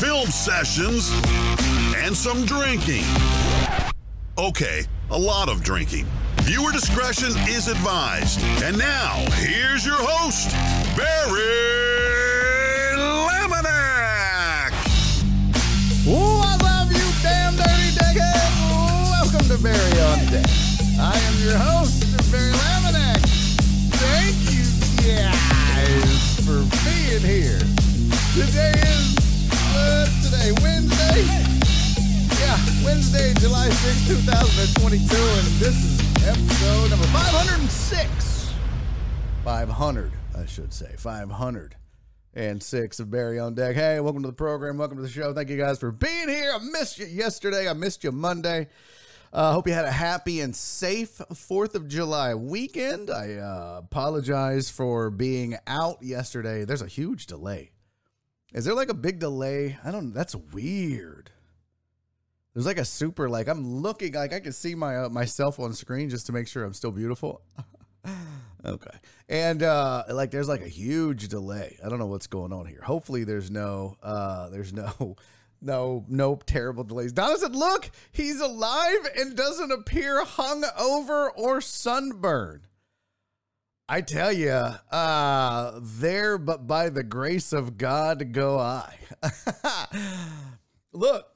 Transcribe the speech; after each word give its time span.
film 0.00 0.28
sessions, 0.28 1.10
and 1.96 2.16
some 2.16 2.44
drinking. 2.46 3.02
Okay, 4.38 4.84
a 5.10 5.18
lot 5.18 5.48
of 5.48 5.64
drinking. 5.64 6.06
Viewer 6.42 6.70
discretion 6.70 7.30
is 7.48 7.66
advised. 7.66 8.40
And 8.62 8.78
now, 8.78 9.16
here's 9.34 9.84
your 9.84 9.98
host, 9.98 10.50
Barry 10.96 11.40
Laminack. 12.96 14.72
Ooh, 16.06 16.42
I 16.46 16.56
love 16.62 16.92
you, 16.92 17.04
damn 17.20 17.56
dirty 17.56 17.90
dickhead. 17.98 18.50
Welcome 19.10 19.48
to 19.48 19.58
Barry 19.60 20.00
on 20.00 20.18
Deck. 20.30 20.46
I 21.00 21.18
am 21.18 21.34
your 21.44 21.58
host, 21.58 22.04
Barry 22.30 22.52
Laminack. 22.52 23.20
Thank 23.98 24.36
you 24.54 24.64
guys 25.02 26.38
for 26.46 26.62
being 26.86 27.20
here. 27.20 27.58
Today 28.34 28.78
is, 28.78 29.17
uh, 29.78 30.06
today, 30.22 30.50
Wednesday? 30.62 31.22
Yeah, 32.40 32.58
Wednesday, 32.84 33.34
July 33.34 33.68
6, 33.70 34.08
2022, 34.08 35.14
and 35.14 35.46
this 35.60 35.76
is 35.84 36.00
episode 36.26 36.90
number 36.90 37.06
506. 37.06 38.52
500, 39.44 40.12
I 40.36 40.46
should 40.46 40.72
say. 40.72 40.94
500 40.96 41.76
and 42.34 42.62
six 42.62 43.00
of 43.00 43.10
Barry 43.10 43.38
on 43.38 43.54
Deck. 43.54 43.74
Hey, 43.74 44.00
welcome 44.00 44.22
to 44.22 44.28
the 44.28 44.34
program. 44.34 44.78
Welcome 44.78 44.98
to 44.98 45.02
the 45.02 45.08
show. 45.08 45.32
Thank 45.32 45.48
you 45.48 45.56
guys 45.56 45.78
for 45.78 45.90
being 45.90 46.28
here. 46.28 46.52
I 46.54 46.58
missed 46.58 46.98
you 46.98 47.06
yesterday. 47.06 47.68
I 47.68 47.72
missed 47.72 48.04
you 48.04 48.12
Monday. 48.12 48.68
Uh, 49.32 49.52
hope 49.52 49.66
you 49.66 49.74
had 49.74 49.84
a 49.84 49.90
happy 49.92 50.40
and 50.40 50.56
safe 50.56 51.18
4th 51.18 51.74
of 51.74 51.88
July 51.88 52.34
weekend. 52.34 53.10
I 53.10 53.34
uh, 53.34 53.80
apologize 53.84 54.70
for 54.70 55.10
being 55.10 55.56
out 55.66 56.02
yesterday. 56.02 56.64
There's 56.64 56.82
a 56.82 56.86
huge 56.86 57.26
delay. 57.26 57.72
Is 58.52 58.64
there 58.64 58.74
like 58.74 58.88
a 58.88 58.94
big 58.94 59.18
delay? 59.18 59.78
I 59.84 59.90
don't 59.90 60.12
That's 60.12 60.34
weird. 60.34 61.30
There's 62.54 62.66
like 62.66 62.78
a 62.78 62.84
super 62.84 63.28
like 63.28 63.46
I'm 63.48 63.66
looking 63.82 64.14
like 64.14 64.32
I 64.32 64.40
can 64.40 64.52
see 64.52 64.74
my 64.74 64.96
uh, 65.04 65.08
myself 65.08 65.60
on 65.60 65.72
screen 65.74 66.08
just 66.08 66.26
to 66.26 66.32
make 66.32 66.48
sure 66.48 66.64
I'm 66.64 66.72
still 66.72 66.90
beautiful. 66.90 67.42
okay. 68.64 68.98
And 69.28 69.62
uh 69.62 70.04
like 70.10 70.30
there's 70.30 70.48
like 70.48 70.62
a 70.62 70.68
huge 70.68 71.28
delay. 71.28 71.78
I 71.84 71.88
don't 71.88 71.98
know 71.98 72.06
what's 72.06 72.26
going 72.26 72.52
on 72.52 72.66
here. 72.66 72.80
Hopefully 72.82 73.24
there's 73.24 73.50
no 73.50 73.96
uh 74.02 74.48
there's 74.48 74.72
no 74.72 75.16
no 75.60 76.04
no 76.08 76.36
terrible 76.46 76.84
delays. 76.84 77.12
Donna 77.12 77.36
said, 77.36 77.54
"Look, 77.54 77.90
he's 78.12 78.40
alive 78.40 79.08
and 79.16 79.36
doesn't 79.36 79.72
appear 79.72 80.24
hung 80.24 80.64
over 80.78 81.30
or 81.30 81.60
sunburned." 81.60 82.67
I 83.88 84.02
tell 84.02 84.32
you, 84.32 84.50
uh, 84.50 85.80
there, 85.82 86.36
but 86.36 86.66
by 86.66 86.90
the 86.90 87.02
grace 87.02 87.52
of 87.52 87.78
God 87.78 88.32
go 88.32 88.58
I. 88.58 88.94
Look, 90.92 91.26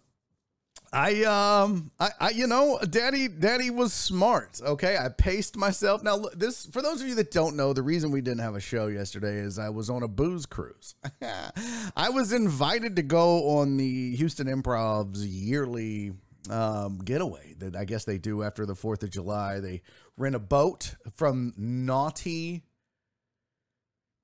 I 0.92 1.22
um 1.24 1.90
I, 1.98 2.10
I 2.20 2.30
you 2.30 2.46
know 2.46 2.78
daddy 2.90 3.26
daddy 3.26 3.70
was 3.70 3.94
smart 3.94 4.60
okay? 4.62 4.98
I 4.98 5.08
paced 5.08 5.56
myself. 5.56 6.02
Now 6.02 6.18
this 6.34 6.66
for 6.66 6.82
those 6.82 7.00
of 7.00 7.08
you 7.08 7.14
that 7.14 7.30
don't 7.30 7.56
know 7.56 7.72
the 7.72 7.82
reason 7.82 8.10
we 8.10 8.20
didn't 8.20 8.40
have 8.40 8.56
a 8.56 8.60
show 8.60 8.88
yesterday 8.88 9.36
is 9.36 9.58
I 9.58 9.70
was 9.70 9.88
on 9.88 10.02
a 10.02 10.08
booze 10.08 10.44
cruise. 10.44 10.94
I 11.96 12.10
was 12.10 12.34
invited 12.34 12.96
to 12.96 13.02
go 13.02 13.58
on 13.58 13.78
the 13.78 14.14
Houston 14.16 14.48
Improv's 14.48 15.26
yearly 15.26 16.12
um 16.50 16.98
getaway 16.98 17.54
that 17.60 17.74
I 17.74 17.86
guess 17.86 18.04
they 18.04 18.19
do 18.19 18.42
after 18.42 18.66
the 18.66 18.74
4th 18.74 19.02
of 19.02 19.10
July. 19.10 19.60
They 19.60 19.80
rent 20.16 20.34
a 20.34 20.38
boat 20.38 20.94
from 21.16 21.52
Naughty 21.56 22.64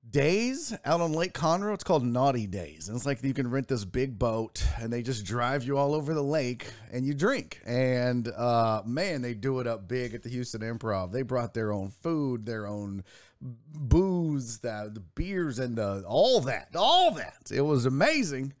days 0.09 0.75
out 0.85 1.01
on 1.01 1.13
Lake 1.13 1.33
Conroe. 1.33 1.73
It's 1.73 1.83
called 1.83 2.03
Naughty 2.03 2.47
Days. 2.47 2.87
And 2.87 2.97
it's 2.97 3.05
like 3.05 3.23
you 3.23 3.33
can 3.33 3.49
rent 3.49 3.67
this 3.67 3.85
big 3.85 4.17
boat 4.17 4.63
and 4.79 4.91
they 4.91 5.01
just 5.01 5.25
drive 5.25 5.63
you 5.63 5.77
all 5.77 5.93
over 5.93 6.13
the 6.13 6.23
lake 6.23 6.71
and 6.91 7.05
you 7.05 7.13
drink. 7.13 7.61
And 7.65 8.27
uh, 8.27 8.81
man, 8.85 9.21
they 9.21 9.33
do 9.33 9.59
it 9.59 9.67
up 9.67 9.87
big 9.87 10.13
at 10.13 10.23
the 10.23 10.29
Houston 10.29 10.61
Improv. 10.61 11.11
They 11.11 11.21
brought 11.21 11.53
their 11.53 11.71
own 11.71 11.89
food, 11.89 12.45
their 12.45 12.67
own 12.67 13.03
booze, 13.41 14.59
the, 14.59 14.91
the 14.93 14.99
beers, 14.99 15.59
and 15.59 15.77
the, 15.77 16.03
all 16.07 16.41
that. 16.41 16.69
All 16.75 17.11
that. 17.11 17.51
It 17.51 17.61
was 17.61 17.85
amazing. 17.85 18.53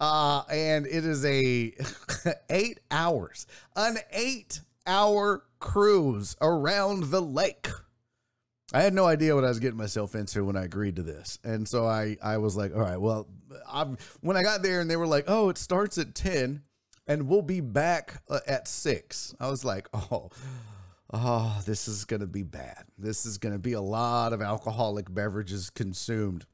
Uh, 0.00 0.42
and 0.50 0.86
it 0.86 1.04
is 1.04 1.24
a 1.24 1.72
eight 2.50 2.80
hours, 2.90 3.46
an 3.76 3.98
eight 4.10 4.60
hour 4.86 5.44
cruise 5.58 6.36
around 6.40 7.04
the 7.04 7.20
lake. 7.20 7.68
I 8.74 8.82
had 8.82 8.94
no 8.94 9.04
idea 9.04 9.34
what 9.34 9.44
I 9.44 9.48
was 9.48 9.60
getting 9.60 9.76
myself 9.76 10.14
into 10.14 10.44
when 10.44 10.56
I 10.56 10.64
agreed 10.64 10.96
to 10.96 11.02
this. 11.02 11.38
And 11.44 11.68
so 11.68 11.86
I, 11.86 12.16
I 12.22 12.38
was 12.38 12.56
like, 12.56 12.74
all 12.74 12.80
right, 12.80 13.00
well, 13.00 13.28
I'm, 13.70 13.98
when 14.20 14.36
I 14.36 14.42
got 14.42 14.62
there 14.62 14.80
and 14.80 14.90
they 14.90 14.96
were 14.96 15.06
like, 15.06 15.24
oh, 15.28 15.50
it 15.50 15.58
starts 15.58 15.98
at 15.98 16.14
10 16.14 16.62
and 17.06 17.28
we'll 17.28 17.42
be 17.42 17.60
back 17.60 18.22
uh, 18.30 18.40
at 18.46 18.66
6. 18.66 19.34
I 19.38 19.50
was 19.50 19.64
like, 19.64 19.88
oh, 19.94 20.30
oh, 21.12 21.62
this 21.66 21.86
is 21.86 22.04
going 22.06 22.20
to 22.20 22.26
be 22.26 22.42
bad. 22.42 22.84
This 22.96 23.26
is 23.26 23.36
going 23.36 23.52
to 23.52 23.58
be 23.58 23.74
a 23.74 23.80
lot 23.80 24.32
of 24.32 24.40
alcoholic 24.40 25.12
beverages 25.12 25.68
consumed. 25.68 26.46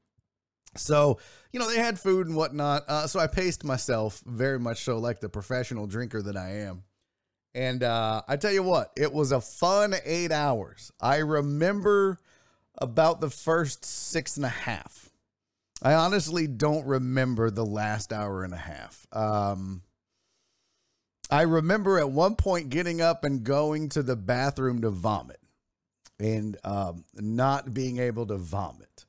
So, 0.77 1.19
you 1.53 1.61
know, 1.61 1.69
they 1.69 1.78
had 1.78 1.99
food 1.99 2.27
and 2.27 2.37
whatnot. 2.37 2.84
Uh, 2.88 3.06
so 3.06 3.21
I 3.21 3.27
paced 3.27 3.65
myself 3.65 4.22
very 4.27 4.59
much 4.59 4.84
so 4.84 4.99
like 4.99 5.21
the 5.21 5.28
professional 5.28 5.87
drinker 5.87 6.21
that 6.22 6.37
I 6.37 6.50
am. 6.62 6.83
And 7.55 7.83
uh, 7.83 8.23
I 8.29 8.37
tell 8.37 8.53
you 8.53 8.63
what, 8.63 8.93
it 8.97 9.13
was 9.13 9.33
a 9.33 9.41
fun 9.41 9.95
eight 10.05 10.33
hours. 10.33 10.93
I 11.01 11.19
remember 11.19 12.19
about 12.77 13.21
the 13.21 13.31
first 13.31 13.85
six 13.85 14.37
and 14.37 14.47
a 14.47 14.51
half. 14.51 15.11
I 15.83 15.95
honestly 15.95 16.47
don't 16.47 16.87
remember 16.87 17.51
the 17.51 17.65
last 17.65 18.13
hour 18.13 18.45
and 18.45 18.53
a 18.53 18.59
half. 18.59 19.07
Um, 19.13 19.83
I 21.31 21.43
remember 21.43 21.99
at 21.99 22.11
one 22.11 22.37
point 22.37 22.71
getting 22.71 23.01
up 23.01 23.25
and 23.25 23.45
going 23.45 23.91
to 23.91 24.03
the 24.03 24.17
bathroom 24.17 24.81
to 24.83 24.91
vomit 24.91 25.41
and 26.19 26.57
um, 26.65 27.05
not 27.15 27.73
being 27.75 27.99
able 27.99 28.27
to 28.27 28.37
vomit. 28.37 29.07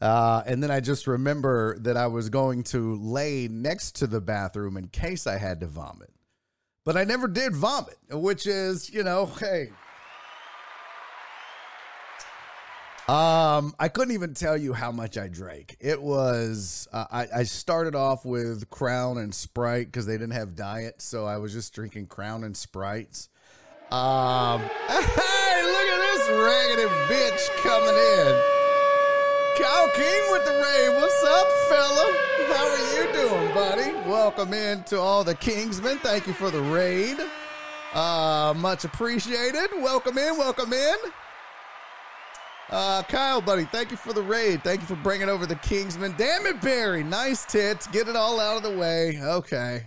Uh, 0.00 0.42
and 0.46 0.62
then 0.62 0.70
I 0.70 0.80
just 0.80 1.06
remember 1.06 1.78
that 1.78 1.96
I 1.96 2.08
was 2.08 2.28
going 2.28 2.64
to 2.64 2.96
lay 2.96 3.48
next 3.48 3.96
to 3.96 4.06
the 4.06 4.20
bathroom 4.20 4.76
in 4.76 4.88
case 4.88 5.26
I 5.26 5.38
had 5.38 5.60
to 5.60 5.66
vomit 5.66 6.10
but 6.84 6.96
I 6.96 7.04
never 7.04 7.28
did 7.28 7.54
vomit, 7.54 7.98
which 8.10 8.46
is, 8.46 8.92
you 8.92 9.02
know, 9.02 9.26
hey. 9.26 9.70
Um, 13.08 13.74
I 13.80 13.88
couldn't 13.88 14.14
even 14.14 14.32
tell 14.32 14.56
you 14.56 14.72
how 14.72 14.92
much 14.92 15.18
I 15.18 15.26
drank. 15.26 15.76
It 15.80 16.00
was 16.00 16.86
uh, 16.92 17.06
I, 17.10 17.26
I 17.34 17.42
started 17.42 17.96
off 17.96 18.24
with 18.24 18.70
Crown 18.70 19.18
and 19.18 19.34
Sprite 19.34 19.86
because 19.86 20.06
they 20.06 20.14
didn't 20.14 20.30
have 20.32 20.54
diet, 20.54 21.02
so 21.02 21.26
I 21.26 21.38
was 21.38 21.52
just 21.52 21.74
drinking 21.74 22.06
Crown 22.06 22.44
and 22.44 22.56
Sprites. 22.56 23.28
Um, 23.90 24.60
hey, 24.88 25.62
look 25.64 25.88
at 25.88 26.00
this 26.14 26.28
raggedy 26.30 26.88
bitch 27.12 27.62
coming 27.62 27.96
in. 27.96 28.51
Kyle 29.58 29.88
King 29.90 30.22
with 30.32 30.46
the 30.46 30.52
raid. 30.52 30.96
What's 30.96 31.24
up, 31.24 31.46
fella? 31.68 32.16
How 32.48 32.68
are 32.68 32.94
you 32.96 33.12
doing, 33.12 33.54
buddy? 33.54 33.92
Welcome 34.08 34.54
in 34.54 34.82
to 34.84 34.98
all 34.98 35.24
the 35.24 35.34
Kingsmen. 35.34 35.98
Thank 35.98 36.26
you 36.26 36.32
for 36.32 36.50
the 36.50 36.62
raid. 36.62 37.18
Uh, 37.92 38.54
much 38.56 38.84
appreciated. 38.84 39.68
Welcome 39.76 40.16
in. 40.16 40.38
Welcome 40.38 40.72
in. 40.72 40.96
Uh, 42.70 43.02
Kyle, 43.02 43.42
buddy, 43.42 43.66
thank 43.66 43.90
you 43.90 43.98
for 43.98 44.14
the 44.14 44.22
raid. 44.22 44.64
Thank 44.64 44.80
you 44.80 44.86
for 44.86 44.96
bringing 44.96 45.28
over 45.28 45.44
the 45.44 45.56
Kingsmen. 45.56 46.16
Damn 46.16 46.46
it, 46.46 46.62
Barry. 46.62 47.04
Nice 47.04 47.44
tits. 47.44 47.86
Get 47.88 48.08
it 48.08 48.16
all 48.16 48.40
out 48.40 48.56
of 48.56 48.62
the 48.62 48.78
way. 48.78 49.20
Okay. 49.22 49.86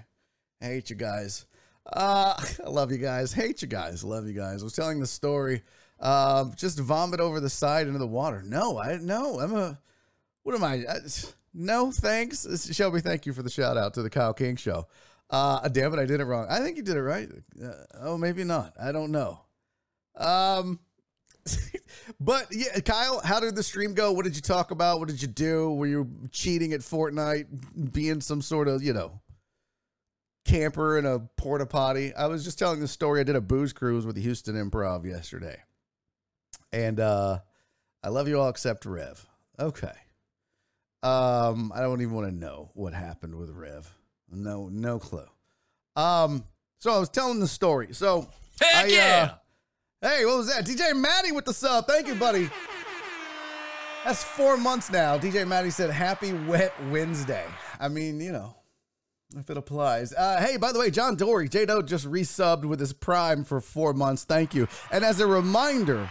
I 0.62 0.66
hate 0.66 0.92
you 0.92 0.96
guys. 0.96 1.48
Uh, 1.92 2.36
I 2.66 2.70
love 2.70 2.92
you 2.92 3.00
guys. 3.00 3.34
Hate 3.34 3.64
you 3.64 3.68
guys. 3.68 4.04
Love 4.04 4.28
you 4.28 4.34
guys. 4.34 4.62
I 4.62 4.64
was 4.64 4.74
telling 4.74 5.00
the 5.00 5.08
story 5.08 5.64
um, 6.00 6.54
just 6.56 6.80
vomit 6.80 7.20
over 7.20 7.40
the 7.40 7.50
side 7.50 7.88
into 7.88 8.00
the 8.00 8.08
water. 8.08 8.42
No, 8.44 8.78
I 8.78 8.98
no. 8.98 9.40
I'm 9.40 9.56
a. 9.56 9.80
What 10.44 10.56
am 10.56 10.64
I? 10.64 10.84
I 10.88 11.00
no, 11.54 11.92
thanks, 11.92 12.70
Shelby. 12.74 13.00
Thank 13.00 13.26
you 13.26 13.34
for 13.34 13.42
the 13.42 13.50
shout 13.50 13.78
out 13.78 13.94
to 13.94 14.02
the 14.02 14.10
Kyle 14.10 14.34
King 14.34 14.58
show. 14.58 14.88
Uh, 15.30 15.68
damn 15.70 15.94
it, 15.94 16.00
I 16.00 16.06
did 16.06 16.20
it 16.20 16.26
wrong. 16.26 16.48
I 16.50 16.60
think 16.60 16.78
you 16.78 16.84
did 16.84 16.98
it 16.98 17.02
right. 17.02 17.30
Uh, 17.64 17.72
oh, 18.02 18.18
maybe 18.18 18.44
not. 18.44 18.74
I 18.80 18.92
don't 18.92 19.12
know. 19.12 19.40
Um, 20.16 20.80
but 22.20 22.48
yeah, 22.52 22.80
Kyle, 22.82 23.22
how 23.24 23.40
did 23.40 23.56
the 23.56 23.64
stream 23.64 23.94
go? 23.94 24.12
What 24.12 24.26
did 24.26 24.36
you 24.36 24.42
talk 24.42 24.72
about? 24.72 25.00
What 25.00 25.08
did 25.08 25.22
you 25.22 25.28
do? 25.28 25.72
Were 25.72 25.88
you 25.88 26.10
cheating 26.32 26.74
at 26.74 26.82
Fortnite, 26.82 27.94
being 27.94 28.22
some 28.22 28.42
sort 28.42 28.68
of 28.68 28.84
you 28.84 28.94
know 28.94 29.22
camper 30.46 30.98
in 30.98 31.06
a 31.06 31.20
porta 31.20 31.66
potty. 31.66 32.14
I 32.14 32.28
was 32.28 32.44
just 32.44 32.58
telling 32.58 32.80
the 32.80 32.88
story. 32.88 33.20
I 33.20 33.24
did 33.24 33.36
a 33.36 33.42
booze 33.42 33.74
cruise 33.74 34.06
with 34.06 34.16
the 34.16 34.22
Houston 34.22 34.56
Improv 34.56 35.06
yesterday. 35.06 35.58
And 36.76 37.00
uh 37.00 37.40
I 38.04 38.10
love 38.10 38.28
you 38.28 38.40
all 38.40 38.50
except 38.50 38.86
Rev. 38.86 39.26
Okay. 39.60 39.92
Um, 41.02 41.72
I 41.74 41.82
don't 41.82 42.02
even 42.02 42.14
want 42.14 42.28
to 42.28 42.36
know 42.36 42.70
what 42.74 42.94
happened 42.94 43.34
with 43.36 43.50
Rev. 43.50 43.92
No, 44.32 44.70
no 44.70 45.00
clue. 45.00 45.26
Um, 45.96 46.44
so 46.80 46.92
I 46.92 47.00
was 47.00 47.10
telling 47.10 47.40
the 47.40 47.48
story. 47.48 47.94
So 47.94 48.28
Heck 48.62 48.86
I, 48.86 48.88
yeah! 48.90 49.32
uh, 50.04 50.08
hey, 50.08 50.26
what 50.26 50.38
was 50.38 50.48
that? 50.54 50.66
DJ 50.66 50.96
Maddie 50.96 51.32
with 51.32 51.46
the 51.46 51.54
sub. 51.54 51.88
Thank 51.88 52.08
you, 52.08 52.16
buddy. 52.16 52.50
That's 54.04 54.24
four 54.24 54.56
months 54.58 54.92
now. 54.92 55.18
DJ 55.18 55.48
Maddie 55.48 55.72
said, 55.72 55.90
Happy 55.90 56.34
Wet 56.34 56.74
Wednesday. 56.92 57.46
I 57.80 57.88
mean, 57.88 58.20
you 58.20 58.32
know, 58.32 58.56
if 59.36 59.50
it 59.50 59.58
applies. 59.58 60.14
Uh, 60.14 60.40
hey, 60.40 60.58
by 60.58 60.72
the 60.72 60.80
way, 60.80 60.92
John 60.92 61.16
Dory, 61.16 61.50
J 61.50 61.66
Doe 61.66 61.82
just 61.82 62.06
resubbed 62.06 62.66
with 62.66 62.80
his 62.80 62.94
Prime 62.94 63.44
for 63.44 63.62
four 63.62 63.94
months. 63.94 64.24
Thank 64.24 64.54
you. 64.54 64.68
And 64.92 65.04
as 65.04 65.20
a 65.20 65.28
reminder, 65.28 66.08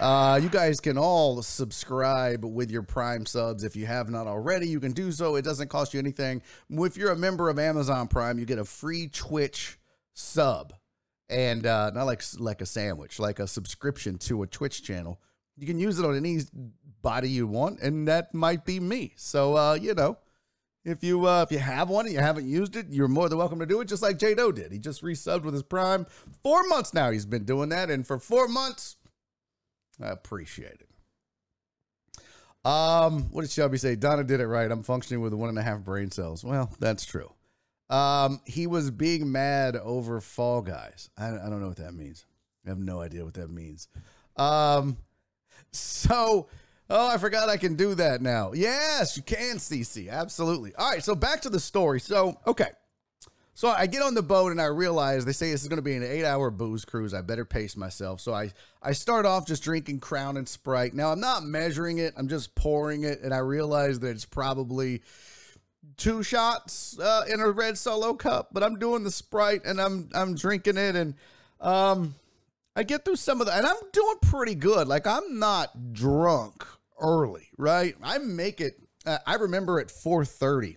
uh, 0.00 0.40
you 0.42 0.48
guys 0.48 0.80
can 0.80 0.96
all 0.96 1.42
subscribe 1.42 2.42
with 2.44 2.70
your 2.70 2.82
Prime 2.82 3.26
subs 3.26 3.64
if 3.64 3.76
you 3.76 3.84
have 3.84 4.08
not 4.08 4.26
already. 4.26 4.66
You 4.66 4.80
can 4.80 4.92
do 4.92 5.12
so. 5.12 5.36
It 5.36 5.42
doesn't 5.42 5.68
cost 5.68 5.92
you 5.92 6.00
anything. 6.00 6.40
If 6.70 6.96
you're 6.96 7.12
a 7.12 7.16
member 7.16 7.50
of 7.50 7.58
Amazon 7.58 8.08
Prime, 8.08 8.38
you 8.38 8.46
get 8.46 8.58
a 8.58 8.64
free 8.64 9.08
Twitch 9.08 9.78
sub, 10.14 10.72
and 11.28 11.66
uh, 11.66 11.90
not 11.90 12.04
like 12.04 12.22
like 12.38 12.62
a 12.62 12.66
sandwich, 12.66 13.18
like 13.18 13.38
a 13.38 13.46
subscription 13.46 14.16
to 14.18 14.42
a 14.42 14.46
Twitch 14.46 14.82
channel. 14.82 15.20
You 15.58 15.66
can 15.66 15.78
use 15.78 15.98
it 15.98 16.06
on 16.06 16.16
any 16.16 16.40
body 17.02 17.28
you 17.28 17.46
want, 17.46 17.80
and 17.80 18.08
that 18.08 18.32
might 18.32 18.64
be 18.64 18.80
me. 18.80 19.12
So 19.16 19.54
uh, 19.54 19.74
you 19.74 19.92
know, 19.92 20.16
if 20.82 21.04
you 21.04 21.26
uh, 21.26 21.42
if 21.42 21.52
you 21.52 21.58
have 21.58 21.90
one 21.90 22.06
and 22.06 22.14
you 22.14 22.20
haven't 22.20 22.48
used 22.48 22.74
it, 22.74 22.86
you're 22.88 23.06
more 23.06 23.28
than 23.28 23.36
welcome 23.36 23.58
to 23.58 23.66
do 23.66 23.82
it. 23.82 23.88
Just 23.88 24.02
like 24.02 24.16
J 24.18 24.34
Doe 24.34 24.50
did. 24.50 24.72
He 24.72 24.78
just 24.78 25.02
resubbed 25.02 25.42
with 25.42 25.52
his 25.52 25.62
Prime. 25.62 26.06
Four 26.42 26.66
months 26.68 26.94
now 26.94 27.10
he's 27.10 27.26
been 27.26 27.44
doing 27.44 27.68
that, 27.68 27.90
and 27.90 28.06
for 28.06 28.18
four 28.18 28.48
months. 28.48 28.96
I 30.02 30.08
appreciate 30.08 30.80
it. 30.80 30.88
Um, 32.64 33.30
what 33.30 33.42
did 33.42 33.50
Shelby 33.50 33.78
say? 33.78 33.96
Donna 33.96 34.24
did 34.24 34.40
it 34.40 34.46
right. 34.46 34.70
I'm 34.70 34.82
functioning 34.82 35.22
with 35.22 35.32
one 35.32 35.48
and 35.48 35.58
a 35.58 35.62
half 35.62 35.80
brain 35.80 36.10
cells. 36.10 36.44
Well, 36.44 36.70
that's 36.78 37.04
true. 37.04 37.32
Um, 37.88 38.40
he 38.44 38.66
was 38.66 38.90
being 38.90 39.32
mad 39.32 39.76
over 39.76 40.20
Fall 40.20 40.62
Guys. 40.62 41.10
I, 41.18 41.28
I 41.28 41.48
don't 41.48 41.60
know 41.60 41.68
what 41.68 41.78
that 41.78 41.94
means. 41.94 42.24
I 42.64 42.68
have 42.68 42.78
no 42.78 43.00
idea 43.00 43.24
what 43.24 43.34
that 43.34 43.50
means. 43.50 43.88
Um, 44.36 44.98
so, 45.72 46.48
oh, 46.88 47.08
I 47.08 47.18
forgot 47.18 47.48
I 47.48 47.56
can 47.56 47.74
do 47.74 47.94
that 47.94 48.20
now. 48.20 48.52
Yes, 48.52 49.16
you 49.16 49.22
can, 49.22 49.56
CC. 49.56 50.10
Absolutely. 50.10 50.74
All 50.74 50.90
right, 50.90 51.02
so 51.02 51.14
back 51.14 51.40
to 51.42 51.50
the 51.50 51.60
story. 51.60 51.98
So, 51.98 52.38
okay. 52.46 52.70
So 53.54 53.68
I 53.68 53.86
get 53.86 54.02
on 54.02 54.14
the 54.14 54.22
boat 54.22 54.52
and 54.52 54.60
I 54.60 54.66
realize 54.66 55.24
they 55.24 55.32
say 55.32 55.50
this 55.50 55.62
is 55.62 55.68
going 55.68 55.78
to 55.78 55.82
be 55.82 55.94
an 55.94 56.02
eight 56.02 56.24
hour 56.24 56.50
booze 56.50 56.84
cruise. 56.84 57.12
I 57.12 57.20
better 57.20 57.44
pace 57.44 57.76
myself. 57.76 58.20
So 58.20 58.32
I, 58.32 58.52
I 58.82 58.92
start 58.92 59.26
off 59.26 59.46
just 59.46 59.62
drinking 59.62 60.00
Crown 60.00 60.36
and 60.36 60.48
Sprite. 60.48 60.94
Now 60.94 61.12
I'm 61.12 61.20
not 61.20 61.44
measuring 61.44 61.98
it, 61.98 62.14
I'm 62.16 62.28
just 62.28 62.54
pouring 62.54 63.04
it. 63.04 63.20
And 63.22 63.34
I 63.34 63.38
realize 63.38 64.00
that 64.00 64.10
it's 64.10 64.24
probably 64.24 65.02
two 65.96 66.22
shots 66.22 66.98
uh, 66.98 67.24
in 67.28 67.40
a 67.40 67.50
red 67.50 67.76
solo 67.76 68.14
cup, 68.14 68.48
but 68.52 68.62
I'm 68.62 68.78
doing 68.78 69.04
the 69.04 69.10
Sprite 69.10 69.64
and 69.64 69.80
I'm, 69.80 70.08
I'm 70.14 70.34
drinking 70.34 70.78
it. 70.78 70.96
And 70.96 71.14
um, 71.60 72.14
I 72.76 72.82
get 72.82 73.04
through 73.04 73.16
some 73.16 73.40
of 73.40 73.46
that 73.46 73.58
and 73.58 73.66
I'm 73.66 73.90
doing 73.92 74.16
pretty 74.22 74.54
good. 74.54 74.88
Like 74.88 75.06
I'm 75.06 75.38
not 75.38 75.92
drunk 75.92 76.64
early, 77.00 77.48
right? 77.58 77.94
I 78.02 78.18
make 78.18 78.60
it. 78.60 78.74
Uh, 79.04 79.18
I 79.26 79.34
remember 79.34 79.80
at 79.80 79.88
4:30 79.88 80.76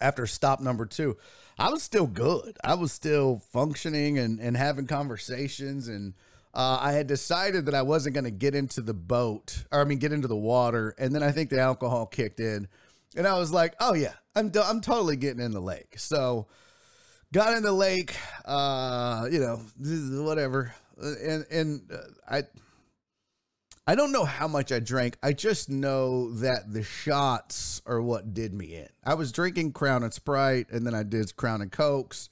after 0.00 0.26
stop 0.26 0.60
number 0.60 0.86
two. 0.86 1.16
I 1.58 1.70
was 1.70 1.82
still 1.82 2.06
good. 2.06 2.56
I 2.64 2.74
was 2.74 2.92
still 2.92 3.42
functioning 3.52 4.18
and, 4.18 4.40
and 4.40 4.56
having 4.56 4.86
conversations. 4.86 5.88
And 5.88 6.14
uh, 6.52 6.78
I 6.80 6.92
had 6.92 7.06
decided 7.06 7.66
that 7.66 7.74
I 7.74 7.82
wasn't 7.82 8.14
going 8.14 8.24
to 8.24 8.30
get 8.30 8.54
into 8.54 8.80
the 8.80 8.94
boat, 8.94 9.64
or 9.70 9.80
I 9.80 9.84
mean, 9.84 9.98
get 9.98 10.12
into 10.12 10.28
the 10.28 10.36
water. 10.36 10.94
And 10.98 11.14
then 11.14 11.22
I 11.22 11.30
think 11.30 11.50
the 11.50 11.60
alcohol 11.60 12.06
kicked 12.06 12.40
in. 12.40 12.68
And 13.16 13.26
I 13.26 13.38
was 13.38 13.52
like, 13.52 13.74
oh, 13.78 13.94
yeah, 13.94 14.14
I'm, 14.34 14.48
do- 14.50 14.62
I'm 14.62 14.80
totally 14.80 15.16
getting 15.16 15.40
in 15.40 15.52
the 15.52 15.60
lake. 15.60 15.98
So 15.98 16.48
got 17.32 17.56
in 17.56 17.62
the 17.62 17.72
lake, 17.72 18.16
uh, 18.44 19.28
you 19.30 19.38
know, 19.38 19.60
whatever. 20.24 20.74
And, 20.98 21.46
and 21.50 21.92
uh, 21.92 21.96
I. 22.28 22.42
I 23.86 23.94
don't 23.94 24.12
know 24.12 24.24
how 24.24 24.48
much 24.48 24.72
I 24.72 24.80
drank. 24.80 25.18
I 25.22 25.34
just 25.34 25.68
know 25.68 26.30
that 26.36 26.72
the 26.72 26.82
shots 26.82 27.82
are 27.84 28.00
what 28.00 28.32
did 28.32 28.54
me 28.54 28.76
in. 28.76 28.88
I 29.04 29.14
was 29.14 29.30
drinking 29.30 29.72
Crown 29.72 30.02
and 30.02 30.12
Sprite, 30.12 30.70
and 30.70 30.86
then 30.86 30.94
I 30.94 31.02
did 31.02 31.36
Crown 31.36 31.62
and 31.62 31.72
Cokes. 31.72 32.30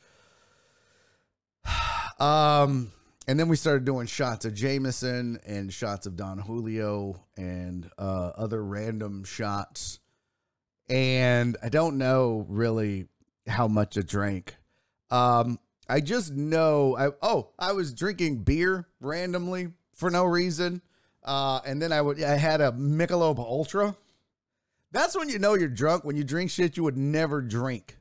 Um, 2.21 2.93
and 3.27 3.41
then 3.41 3.49
we 3.49 3.57
started 3.57 3.85
doing 3.85 4.07
shots 4.07 4.45
of 4.45 4.55
Jameson 4.55 5.41
and 5.45 5.73
shots 5.73 6.07
of 6.07 6.15
Don 6.15 6.39
Julio 6.39 7.25
and 7.37 7.91
uh, 7.99 8.31
other 8.37 8.63
random 8.65 9.25
shots. 9.25 9.99
And 10.89 11.57
I 11.61 11.69
don't 11.69 11.99
know 11.99 12.47
really 12.49 13.07
how 13.49 13.67
much 13.67 13.99
I 13.99 14.03
drank. 14.03 14.55
Um, 15.11 15.59
I 15.89 16.01
just 16.01 16.33
know 16.33 16.97
I 16.97 17.09
oh 17.23 17.51
I 17.59 17.73
was 17.73 17.93
drinking 17.93 18.45
beer 18.45 18.87
randomly 19.01 19.69
for 19.95 20.11
no 20.11 20.25
reason. 20.25 20.81
Uh, 21.25 21.61
and 21.65 21.81
then 21.81 21.93
I 21.93 22.01
would 22.01 22.23
I 22.23 22.37
had 22.37 22.61
a 22.61 22.73
Michelob 22.73 23.39
Ultra. 23.39 23.97
That's 24.91 25.17
when 25.17 25.29
you 25.29 25.39
know 25.39 25.55
you're 25.55 25.69
drunk 25.69 26.05
when 26.05 26.17
you 26.17 26.25
drink 26.25 26.51
shit 26.51 26.77
you 26.77 26.83
would 26.83 26.97
never 26.97 27.41
drink 27.41 27.97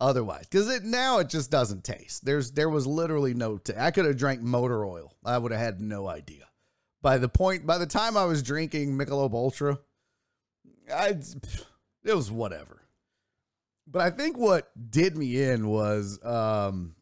otherwise. 0.00 0.46
Because 0.50 0.68
it 0.68 0.84
now 0.84 1.18
it 1.18 1.28
just 1.28 1.50
doesn't 1.50 1.84
taste. 1.84 2.24
There's 2.24 2.52
there 2.52 2.68
was 2.68 2.86
literally 2.86 3.34
no. 3.34 3.58
T- 3.58 3.72
I 3.76 3.90
could 3.90 4.04
have 4.04 4.16
drank 4.16 4.40
motor 4.42 4.84
oil. 4.84 5.14
I 5.24 5.38
would 5.38 5.52
have 5.52 5.60
had 5.60 5.80
no 5.80 6.08
idea. 6.08 6.44
By 7.02 7.18
the 7.18 7.28
point, 7.28 7.66
by 7.66 7.78
the 7.78 7.86
time 7.86 8.16
I 8.16 8.26
was 8.26 8.42
drinking 8.42 8.96
Michelob 8.96 9.32
Ultra, 9.32 9.78
I 10.92 11.16
it 12.04 12.14
was 12.14 12.30
whatever. 12.30 12.82
But 13.86 14.02
I 14.02 14.10
think 14.10 14.36
what 14.36 14.70
did 14.90 15.16
me 15.16 15.42
in 15.42 15.66
was 15.68 16.22
um 16.24 16.94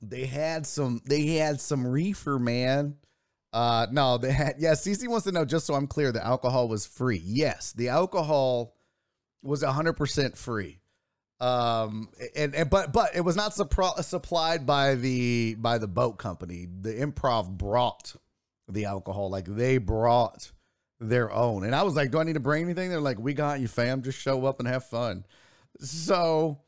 they 0.00 0.26
had 0.26 0.66
some 0.66 1.00
they 1.06 1.26
had 1.26 1.60
some 1.60 1.86
reefer 1.86 2.38
man 2.38 2.96
uh, 3.52 3.86
no, 3.90 4.18
they 4.18 4.32
had. 4.32 4.56
Yeah, 4.58 4.72
CC 4.72 5.08
wants 5.08 5.24
to 5.24 5.32
know. 5.32 5.44
Just 5.44 5.66
so 5.66 5.74
I'm 5.74 5.86
clear, 5.86 6.12
the 6.12 6.24
alcohol 6.24 6.68
was 6.68 6.86
free. 6.86 7.22
Yes, 7.24 7.72
the 7.72 7.88
alcohol 7.88 8.74
was 9.42 9.62
100 9.62 9.94
percent 9.94 10.36
free. 10.36 10.78
Um, 11.40 12.08
and, 12.36 12.54
and 12.54 12.70
but 12.70 12.92
but 12.92 13.16
it 13.16 13.22
was 13.22 13.34
not 13.34 13.52
suppro- 13.52 14.02
supplied 14.04 14.64
by 14.64 14.94
the 14.94 15.56
by 15.56 15.78
the 15.78 15.88
boat 15.88 16.18
company. 16.18 16.68
The 16.80 16.94
improv 16.94 17.50
brought 17.50 18.14
the 18.68 18.84
alcohol, 18.84 19.28
like 19.28 19.46
they 19.46 19.78
brought 19.78 20.52
their 21.00 21.32
own. 21.32 21.64
And 21.64 21.74
I 21.74 21.82
was 21.82 21.96
like, 21.96 22.12
"Do 22.12 22.20
I 22.20 22.22
need 22.22 22.34
to 22.34 22.40
bring 22.40 22.62
anything?" 22.62 22.90
They're 22.90 23.00
like, 23.00 23.18
"We 23.18 23.34
got 23.34 23.58
you, 23.58 23.66
fam. 23.66 24.02
Just 24.02 24.20
show 24.20 24.46
up 24.46 24.60
and 24.60 24.68
have 24.68 24.84
fun." 24.86 25.24
So, 25.80 26.60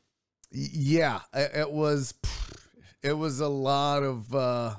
yeah, 0.51 1.21
it, 1.33 1.51
it 1.55 1.71
was 1.71 2.13
it 3.01 3.13
was 3.13 3.39
a 3.39 3.47
lot 3.47 4.03
of. 4.03 4.35
uh 4.35 4.75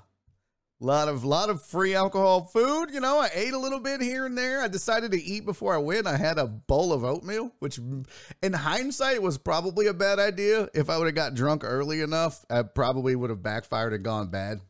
lot 0.80 1.08
of 1.08 1.24
lot 1.24 1.48
of 1.48 1.62
free 1.62 1.94
alcohol 1.94 2.44
food 2.44 2.90
you 2.92 3.00
know 3.00 3.18
i 3.18 3.30
ate 3.32 3.54
a 3.54 3.58
little 3.58 3.80
bit 3.80 4.00
here 4.02 4.26
and 4.26 4.36
there. 4.36 4.60
I 4.60 4.68
decided 4.68 5.12
to 5.12 5.22
eat 5.22 5.46
before 5.46 5.74
i 5.74 5.78
went. 5.78 6.06
I 6.06 6.16
had 6.16 6.38
a 6.38 6.46
bowl 6.46 6.92
of 6.92 7.04
oatmeal 7.04 7.52
which 7.60 7.78
in 8.42 8.52
hindsight 8.52 9.22
was 9.22 9.38
probably 9.38 9.86
a 9.86 9.94
bad 9.94 10.18
idea. 10.18 10.68
If 10.74 10.90
i 10.90 10.98
would 10.98 11.06
have 11.06 11.14
got 11.14 11.34
drunk 11.34 11.62
early 11.64 12.02
enough 12.02 12.44
i 12.50 12.62
probably 12.62 13.16
would 13.16 13.30
have 13.30 13.42
backfired 13.42 13.94
and 13.94 14.04
gone 14.04 14.28
bad. 14.28 14.60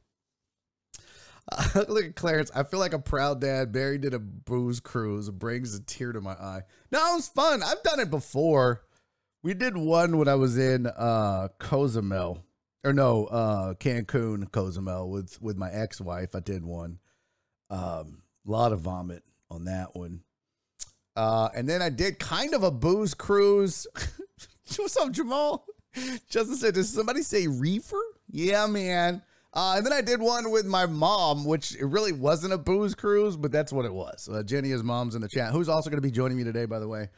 Uh, 1.50 1.84
look 1.88 2.04
at 2.04 2.16
clarence. 2.16 2.50
I 2.54 2.64
feel 2.64 2.80
like 2.80 2.92
a 2.92 2.98
proud 2.98 3.40
dad. 3.40 3.72
Barry 3.72 3.98
did 3.98 4.14
a 4.14 4.18
booze 4.18 4.80
cruise. 4.80 5.30
Brings 5.30 5.74
a 5.74 5.80
tear 5.80 6.12
to 6.12 6.20
my 6.20 6.32
eye. 6.32 6.62
No 6.90 6.98
it 7.12 7.16
was 7.16 7.28
fun. 7.28 7.62
I've 7.62 7.82
done 7.82 8.00
it 8.00 8.10
before. 8.10 8.82
We 9.42 9.54
did 9.54 9.76
one 9.76 10.18
when 10.18 10.26
i 10.28 10.34
was 10.34 10.58
in 10.58 10.86
uh 10.86 11.48
cozumel 11.58 12.42
or 12.84 12.92
no, 12.92 13.26
uh, 13.26 13.74
Cancun, 13.74 14.50
Cozumel 14.50 15.10
with 15.10 15.40
with 15.40 15.56
my 15.56 15.70
ex 15.70 16.00
wife. 16.00 16.34
I 16.34 16.40
did 16.40 16.64
one. 16.64 16.98
Um, 17.70 18.22
a 18.46 18.50
lot 18.50 18.72
of 18.72 18.80
vomit 18.80 19.22
on 19.50 19.64
that 19.64 19.94
one. 19.94 20.22
Uh, 21.16 21.48
and 21.54 21.68
then 21.68 21.82
I 21.82 21.88
did 21.88 22.18
kind 22.18 22.54
of 22.54 22.62
a 22.62 22.70
booze 22.70 23.14
cruise. 23.14 23.86
What's 24.76 24.96
up, 24.96 25.12
Jamal? 25.12 25.66
Justin 26.28 26.56
said, 26.56 26.74
"Does 26.74 26.90
somebody 26.90 27.22
say 27.22 27.46
reefer?" 27.46 28.02
Yeah, 28.30 28.66
man. 28.66 29.22
Uh, 29.54 29.76
and 29.78 29.86
then 29.86 29.92
I 29.92 30.02
did 30.02 30.20
one 30.20 30.50
with 30.50 30.66
my 30.66 30.84
mom, 30.84 31.46
which 31.46 31.74
it 31.76 31.86
really 31.86 32.12
wasn't 32.12 32.52
a 32.52 32.58
booze 32.58 32.94
cruise, 32.94 33.38
but 33.38 33.50
that's 33.50 33.72
what 33.72 33.86
it 33.86 33.92
was. 33.92 34.28
Uh, 34.30 34.42
Jenny, 34.42 34.68
his 34.68 34.82
mom's 34.82 35.14
in 35.14 35.22
the 35.22 35.28
chat, 35.28 35.50
who's 35.50 35.70
also 35.70 35.88
going 35.88 35.96
to 35.96 36.06
be 36.06 36.10
joining 36.10 36.36
me 36.36 36.44
today, 36.44 36.66
by 36.66 36.78
the 36.78 36.86
way. 36.86 37.08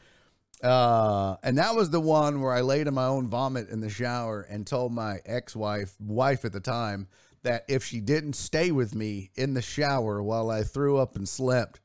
Uh, 0.61 1.37
and 1.41 1.57
that 1.57 1.75
was 1.75 1.89
the 1.89 2.01
one 2.01 2.41
where 2.41 2.53
I 2.53 2.61
laid 2.61 2.87
in 2.87 2.93
my 2.93 3.05
own 3.05 3.29
vomit 3.29 3.69
in 3.69 3.79
the 3.79 3.89
shower 3.89 4.41
and 4.41 4.67
told 4.67 4.91
my 4.91 5.19
ex-wife, 5.25 5.93
wife 5.99 6.43
at 6.43 6.51
the 6.51 6.59
time, 6.59 7.07
that 7.43 7.63
if 7.69 7.83
she 7.83 8.01
didn't 8.01 8.33
stay 8.33 8.71
with 8.71 8.93
me 8.93 9.31
in 9.35 9.53
the 9.53 9.61
shower 9.61 10.21
while 10.21 10.49
I 10.49 10.63
threw 10.63 10.97
up 10.97 11.15
and 11.15 11.27
slept, 11.27 11.79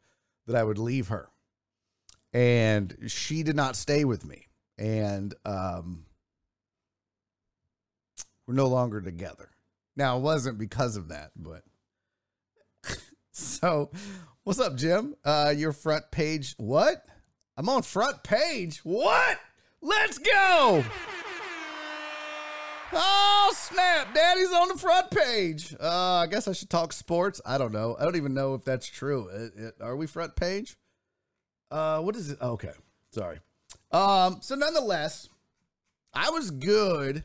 that 0.46 0.56
I 0.56 0.64
would 0.64 0.78
leave 0.78 1.08
her. 1.08 1.28
And 2.32 2.96
she 3.06 3.44
did 3.44 3.54
not 3.54 3.76
stay 3.76 4.04
with 4.04 4.24
me. 4.24 4.46
And 4.76 5.34
um 5.44 6.04
we're 8.46 8.54
no 8.54 8.66
longer 8.66 9.00
together. 9.00 9.50
Now, 9.96 10.18
it 10.18 10.20
wasn't 10.20 10.58
because 10.58 10.96
of 10.96 11.08
that, 11.08 11.30
but 11.36 11.62
so 13.32 13.90
what's 14.42 14.60
up, 14.60 14.76
Jim? 14.76 15.14
Uh, 15.24 15.54
your 15.56 15.72
front 15.72 16.10
page. 16.10 16.54
What? 16.58 17.06
I'm 17.56 17.68
on 17.68 17.82
front 17.82 18.22
page. 18.22 18.78
What? 18.78 19.38
Let's 19.80 20.18
go. 20.18 20.84
Oh, 22.92 23.52
snap. 23.56 24.14
Daddy's 24.14 24.52
on 24.52 24.68
the 24.68 24.78
front 24.78 25.10
page. 25.10 25.74
Uh, 25.80 26.16
I 26.16 26.26
guess 26.26 26.46
I 26.48 26.52
should 26.52 26.70
talk 26.70 26.92
sports. 26.92 27.40
I 27.44 27.58
don't 27.58 27.72
know. 27.72 27.96
I 27.98 28.04
don't 28.04 28.16
even 28.16 28.34
know 28.34 28.54
if 28.54 28.64
that's 28.64 28.86
true. 28.86 29.28
It, 29.28 29.52
it, 29.56 29.74
are 29.80 29.96
we 29.96 30.06
front 30.06 30.36
page? 30.36 30.76
Uh, 31.70 32.00
what 32.00 32.16
is 32.16 32.30
it? 32.30 32.40
okay. 32.40 32.72
Sorry. 33.12 33.38
Um, 33.90 34.38
so 34.40 34.54
nonetheless, 34.54 35.28
I 36.12 36.30
was 36.30 36.50
good. 36.50 37.24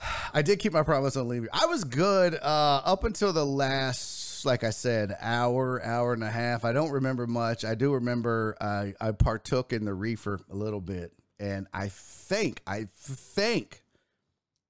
I 0.34 0.42
did 0.42 0.58
keep 0.58 0.72
my 0.72 0.82
promise 0.82 1.16
on 1.16 1.28
leaving. 1.28 1.48
I 1.52 1.66
was 1.66 1.84
good 1.84 2.34
uh, 2.34 2.82
up 2.84 3.04
until 3.04 3.32
the 3.32 3.46
last, 3.46 4.21
like 4.44 4.64
I 4.64 4.70
said, 4.70 5.16
hour, 5.20 5.82
hour 5.84 6.12
and 6.12 6.24
a 6.24 6.30
half. 6.30 6.64
I 6.64 6.72
don't 6.72 6.90
remember 6.90 7.26
much. 7.26 7.64
I 7.64 7.74
do 7.74 7.94
remember 7.94 8.56
I, 8.60 8.94
I 9.00 9.12
partook 9.12 9.72
in 9.72 9.84
the 9.84 9.94
reefer 9.94 10.40
a 10.50 10.54
little 10.54 10.80
bit, 10.80 11.12
and 11.38 11.66
I 11.72 11.88
think, 11.88 12.60
I 12.66 12.86
think 12.94 13.82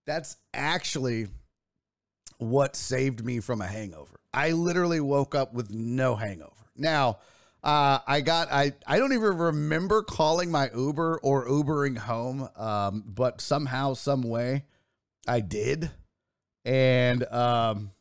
that's 0.06 0.36
actually 0.54 1.28
what 2.38 2.76
saved 2.76 3.24
me 3.24 3.40
from 3.40 3.60
a 3.60 3.66
hangover. 3.66 4.20
I 4.34 4.52
literally 4.52 5.00
woke 5.00 5.34
up 5.34 5.54
with 5.54 5.72
no 5.72 6.16
hangover. 6.16 6.52
Now, 6.76 7.18
uh, 7.62 8.00
I 8.06 8.22
got 8.22 8.50
I 8.50 8.72
I 8.86 8.98
don't 8.98 9.12
even 9.12 9.38
remember 9.38 10.02
calling 10.02 10.50
my 10.50 10.70
Uber 10.74 11.20
or 11.22 11.46
Ubering 11.46 11.96
home, 11.96 12.48
um, 12.56 13.04
but 13.06 13.40
somehow, 13.40 13.94
some 13.94 14.22
way, 14.22 14.64
I 15.28 15.40
did, 15.40 15.90
and 16.64 17.22
um, 17.32 17.92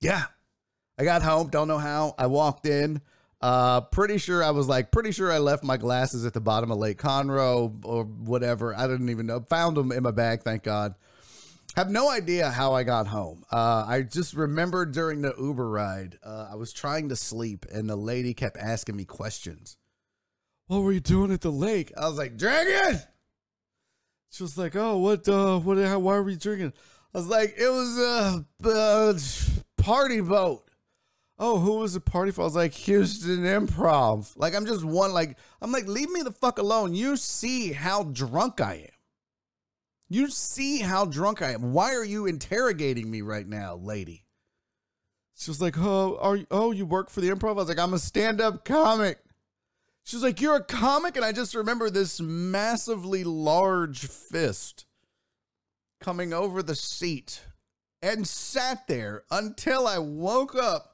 yeah, 0.00 0.24
I 0.98 1.04
got 1.04 1.22
home. 1.22 1.48
Don't 1.48 1.68
know 1.68 1.78
how. 1.78 2.14
I 2.18 2.26
walked 2.26 2.66
in. 2.66 3.00
Uh, 3.40 3.82
pretty 3.82 4.18
sure 4.18 4.42
I 4.42 4.50
was 4.50 4.66
like 4.66 4.90
pretty 4.90 5.12
sure 5.12 5.30
I 5.30 5.38
left 5.38 5.62
my 5.62 5.76
glasses 5.76 6.26
at 6.26 6.34
the 6.34 6.40
bottom 6.40 6.72
of 6.72 6.78
Lake 6.78 6.98
Conroe 6.98 7.72
or 7.84 8.04
whatever. 8.04 8.74
I 8.74 8.88
didn't 8.88 9.10
even 9.10 9.26
know. 9.26 9.40
Found 9.48 9.76
them 9.76 9.92
in 9.92 10.02
my 10.02 10.10
bag. 10.10 10.42
Thank 10.42 10.64
God. 10.64 10.94
Have 11.76 11.90
no 11.90 12.10
idea 12.10 12.50
how 12.50 12.72
I 12.72 12.82
got 12.82 13.06
home. 13.06 13.44
Uh, 13.52 13.84
I 13.86 14.02
just 14.02 14.34
remember 14.34 14.84
during 14.84 15.22
the 15.22 15.34
Uber 15.38 15.68
ride, 15.68 16.18
uh, 16.24 16.48
I 16.50 16.56
was 16.56 16.72
trying 16.72 17.10
to 17.10 17.16
sleep, 17.16 17.66
and 17.72 17.88
the 17.88 17.94
lady 17.94 18.34
kept 18.34 18.56
asking 18.56 18.96
me 18.96 19.04
questions. 19.04 19.76
What 20.66 20.80
were 20.80 20.90
you 20.90 20.98
doing 20.98 21.30
at 21.30 21.42
the 21.42 21.52
lake? 21.52 21.92
I 21.96 22.08
was 22.08 22.18
like, 22.18 22.36
drinking. 22.36 23.00
She 24.30 24.42
was 24.42 24.58
like, 24.58 24.76
"Oh, 24.76 24.98
what? 24.98 25.26
Uh, 25.28 25.58
what? 25.58 25.78
How, 25.78 25.98
why 25.98 26.18
were 26.18 26.30
you 26.30 26.36
drinking?" 26.36 26.72
I 27.14 27.18
was 27.18 27.28
like, 27.28 27.54
"It 27.56 27.68
was 27.68 27.98
a, 27.98 28.44
a 28.68 29.82
party 29.82 30.20
boat." 30.20 30.67
Oh, 31.38 31.58
who 31.60 31.78
was 31.78 31.94
the 31.94 32.00
party 32.00 32.32
for? 32.32 32.40
I 32.42 32.44
was 32.44 32.56
like, 32.56 32.74
Houston 32.74 33.44
Improv. 33.44 34.32
Like, 34.36 34.54
I'm 34.54 34.66
just 34.66 34.84
one. 34.84 35.12
Like, 35.12 35.38
I'm 35.62 35.70
like, 35.70 35.86
leave 35.86 36.10
me 36.10 36.22
the 36.22 36.32
fuck 36.32 36.58
alone. 36.58 36.94
You 36.94 37.16
see 37.16 37.72
how 37.72 38.02
drunk 38.02 38.60
I 38.60 38.74
am. 38.74 38.98
You 40.08 40.30
see 40.30 40.80
how 40.80 41.04
drunk 41.04 41.42
I 41.42 41.52
am. 41.52 41.72
Why 41.72 41.94
are 41.94 42.04
you 42.04 42.26
interrogating 42.26 43.10
me 43.10 43.20
right 43.20 43.46
now, 43.46 43.76
lady? 43.76 44.24
She 45.38 45.50
was 45.50 45.60
like, 45.60 45.78
"Oh, 45.78 46.18
are 46.20 46.36
you, 46.36 46.46
oh, 46.50 46.72
you 46.72 46.84
work 46.84 47.10
for 47.10 47.20
the 47.20 47.28
improv?" 47.28 47.50
I 47.50 47.52
was 47.52 47.68
like, 47.68 47.78
"I'm 47.78 47.94
a 47.94 47.98
stand-up 47.98 48.64
comic." 48.64 49.20
She 50.02 50.16
was 50.16 50.22
like, 50.22 50.40
"You're 50.40 50.56
a 50.56 50.64
comic," 50.64 51.14
and 51.14 51.24
I 51.24 51.30
just 51.30 51.54
remember 51.54 51.90
this 51.90 52.20
massively 52.20 53.22
large 53.22 54.06
fist 54.06 54.86
coming 56.00 56.32
over 56.32 56.62
the 56.62 56.74
seat 56.74 57.42
and 58.02 58.26
sat 58.26 58.88
there 58.88 59.22
until 59.30 59.86
I 59.86 59.98
woke 59.98 60.56
up 60.56 60.87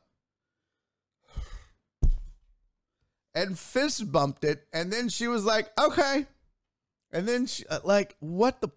and 3.34 3.58
fist 3.58 4.10
bumped 4.10 4.44
it, 4.44 4.66
and 4.72 4.92
then 4.92 5.08
she 5.08 5.28
was 5.28 5.44
like, 5.44 5.70
"Okay," 5.78 6.26
and 7.12 7.26
then 7.26 7.46
she 7.46 7.66
uh, 7.66 7.80
like, 7.84 8.16
"What 8.20 8.60
the 8.60 8.70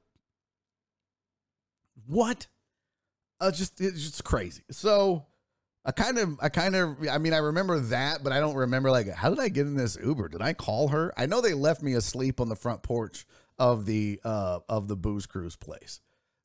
what? 2.08 2.48
Uh, 3.40 3.52
just 3.52 3.80
it's 3.82 4.02
just 4.02 4.24
crazy. 4.24 4.64
So 4.72 5.26
I 5.86 5.92
kind 5.92 6.18
of, 6.18 6.38
I 6.42 6.50
kind 6.50 6.76
of, 6.76 6.98
I 7.10 7.18
mean, 7.18 7.34
I 7.34 7.38
remember 7.38 7.80
that, 7.80 8.24
but 8.24 8.34
I 8.34 8.40
don't 8.40 8.56
remember 8.56 8.92
like 8.92 9.10
how 9.10 9.30
did 9.30 9.40
I 9.40 9.50
get 9.50 9.68
in 9.68 9.76
this 9.76 9.98
Uber? 10.04 10.30
Did 10.30 10.42
I 10.42 10.54
call 10.54 10.90
her? 10.90 11.14
I 11.18 11.26
know 11.28 11.42
they 11.42 11.54
left 11.54 11.82
me 11.82 11.94
asleep 11.94 12.42
on 12.42 12.50
the 12.50 12.56
front 12.56 12.84
porch 12.84 13.26
of 13.60 13.86
the 13.86 14.20
uh 14.24 14.60
of 14.70 14.88
the 14.88 14.96
booze 14.96 15.26
cruise 15.26 15.56
place. 15.56 16.02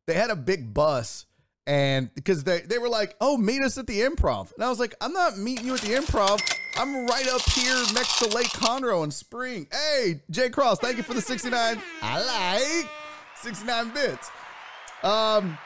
They 0.07 0.14
had 0.14 0.31
a 0.31 0.37
big 0.37 0.75
bus 0.75 1.26
and 1.66 2.12
because 2.14 2.45
they 2.45 2.61
they 2.61 2.78
were 2.78 2.88
like, 2.88 3.16
"Oh, 3.21 3.37
meet 3.37 3.62
us 3.62 3.78
at 3.78 3.87
the 3.87 4.00
Improv," 4.00 4.52
and 4.54 4.64
I 4.64 4.69
was 4.69 4.78
like, 4.78 4.95
"I'm 5.00 5.12
not 5.12 5.38
meeting 5.38 5.66
you 5.66 5.75
at 5.75 5.81
the 5.81 5.95
Improv. 5.95 6.40
I'm 6.76 7.07
right 7.07 7.28
up 7.28 7.42
here 7.50 7.76
next 7.95 8.19
to 8.19 8.28
Lake 8.28 8.49
Conroe 8.49 9.04
in 9.04 9.11
Spring." 9.11 9.66
Hey, 9.73 10.23
Jay 10.31 10.50
Cross, 10.50 10.81
thank 10.81 10.97
you 10.97 11.02
for 11.02 11.14
the 11.14 11.21
69. 11.21 11.81
I 12.02 12.81
like 12.83 12.90
69 13.37 13.90
bits. 13.95 14.31
Um, 15.02 15.59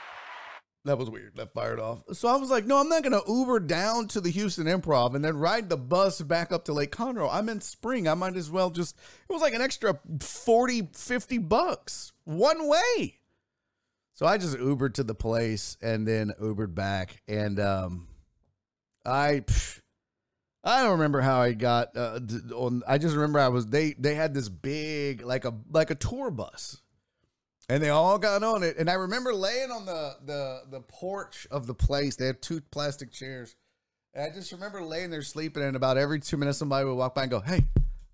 that 0.86 0.98
was 0.98 1.10
weird. 1.10 1.36
That 1.36 1.52
fired 1.52 1.80
off. 1.80 2.02
So 2.12 2.28
I 2.28 2.36
was 2.36 2.48
like, 2.48 2.64
no, 2.64 2.78
I'm 2.78 2.88
not 2.88 3.02
going 3.02 3.12
to 3.12 3.30
Uber 3.30 3.60
down 3.60 4.06
to 4.08 4.20
the 4.20 4.30
Houston 4.30 4.66
Improv 4.66 5.14
and 5.14 5.24
then 5.24 5.36
ride 5.36 5.68
the 5.68 5.76
bus 5.76 6.20
back 6.22 6.52
up 6.52 6.64
to 6.66 6.72
Lake 6.72 6.92
Conroe. 6.92 7.28
I'm 7.30 7.48
in 7.48 7.60
spring. 7.60 8.06
I 8.06 8.14
might 8.14 8.36
as 8.36 8.50
well 8.52 8.70
just, 8.70 8.96
it 8.96 9.32
was 9.32 9.42
like 9.42 9.52
an 9.52 9.60
extra 9.60 9.98
40, 10.20 10.90
50 10.94 11.38
bucks 11.38 12.12
one 12.24 12.68
way. 12.68 13.15
So 14.16 14.26
I 14.26 14.38
just 14.38 14.56
Ubered 14.56 14.94
to 14.94 15.04
the 15.04 15.14
place 15.14 15.76
and 15.80 16.08
then 16.08 16.32
Ubered 16.40 16.74
back. 16.74 17.22
And 17.28 17.60
um, 17.60 18.08
I, 19.04 19.44
I 20.64 20.82
don't 20.82 20.92
remember 20.92 21.20
how 21.20 21.40
I 21.40 21.52
got 21.52 21.96
uh, 21.96 22.18
on. 22.54 22.82
I 22.88 22.96
just 22.98 23.14
remember 23.14 23.38
I 23.38 23.48
was 23.48 23.66
they 23.66 23.94
they 23.98 24.14
had 24.14 24.34
this 24.34 24.48
big 24.48 25.22
like 25.22 25.44
a 25.44 25.54
like 25.70 25.90
a 25.90 25.94
tour 25.94 26.30
bus 26.30 26.80
and 27.68 27.82
they 27.82 27.90
all 27.90 28.18
got 28.18 28.42
on 28.42 28.62
it. 28.62 28.76
And 28.78 28.88
I 28.88 28.94
remember 28.94 29.34
laying 29.34 29.70
on 29.70 29.84
the 29.86 30.16
the 30.24 30.62
the 30.70 30.80
porch 30.80 31.46
of 31.50 31.66
the 31.66 31.74
place. 31.74 32.16
They 32.16 32.26
had 32.26 32.40
two 32.40 32.62
plastic 32.70 33.12
chairs. 33.12 33.54
And 34.14 34.24
I 34.24 34.34
just 34.34 34.50
remember 34.52 34.82
laying 34.82 35.10
there 35.10 35.20
sleeping, 35.20 35.62
and 35.62 35.76
about 35.76 35.98
every 35.98 36.20
two 36.20 36.38
minutes, 36.38 36.56
somebody 36.56 36.86
would 36.86 36.94
walk 36.94 37.14
by 37.14 37.22
and 37.22 37.30
go, 37.30 37.40
"Hey, 37.40 37.66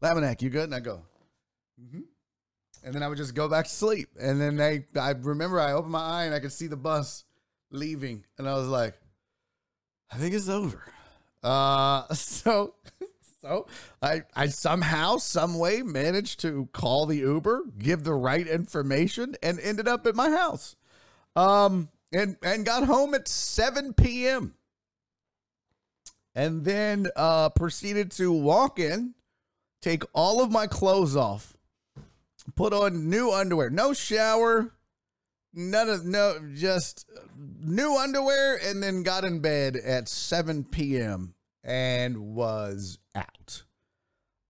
Laminack, 0.03 0.43
you 0.43 0.51
good?" 0.51 0.65
And 0.65 0.75
I 0.75 0.81
go, 0.81 1.03
"Mm-hmm." 1.81 2.01
And 2.85 2.95
then 2.95 3.03
I 3.03 3.09
would 3.09 3.19
just 3.19 3.35
go 3.35 3.49
back 3.49 3.67
to 3.67 3.71
sleep. 3.71 4.09
And 4.21 4.41
then 4.41 4.57
they, 4.57 4.87
I 4.99 5.11
remember, 5.11 5.61
I 5.61 5.73
opened 5.73 5.93
my 5.93 6.01
eye 6.01 6.25
and 6.25 6.35
I 6.35 6.41
could 6.41 6.53
see 6.53 6.67
the 6.67 6.77
bus 6.77 7.25
leaving, 7.73 8.25
and 8.39 8.49
I 8.49 8.55
was 8.55 8.69
like, 8.69 8.95
"I 10.11 10.17
think 10.17 10.35
it's 10.35 10.49
over." 10.49 10.85
Uh, 11.43 12.07
so 12.15 12.75
so 13.41 13.67
I, 14.01 14.23
I 14.35 14.47
somehow, 14.47 15.17
some 15.17 15.59
way 15.59 15.83
managed 15.83 16.41
to 16.41 16.69
call 16.73 17.07
the 17.07 17.19
Uber, 17.19 17.65
give 17.79 18.05
the 18.05 18.15
right 18.15 18.47
information, 18.47 19.35
and 19.43 19.59
ended 19.59 19.89
up 19.89 20.07
at 20.07 20.15
my 20.15 20.31
house. 20.31 20.77
Um, 21.35 21.89
and 22.13 22.37
and 22.43 22.65
got 22.67 22.85
home 22.85 23.15
at 23.15 23.27
7 23.27 23.95
p.m. 23.95 24.55
And 26.35 26.65
then 26.65 27.09
uh 27.17 27.49
proceeded 27.51 28.11
to 28.13 28.33
walk 28.33 28.79
in, 28.79 29.15
take 29.81 30.03
all 30.13 30.43
of 30.43 30.51
my 30.51 30.67
clothes 30.67 31.17
off, 31.17 31.52
put 32.55 32.73
on 32.73 33.09
new 33.09 33.31
underwear, 33.33 33.71
no 33.71 33.93
shower, 33.93 34.73
none 35.53 35.89
of 35.89 36.05
no 36.05 36.39
just 36.55 37.09
new 37.37 37.97
underwear, 37.97 38.59
and 38.63 38.83
then 38.83 39.03
got 39.03 39.25
in 39.25 39.41
bed 39.41 39.77
at 39.77 40.09
7 40.09 40.65
p.m 40.65 41.35
and 41.65 42.35
was 42.35 42.99
out. 43.15 43.65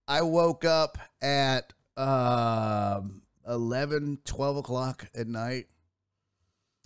I 0.09 0.23
woke 0.23 0.65
up 0.65 0.99
at 1.21 1.73
uh, 1.97 3.01
11, 3.47 4.19
12 4.25 4.57
o'clock 4.57 5.07
at 5.15 5.27
night. 5.27 5.67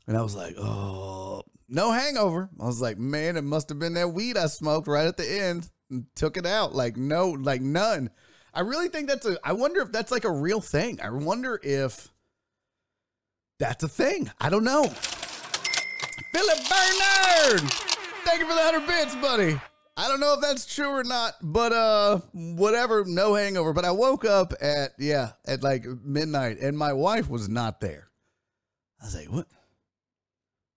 And 0.06 0.16
I 0.16 0.22
was 0.22 0.36
like, 0.36 0.54
oh, 0.58 1.42
no 1.68 1.90
hangover. 1.90 2.48
I 2.60 2.64
was 2.64 2.80
like, 2.80 2.98
man, 2.98 3.36
it 3.36 3.42
must 3.42 3.68
have 3.70 3.78
been 3.78 3.94
that 3.94 4.12
weed 4.12 4.36
I 4.36 4.46
smoked 4.46 4.86
right 4.86 5.06
at 5.06 5.16
the 5.16 5.28
end 5.28 5.68
and 5.90 6.06
took 6.14 6.36
it 6.36 6.46
out. 6.46 6.75
Like, 6.75 6.96
no, 6.96 7.30
like 7.30 7.60
none. 7.60 8.10
I 8.56 8.60
really 8.60 8.88
think 8.88 9.06
that's 9.06 9.26
a, 9.26 9.36
I 9.44 9.52
wonder 9.52 9.82
if 9.82 9.92
that's 9.92 10.10
like 10.10 10.25
a 10.25 10.32
real 10.32 10.62
thing. 10.62 10.98
I 11.02 11.10
wonder 11.10 11.60
if 11.62 12.08
that's 13.58 13.84
a 13.84 13.88
thing. 13.88 14.30
I 14.40 14.48
don't 14.48 14.64
know. 14.64 14.84
Philip 14.84 16.58
Bernard, 16.70 17.70
thank 18.25 18.40
you 18.40 18.46
for 18.46 18.54
the 18.54 18.62
100 18.62 18.86
bits, 18.86 19.14
buddy. 19.16 19.60
I 19.98 20.08
don't 20.08 20.20
know 20.20 20.34
if 20.34 20.40
that's 20.40 20.75
true 20.75 20.88
or 20.88 21.04
not, 21.04 21.34
but 21.42 21.72
uh 21.72 22.20
whatever, 22.32 23.04
no 23.06 23.34
hangover. 23.34 23.75
But 23.75 23.84
I 23.84 23.90
woke 23.90 24.25
up 24.25 24.54
at 24.60 24.92
yeah, 24.98 25.32
at 25.46 25.62
like 25.62 25.84
midnight 26.02 26.58
and 26.58 26.78
my 26.78 26.94
wife 26.94 27.28
was 27.28 27.50
not 27.50 27.80
there. 27.80 28.08
I 29.00 29.04
was 29.04 29.14
like, 29.14 29.30
what? 29.30 29.46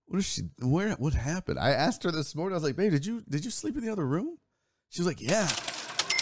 What 0.06 0.18
is 0.18 0.26
she 0.26 0.42
where 0.60 0.92
what 0.92 1.14
happened? 1.14 1.58
I 1.58 1.70
asked 1.70 2.04
her 2.04 2.10
this 2.10 2.34
morning, 2.34 2.54
I 2.54 2.56
was 2.56 2.64
like, 2.64 2.76
babe, 2.76 2.92
did 2.92 3.06
you 3.06 3.22
did 3.28 3.44
you 3.44 3.50
sleep 3.50 3.76
in 3.76 3.84
the 3.84 3.92
other 3.92 4.06
room? 4.06 4.38
She 4.90 5.00
was 5.00 5.06
like, 5.06 5.20
Yeah. 5.20 5.48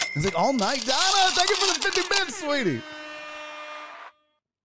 I 0.09 0.19
was 0.19 0.25
like, 0.25 0.37
all 0.37 0.53
night, 0.53 0.83
Donna, 0.85 1.31
thank 1.31 1.49
you 1.49 1.55
for 1.55 1.73
the 1.73 1.79
50 1.79 2.01
minutes, 2.09 2.39
sweetie. 2.39 2.81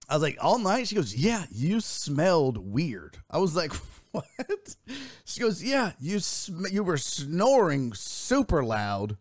I 0.09 0.15
was 0.15 0.23
like, 0.23 0.39
all 0.41 0.59
night? 0.59 0.89
She 0.89 0.95
goes, 0.95 1.15
yeah, 1.15 1.45
you 1.51 1.81
smelled 1.81 2.59
weird. 2.59 3.19
I 3.31 3.39
was 3.39 3.55
like, 3.55 3.73
what? 4.13 4.25
She 5.25 5.41
goes, 5.41 5.63
yeah, 5.63 5.93
you 6.01 6.19
sm- 6.19 6.67
you 6.71 6.83
were 6.83 6.97
snoring 6.97 7.93
super 7.95 8.65
loud 8.65 9.17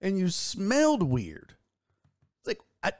and 0.00 0.18
you 0.18 0.28
smelled 0.28 1.02
weird. 1.02 1.54
It's 2.40 2.48
like, 2.48 2.60
I, 2.82 2.92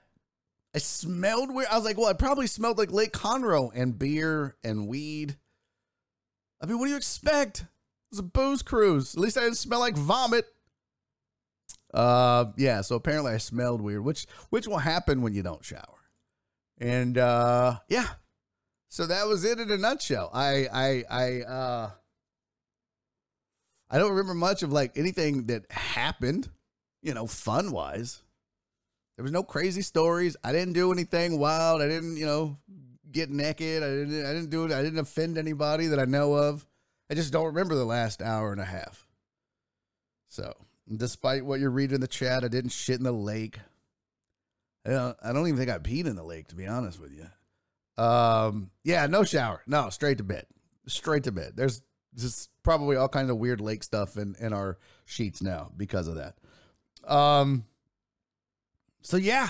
I 0.74 0.78
smelled 0.78 1.52
weird. 1.52 1.68
I 1.70 1.76
was 1.76 1.84
like, 1.84 1.98
well, 1.98 2.08
I 2.08 2.12
probably 2.12 2.46
smelled 2.46 2.78
like 2.78 2.92
Lake 2.92 3.12
Conroe 3.12 3.70
and 3.74 3.98
beer 3.98 4.56
and 4.62 4.86
weed. 4.86 5.36
I 6.60 6.66
mean, 6.66 6.78
what 6.78 6.86
do 6.86 6.90
you 6.90 6.96
expect? 6.96 7.60
It 7.60 7.66
was 8.12 8.18
a 8.20 8.24
booze 8.24 8.62
cruise. 8.62 9.14
At 9.14 9.20
least 9.20 9.36
I 9.36 9.42
didn't 9.42 9.56
smell 9.56 9.80
like 9.80 9.96
vomit. 9.96 10.46
Uh, 11.92 12.46
yeah. 12.56 12.80
So 12.80 12.96
apparently 12.96 13.32
I 13.32 13.38
smelled 13.38 13.80
weird, 13.80 14.04
which 14.04 14.26
which 14.50 14.66
will 14.66 14.78
happen 14.78 15.22
when 15.22 15.34
you 15.34 15.42
don't 15.42 15.64
shower. 15.64 15.98
And 16.78 17.18
uh, 17.18 17.78
yeah. 17.88 18.08
So 18.88 19.06
that 19.06 19.26
was 19.26 19.44
it 19.44 19.60
in 19.60 19.70
a 19.70 19.76
nutshell. 19.76 20.30
I 20.32 20.66
I 20.72 21.04
I 21.10 21.42
uh 21.42 21.90
I 23.90 23.98
don't 23.98 24.10
remember 24.10 24.34
much 24.34 24.62
of 24.62 24.72
like 24.72 24.96
anything 24.96 25.46
that 25.46 25.70
happened, 25.70 26.48
you 27.02 27.14
know, 27.14 27.26
fun 27.26 27.72
wise. 27.72 28.22
There 29.16 29.22
was 29.22 29.32
no 29.32 29.42
crazy 29.42 29.82
stories. 29.82 30.36
I 30.44 30.52
didn't 30.52 30.74
do 30.74 30.92
anything 30.92 31.38
wild. 31.38 31.82
I 31.82 31.88
didn't, 31.88 32.16
you 32.16 32.26
know, 32.26 32.58
get 33.10 33.30
naked. 33.30 33.82
I 33.82 33.88
didn't 33.88 34.26
I 34.26 34.32
didn't 34.32 34.50
do 34.50 34.64
it. 34.64 34.72
I 34.72 34.82
didn't 34.82 34.98
offend 35.00 35.38
anybody 35.38 35.86
that 35.88 35.98
I 35.98 36.04
know 36.04 36.34
of. 36.34 36.66
I 37.10 37.14
just 37.14 37.32
don't 37.32 37.46
remember 37.46 37.74
the 37.74 37.84
last 37.84 38.22
hour 38.22 38.52
and 38.52 38.60
a 38.60 38.66
half. 38.66 39.06
So, 40.28 40.54
despite 40.96 41.44
what 41.44 41.60
you're 41.60 41.70
reading 41.70 41.96
in 41.96 42.00
the 42.00 42.08
chat, 42.08 42.44
I 42.44 42.48
didn't 42.48 42.70
shit 42.70 42.98
in 42.98 43.04
the 43.04 43.12
lake. 43.12 43.58
I 44.86 44.90
don't, 44.90 45.46
even 45.46 45.56
think 45.56 45.70
I 45.70 45.78
peed 45.78 46.06
in 46.06 46.16
the 46.16 46.24
lake, 46.24 46.48
to 46.48 46.54
be 46.54 46.66
honest 46.66 46.98
with 46.98 47.12
you. 47.12 48.02
Um, 48.02 48.70
yeah, 48.84 49.06
no 49.06 49.22
shower. 49.22 49.62
No, 49.66 49.90
straight 49.90 50.18
to 50.18 50.24
bed. 50.24 50.46
Straight 50.86 51.24
to 51.24 51.32
bed. 51.32 51.52
There's 51.56 51.82
just 52.16 52.48
probably 52.62 52.96
all 52.96 53.08
kinds 53.08 53.30
of 53.30 53.36
weird 53.36 53.60
lake 53.60 53.82
stuff 53.82 54.16
in, 54.16 54.34
in 54.40 54.52
our 54.54 54.78
sheets 55.04 55.42
now 55.42 55.70
because 55.76 56.08
of 56.08 56.14
that. 56.14 56.36
Um, 57.06 57.64
so 59.02 59.16
yeah, 59.18 59.48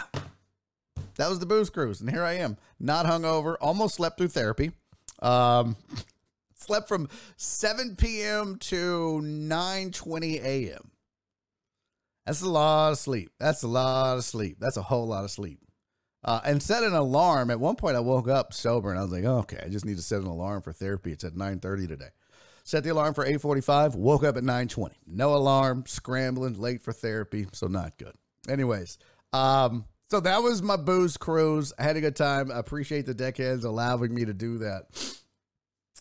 that 1.16 1.28
was 1.28 1.38
the 1.38 1.46
booze 1.46 1.70
cruise, 1.70 2.00
and 2.00 2.10
here 2.10 2.24
I 2.24 2.34
am, 2.34 2.56
not 2.80 3.06
hungover, 3.06 3.56
almost 3.60 3.96
slept 3.96 4.18
through 4.18 4.28
therapy. 4.28 4.72
Um, 5.20 5.76
slept 6.54 6.88
from 6.88 7.08
7 7.36 7.96
p.m. 7.96 8.56
to 8.56 9.20
9:20 9.22 10.42
a.m. 10.42 10.90
That's 12.28 12.42
a 12.42 12.48
lot 12.50 12.92
of 12.92 12.98
sleep. 12.98 13.30
That's 13.40 13.62
a 13.62 13.68
lot 13.68 14.18
of 14.18 14.24
sleep. 14.24 14.58
That's 14.60 14.76
a 14.76 14.82
whole 14.82 15.06
lot 15.06 15.24
of 15.24 15.30
sleep. 15.30 15.60
Uh, 16.22 16.42
and 16.44 16.62
set 16.62 16.82
an 16.82 16.92
alarm. 16.92 17.50
At 17.50 17.58
one 17.58 17.74
point, 17.74 17.96
I 17.96 18.00
woke 18.00 18.28
up 18.28 18.52
sober, 18.52 18.90
and 18.90 18.98
I 18.98 19.02
was 19.02 19.10
like, 19.10 19.24
oh, 19.24 19.38
"Okay, 19.38 19.58
I 19.64 19.70
just 19.70 19.86
need 19.86 19.96
to 19.96 20.02
set 20.02 20.20
an 20.20 20.26
alarm 20.26 20.60
for 20.60 20.74
therapy. 20.74 21.10
It's 21.10 21.24
at 21.24 21.34
9:30 21.34 21.86
today." 21.88 22.10
Set 22.64 22.84
the 22.84 22.90
alarm 22.90 23.14
for 23.14 23.24
8:45. 23.24 23.94
Woke 23.94 24.24
up 24.24 24.36
at 24.36 24.44
9:20. 24.44 24.96
No 25.06 25.34
alarm. 25.34 25.84
Scrambling, 25.86 26.60
late 26.60 26.82
for 26.82 26.92
therapy. 26.92 27.46
So 27.52 27.66
not 27.66 27.96
good. 27.96 28.14
Anyways, 28.46 28.98
um, 29.32 29.86
so 30.10 30.20
that 30.20 30.42
was 30.42 30.60
my 30.60 30.76
booze 30.76 31.16
cruise. 31.16 31.72
I 31.78 31.84
had 31.84 31.96
a 31.96 32.02
good 32.02 32.16
time. 32.16 32.52
I 32.52 32.58
appreciate 32.58 33.06
the 33.06 33.14
deckheads 33.14 33.64
allowing 33.64 34.12
me 34.12 34.26
to 34.26 34.34
do 34.34 34.58
that 34.58 34.84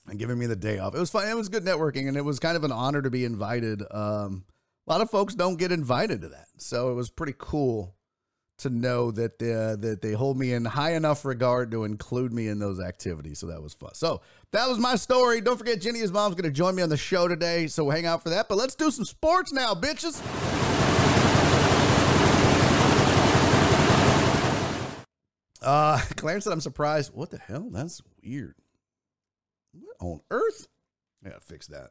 and 0.07 0.19
giving 0.19 0.37
me 0.37 0.45
the 0.45 0.57
day 0.57 0.77
off. 0.77 0.93
It 0.93 0.99
was 0.99 1.09
fun. 1.09 1.25
It 1.25 1.37
was 1.37 1.47
good 1.47 1.63
networking, 1.63 2.09
and 2.09 2.17
it 2.17 2.25
was 2.25 2.37
kind 2.37 2.57
of 2.57 2.65
an 2.65 2.73
honor 2.73 3.01
to 3.01 3.09
be 3.09 3.23
invited. 3.23 3.81
Um, 3.91 4.43
a 4.87 4.91
lot 4.91 5.01
of 5.01 5.09
folks 5.09 5.35
don't 5.35 5.57
get 5.57 5.71
invited 5.71 6.21
to 6.21 6.29
that, 6.29 6.47
so 6.57 6.91
it 6.91 6.93
was 6.95 7.09
pretty 7.09 7.33
cool 7.37 7.93
to 8.59 8.69
know 8.69 9.11
that 9.11 9.33
uh, 9.41 9.75
that 9.75 10.01
they 10.01 10.13
hold 10.13 10.37
me 10.37 10.53
in 10.53 10.65
high 10.65 10.93
enough 10.93 11.25
regard 11.25 11.71
to 11.71 11.83
include 11.83 12.33
me 12.33 12.47
in 12.47 12.59
those 12.59 12.79
activities. 12.79 13.39
So 13.39 13.47
that 13.47 13.61
was 13.61 13.73
fun. 13.73 13.93
So 13.93 14.21
that 14.51 14.67
was 14.67 14.79
my 14.79 14.95
story. 14.95 15.41
Don't 15.41 15.57
forget, 15.57 15.81
Jenny's 15.81 16.11
mom's 16.11 16.35
going 16.35 16.51
to 16.51 16.55
join 16.55 16.75
me 16.75 16.81
on 16.81 16.89
the 16.89 16.97
show 16.97 17.27
today, 17.27 17.67
so 17.67 17.89
hang 17.89 18.05
out 18.05 18.23
for 18.23 18.29
that. 18.29 18.47
But 18.47 18.57
let's 18.57 18.75
do 18.75 18.89
some 18.89 19.05
sports 19.05 19.51
now, 19.53 19.73
bitches. 19.75 20.21
Uh, 25.61 25.99
Clarence 26.15 26.45
said, 26.45 26.53
I'm 26.53 26.61
surprised. 26.61 27.13
What 27.13 27.29
the 27.29 27.39
hell? 27.39 27.67
That's 27.71 28.01
weird. 28.23 28.55
What 29.73 29.95
on 29.99 30.21
earth? 30.31 30.67
I 31.23 31.29
gotta 31.29 31.41
fix 31.41 31.67
that. 31.67 31.89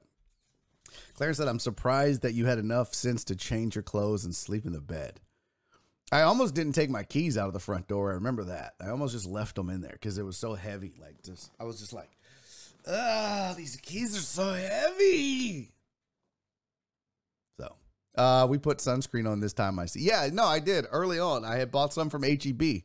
Clarence 1.16 1.38
said, 1.38 1.48
I'm 1.48 1.59
surprised 1.59 2.20
that 2.22 2.35
you 2.35 2.44
had 2.44 2.59
enough 2.59 2.94
sense 2.94 3.24
to 3.24 3.37
change 3.37 3.74
your 3.74 3.83
clothes 3.83 4.26
and 4.26 4.35
sleep 4.35 4.66
in 4.66 4.72
the 4.72 4.83
bed. 4.83 5.18
I 6.12 6.20
almost 6.22 6.55
didn't 6.55 6.74
take 6.74 6.90
my 6.90 7.05
keys 7.05 7.38
out 7.38 7.48
of 7.48 7.55
the 7.55 7.59
front 7.59 7.88
door. 7.88 8.11
I 8.11 8.14
remember 8.14 8.44
that. 8.44 8.74
I 8.81 8.90
almost 8.90 9.14
just 9.14 9.26
left 9.26 9.57
them 9.57 9.70
in 9.70 9.81
there 9.81 9.94
because 9.94 10.18
it 10.18 10.26
was 10.26 10.37
so 10.37 10.55
heavy. 10.55 10.92
Like, 11.00 11.22
just, 11.22 11.50
I 11.59 11.64
was 11.64 11.81
just 11.81 11.94
like, 11.94 12.11
ah, 12.87 13.55
these 13.57 13.76
keys 13.76 14.14
are 14.14 14.20
so 14.20 14.52
heavy. 14.52 15.72
So, 17.59 17.74
uh, 18.14 18.46
we 18.48 18.59
put 18.59 18.79
sunscreen 18.79 19.29
on 19.29 19.40
this 19.40 19.55
time. 19.55 19.79
I 19.79 19.87
see. 19.87 20.02
Yeah, 20.02 20.29
no, 20.31 20.44
I 20.44 20.59
did 20.59 20.85
early 20.92 21.18
on. 21.18 21.46
I 21.46 21.57
had 21.57 21.72
bought 21.72 21.94
some 21.94 22.11
from 22.11 22.24
HEB. 22.24 22.83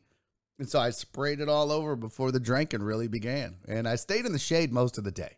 And 0.58 0.68
so 0.68 0.80
I 0.80 0.88
sprayed 0.90 1.40
it 1.40 1.50
all 1.50 1.70
over 1.70 1.96
before 1.96 2.32
the 2.32 2.40
drinking 2.40 2.82
really 2.82 3.08
began. 3.08 3.56
And 3.68 3.86
I 3.86 3.96
stayed 3.96 4.24
in 4.24 4.32
the 4.32 4.38
shade 4.38 4.72
most 4.72 4.96
of 4.96 5.04
the 5.04 5.10
day. 5.10 5.36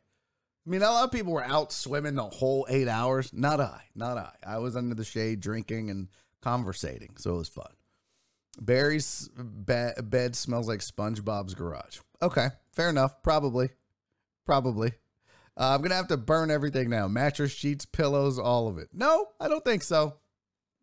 I 0.67 0.71
mean, 0.71 0.83
a 0.83 0.91
lot 0.91 1.05
of 1.05 1.13
people 1.13 1.33
were 1.33 1.45
out 1.45 1.73
swimming 1.73 2.15
the 2.15 2.25
whole 2.25 2.67
eight 2.71 2.89
hours. 2.89 3.33
Not 3.33 3.61
I. 3.61 3.83
Not 3.95 4.17
I. 4.17 4.33
I 4.47 4.59
was 4.59 4.77
under 4.77 4.95
the 4.95 5.05
shade 5.05 5.41
drinking 5.41 5.91
and 5.91 6.09
conversating. 6.41 7.17
So 7.19 7.35
it 7.35 7.39
was 7.39 7.49
fun. 7.49 7.71
Barry's 8.61 9.29
be- 9.29 9.91
bed 10.03 10.35
smells 10.37 10.69
like 10.69 10.81
SpongeBob's 10.81 11.55
garage. 11.55 11.99
Okay. 12.23 12.49
Fair 12.73 12.89
enough. 12.89 13.23
Probably. 13.23 13.71
Probably. 14.47 14.93
Uh, 15.57 15.75
I'm 15.75 15.83
to 15.83 15.95
have 15.95 16.09
to 16.09 16.17
burn 16.17 16.51
everything 16.51 16.89
now 16.89 17.09
mattress, 17.09 17.53
sheets, 17.53 17.85
pillows, 17.85 18.39
all 18.39 18.67
of 18.67 18.79
it. 18.79 18.89
No, 18.93 19.29
I 19.39 19.49
don't 19.49 19.65
think 19.65 19.83
so. 19.83 20.17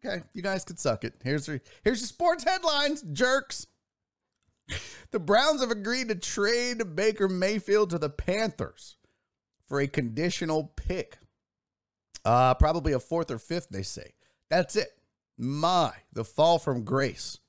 Okay. 0.05 0.23
You 0.33 0.41
guys 0.41 0.63
could 0.63 0.79
suck 0.79 1.03
it. 1.03 1.13
Here's 1.23 1.47
your, 1.47 1.59
here's 1.83 2.01
your 2.01 2.07
sports 2.07 2.43
headlines, 2.43 3.01
jerks. 3.13 3.67
The 5.11 5.19
Browns 5.19 5.59
have 5.59 5.71
agreed 5.71 6.07
to 6.09 6.15
trade 6.15 6.95
Baker 6.95 7.27
Mayfield 7.27 7.89
to 7.89 7.97
the 7.97 8.09
Panthers 8.09 8.95
for 9.71 9.79
a 9.79 9.87
conditional 9.87 10.73
pick. 10.75 11.17
Uh, 12.25 12.53
probably 12.55 12.91
a 12.91 12.99
fourth 12.99 13.31
or 13.31 13.39
fifth, 13.39 13.69
they 13.69 13.83
say. 13.83 14.11
That's 14.49 14.75
it. 14.75 14.89
My, 15.37 15.93
the 16.11 16.25
fall 16.25 16.59
from 16.59 16.83
grace. 16.83 17.39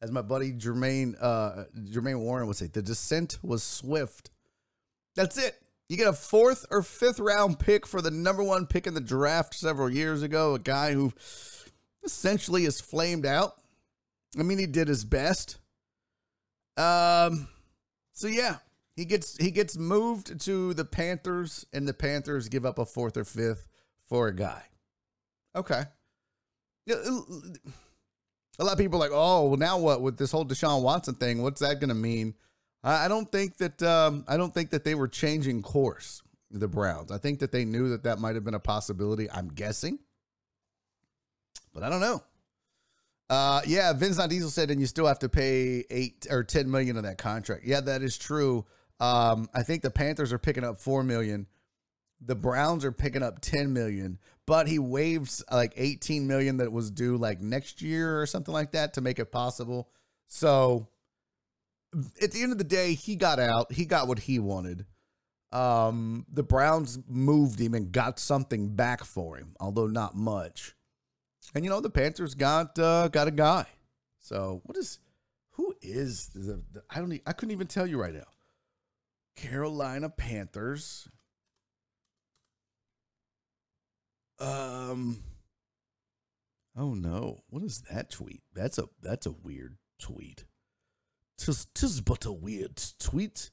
As 0.00 0.10
my 0.10 0.22
buddy 0.22 0.52
Jermaine 0.52 1.16
uh, 1.20 1.64
Jermaine 1.78 2.20
Warren 2.20 2.46
would 2.46 2.56
say, 2.56 2.68
the 2.68 2.80
descent 2.80 3.38
was 3.42 3.62
swift. 3.62 4.30
That's 5.16 5.36
it. 5.36 5.60
You 5.90 5.98
get 5.98 6.08
a 6.08 6.14
fourth 6.14 6.64
or 6.70 6.80
fifth 6.80 7.20
round 7.20 7.58
pick 7.58 7.86
for 7.86 8.00
the 8.00 8.10
number 8.10 8.42
one 8.42 8.64
pick 8.64 8.86
in 8.86 8.94
the 8.94 9.00
draft 9.02 9.54
several 9.54 9.90
years 9.90 10.22
ago, 10.22 10.54
a 10.54 10.58
guy 10.58 10.94
who 10.94 11.12
essentially 12.02 12.64
is 12.64 12.80
flamed 12.80 13.26
out. 13.26 13.52
I 14.38 14.44
mean, 14.44 14.56
he 14.56 14.66
did 14.66 14.88
his 14.88 15.04
best. 15.04 15.58
Um, 16.78 17.48
so 18.14 18.28
yeah, 18.28 18.56
he 18.96 19.04
gets 19.04 19.36
he 19.36 19.50
gets 19.50 19.76
moved 19.76 20.40
to 20.40 20.74
the 20.74 20.84
Panthers, 20.84 21.66
and 21.72 21.86
the 21.86 21.94
Panthers 21.94 22.48
give 22.48 22.66
up 22.66 22.78
a 22.78 22.86
fourth 22.86 23.16
or 23.16 23.24
fifth 23.24 23.68
for 24.08 24.28
a 24.28 24.34
guy. 24.34 24.64
Okay. 25.54 25.82
A 26.88 28.64
lot 28.64 28.72
of 28.72 28.78
people 28.78 28.96
are 28.96 29.08
like, 29.08 29.10
oh, 29.12 29.48
well, 29.48 29.58
now 29.58 29.78
what 29.78 30.00
with 30.00 30.16
this 30.16 30.32
whole 30.32 30.44
Deshaun 30.44 30.82
Watson 30.82 31.14
thing? 31.14 31.42
What's 31.42 31.60
that 31.60 31.80
going 31.80 31.88
to 31.90 31.94
mean? 31.94 32.34
I 32.82 33.08
don't 33.08 33.30
think 33.30 33.56
that 33.58 33.82
um, 33.82 34.24
I 34.28 34.36
don't 34.36 34.54
think 34.54 34.70
that 34.70 34.84
they 34.84 34.94
were 34.94 35.08
changing 35.08 35.62
course. 35.62 36.22
The 36.52 36.68
Browns. 36.68 37.10
I 37.10 37.18
think 37.18 37.40
that 37.40 37.50
they 37.50 37.64
knew 37.64 37.88
that 37.90 38.04
that 38.04 38.20
might 38.20 38.36
have 38.36 38.44
been 38.44 38.54
a 38.54 38.60
possibility. 38.60 39.28
I'm 39.28 39.48
guessing, 39.48 39.98
but 41.74 41.82
I 41.82 41.90
don't 41.90 42.00
know. 42.00 42.22
Uh, 43.28 43.60
yeah, 43.66 43.92
Vince 43.92 44.24
Diesel 44.28 44.48
said, 44.48 44.70
and 44.70 44.80
you 44.80 44.86
still 44.86 45.08
have 45.08 45.18
to 45.18 45.28
pay 45.28 45.84
eight 45.90 46.28
or 46.30 46.44
ten 46.44 46.70
million 46.70 46.96
of 46.96 47.02
that 47.02 47.18
contract. 47.18 47.64
Yeah, 47.64 47.80
that 47.80 48.02
is 48.02 48.16
true. 48.16 48.64
Um, 49.00 49.48
I 49.54 49.62
think 49.62 49.82
the 49.82 49.90
Panthers 49.90 50.32
are 50.32 50.38
picking 50.38 50.64
up 50.64 50.80
four 50.80 51.02
million. 51.02 51.46
The 52.20 52.34
Browns 52.34 52.84
are 52.84 52.92
picking 52.92 53.22
up 53.22 53.40
ten 53.40 53.72
million, 53.72 54.18
but 54.46 54.66
he 54.68 54.78
waives 54.78 55.44
like 55.50 55.74
eighteen 55.76 56.26
million 56.26 56.58
that 56.58 56.72
was 56.72 56.90
due 56.90 57.16
like 57.16 57.40
next 57.40 57.82
year 57.82 58.20
or 58.20 58.26
something 58.26 58.54
like 58.54 58.72
that 58.72 58.94
to 58.94 59.00
make 59.00 59.18
it 59.18 59.30
possible. 59.30 59.90
So 60.28 60.88
at 62.22 62.32
the 62.32 62.42
end 62.42 62.52
of 62.52 62.58
the 62.58 62.64
day, 62.64 62.94
he 62.94 63.16
got 63.16 63.38
out. 63.38 63.72
He 63.72 63.84
got 63.84 64.08
what 64.08 64.18
he 64.18 64.38
wanted. 64.38 64.86
Um, 65.52 66.26
the 66.32 66.42
Browns 66.42 66.98
moved 67.08 67.60
him 67.60 67.74
and 67.74 67.92
got 67.92 68.18
something 68.18 68.74
back 68.74 69.04
for 69.04 69.36
him, 69.36 69.54
although 69.60 69.86
not 69.86 70.14
much. 70.14 70.74
And 71.54 71.64
you 71.64 71.70
know 71.70 71.80
the 71.80 71.90
Panthers 71.90 72.34
got 72.34 72.78
uh, 72.78 73.08
got 73.08 73.28
a 73.28 73.30
guy. 73.30 73.66
So 74.20 74.60
what 74.64 74.76
is 74.76 74.98
who 75.50 75.74
is 75.80 76.28
the, 76.34 76.62
the 76.72 76.82
I 76.90 76.98
don't 76.98 77.20
I 77.26 77.32
couldn't 77.32 77.52
even 77.52 77.68
tell 77.68 77.86
you 77.86 78.00
right 78.00 78.14
now. 78.14 78.26
Carolina 79.36 80.08
Panthers. 80.08 81.08
Um 84.38 85.22
Oh 86.76 86.94
no. 86.94 87.42
What 87.48 87.62
is 87.62 87.82
that 87.90 88.10
tweet? 88.10 88.42
That's 88.54 88.78
a 88.78 88.84
that's 89.02 89.26
a 89.26 89.32
weird 89.32 89.78
tweet. 89.98 90.44
Tis, 91.38 91.66
tis 91.74 92.00
but 92.00 92.24
a 92.26 92.32
weird 92.32 92.82
tweet. 92.98 93.50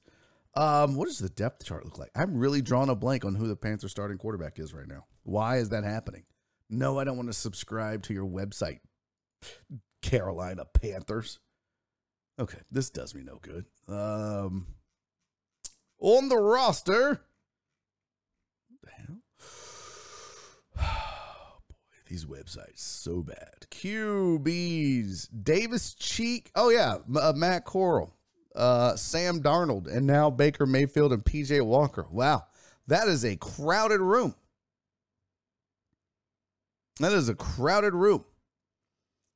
Um, 0.56 0.96
what 0.96 1.08
does 1.08 1.20
the 1.20 1.30
depth 1.30 1.66
chart 1.66 1.84
look 1.84 1.98
like? 1.98 2.12
I'm 2.16 2.38
really 2.38 2.62
drawing 2.62 2.90
a 2.90 2.96
blank 2.96 3.26
on 3.26 3.36
who 3.36 3.48
the 3.48 3.56
Panthers 3.56 3.92
starting 3.92 4.18
quarterback 4.18 4.60
is 4.60 4.74
right 4.74 4.88
now. 4.88 5.06
Why 5.24 5.58
is 5.58 5.70
that 5.70 5.84
happening? 5.84 6.24
No, 6.70 7.00
I 7.00 7.04
don't 7.04 7.18
want 7.18 7.30
to 7.30 7.34
subscribe 7.34 8.04
to 8.04 8.14
your 8.14 8.26
website, 8.26 8.80
Carolina 10.02 10.66
Panthers. 10.66 11.40
Okay, 12.40 12.60
this 12.72 12.90
does 12.90 13.16
me 13.16 13.24
no 13.24 13.40
good. 13.42 13.66
Um, 13.88 14.68
on 16.04 16.28
the 16.28 16.38
roster, 16.38 17.22
what 18.68 18.82
the 18.84 18.92
hell? 18.92 19.22
boy, 21.70 21.74
these 22.08 22.26
websites 22.26 22.80
so 22.80 23.24
bad. 23.24 23.66
QBs, 23.72 25.30
Davis 25.44 25.94
Cheek. 25.94 26.52
Oh 26.56 26.70
yeah, 26.70 26.98
uh, 27.20 27.34
Matt 27.36 27.66
Corral, 27.66 28.14
uh, 28.54 28.98
Sam 28.98 29.42
Darnold, 29.42 29.88
and 29.88 30.06
now 30.06 30.30
Baker 30.30 30.66
Mayfield 30.66 31.14
and 31.14 31.24
PJ 31.24 31.62
Walker. 31.66 32.06
Wow, 32.12 32.44
that 32.88 33.08
is 33.08 33.24
a 33.24 33.38
crowded 33.38 34.02
room. 34.02 34.36
That 37.00 37.14
is 37.14 37.30
a 37.30 37.36
crowded 37.36 37.94
room. 37.94 38.26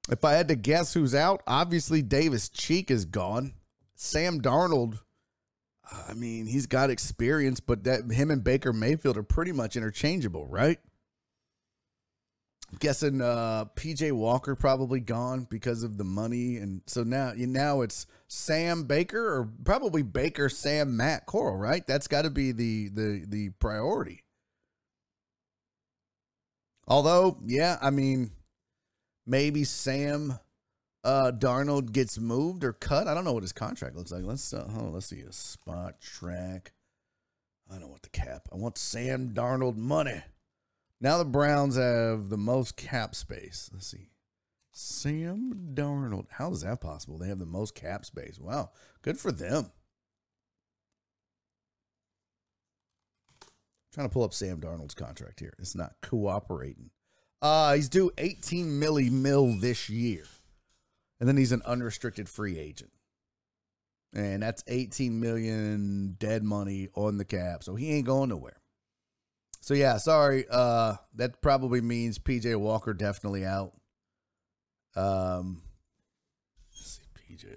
If 0.09 0.25
I 0.25 0.33
had 0.33 0.49
to 0.49 0.55
guess 0.55 0.93
who's 0.93 1.15
out, 1.15 1.43
obviously 1.47 2.01
Davis 2.01 2.49
Cheek 2.49 2.91
is 2.91 3.05
gone. 3.05 3.53
Sam 3.95 4.41
Darnold, 4.41 4.99
I 6.07 6.13
mean, 6.13 6.45
he's 6.45 6.65
got 6.65 6.89
experience, 6.89 7.59
but 7.59 7.83
that 7.85 8.11
him 8.11 8.31
and 8.31 8.43
Baker 8.43 8.73
Mayfield 8.73 9.17
are 9.17 9.23
pretty 9.23 9.51
much 9.51 9.75
interchangeable, 9.75 10.47
right? 10.47 10.79
I'm 12.71 12.77
guessing 12.79 13.21
uh, 13.21 13.65
PJ 13.75 14.11
Walker 14.11 14.55
probably 14.55 14.99
gone 14.99 15.47
because 15.49 15.83
of 15.83 15.97
the 15.97 16.03
money, 16.03 16.57
and 16.57 16.81
so 16.85 17.03
now 17.03 17.31
you 17.31 17.47
now 17.47 17.79
it's 17.81 18.07
Sam 18.27 18.83
Baker 18.83 19.37
or 19.37 19.49
probably 19.63 20.03
Baker 20.03 20.49
Sam 20.49 20.97
Matt 20.97 21.25
Corral, 21.25 21.55
right? 21.55 21.87
That's 21.87 22.07
got 22.07 22.23
to 22.23 22.29
be 22.29 22.51
the 22.51 22.89
the 22.89 23.25
the 23.25 23.49
priority. 23.59 24.23
Although, 26.89 27.37
yeah, 27.45 27.77
I 27.81 27.89
mean, 27.89 28.31
maybe 29.25 29.63
Sam 29.63 30.39
uh, 31.03 31.31
Darnold 31.31 31.91
gets 31.91 32.19
moved 32.19 32.63
or 32.63 32.73
cut. 32.73 33.07
I 33.07 33.13
don't 33.13 33.25
know 33.25 33.33
what 33.33 33.43
his 33.43 33.53
contract 33.53 33.95
looks 33.95 34.11
like. 34.11 34.23
Let's 34.23 34.53
uh, 34.53 34.67
on, 34.69 34.93
let's 34.93 35.07
see 35.07 35.21
a 35.21 35.29
Spotrac. 35.29 36.67
I 37.69 37.79
don't 37.79 37.89
want 37.89 38.03
the 38.03 38.09
cap. 38.09 38.47
I 38.51 38.55
want 38.55 38.77
Sam 38.77 39.29
Darnold 39.33 39.75
money. 39.75 40.21
Now 40.99 41.17
the 41.17 41.25
Browns 41.25 41.75
have 41.75 42.29
the 42.29 42.37
most 42.37 42.77
cap 42.77 43.13
space. 43.13 43.69
Let's 43.73 43.87
see. 43.87 44.09
Sam 44.71 45.71
Darnold. 45.73 46.27
How 46.31 46.51
is 46.51 46.61
that 46.61 46.81
possible? 46.81 47.17
They 47.17 47.27
have 47.27 47.39
the 47.39 47.45
most 47.45 47.75
cap 47.75 48.05
space. 48.05 48.39
Wow. 48.39 48.71
Good 49.01 49.19
for 49.19 49.31
them. 49.31 49.71
trying 53.97 54.09
to 54.09 54.13
pull 54.13 54.23
up 54.23 54.33
Sam 54.33 54.61
Darnold's 54.61 54.93
contract 54.93 55.39
here. 55.39 55.55
It's 55.57 55.73
not 55.73 55.95
cooperating. 56.03 56.91
Uh, 57.41 57.73
he's 57.73 57.89
due 57.89 58.11
18 58.19 58.79
milli 58.79 59.09
mil 59.09 59.59
this 59.59 59.89
year. 59.89 60.23
And 61.19 61.27
then 61.27 61.37
he's 61.37 61.51
an 61.51 61.61
unrestricted 61.65 62.29
free 62.29 62.59
agent. 62.59 62.91
And 64.13 64.41
that's 64.41 64.63
18 64.67 65.19
million 65.19 66.15
dead 66.17 66.43
money 66.43 66.89
on 66.95 67.17
the 67.17 67.25
cap. 67.25 67.63
So 67.63 67.75
he 67.75 67.91
ain't 67.93 68.05
going 68.05 68.29
nowhere. 68.29 68.57
So 69.61 69.73
yeah, 69.73 69.97
sorry. 69.97 70.45
Uh 70.49 70.95
that 71.15 71.41
probably 71.41 71.81
means 71.81 72.19
PJ 72.19 72.55
Walker 72.55 72.93
definitely 72.93 73.45
out. 73.45 73.73
Um 74.95 75.61
let's 76.71 76.99
see 76.99 77.35
PJ 77.35 77.47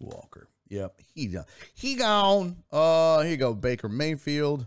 Walker. 0.00 0.48
Yep, 0.68 1.00
he 1.14 1.28
done. 1.28 1.44
He 1.74 1.94
gone. 1.94 2.56
Uh 2.70 3.20
here 3.22 3.30
you 3.30 3.36
go, 3.36 3.54
Baker 3.54 3.88
Mayfield. 3.88 4.66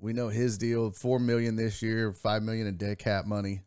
We 0.00 0.12
know 0.12 0.28
his 0.28 0.58
deal, 0.58 0.90
four 0.90 1.18
million 1.18 1.56
this 1.56 1.82
year, 1.82 2.12
five 2.12 2.42
million 2.42 2.66
in 2.66 2.76
dead 2.76 2.98
cap 2.98 3.24
money. 3.26 3.62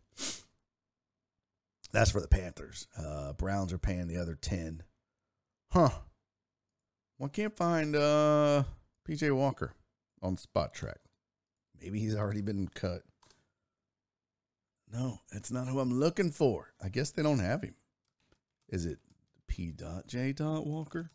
That's 1.92 2.12
for 2.12 2.22
the 2.22 2.28
Panthers. 2.28 2.88
Uh, 2.98 3.34
Browns 3.34 3.74
are 3.74 3.78
paying 3.78 4.08
the 4.08 4.18
other 4.18 4.36
ten. 4.36 4.84
Huh. 5.72 5.90
Well, 7.18 7.30
can't 7.30 7.56
find 7.56 7.96
uh, 7.96 8.64
PJ 9.08 9.32
Walker 9.36 9.74
on 10.22 10.38
Spotrac. 10.38 10.96
Maybe 11.82 12.00
he's 12.00 12.16
already 12.16 12.42
been 12.42 12.68
cut. 12.74 13.04
No, 14.92 15.20
that's 15.32 15.52
not 15.52 15.68
who 15.68 15.80
I'm 15.80 16.00
looking 16.00 16.32
for. 16.32 16.74
I 16.84 16.90
guess 16.90 17.12
they 17.12 17.24
don't 17.24 17.40
have 17.40 17.64
him. 17.64 17.76
Is 18.70 18.86
it 18.86 19.00
P. 19.48 19.74
J. 20.08 20.34
Walker? 20.40 21.12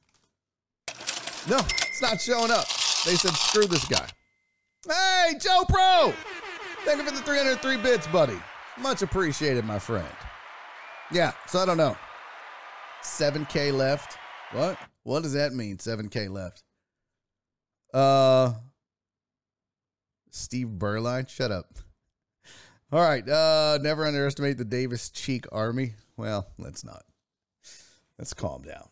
No, 1.48 1.58
it's 1.58 2.02
not 2.02 2.20
showing 2.20 2.50
up. 2.50 2.66
They 3.04 3.14
said 3.14 3.32
screw 3.32 3.66
this 3.66 3.84
guy. 3.84 4.08
Hey, 4.86 5.34
Joe 5.40 5.64
Pro! 5.68 6.12
Thank 6.84 6.98
you 6.98 7.04
for 7.04 7.14
the 7.14 7.22
303 7.22 7.76
bits, 7.78 8.06
buddy. 8.08 8.38
Much 8.78 9.02
appreciated, 9.02 9.64
my 9.64 9.78
friend. 9.78 10.06
Yeah, 11.12 11.32
so 11.46 11.60
I 11.60 11.66
don't 11.66 11.76
know. 11.76 11.96
7K 13.02 13.72
left. 13.72 14.18
What? 14.52 14.78
What 15.04 15.22
does 15.22 15.34
that 15.34 15.52
mean? 15.52 15.76
7K 15.78 16.30
left. 16.30 16.62
Uh 17.94 18.54
Steve 20.30 20.66
Berline, 20.66 21.26
shut 21.28 21.50
up. 21.50 21.74
All 22.92 23.00
right, 23.00 23.26
uh 23.28 23.78
never 23.80 24.04
underestimate 24.04 24.58
the 24.58 24.64
Davis 24.64 25.10
Cheek 25.10 25.46
Army. 25.52 25.94
Well, 26.16 26.46
let's 26.58 26.84
not. 26.84 27.04
Let's 28.18 28.34
calm 28.34 28.62
down. 28.62 28.88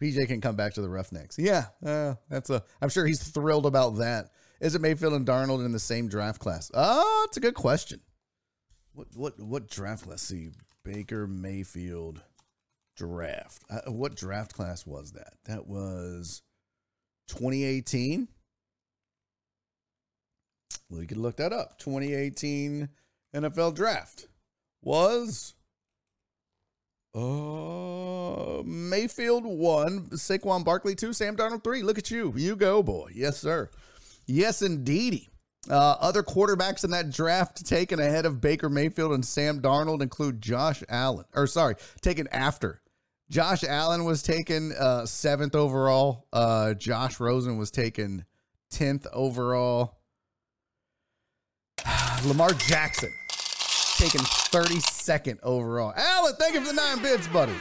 PJ 0.00 0.28
can 0.28 0.40
come 0.40 0.56
back 0.56 0.74
to 0.74 0.82
the 0.82 0.88
Roughnecks. 0.88 1.36
Yeah, 1.38 1.66
uh, 1.84 2.14
that's 2.28 2.50
a. 2.50 2.62
I'm 2.80 2.88
sure 2.88 3.04
he's 3.04 3.22
thrilled 3.22 3.66
about 3.66 3.96
that. 3.96 4.30
Is 4.60 4.74
it 4.74 4.80
Mayfield 4.80 5.14
and 5.14 5.26
Darnold 5.26 5.64
in 5.64 5.72
the 5.72 5.78
same 5.78 6.08
draft 6.08 6.40
class? 6.40 6.70
Oh, 6.72 7.26
it's 7.28 7.36
a 7.36 7.40
good 7.40 7.54
question. 7.54 8.00
What 8.92 9.08
what 9.14 9.40
what 9.40 9.68
draft 9.68 10.04
class? 10.04 10.22
See, 10.22 10.50
Baker 10.88 11.26
Mayfield 11.26 12.22
draft. 12.96 13.62
Uh, 13.68 13.90
what 13.92 14.14
draft 14.14 14.54
class 14.54 14.86
was 14.86 15.12
that? 15.12 15.34
That 15.44 15.66
was 15.66 16.40
2018. 17.28 18.26
Well, 20.88 21.02
you 21.02 21.06
could 21.06 21.18
look 21.18 21.36
that 21.36 21.52
up. 21.52 21.78
2018 21.78 22.88
NFL 23.36 23.74
draft 23.74 24.28
was 24.80 25.52
uh 27.14 28.62
Mayfield 28.64 29.44
one, 29.44 30.06
Saquon 30.12 30.64
Barkley 30.64 30.94
two, 30.94 31.12
Sam 31.12 31.36
Darnold 31.36 31.64
three. 31.64 31.82
Look 31.82 31.98
at 31.98 32.10
you, 32.10 32.32
you 32.34 32.56
go, 32.56 32.82
boy. 32.82 33.10
Yes, 33.14 33.36
sir. 33.36 33.68
Yes, 34.26 34.62
indeedy. 34.62 35.28
Uh, 35.68 35.96
other 36.00 36.22
quarterbacks 36.22 36.84
in 36.84 36.90
that 36.90 37.10
draft 37.10 37.64
taken 37.66 38.00
ahead 38.00 38.24
of 38.24 38.40
Baker 38.40 38.68
Mayfield 38.68 39.12
and 39.12 39.24
Sam 39.24 39.60
Darnold 39.60 40.00
include 40.00 40.40
Josh 40.40 40.82
Allen, 40.88 41.26
or 41.34 41.46
sorry, 41.46 41.74
taken 42.00 42.26
after. 42.28 42.80
Josh 43.30 43.62
Allen 43.62 44.04
was 44.04 44.22
taken 44.22 44.72
uh, 44.72 45.04
seventh 45.04 45.54
overall. 45.54 46.26
Uh, 46.32 46.72
Josh 46.74 47.20
Rosen 47.20 47.58
was 47.58 47.70
taken 47.70 48.24
10th 48.72 49.06
overall. 49.12 49.98
Lamar 52.24 52.52
Jackson 52.54 53.12
taken 53.98 54.20
32nd 54.20 55.38
overall. 55.42 55.92
Allen, 55.94 56.32
thank 56.38 56.54
you 56.54 56.60
for 56.60 56.68
the 56.68 56.72
nine 56.72 57.02
bids, 57.02 57.28
buddy 57.28 57.54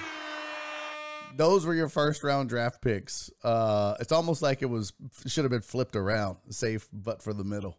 those 1.37 1.65
were 1.65 1.73
your 1.75 1.87
first 1.87 2.23
round 2.23 2.49
draft 2.49 2.81
picks. 2.81 3.29
Uh, 3.43 3.95
it's 3.99 4.11
almost 4.11 4.41
like 4.41 4.61
it 4.61 4.65
was 4.65 4.93
should 5.27 5.43
have 5.43 5.51
been 5.51 5.61
flipped 5.61 5.95
around, 5.95 6.37
safe 6.49 6.89
but 6.91 7.21
for 7.21 7.33
the 7.33 7.43
middle. 7.43 7.77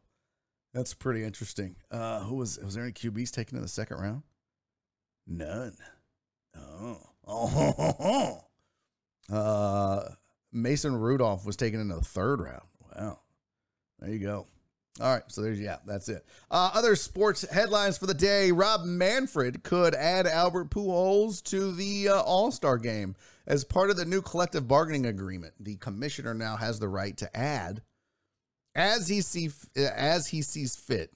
That's 0.78 0.94
pretty 0.94 1.24
interesting. 1.24 1.74
Uh, 1.90 2.20
who 2.20 2.36
was 2.36 2.56
was 2.60 2.76
there 2.76 2.84
any 2.84 2.92
QBs 2.92 3.32
taken 3.32 3.56
in 3.56 3.62
the 3.62 3.68
second 3.68 3.96
round? 3.98 4.22
None. 5.26 5.76
Oh, 6.56 7.00
oh, 7.26 8.40
uh, 9.32 10.08
Mason 10.52 10.94
Rudolph 10.94 11.44
was 11.44 11.56
taken 11.56 11.80
in 11.80 11.88
the 11.88 12.00
third 12.00 12.40
round. 12.40 12.62
Wow, 12.94 13.18
there 13.98 14.10
you 14.10 14.20
go. 14.20 14.46
All 15.00 15.12
right, 15.12 15.24
so 15.26 15.42
there's 15.42 15.58
yeah, 15.58 15.78
that's 15.84 16.08
it. 16.08 16.24
Uh, 16.48 16.70
other 16.72 16.94
sports 16.94 17.44
headlines 17.50 17.98
for 17.98 18.06
the 18.06 18.14
day: 18.14 18.52
Rob 18.52 18.84
Manfred 18.84 19.64
could 19.64 19.96
add 19.96 20.28
Albert 20.28 20.70
Pujols 20.70 21.42
to 21.50 21.72
the 21.72 22.10
uh, 22.10 22.20
All 22.20 22.52
Star 22.52 22.78
game 22.78 23.16
as 23.48 23.64
part 23.64 23.90
of 23.90 23.96
the 23.96 24.04
new 24.04 24.22
collective 24.22 24.68
bargaining 24.68 25.06
agreement. 25.06 25.54
The 25.58 25.74
commissioner 25.74 26.34
now 26.34 26.54
has 26.56 26.78
the 26.78 26.88
right 26.88 27.16
to 27.16 27.36
add, 27.36 27.82
as 28.78 29.08
he 29.08 29.20
see 29.20 29.50
as 29.76 30.28
he 30.28 30.40
sees 30.40 30.76
fit, 30.76 31.12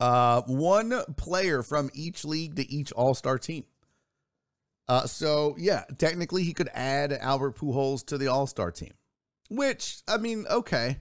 uh, 0.00 0.42
one 0.42 1.04
player 1.16 1.62
from 1.62 1.90
each 1.94 2.24
league 2.24 2.56
to 2.56 2.68
each 2.68 2.90
All 2.92 3.14
Star 3.14 3.38
team. 3.38 3.64
Uh, 4.88 5.06
so 5.06 5.54
yeah, 5.58 5.84
technically 5.98 6.42
he 6.42 6.52
could 6.52 6.70
add 6.74 7.12
Albert 7.12 7.56
Pujols 7.56 8.04
to 8.06 8.18
the 8.18 8.28
All 8.28 8.46
Star 8.46 8.72
team, 8.72 8.94
which 9.48 9.98
I 10.08 10.16
mean, 10.16 10.46
okay 10.50 10.98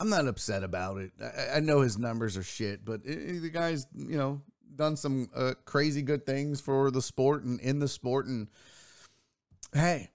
I'm 0.00 0.10
not 0.10 0.26
upset 0.26 0.64
about 0.64 0.98
it. 0.98 1.12
I, 1.22 1.56
I 1.56 1.60
know 1.60 1.80
his 1.80 1.98
numbers 1.98 2.36
are 2.36 2.42
shit, 2.42 2.84
but 2.84 3.02
it, 3.04 3.40
the 3.40 3.50
guy's 3.50 3.86
you 3.94 4.16
know 4.16 4.42
done 4.74 4.96
some 4.96 5.28
uh, 5.34 5.54
crazy 5.64 6.02
good 6.02 6.26
things 6.26 6.60
for 6.60 6.90
the 6.90 7.02
sport 7.02 7.44
and 7.44 7.60
in 7.60 7.78
the 7.78 7.88
sport, 7.88 8.26
and 8.26 8.48
hey, 9.72 10.10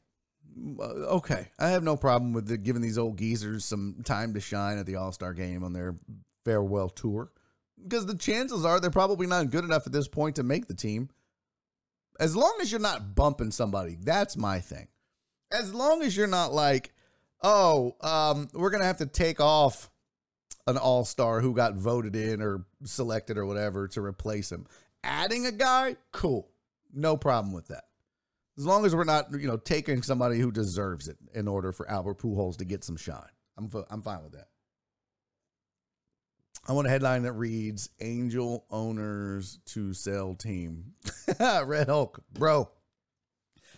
okay, 0.57 1.47
I 1.59 1.69
have 1.69 1.83
no 1.83 1.95
problem 1.95 2.33
with 2.33 2.47
the, 2.47 2.57
giving 2.57 2.81
these 2.81 2.97
old 2.97 3.17
geezers 3.17 3.65
some 3.65 3.97
time 4.03 4.33
to 4.33 4.39
shine 4.39 4.77
at 4.77 4.85
the 4.85 4.95
All 4.95 5.11
Star 5.11 5.33
game 5.33 5.63
on 5.63 5.73
their 5.73 5.95
farewell 6.45 6.89
tour 6.89 7.31
because 7.81 8.05
the 8.05 8.17
chances 8.17 8.65
are 8.65 8.79
they're 8.79 8.89
probably 8.89 9.27
not 9.27 9.49
good 9.49 9.63
enough 9.63 9.85
at 9.85 9.93
this 9.93 10.07
point 10.07 10.35
to 10.35 10.43
make 10.43 10.67
the 10.67 10.73
team. 10.73 11.09
As 12.19 12.35
long 12.35 12.57
as 12.61 12.71
you're 12.71 12.81
not 12.81 13.15
bumping 13.15 13.51
somebody, 13.51 13.97
that's 14.01 14.35
my 14.35 14.59
thing. 14.59 14.87
As 15.51 15.73
long 15.73 16.01
as 16.01 16.15
you're 16.15 16.27
not 16.27 16.53
like, 16.53 16.93
oh, 17.41 17.95
um, 18.01 18.49
we're 18.53 18.69
gonna 18.69 18.83
have 18.83 18.97
to 18.97 19.05
take 19.05 19.39
off 19.39 19.89
an 20.67 20.77
all 20.77 21.05
star 21.05 21.39
who 21.41 21.55
got 21.55 21.75
voted 21.75 22.15
in 22.15 22.41
or 22.41 22.65
selected 22.83 23.37
or 23.37 23.45
whatever 23.45 23.87
to 23.89 24.01
replace 24.01 24.51
him. 24.51 24.67
Adding 25.03 25.45
a 25.45 25.51
guy, 25.51 25.95
cool, 26.11 26.51
no 26.93 27.15
problem 27.15 27.53
with 27.53 27.67
that. 27.69 27.85
As 28.59 28.65
long 28.65 28.85
as 28.85 28.93
we're 28.93 29.05
not, 29.05 29.27
you 29.31 29.47
know, 29.47 29.55
taking 29.55 30.03
somebody 30.03 30.37
who 30.37 30.51
deserves 30.51 31.07
it 31.07 31.15
in 31.33 31.47
order 31.47 31.71
for 31.71 31.89
Albert 31.89 32.19
Pujols 32.19 32.57
to 32.57 32.65
get 32.65 32.83
some 32.83 32.97
shine, 32.97 33.31
I'm 33.57 33.71
I'm 33.89 34.01
fine 34.01 34.21
with 34.21 34.33
that. 34.33 34.49
I 36.67 36.73
want 36.73 36.85
a 36.85 36.89
headline 36.89 37.23
that 37.23 37.31
reads 37.31 37.89
Angel 38.01 38.65
owners 38.69 39.59
to 39.67 39.93
sell 39.93 40.35
team. 40.35 40.91
Red 41.39 41.87
Hulk, 41.87 42.21
bro. 42.33 42.69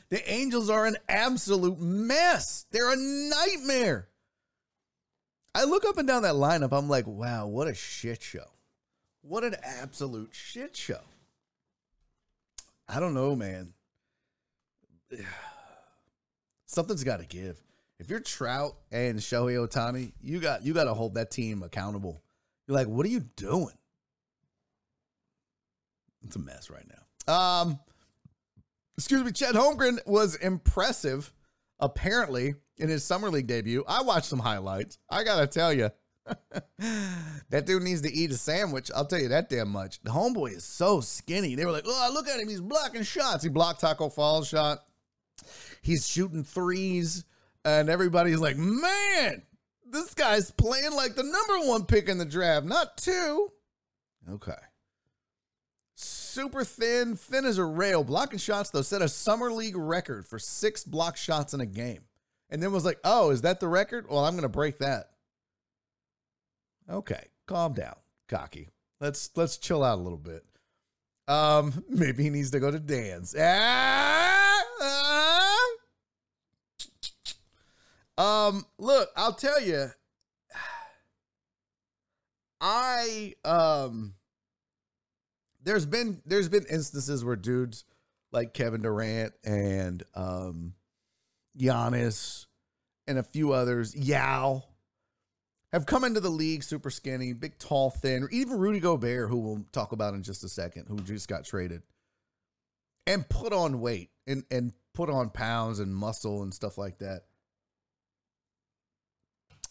The 0.10 0.30
Angels 0.30 0.70
are 0.72 0.88
an 0.88 0.98
absolute 1.08 1.80
mess. 1.80 2.66
They're 2.72 2.92
a 2.92 2.98
nightmare. 2.98 4.10
I 5.54 5.66
look 5.66 5.86
up 5.86 6.00
and 6.00 6.08
down 6.08 6.24
that 6.24 6.34
lineup. 6.34 6.76
I'm 6.76 6.90
like, 6.90 7.06
wow, 7.06 7.46
what 7.46 7.68
a 7.68 7.76
shit 7.76 8.24
show. 8.24 8.50
What 9.22 9.44
an 9.44 9.56
absolute 9.64 10.32
shit 10.34 10.76
show. 10.76 11.02
I 12.90 13.00
don't 13.00 13.14
know, 13.14 13.36
man. 13.36 13.74
Something's 16.66 17.04
got 17.04 17.20
to 17.20 17.26
give. 17.26 17.62
If 18.00 18.10
you're 18.10 18.20
Trout 18.20 18.76
and 18.92 19.20
Shohei 19.20 19.68
Ohtani, 19.68 20.14
you 20.22 20.40
got 20.40 20.66
you 20.66 20.74
got 20.74 20.86
to 20.86 20.94
hold 20.94 21.16
that 21.16 21.32
team 21.32 21.64
accountable 21.64 22.24
you're 22.72 22.78
like, 22.78 22.88
what 22.88 23.06
are 23.06 23.10
you 23.10 23.20
doing? 23.36 23.76
It's 26.24 26.38
a 26.38 26.40
mess 26.40 26.70
right 26.70 26.86
now. 26.88 27.34
Um, 27.34 27.80
excuse 28.98 29.24
me, 29.24 29.32
Chet 29.34 29.56
Holmgren 29.56 30.00
was 30.06 30.36
impressive, 30.36 31.34
apparently, 31.82 32.56
in 32.78 32.88
his 32.88 33.04
summer 33.04 33.30
league 33.30 33.48
debut. 33.48 33.84
I 33.88 34.04
watched 34.04 34.28
some 34.28 34.40
highlights. 34.40 35.00
I 35.10 35.26
gotta 35.26 35.48
tell 35.48 35.74
you, 35.74 35.90
that 37.50 37.66
dude 37.66 37.84
needs 37.84 38.02
to 38.02 38.14
eat 38.14 38.32
a 38.32 38.38
sandwich. 38.38 38.90
I'll 38.96 39.06
tell 39.06 39.20
you 39.20 39.28
that 39.30 39.50
damn 39.50 39.70
much. 39.70 40.02
The 40.04 40.12
homeboy 40.12 40.56
is 40.56 40.64
so 40.64 41.02
skinny. 41.02 41.56
They 41.56 41.66
were 41.66 41.72
like, 41.74 41.84
oh, 41.86 42.12
look 42.14 42.30
at 42.30 42.40
him. 42.40 42.48
He's 42.48 42.62
blocking 42.62 43.04
shots. 43.04 43.44
He 43.44 43.50
blocked 43.50 43.82
Tacko 43.82 44.14
Fall's 44.14 44.48
shot. 44.48 44.80
He's 45.82 46.08
shooting 46.08 46.44
threes. 46.44 47.26
And 47.64 47.90
everybody's 47.90 48.40
like, 48.40 48.58
man, 48.58 49.44
this 49.86 50.14
guy's 50.14 50.52
playing 50.52 50.94
like 50.94 51.16
the 51.16 51.24
number 51.24 51.68
one 51.68 51.86
pick 51.86 52.10
in 52.10 52.18
the 52.18 52.26
draft, 52.26 52.66
not 52.66 52.98
two. 52.98 53.52
Okay. 54.30 54.54
Super 55.96 56.64
thin, 56.64 57.16
thin 57.16 57.46
as 57.46 57.58
a 57.58 57.66
rail. 57.66 58.04
Blocking 58.04 58.40
shots, 58.40 58.70
though, 58.70 58.82
set 58.82 59.02
a 59.02 59.10
summer 59.10 59.52
league 59.52 59.76
record 59.76 60.26
for 60.26 60.40
six 60.40 60.84
block 60.84 61.18
shots 61.18 61.54
in 61.54 61.62
a 61.62 61.66
game. 61.66 62.02
And 62.50 62.62
then 62.62 62.72
was 62.72 62.86
like, 62.86 63.00
oh, 63.04 63.30
is 63.30 63.42
that 63.42 63.60
the 63.60 63.68
record? 63.68 64.08
Well, 64.10 64.26
I'm 64.26 64.36
gonna 64.36 64.50
break 64.50 64.80
that. 64.80 65.12
Okay, 66.90 67.28
calm 67.48 67.74
down, 67.74 67.96
cocky. 68.28 68.70
Let's 69.00 69.30
let's 69.36 69.58
chill 69.58 69.84
out 69.84 70.00
a 70.00 70.02
little 70.02 70.18
bit. 70.18 70.44
Um, 71.28 71.84
maybe 71.90 72.24
he 72.24 72.30
needs 72.30 72.52
to 72.52 72.60
go 72.60 72.72
to 72.72 72.80
Dan's. 72.80 73.36
Ah, 73.38 73.42
ah. 73.42 74.41
Um, 78.22 78.68
look, 78.78 79.10
I'll 79.18 79.34
tell 79.34 79.60
you, 79.60 79.88
I 82.62 83.34
um, 83.44 84.14
there's 85.64 85.88
been 85.88 86.22
there's 86.28 86.48
been 86.48 86.66
instances 86.70 87.26
where 87.26 87.36
dudes 87.36 87.84
like 88.32 88.54
Kevin 88.54 88.84
Durant 88.84 89.34
and 89.44 90.04
um, 90.14 90.74
Giannis 91.58 92.46
and 93.08 93.18
a 93.18 93.24
few 93.24 93.54
others, 93.54 93.96
Yao, 93.96 94.66
have 95.74 95.88
come 95.88 96.04
into 96.04 96.20
the 96.20 96.30
league 96.30 96.62
super 96.62 96.92
skinny, 96.92 97.34
big, 97.34 97.58
tall, 97.58 97.90
thin, 97.90 98.28
even 98.32 98.60
Rudy 98.60 98.80
Gobert, 98.80 99.32
who 99.32 99.38
we'll 99.40 99.66
talk 99.72 99.94
about 99.94 100.14
in 100.14 100.22
just 100.22 100.44
a 100.44 100.50
second, 100.50 100.86
who 100.88 101.00
just 101.00 101.28
got 101.28 101.44
traded, 101.44 101.82
and 103.08 103.28
put 103.28 103.52
on 103.52 103.82
weight 103.82 104.12
and 104.28 104.44
and 104.52 104.74
put 104.94 105.10
on 105.10 105.32
pounds 105.32 105.80
and 105.80 105.96
muscle 105.96 106.44
and 106.44 106.54
stuff 106.54 106.78
like 106.78 107.00
that 107.00 107.24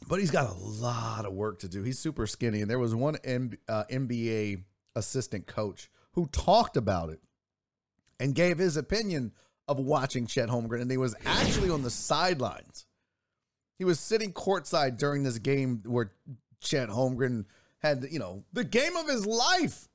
but 0.09 0.19
he's 0.21 0.31
got 0.31 0.51
a 0.51 0.59
lot 0.59 1.25
of 1.25 1.33
work 1.33 1.61
to 1.61 1.69
do. 1.69 1.83
He's 1.83 1.99
super 1.99 2.27
skinny, 2.27 2.63
and 2.63 2.71
there 2.71 2.79
was 2.79 2.95
one 2.95 3.17
M- 3.25 3.59
uh, 3.69 3.85
NBA 3.91 4.63
assistant 4.97 5.47
coach 5.47 5.91
who 6.13 6.27
talked 6.27 6.77
about 6.77 7.11
it 7.11 7.21
and 8.19 8.35
gave 8.35 8.59
his 8.59 8.77
opinion 8.77 9.33
of 9.69 9.79
watching 9.79 10.27
Chet 10.27 10.49
Holmgren, 10.49 10.83
and 10.83 10.91
he 10.91 10.97
was 10.97 11.15
actually 11.25 11.71
on 11.71 11.83
the 11.83 11.91
sidelines. 11.91 12.87
He 13.79 13.85
was 13.85 14.01
sitting 14.01 14.33
courtside 14.33 14.99
during 14.99 15.23
this 15.23 15.39
game 15.39 15.83
where 15.87 16.13
Chet 16.61 16.89
Holmgren 16.89 17.45
had, 17.79 18.07
you 18.11 18.19
know, 18.19 18.45
the 18.53 18.65
game 18.65 18.97
of 18.97 19.09
his 19.09 19.25
life, 19.25 19.89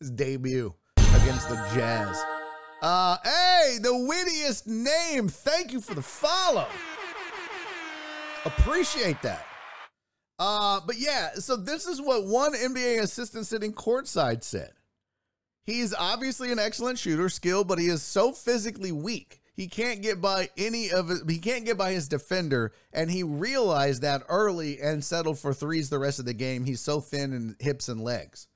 his 0.00 0.10
debut 0.10 0.74
against 0.96 1.48
the 1.48 1.54
Jazz. 1.74 2.20
Uh, 2.82 3.16
hey, 3.24 3.78
the 3.80 3.96
wittiest 3.96 4.66
name. 4.66 5.28
Thank 5.28 5.72
you 5.72 5.80
for 5.80 5.94
the 5.94 6.02
follow. 6.02 6.68
Appreciate 8.48 9.20
that. 9.22 9.44
Uh, 10.38 10.80
but 10.86 10.96
yeah, 10.98 11.34
so 11.34 11.56
this 11.56 11.86
is 11.86 12.00
what 12.00 12.24
one 12.24 12.54
NBA 12.54 13.00
assistant 13.00 13.46
sitting 13.46 13.72
courtside 13.72 14.42
said. 14.42 14.72
He's 15.64 15.92
obviously 15.92 16.50
an 16.50 16.58
excellent 16.58 16.98
shooter, 16.98 17.28
skill, 17.28 17.62
but 17.62 17.78
he 17.78 17.88
is 17.88 18.02
so 18.02 18.32
physically 18.32 18.90
weak. 18.90 19.42
He 19.54 19.66
can't 19.66 20.00
get 20.00 20.20
by 20.20 20.48
any 20.56 20.90
of 20.90 21.10
it. 21.10 21.28
He 21.28 21.38
can't 21.38 21.66
get 21.66 21.76
by 21.76 21.92
his 21.92 22.08
defender, 22.08 22.72
and 22.92 23.10
he 23.10 23.22
realized 23.22 24.02
that 24.02 24.22
early 24.28 24.80
and 24.80 25.04
settled 25.04 25.38
for 25.38 25.52
threes 25.52 25.90
the 25.90 25.98
rest 25.98 26.20
of 26.20 26.24
the 26.24 26.32
game. 26.32 26.64
He's 26.64 26.80
so 26.80 27.00
thin 27.00 27.32
in 27.32 27.56
hips 27.58 27.88
and 27.88 28.00
legs. 28.00 28.46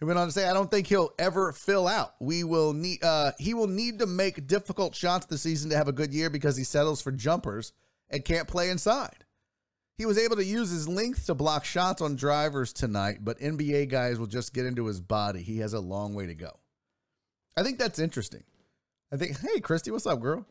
He 0.00 0.06
went 0.06 0.18
on 0.18 0.26
to 0.26 0.32
say, 0.32 0.48
"I 0.48 0.54
don't 0.54 0.70
think 0.70 0.86
he'll 0.86 1.12
ever 1.18 1.52
fill 1.52 1.86
out. 1.86 2.14
We 2.18 2.42
will 2.42 2.72
need. 2.72 3.04
Uh, 3.04 3.32
he 3.38 3.54
will 3.54 3.68
need 3.68 3.98
to 4.00 4.06
make 4.06 4.48
difficult 4.48 4.96
shots 4.96 5.26
this 5.26 5.42
season 5.42 5.70
to 5.70 5.76
have 5.76 5.86
a 5.86 5.92
good 5.92 6.12
year 6.12 6.30
because 6.30 6.56
he 6.56 6.64
settles 6.64 7.00
for 7.00 7.12
jumpers." 7.12 7.72
And 8.14 8.24
can't 8.24 8.48
play 8.48 8.70
inside. 8.70 9.24
He 9.98 10.06
was 10.06 10.18
able 10.18 10.36
to 10.36 10.44
use 10.44 10.70
his 10.70 10.88
length 10.88 11.26
to 11.26 11.34
block 11.34 11.64
shots 11.64 12.00
on 12.00 12.16
drivers 12.16 12.72
tonight, 12.72 13.18
but 13.20 13.38
NBA 13.38 13.88
guys 13.88 14.18
will 14.18 14.26
just 14.26 14.54
get 14.54 14.66
into 14.66 14.86
his 14.86 15.00
body. 15.00 15.42
He 15.42 15.58
has 15.58 15.72
a 15.72 15.80
long 15.80 16.14
way 16.14 16.26
to 16.26 16.34
go. 16.34 16.50
I 17.56 17.62
think 17.62 17.78
that's 17.78 17.98
interesting. 17.98 18.44
I 19.12 19.16
think, 19.16 19.38
hey, 19.40 19.60
Christy, 19.60 19.90
what's 19.90 20.06
up, 20.06 20.20
girl? 20.20 20.46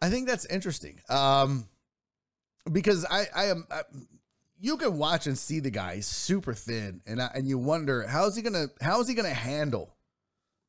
I 0.00 0.10
think 0.10 0.28
that's 0.28 0.44
interesting. 0.46 1.00
Um, 1.08 1.66
because 2.70 3.04
I, 3.04 3.26
I 3.34 3.44
am, 3.46 3.66
I, 3.70 3.82
you 4.60 4.76
can 4.76 4.98
watch 4.98 5.26
and 5.26 5.36
see 5.36 5.60
the 5.60 5.70
guy. 5.70 5.96
He's 5.96 6.06
super 6.06 6.54
thin, 6.54 7.00
and 7.06 7.20
I, 7.20 7.30
and 7.34 7.48
you 7.48 7.58
wonder 7.58 8.06
how's 8.06 8.36
he 8.36 8.42
gonna 8.42 8.66
how 8.80 9.00
is 9.00 9.08
he 9.08 9.14
gonna 9.14 9.30
handle 9.30 9.94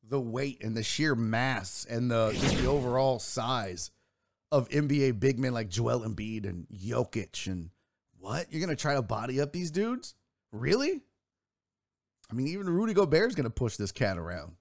the 0.08 0.20
weight 0.20 0.62
and 0.62 0.76
the 0.76 0.82
sheer 0.82 1.14
mass 1.14 1.86
and 1.88 2.10
the 2.10 2.32
just 2.32 2.56
the 2.58 2.66
overall 2.66 3.18
size 3.18 3.90
of 4.52 4.68
NBA 4.68 5.20
big 5.20 5.38
men 5.38 5.52
like 5.52 5.68
Joel 5.68 6.00
Embiid 6.00 6.48
and 6.48 6.66
Jokic 6.74 7.46
and 7.46 7.70
what? 8.18 8.52
You're 8.52 8.60
gonna 8.60 8.76
try 8.76 8.94
to 8.94 9.02
body 9.02 9.40
up 9.40 9.52
these 9.52 9.70
dudes? 9.70 10.14
Really? 10.52 11.00
I 12.30 12.34
mean, 12.34 12.48
even 12.48 12.68
Rudy 12.68 12.94
Gobert 12.94 13.28
is 13.28 13.34
gonna 13.34 13.50
push 13.50 13.76
this 13.76 13.92
cat 13.92 14.18
around. 14.18 14.52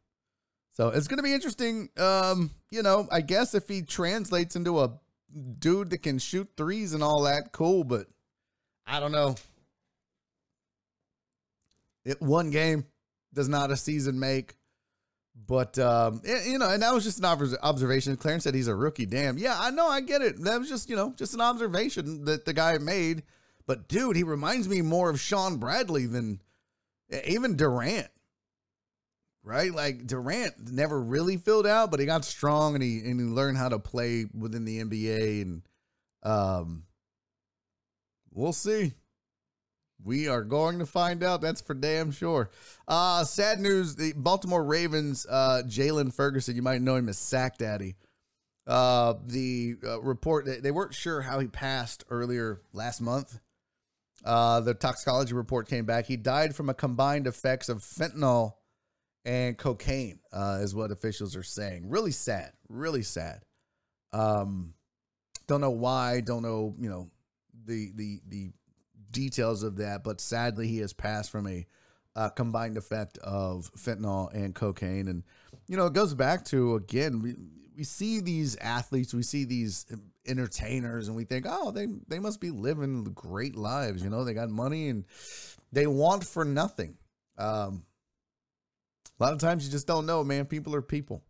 So 0.73 0.89
it's 0.89 1.07
gonna 1.07 1.23
be 1.23 1.33
interesting. 1.33 1.89
Um, 1.97 2.51
you 2.71 2.83
know, 2.83 3.07
I 3.11 3.21
guess 3.21 3.53
if 3.53 3.67
he 3.67 3.81
translates 3.81 4.55
into 4.55 4.79
a 4.79 4.91
dude 5.59 5.89
that 5.89 6.03
can 6.03 6.19
shoot 6.19 6.49
threes 6.55 6.93
and 6.93 7.03
all 7.03 7.23
that, 7.23 7.51
cool, 7.51 7.83
but 7.83 8.07
I 8.87 8.99
don't 8.99 9.11
know. 9.11 9.35
It 12.05 12.21
one 12.21 12.49
game 12.49 12.85
does 13.33 13.49
not 13.49 13.71
a 13.71 13.75
season 13.75 14.19
make. 14.19 14.55
But 15.47 15.79
um, 15.79 16.21
you 16.23 16.57
know, 16.57 16.69
and 16.69 16.83
that 16.83 16.93
was 16.93 17.03
just 17.03 17.19
an 17.19 17.25
observation. 17.25 18.15
Clarence 18.17 18.43
said 18.43 18.53
he's 18.53 18.67
a 18.67 18.75
rookie. 18.75 19.05
Damn, 19.05 19.37
yeah, 19.37 19.55
I 19.59 19.71
know, 19.71 19.87
I 19.87 20.01
get 20.01 20.21
it. 20.21 20.43
That 20.43 20.59
was 20.59 20.69
just 20.69 20.89
you 20.89 20.95
know 20.95 21.13
just 21.17 21.33
an 21.33 21.41
observation 21.41 22.25
that 22.25 22.45
the 22.45 22.53
guy 22.53 22.77
made. 22.77 23.23
But 23.65 23.87
dude, 23.87 24.15
he 24.15 24.23
reminds 24.23 24.67
me 24.67 24.81
more 24.81 25.09
of 25.09 25.19
Shawn 25.19 25.57
Bradley 25.57 26.05
than 26.05 26.41
even 27.25 27.55
Durant. 27.55 28.07
Right, 29.41 29.73
like 29.73 30.05
Durant 30.05 30.71
never 30.71 31.01
really 31.01 31.37
filled 31.37 31.65
out, 31.65 31.89
but 31.89 31.99
he 31.99 32.05
got 32.05 32.25
strong 32.25 32.75
and 32.75 32.83
he 32.83 32.99
and 32.99 33.19
he 33.19 33.25
learned 33.25 33.57
how 33.57 33.69
to 33.69 33.79
play 33.79 34.25
within 34.37 34.65
the 34.65 34.83
NBA. 34.83 35.41
And 35.41 35.61
um, 36.23 36.83
we'll 38.31 38.53
see. 38.53 38.93
We 40.03 40.27
are 40.27 40.43
going 40.43 40.79
to 40.79 40.85
find 40.85 41.23
out. 41.23 41.41
That's 41.41 41.61
for 41.61 41.73
damn 41.73 42.11
sure. 42.11 42.49
Uh, 42.87 43.23
sad 43.23 43.59
news: 43.59 43.95
the 43.95 44.13
Baltimore 44.13 44.63
Ravens, 44.63 45.25
uh, 45.29 45.63
Jaylon 45.65 46.13
Ferguson, 46.13 46.55
you 46.55 46.61
might 46.61 46.81
know 46.81 46.95
him 46.95 47.09
as 47.09 47.17
Sack 47.17 47.57
Daddy. 47.57 47.95
Uh, 48.65 49.15
the 49.25 49.75
uh, 49.83 49.99
report 50.01 50.47
they 50.61 50.71
weren't 50.71 50.93
sure 50.93 51.21
how 51.21 51.39
he 51.39 51.47
passed 51.47 52.03
earlier 52.09 52.61
last 52.71 53.01
month. 53.01 53.39
Uh, 54.23 54.59
the 54.59 54.73
toxicology 54.73 55.33
report 55.33 55.67
came 55.67 55.85
back. 55.85 56.05
He 56.05 56.17
died 56.17 56.55
from 56.55 56.69
a 56.69 56.73
combined 56.73 57.25
effects 57.25 57.69
of 57.69 57.79
fentanyl 57.79 58.53
and 59.25 59.57
cocaine, 59.57 60.19
uh, 60.31 60.59
is 60.61 60.75
what 60.75 60.91
officials 60.91 61.35
are 61.35 61.43
saying. 61.43 61.89
Really 61.89 62.11
sad. 62.11 62.51
Really 62.67 63.03
sad. 63.03 63.43
Um, 64.13 64.73
don't 65.47 65.61
know 65.61 65.71
why. 65.71 66.21
Don't 66.21 66.43
know. 66.43 66.75
You 66.79 66.89
know 66.89 67.11
the 67.65 67.91
the 67.95 68.19
the 68.27 68.51
details 69.11 69.63
of 69.63 69.77
that, 69.77 70.03
but 70.03 70.21
sadly, 70.21 70.67
he 70.67 70.79
has 70.79 70.93
passed 70.93 71.31
from 71.31 71.47
a 71.47 71.65
uh, 72.15 72.29
combined 72.29 72.77
effect 72.77 73.17
of 73.19 73.71
fentanyl 73.77 74.33
and 74.33 74.55
cocaine. 74.55 75.07
And, 75.07 75.23
you 75.67 75.77
know, 75.77 75.85
it 75.85 75.93
goes 75.93 76.13
back 76.13 76.45
to, 76.45 76.75
again, 76.75 77.21
we, 77.21 77.35
we 77.77 77.83
see 77.83 78.19
these 78.19 78.55
athletes, 78.57 79.13
we 79.13 79.23
see 79.23 79.45
these 79.45 79.85
entertainers, 80.27 81.07
and 81.07 81.15
we 81.15 81.23
think, 81.23 81.45
oh, 81.47 81.71
they, 81.71 81.87
they 82.07 82.19
must 82.19 82.41
be 82.41 82.51
living 82.51 83.03
great 83.05 83.55
lives. 83.55 84.03
You 84.03 84.09
know, 84.09 84.23
they 84.23 84.33
got 84.33 84.49
money 84.49 84.89
and 84.89 85.05
they 85.71 85.87
want 85.87 86.23
for 86.25 86.43
nothing. 86.43 86.97
Um, 87.37 87.83
a 89.19 89.23
lot 89.23 89.33
of 89.33 89.39
times 89.39 89.65
you 89.65 89.71
just 89.71 89.87
don't 89.87 90.05
know, 90.05 90.23
man. 90.23 90.45
People 90.45 90.75
are 90.75 90.81
people. 90.81 91.23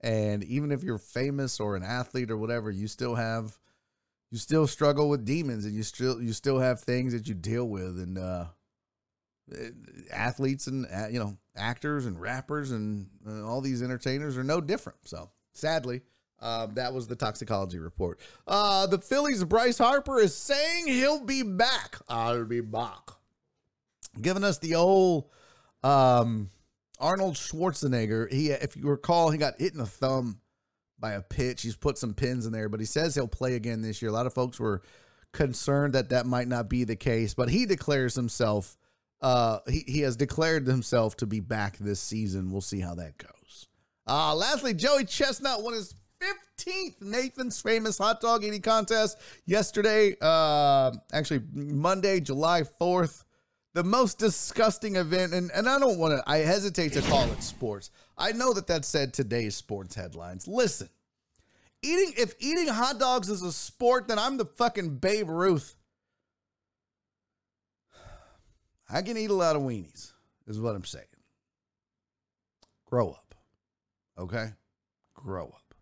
And 0.00 0.42
even 0.44 0.72
if 0.72 0.82
you're 0.82 0.98
famous 0.98 1.60
or 1.60 1.76
an 1.76 1.84
athlete 1.84 2.30
or 2.30 2.36
whatever, 2.36 2.70
you 2.70 2.88
still 2.88 3.14
have 3.14 3.56
you 4.32 4.38
still 4.38 4.66
struggle 4.66 5.10
with 5.10 5.26
demons 5.26 5.66
and 5.66 5.74
you 5.74 5.82
still 5.82 6.20
you 6.20 6.32
still 6.32 6.58
have 6.58 6.80
things 6.80 7.12
that 7.12 7.28
you 7.28 7.34
deal 7.34 7.68
with 7.68 7.98
and 7.98 8.18
uh, 8.18 8.46
athletes 10.10 10.66
and 10.66 10.86
uh, 10.86 11.06
you 11.08 11.18
know 11.18 11.36
actors 11.54 12.06
and 12.06 12.18
rappers 12.18 12.72
and 12.72 13.08
uh, 13.28 13.46
all 13.46 13.60
these 13.60 13.82
entertainers 13.82 14.36
are 14.38 14.42
no 14.42 14.60
different. 14.60 14.98
So 15.04 15.30
sadly 15.52 16.00
uh, 16.40 16.66
that 16.72 16.94
was 16.94 17.06
the 17.06 17.14
toxicology 17.14 17.78
report. 17.78 18.18
Uh, 18.48 18.86
the 18.86 18.98
phillies 18.98 19.44
bryce 19.44 19.78
harper 19.78 20.18
is 20.18 20.34
saying 20.34 20.86
he'll 20.86 21.24
be 21.24 21.42
back. 21.42 21.98
I'll 22.08 22.46
be 22.46 22.62
back. 22.62 23.10
Giving 24.20 24.44
us 24.44 24.58
the 24.58 24.76
old 24.76 25.28
um, 25.84 26.50
arnold 26.98 27.34
schwarzenegger. 27.34 28.32
He 28.32 28.48
if 28.48 28.78
you 28.78 28.86
recall 28.86 29.28
he 29.28 29.36
got 29.36 29.58
hit 29.58 29.72
in 29.72 29.78
the 29.78 29.86
thumb 29.86 30.40
by 31.02 31.12
a 31.12 31.20
pitch. 31.20 31.60
He's 31.60 31.76
put 31.76 31.98
some 31.98 32.14
pins 32.14 32.46
in 32.46 32.52
there, 32.52 32.70
but 32.70 32.80
he 32.80 32.86
says 32.86 33.14
he'll 33.14 33.28
play 33.28 33.56
again 33.56 33.82
this 33.82 34.00
year. 34.00 34.10
A 34.10 34.14
lot 34.14 34.24
of 34.24 34.32
folks 34.32 34.58
were 34.58 34.80
concerned 35.32 35.92
that 35.92 36.08
that 36.08 36.24
might 36.24 36.48
not 36.48 36.70
be 36.70 36.84
the 36.84 36.96
case, 36.96 37.34
but 37.34 37.50
he 37.50 37.66
declares 37.66 38.14
himself. 38.14 38.78
Uh, 39.20 39.58
he, 39.68 39.84
he 39.86 40.00
has 40.00 40.16
declared 40.16 40.66
himself 40.66 41.16
to 41.16 41.26
be 41.26 41.40
back 41.40 41.76
this 41.76 42.00
season. 42.00 42.50
We'll 42.50 42.62
see 42.62 42.80
how 42.80 42.94
that 42.94 43.18
goes. 43.18 43.68
Uh, 44.06 44.34
lastly, 44.34 44.72
Joey 44.72 45.04
Chestnut 45.04 45.62
won 45.62 45.74
his 45.74 45.94
15th 46.58 47.00
Nathan's 47.02 47.60
Famous 47.60 47.98
Hot 47.98 48.20
Dog 48.20 48.44
Eating 48.44 48.62
Contest 48.62 49.18
yesterday. 49.44 50.16
Uh, 50.20 50.92
actually, 51.12 51.42
Monday, 51.52 52.20
July 52.20 52.62
4th. 52.62 53.24
The 53.74 53.82
most 53.82 54.18
disgusting 54.18 54.96
event, 54.96 55.32
and, 55.32 55.50
and 55.52 55.68
I 55.68 55.78
don't 55.78 55.98
want 55.98 56.18
to, 56.18 56.30
I 56.30 56.38
hesitate 56.38 56.92
to 56.92 57.02
call 57.02 57.24
it 57.32 57.42
sports. 57.42 57.90
I 58.18 58.32
know 58.32 58.52
that 58.52 58.66
that 58.66 58.84
said 58.84 59.14
today's 59.14 59.56
sports 59.56 59.94
headlines. 59.94 60.46
Listen, 60.46 60.90
eating 61.82 62.12
if 62.18 62.34
eating 62.38 62.68
hot 62.68 62.98
dogs 62.98 63.30
is 63.30 63.42
a 63.42 63.52
sport, 63.52 64.08
then 64.08 64.18
I'm 64.18 64.36
the 64.36 64.44
fucking 64.44 64.96
Babe 64.96 65.30
Ruth. 65.30 65.74
I 68.90 69.00
can 69.00 69.16
eat 69.16 69.30
a 69.30 69.34
lot 69.34 69.56
of 69.56 69.62
weenies, 69.62 70.12
is 70.46 70.60
what 70.60 70.76
I'm 70.76 70.84
saying. 70.84 71.06
Grow 72.84 73.10
up. 73.10 73.34
Okay? 74.18 74.48
Grow 75.14 75.46
up. 75.46 75.74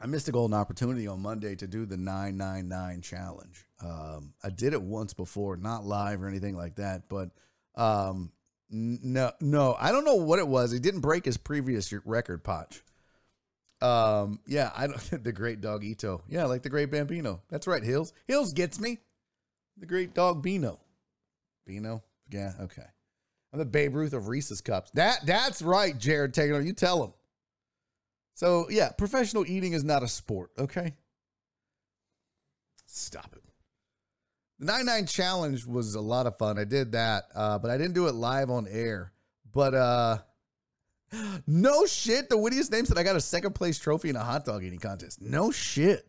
I 0.00 0.06
missed 0.06 0.28
a 0.28 0.32
golden 0.32 0.56
opportunity 0.56 1.08
on 1.08 1.20
Monday 1.20 1.56
to 1.56 1.66
do 1.66 1.84
the 1.84 1.96
999 1.96 3.00
challenge. 3.00 3.64
Um, 3.84 4.32
I 4.42 4.50
did 4.50 4.72
it 4.72 4.80
once 4.80 5.12
before, 5.12 5.56
not 5.56 5.84
live 5.84 6.22
or 6.22 6.28
anything 6.28 6.56
like 6.56 6.76
that, 6.76 7.02
but 7.08 7.30
um, 7.74 8.32
no, 8.70 9.30
no, 9.40 9.76
I 9.78 9.92
don't 9.92 10.04
know 10.04 10.14
what 10.14 10.38
it 10.38 10.48
was. 10.48 10.72
He 10.72 10.78
didn't 10.78 11.00
break 11.00 11.24
his 11.24 11.36
previous 11.36 11.92
record, 12.04 12.42
Potch. 12.42 12.82
Um, 13.82 14.40
yeah, 14.46 14.70
I 14.74 14.86
don't. 14.86 14.98
the 15.24 15.32
great 15.32 15.60
dog 15.60 15.84
Ito. 15.84 16.22
Yeah, 16.28 16.44
like 16.44 16.62
the 16.62 16.70
great 16.70 16.90
Bambino. 16.90 17.42
That's 17.50 17.66
right. 17.66 17.82
Hills. 17.82 18.14
Hills 18.26 18.54
gets 18.54 18.80
me. 18.80 18.98
The 19.76 19.86
great 19.86 20.14
dog 20.14 20.42
Bino. 20.42 20.80
Bino. 21.66 22.02
Yeah. 22.30 22.52
Okay. 22.60 22.86
I'm 23.52 23.58
the 23.58 23.64
Babe 23.66 23.94
Ruth 23.94 24.14
of 24.14 24.28
Reese's 24.28 24.62
cups. 24.62 24.90
That 24.92 25.26
that's 25.26 25.60
right, 25.60 25.96
Jared 25.98 26.32
Taylor. 26.32 26.60
You 26.60 26.72
tell 26.72 27.04
him. 27.04 27.12
So 28.34 28.68
yeah, 28.70 28.90
professional 28.90 29.44
eating 29.46 29.74
is 29.74 29.84
not 29.84 30.02
a 30.02 30.08
sport. 30.08 30.50
Okay. 30.58 30.94
Stop 32.86 33.34
it. 33.36 33.42
The 34.58 34.66
99 34.66 35.06
challenge 35.06 35.66
was 35.66 35.94
a 35.94 36.00
lot 36.00 36.26
of 36.26 36.38
fun. 36.38 36.58
I 36.58 36.64
did 36.64 36.92
that, 36.92 37.24
uh, 37.34 37.58
but 37.58 37.70
I 37.70 37.76
didn't 37.76 37.94
do 37.94 38.06
it 38.06 38.14
live 38.14 38.50
on 38.50 38.66
air. 38.68 39.12
But 39.52 39.74
uh, 39.74 40.18
no 41.46 41.86
shit. 41.86 42.28
The 42.28 42.38
wittiest 42.38 42.70
name 42.70 42.84
said 42.86 42.98
I 42.98 43.02
got 43.02 43.16
a 43.16 43.20
second 43.20 43.54
place 43.54 43.78
trophy 43.78 44.10
in 44.10 44.16
a 44.16 44.24
hot 44.24 44.44
dog 44.44 44.62
eating 44.62 44.78
contest. 44.78 45.20
No 45.20 45.50
shit. 45.50 46.06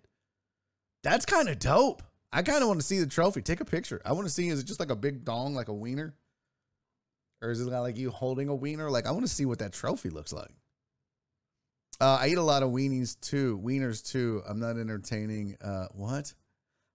That's 1.03 1.25
kind 1.25 1.49
of 1.49 1.59
dope. 1.59 2.03
I 2.31 2.41
kind 2.41 2.61
of 2.61 2.67
want 2.67 2.79
to 2.79 2.85
see 2.85 2.99
the 2.99 3.07
trophy. 3.07 3.41
Take 3.41 3.61
a 3.61 3.65
picture. 3.65 4.01
I 4.05 4.13
want 4.13 4.27
to 4.27 4.33
see 4.33 4.49
is 4.49 4.59
it 4.59 4.65
just 4.65 4.79
like 4.79 4.91
a 4.91 4.95
big 4.95 5.23
dong, 5.23 5.55
like 5.55 5.67
a 5.67 5.73
wiener? 5.73 6.15
Or 7.41 7.51
is 7.51 7.61
it 7.61 7.69
like 7.69 7.97
you 7.97 8.11
holding 8.11 8.49
a 8.49 8.55
wiener? 8.55 8.89
Like, 8.89 9.05
I 9.05 9.11
want 9.11 9.23
to 9.23 9.31
see 9.31 9.45
what 9.45 9.59
that 9.59 9.73
trophy 9.73 10.09
looks 10.09 10.33
like. 10.33 10.51
Uh, 12.01 12.17
I 12.21 12.27
eat 12.27 12.37
a 12.37 12.43
lot 12.43 12.63
of 12.63 12.71
weenies 12.71 13.19
too, 13.21 13.61
wieners 13.63 14.05
too. 14.05 14.41
I'm 14.47 14.59
not 14.59 14.77
entertaining. 14.77 15.55
Uh, 15.61 15.87
what? 15.91 16.33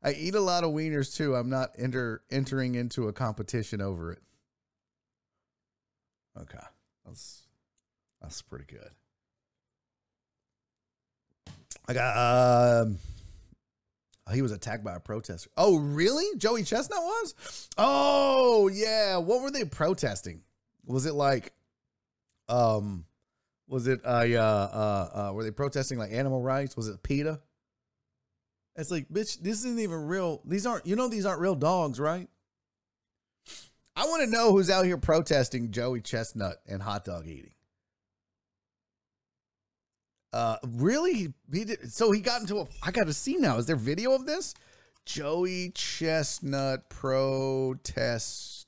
I 0.02 0.12
eat 0.12 0.34
a 0.34 0.40
lot 0.40 0.64
of 0.64 0.70
wieners 0.70 1.14
too. 1.14 1.34
I'm 1.34 1.50
not 1.50 1.70
enter 1.78 2.22
entering 2.30 2.74
into 2.74 3.08
a 3.08 3.12
competition 3.12 3.80
over 3.80 4.12
it. 4.12 4.22
Okay, 6.38 6.58
that's 7.04 7.42
that's 8.22 8.42
pretty 8.42 8.66
good. 8.66 8.90
I 11.88 11.94
got 11.94 12.82
um. 12.86 12.98
He 14.32 14.42
was 14.42 14.52
attacked 14.52 14.84
by 14.84 14.94
a 14.94 15.00
protester. 15.00 15.50
Oh, 15.56 15.76
really? 15.76 16.38
Joey 16.38 16.62
Chestnut 16.62 17.00
was? 17.00 17.68
Oh, 17.76 18.68
yeah. 18.68 19.16
What 19.16 19.42
were 19.42 19.50
they 19.50 19.64
protesting? 19.64 20.42
Was 20.86 21.04
it 21.04 21.14
like, 21.14 21.52
um, 22.48 23.06
was 23.66 23.88
it 23.88 24.02
uh, 24.04 24.08
uh, 24.08 25.30
uh, 25.30 25.32
were 25.34 25.42
they 25.42 25.50
protesting 25.50 25.98
like 25.98 26.12
animal 26.12 26.42
rights? 26.42 26.76
Was 26.76 26.86
it 26.86 27.02
PETA? 27.02 27.40
It's 28.80 28.90
like, 28.90 29.08
bitch, 29.08 29.40
this 29.40 29.58
isn't 29.58 29.78
even 29.78 30.06
real. 30.06 30.40
These 30.44 30.66
aren't, 30.66 30.86
you 30.86 30.96
know, 30.96 31.08
these 31.08 31.26
aren't 31.26 31.40
real 31.40 31.54
dogs, 31.54 32.00
right? 32.00 32.28
I 33.94 34.06
want 34.06 34.22
to 34.24 34.30
know 34.30 34.52
who's 34.52 34.70
out 34.70 34.86
here 34.86 34.96
protesting 34.96 35.70
Joey 35.70 36.00
Chestnut 36.00 36.56
and 36.66 36.82
hot 36.82 37.04
dog 37.04 37.26
eating. 37.26 37.52
Uh, 40.32 40.56
really? 40.66 41.12
He, 41.12 41.28
he 41.52 41.64
did. 41.64 41.92
So 41.92 42.10
he 42.12 42.20
got 42.20 42.40
into 42.40 42.60
a. 42.60 42.66
I 42.82 42.90
got 42.92 43.06
to 43.06 43.12
see 43.12 43.36
now. 43.36 43.58
Is 43.58 43.66
there 43.66 43.76
video 43.76 44.12
of 44.12 44.24
this? 44.26 44.54
Joey 45.04 45.70
Chestnut 45.74 46.88
protester. 46.88 48.64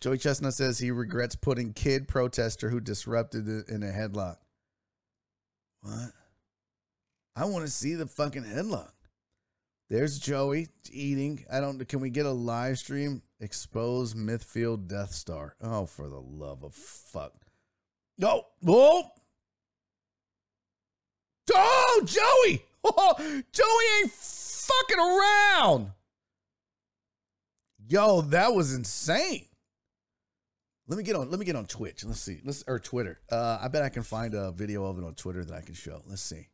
Joey 0.00 0.18
Chestnut 0.18 0.54
says 0.54 0.78
he 0.78 0.90
regrets 0.92 1.34
putting 1.34 1.72
kid 1.72 2.06
protester 2.06 2.70
who 2.70 2.80
disrupted 2.80 3.48
it 3.48 3.68
in 3.68 3.82
a 3.82 3.86
headlock. 3.86 4.36
What? 5.82 6.12
I 7.36 7.44
want 7.44 7.66
to 7.66 7.70
see 7.70 7.94
the 7.94 8.06
fucking 8.06 8.44
headlock. 8.44 8.92
There's 9.90 10.18
Joey 10.18 10.68
eating. 10.90 11.44
I 11.52 11.60
don't. 11.60 11.86
Can 11.86 12.00
we 12.00 12.08
get 12.08 12.26
a 12.26 12.32
live 12.32 12.78
stream? 12.78 13.22
Expose 13.40 14.12
Smithfield 14.12 14.88
Death 14.88 15.12
Star. 15.12 15.54
Oh, 15.60 15.84
for 15.84 16.08
the 16.08 16.18
love 16.18 16.64
of 16.64 16.74
fuck. 16.74 17.34
No. 18.18 18.46
Oh. 18.66 19.10
Oh, 21.54 22.02
Joey. 22.04 22.62
Oh, 22.88 23.14
Joey 23.18 24.00
ain't 24.00 24.12
fucking 24.12 25.00
around. 25.00 25.90
Yo, 27.88 28.20
that 28.20 28.54
was 28.54 28.74
insane. 28.74 29.46
Let 30.86 30.96
me 30.96 31.02
get 31.02 31.16
on. 31.16 31.28
Let 31.28 31.40
me 31.40 31.44
get 31.44 31.56
on 31.56 31.66
Twitch. 31.66 32.04
Let's 32.04 32.20
see. 32.20 32.40
Let's 32.44 32.62
or 32.68 32.78
Twitter. 32.78 33.18
Uh, 33.28 33.58
I 33.60 33.66
bet 33.66 33.82
I 33.82 33.88
can 33.88 34.04
find 34.04 34.34
a 34.34 34.52
video 34.52 34.84
of 34.84 34.98
it 34.98 35.04
on 35.04 35.16
Twitter 35.16 35.44
that 35.44 35.52
I 35.52 35.62
can 35.62 35.74
show. 35.74 36.00
Let's 36.06 36.22
see. 36.22 36.46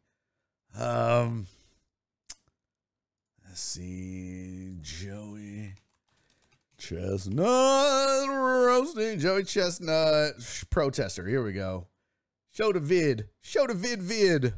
Um, 0.78 1.46
let's 3.46 3.60
see, 3.60 4.76
Joey 4.80 5.74
Chestnut 6.78 8.28
roasting 8.28 9.18
Joey 9.18 9.44
Chestnut 9.44 10.34
protester. 10.70 11.26
Here 11.26 11.42
we 11.44 11.52
go. 11.52 11.86
Show 12.52 12.72
the 12.72 12.80
vid. 12.80 13.28
Show 13.40 13.66
the 13.66 13.74
vid 13.74 14.02
vid. 14.02 14.54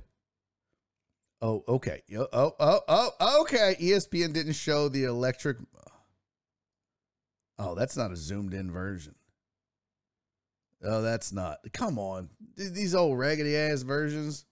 Oh, 1.43 1.63
okay. 1.69 2.03
Oh, 2.17 2.55
oh, 2.59 2.81
oh, 2.89 3.41
okay. 3.43 3.77
ESPN 3.81 4.33
didn't 4.33 4.55
show 4.55 4.89
the 4.89 5.05
electric. 5.05 5.59
Oh, 7.59 7.75
that's 7.75 7.97
not 7.97 8.13
a 8.13 8.17
zoomed 8.17 8.55
in 8.55 8.71
version. 8.71 9.15
Oh, 10.83 11.03
that's 11.03 11.33
not. 11.33 11.59
Come 11.73 11.99
on. 11.99 12.31
These 12.57 12.95
old 12.95 13.19
raggedy 13.19 13.57
ass 13.57 13.83
versions. 13.83 14.47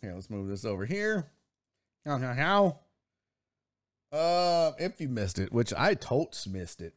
Here, 0.00 0.12
let's 0.14 0.30
move 0.30 0.48
this 0.48 0.64
over 0.64 0.84
here. 0.84 1.30
How, 2.04 2.18
how, 2.18 2.34
how? 2.34 2.80
Uh, 4.16 4.72
if 4.78 5.00
you 5.00 5.08
missed 5.08 5.38
it, 5.38 5.52
which 5.52 5.72
I 5.76 5.94
totes 5.94 6.46
missed 6.46 6.80
it. 6.80 6.94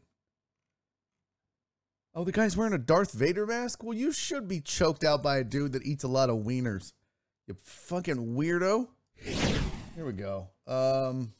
Oh, 2.13 2.23
the 2.23 2.31
guy's 2.31 2.57
wearing 2.57 2.73
a 2.73 2.77
Darth 2.77 3.11
Vader 3.13 3.45
mask? 3.45 3.83
Well, 3.83 3.95
you 3.95 4.11
should 4.11 4.47
be 4.47 4.61
choked 4.61 5.03
out 5.03 5.23
by 5.23 5.37
a 5.37 5.43
dude 5.43 5.73
that 5.73 5.85
eats 5.85 6.03
a 6.03 6.07
lot 6.07 6.29
of 6.29 6.37
wieners. 6.37 6.93
You 7.47 7.55
fucking 7.63 8.35
weirdo. 8.35 8.87
Here 9.15 10.05
we 10.05 10.13
go. 10.13 10.49
Um 10.67 11.33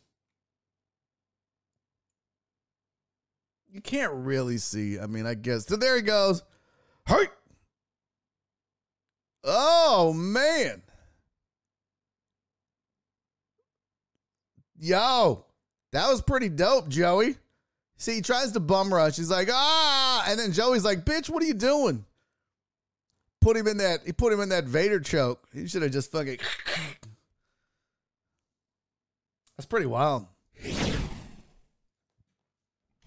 You 3.72 3.82
can't 3.82 4.14
really 4.14 4.57
see. 4.57 4.99
I 4.99 5.05
mean, 5.05 5.28
I 5.28 5.36
guess. 5.36 5.68
So 5.68 5.76
there 5.76 5.95
he 5.95 6.01
goes. 6.01 6.43
Hey. 7.05 7.28
Oh 9.43 10.14
man. 10.14 10.82
Yo, 14.80 15.45
that 15.91 16.09
was 16.09 16.21
pretty 16.21 16.47
dope, 16.49 16.88
Joey. 16.88 17.36
See, 17.97 18.15
he 18.15 18.21
tries 18.21 18.53
to 18.53 18.61
bum 18.61 18.93
rush. 18.93 19.17
He's 19.17 19.30
like, 19.30 19.49
ah, 19.51 20.23
and 20.27 20.39
then 20.39 20.53
Joey's 20.53 20.86
like, 20.86 21.03
bitch, 21.03 21.30
what 21.30 21.43
are 21.43 21.45
you 21.45 21.53
doing? 21.53 22.05
Put 23.41 23.57
him 23.57 23.67
in 23.67 23.77
that. 23.77 24.01
He 24.05 24.13
put 24.13 24.32
him 24.32 24.39
in 24.39 24.49
that 24.49 24.65
Vader 24.65 24.99
choke. 25.01 25.45
He 25.53 25.67
should 25.67 25.82
have 25.82 25.91
just 25.91 26.11
fucking. 26.11 26.38
That's 29.57 29.67
pretty 29.67 29.86
wild. 29.86 30.27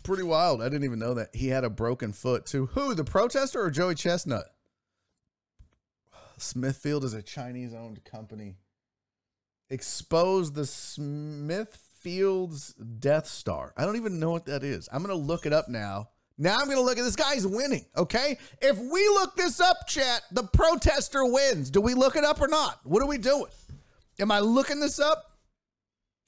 Pretty 0.03 0.25
wild. 0.25 0.61
I 0.61 0.65
didn't 0.67 0.85
even 0.85 0.99
know 0.99 1.15
that 1.15 1.35
he 1.35 1.49
had 1.49 1.65
a 1.65 1.71
broken 1.71 2.13
foot 2.13 2.45
too. 2.45 2.67
Who, 2.67 2.95
the 2.95 3.05
protester 3.05 3.63
or 3.63 3.71
Joey 3.71 3.95
Chestnut? 3.95 4.47
Smithfield 6.37 7.05
is 7.05 7.15
a 7.15 7.23
Chinese-owned 7.23 8.05
company. 8.05 8.57
Expose 9.73 10.53
the 10.53 10.67
Smithfield's 10.67 12.75
Death 12.75 13.27
Star. 13.27 13.73
I 13.75 13.87
don't 13.87 13.97
even 13.97 14.21
know 14.21 14.31
what 14.31 14.45
that 14.45 14.63
is. 14.63 14.87
I'm 14.93 15.01
gonna 15.01 15.15
look 15.15 15.47
it 15.47 15.55
up 15.55 15.71
now. 15.71 16.11
Now 16.37 16.59
I'm 16.59 16.69
gonna 16.69 16.83
look 16.83 16.99
at 16.99 17.05
this 17.05 17.17
guy's 17.17 17.47
winning. 17.47 17.87
Okay, 17.97 18.37
if 18.61 18.77
we 18.77 19.09
look 19.09 19.35
this 19.35 19.61
up, 19.61 19.89
chat, 19.89 20.25
the 20.31 20.43
protester 20.43 21.25
wins. 21.25 21.71
Do 21.71 21.81
we 21.81 21.95
look 21.95 22.17
it 22.17 22.25
up 22.25 22.43
or 22.43 22.49
not? 22.49 22.81
What 22.85 23.03
are 23.03 23.07
we 23.07 23.17
doing? 23.17 23.51
Am 24.21 24.31
I 24.31 24.41
looking 24.41 24.79
this 24.79 25.01
up? 25.01 25.39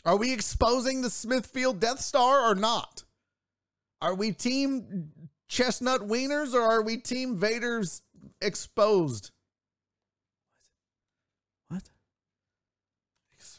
Are 0.06 0.16
we 0.16 0.32
exposing 0.32 1.02
the 1.02 1.10
Smithfield 1.10 1.80
Death 1.80 2.00
Star 2.00 2.50
or 2.50 2.54
not? 2.54 3.04
Are 4.00 4.14
we 4.14 4.32
team 4.32 5.10
chestnut 5.48 6.00
wieners 6.00 6.54
or 6.54 6.62
are 6.62 6.82
we 6.82 6.96
team 6.96 7.36
Vader's 7.36 8.00
exposed? 8.40 9.32
What? 11.68 11.90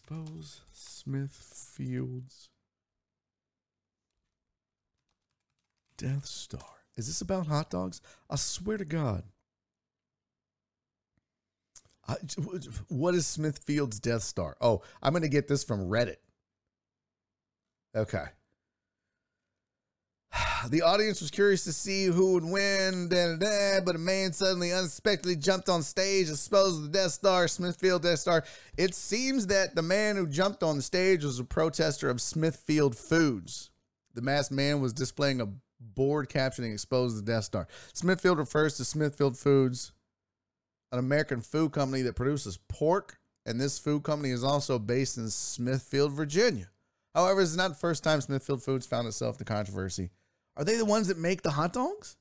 Expose 0.06 0.62
Smithfield's 0.72 2.49
Death 5.97 6.26
Star. 6.26 6.62
Is 6.95 7.08
this 7.08 7.22
about 7.22 7.47
hot 7.47 7.72
dogs? 7.72 8.01
I 8.30 8.36
swear 8.36 8.78
to 8.78 8.86
God. 8.86 9.24
I, 12.08 12.18
what 12.89 13.16
is 13.16 13.26
Smithfield's 13.26 13.99
Death 13.99 14.22
Star? 14.22 14.56
Oh, 14.62 14.84
I'm 15.01 15.14
going 15.14 15.24
to 15.24 15.30
get 15.30 15.47
this 15.47 15.64
from 15.64 15.89
Reddit. 15.89 16.18
Okay. 17.95 18.26
The 20.69 20.81
audience 20.81 21.21
was 21.21 21.31
curious 21.31 21.63
to 21.65 21.73
see 21.73 22.05
who 22.05 22.33
would 22.33 22.43
win, 22.43 23.07
da, 23.09 23.36
da, 23.36 23.38
da, 23.38 23.81
but 23.81 23.95
a 23.95 23.99
man 23.99 24.33
suddenly 24.33 24.73
unexpectedly 24.73 25.36
jumped 25.36 25.69
on 25.69 25.83
stage, 25.83 26.29
exposed 26.29 26.83
the 26.83 26.89
Death 26.89 27.11
Star, 27.11 27.47
Smithfield 27.47 28.01
Death 28.01 28.19
Star. 28.19 28.43
It 28.77 28.95
seems 28.95 29.47
that 29.47 29.75
the 29.75 29.81
man 29.81 30.15
who 30.15 30.27
jumped 30.27 30.63
on 30.63 30.77
the 30.77 30.81
stage 30.81 31.23
was 31.23 31.39
a 31.39 31.43
protester 31.43 32.09
of 32.09 32.21
Smithfield 32.21 32.97
Foods. 32.97 33.69
The 34.15 34.21
masked 34.21 34.51
man 34.51 34.81
was 34.81 34.93
displaying 34.93 35.41
a 35.41 35.47
board 35.79 36.29
captioning 36.29 36.73
exposed 36.73 37.17
the 37.17 37.31
Death 37.31 37.43
Star. 37.43 37.67
Smithfield 37.93 38.39
refers 38.39 38.77
to 38.77 38.86
Smithfield 38.86 39.38
Foods, 39.38 39.91
an 40.91 40.99
American 40.99 41.41
food 41.41 41.73
company 41.73 42.01
that 42.03 42.15
produces 42.15 42.57
pork, 42.69 43.19
and 43.45 43.59
this 43.59 43.77
food 43.77 44.03
company 44.03 44.31
is 44.31 44.43
also 44.43 44.79
based 44.79 45.17
in 45.17 45.29
Smithfield, 45.29 46.11
Virginia. 46.11 46.69
However, 47.13 47.41
it's 47.41 47.55
not 47.55 47.69
the 47.69 47.75
first 47.75 48.03
time 48.03 48.19
Smithfield 48.19 48.63
Foods 48.63 48.88
found 48.88 49.07
itself 49.07 49.39
in 49.39 49.45
controversy. 49.45 50.09
Are 50.58 50.64
they 50.64 50.78
the 50.78 50.86
ones 50.86 51.08
that 51.08 51.18
make 51.18 51.41
the 51.41 51.51
hot 51.51 51.74
dogs? 51.74 52.18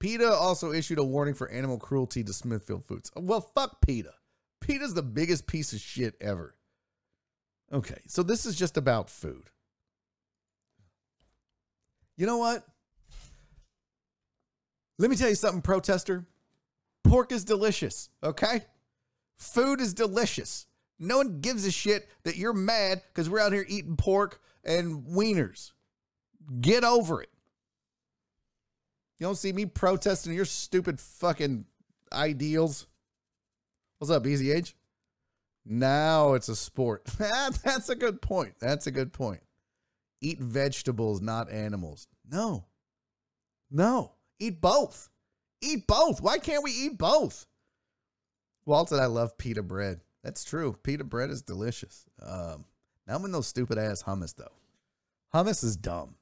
PETA 0.00 0.30
also 0.30 0.72
issued 0.72 0.98
a 0.98 1.04
warning 1.04 1.34
for 1.34 1.50
animal 1.50 1.78
cruelty 1.78 2.22
to 2.22 2.32
Smithfield 2.32 2.84
Foods. 2.86 3.10
Well, 3.16 3.40
fuck 3.40 3.80
PETA. 3.80 4.12
PETA's 4.60 4.94
the 4.94 5.02
biggest 5.02 5.46
piece 5.46 5.72
of 5.72 5.80
shit 5.80 6.14
ever. 6.20 6.54
Okay, 7.72 8.00
so 8.06 8.22
this 8.22 8.46
is 8.46 8.54
just 8.56 8.76
about 8.76 9.10
food. 9.10 9.50
You 12.16 12.26
know 12.26 12.38
what? 12.38 12.64
Let 14.98 15.10
me 15.10 15.16
tell 15.16 15.28
you 15.28 15.34
something, 15.34 15.62
protester. 15.62 16.26
Pork 17.04 17.30
is 17.32 17.44
delicious, 17.44 18.10
okay? 18.22 18.62
Food 19.38 19.80
is 19.80 19.94
delicious. 19.94 20.66
No 20.98 21.18
one 21.18 21.40
gives 21.40 21.64
a 21.64 21.70
shit 21.70 22.08
that 22.24 22.36
you're 22.36 22.52
mad 22.52 23.02
because 23.08 23.30
we're 23.30 23.38
out 23.38 23.52
here 23.52 23.64
eating 23.68 23.96
pork 23.96 24.40
and 24.64 25.04
wieners. 25.06 25.72
Get 26.60 26.82
over 26.82 27.22
it. 27.22 27.30
You 29.18 29.26
don't 29.26 29.36
see 29.36 29.52
me 29.52 29.66
protesting 29.66 30.32
your 30.32 30.44
stupid 30.44 31.00
fucking 31.00 31.64
ideals. 32.12 32.86
What's 33.98 34.10
up, 34.10 34.26
Easy 34.26 34.52
Age? 34.52 34.76
Now 35.64 36.34
it's 36.34 36.48
a 36.48 36.56
sport. 36.56 37.04
That's 37.18 37.88
a 37.88 37.96
good 37.96 38.22
point. 38.22 38.54
That's 38.60 38.86
a 38.86 38.90
good 38.92 39.12
point. 39.12 39.40
Eat 40.20 40.38
vegetables, 40.38 41.20
not 41.20 41.50
animals. 41.50 42.06
No. 42.30 42.64
No. 43.70 44.12
Eat 44.38 44.60
both. 44.60 45.10
Eat 45.60 45.86
both. 45.86 46.20
Why 46.20 46.38
can't 46.38 46.62
we 46.62 46.70
eat 46.70 46.96
both? 46.96 47.46
Walt 48.64 48.88
said, 48.88 49.00
I 49.00 49.06
love 49.06 49.36
pita 49.36 49.62
bread. 49.62 50.00
That's 50.22 50.44
true. 50.44 50.76
Pita 50.82 51.04
bread 51.04 51.30
is 51.30 51.42
delicious. 51.42 52.04
Um, 52.22 52.64
now 53.06 53.16
I'm 53.16 53.24
in 53.24 53.32
those 53.32 53.46
stupid 53.46 53.78
ass 53.78 54.02
hummus, 54.02 54.34
though. 54.36 54.52
Hummus 55.34 55.64
is 55.64 55.76
dumb. 55.76 56.14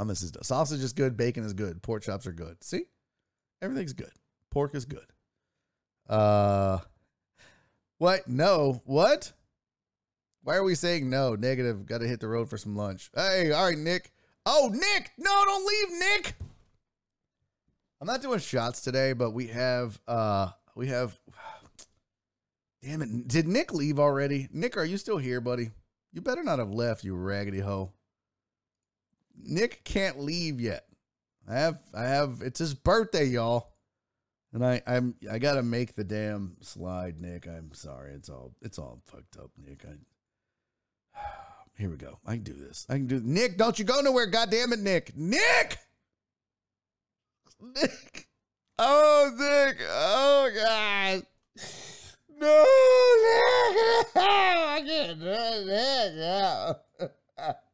Hummus 0.00 0.22
is 0.22 0.32
sausage 0.42 0.82
is 0.82 0.92
good, 0.92 1.16
bacon 1.16 1.44
is 1.44 1.52
good, 1.52 1.82
pork 1.82 2.02
chops 2.02 2.26
are 2.26 2.32
good. 2.32 2.62
See, 2.64 2.84
everything's 3.60 3.92
good. 3.92 4.12
Pork 4.50 4.74
is 4.74 4.86
good. 4.86 5.06
Uh, 6.08 6.78
what? 7.98 8.26
No, 8.26 8.80
what? 8.84 9.32
Why 10.42 10.56
are 10.56 10.64
we 10.64 10.74
saying 10.74 11.10
no? 11.10 11.34
Negative. 11.34 11.84
Got 11.84 11.98
to 11.98 12.08
hit 12.08 12.20
the 12.20 12.28
road 12.28 12.48
for 12.48 12.56
some 12.56 12.74
lunch. 12.74 13.10
Hey, 13.14 13.52
all 13.52 13.66
right, 13.66 13.76
Nick. 13.76 14.10
Oh, 14.46 14.70
Nick! 14.72 15.12
No, 15.18 15.30
don't 15.44 15.66
leave, 15.66 15.98
Nick. 15.98 16.34
I'm 18.00 18.06
not 18.06 18.22
doing 18.22 18.38
shots 18.38 18.80
today, 18.80 19.12
but 19.12 19.32
we 19.32 19.48
have 19.48 20.00
uh 20.08 20.48
we 20.74 20.86
have. 20.88 21.18
Damn 22.82 23.02
it! 23.02 23.28
Did 23.28 23.46
Nick 23.46 23.74
leave 23.74 23.98
already? 23.98 24.48
Nick, 24.50 24.78
are 24.78 24.84
you 24.84 24.96
still 24.96 25.18
here, 25.18 25.42
buddy? 25.42 25.70
You 26.12 26.22
better 26.22 26.42
not 26.42 26.58
have 26.58 26.72
left, 26.72 27.04
you 27.04 27.14
raggedy 27.14 27.60
hoe. 27.60 27.92
Nick 29.44 29.84
can't 29.84 30.20
leave 30.20 30.60
yet. 30.60 30.84
I 31.48 31.54
have 31.54 31.78
I 31.94 32.04
have 32.04 32.42
it's 32.42 32.58
his 32.58 32.74
birthday, 32.74 33.24
y'all. 33.24 33.72
And 34.52 34.64
I 34.64 34.82
I'm 34.86 35.14
I 35.30 35.38
got 35.38 35.54
to 35.54 35.62
make 35.62 35.94
the 35.94 36.04
damn 36.04 36.56
slide, 36.60 37.20
Nick. 37.20 37.46
I'm 37.46 37.72
sorry. 37.72 38.12
It's 38.12 38.28
all 38.28 38.52
it's 38.62 38.78
all 38.78 39.00
fucked 39.06 39.36
up, 39.36 39.50
Nick. 39.56 39.84
I 39.84 41.20
Here 41.78 41.90
we 41.90 41.96
go. 41.96 42.18
I 42.26 42.34
can 42.34 42.42
do 42.42 42.52
this. 42.52 42.86
I 42.88 42.94
can 42.94 43.06
do 43.06 43.20
Nick, 43.22 43.56
don't 43.56 43.78
you 43.78 43.84
go 43.84 44.00
nowhere, 44.00 44.26
God 44.26 44.50
damn 44.50 44.72
it, 44.72 44.80
Nick. 44.80 45.16
Nick! 45.16 45.78
Nick. 47.74 48.28
Oh, 48.78 49.30
Nick. 49.36 49.78
Oh 49.88 50.50
god. 50.54 51.22
No, 52.40 52.46
Nick. 52.46 54.06
I 54.16 54.82
can't 54.86 55.20
do 55.20 55.26
it. 55.28 56.14
No. 56.16 56.76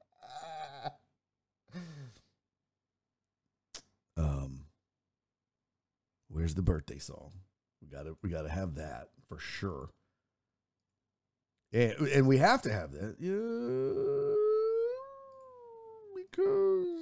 Where's 6.36 6.54
the 6.54 6.60
birthday 6.60 6.98
song? 6.98 7.32
We 7.80 7.88
gotta 7.88 8.14
we 8.22 8.28
gotta 8.28 8.50
have 8.50 8.74
that 8.74 9.08
for 9.26 9.38
sure. 9.38 9.88
And, 11.72 11.92
and 12.08 12.28
we 12.28 12.36
have 12.36 12.60
to 12.62 12.70
have 12.70 12.92
that. 12.92 13.16
Yeah. 13.18 14.34
Because 16.14 16.95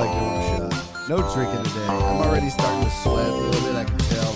like 0.00 0.18
doing 0.18 0.32
a 0.32 0.70
shot. 0.70 1.08
No 1.08 1.16
drinking 1.34 1.64
today. 1.64 1.86
I'm 1.86 2.20
already 2.26 2.50
starting 2.50 2.84
to 2.84 2.90
sweat 2.90 3.28
a 3.28 3.32
little 3.32 3.60
bit. 3.62 3.76
I 3.76 3.84
can 3.84 3.98
tell. 3.98 4.32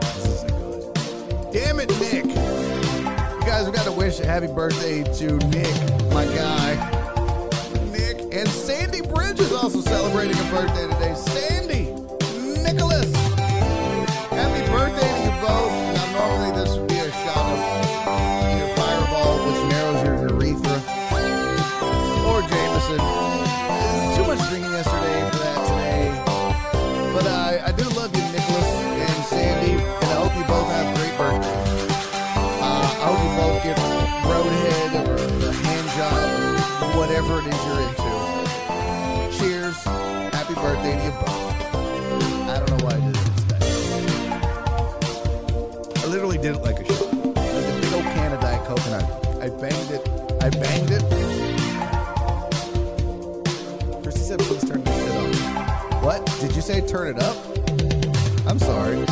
This 0.00 0.26
isn't 0.26 0.54
good. 0.56 1.52
Damn 1.52 1.80
it, 1.80 1.90
Nick. 2.00 2.24
You 2.26 3.46
guys, 3.46 3.66
we 3.66 3.72
got 3.72 3.84
to 3.84 3.92
wish 3.92 4.20
a 4.20 4.26
happy 4.26 4.46
birthday 4.46 5.02
to 5.02 5.36
Nick, 5.48 5.74
my 6.12 6.24
guy. 6.26 6.76
Nick 7.92 8.20
and 8.32 8.48
Sandy 8.48 9.00
Bridge 9.02 9.40
is 9.40 9.52
also 9.52 9.80
celebrating 9.80 10.38
a 10.38 10.50
birthday 10.50 10.86
today. 10.86 11.14
Sandy, 11.14 11.57
whatever 37.20 37.40
it 37.40 37.52
is 37.52 37.60
you're 37.66 37.80
into. 37.80 38.10
Cheers. 39.38 39.78
Happy 40.32 40.54
birthday 40.54 40.94
to 40.96 41.02
you 41.04 41.10
both. 41.10 41.56
I 42.48 42.58
don't 42.64 42.70
know 42.78 42.84
why 42.84 42.92
I 42.94 43.00
did 43.00 43.16
it 43.16 43.24
today. 43.36 43.58
I 45.96 46.06
literally 46.06 46.38
did 46.38 46.54
it 46.54 46.62
like 46.62 46.78
a 46.78 46.84
shot. 46.84 47.12
Like 47.12 47.36
a 47.36 47.80
big 47.80 47.92
old 47.92 48.04
can 48.04 48.32
of 48.32 48.40
Diet 48.40 48.68
and 48.86 48.94
I, 49.42 49.48
banged 49.48 49.90
it. 49.90 50.08
I 50.40 50.50
banged 50.50 50.90
it. 50.92 51.02
Christy 54.02 54.20
said, 54.20 54.38
please 54.38 54.64
turn 54.68 54.84
this 54.84 54.96
shit 54.96 55.16
on. 55.16 55.34
What? 56.04 56.24
Did 56.40 56.54
you 56.54 56.62
say 56.62 56.86
turn 56.86 57.08
it 57.08 57.18
up? 57.20 57.36
I'm 58.46 58.60
sorry. 58.60 59.04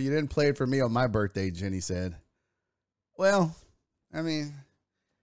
You 0.00 0.10
didn't 0.10 0.30
play 0.30 0.48
it 0.48 0.56
for 0.56 0.66
me 0.66 0.80
on 0.80 0.92
my 0.92 1.06
birthday, 1.06 1.50
Jenny 1.50 1.80
said. 1.80 2.16
Well, 3.16 3.54
I 4.12 4.22
mean, 4.22 4.54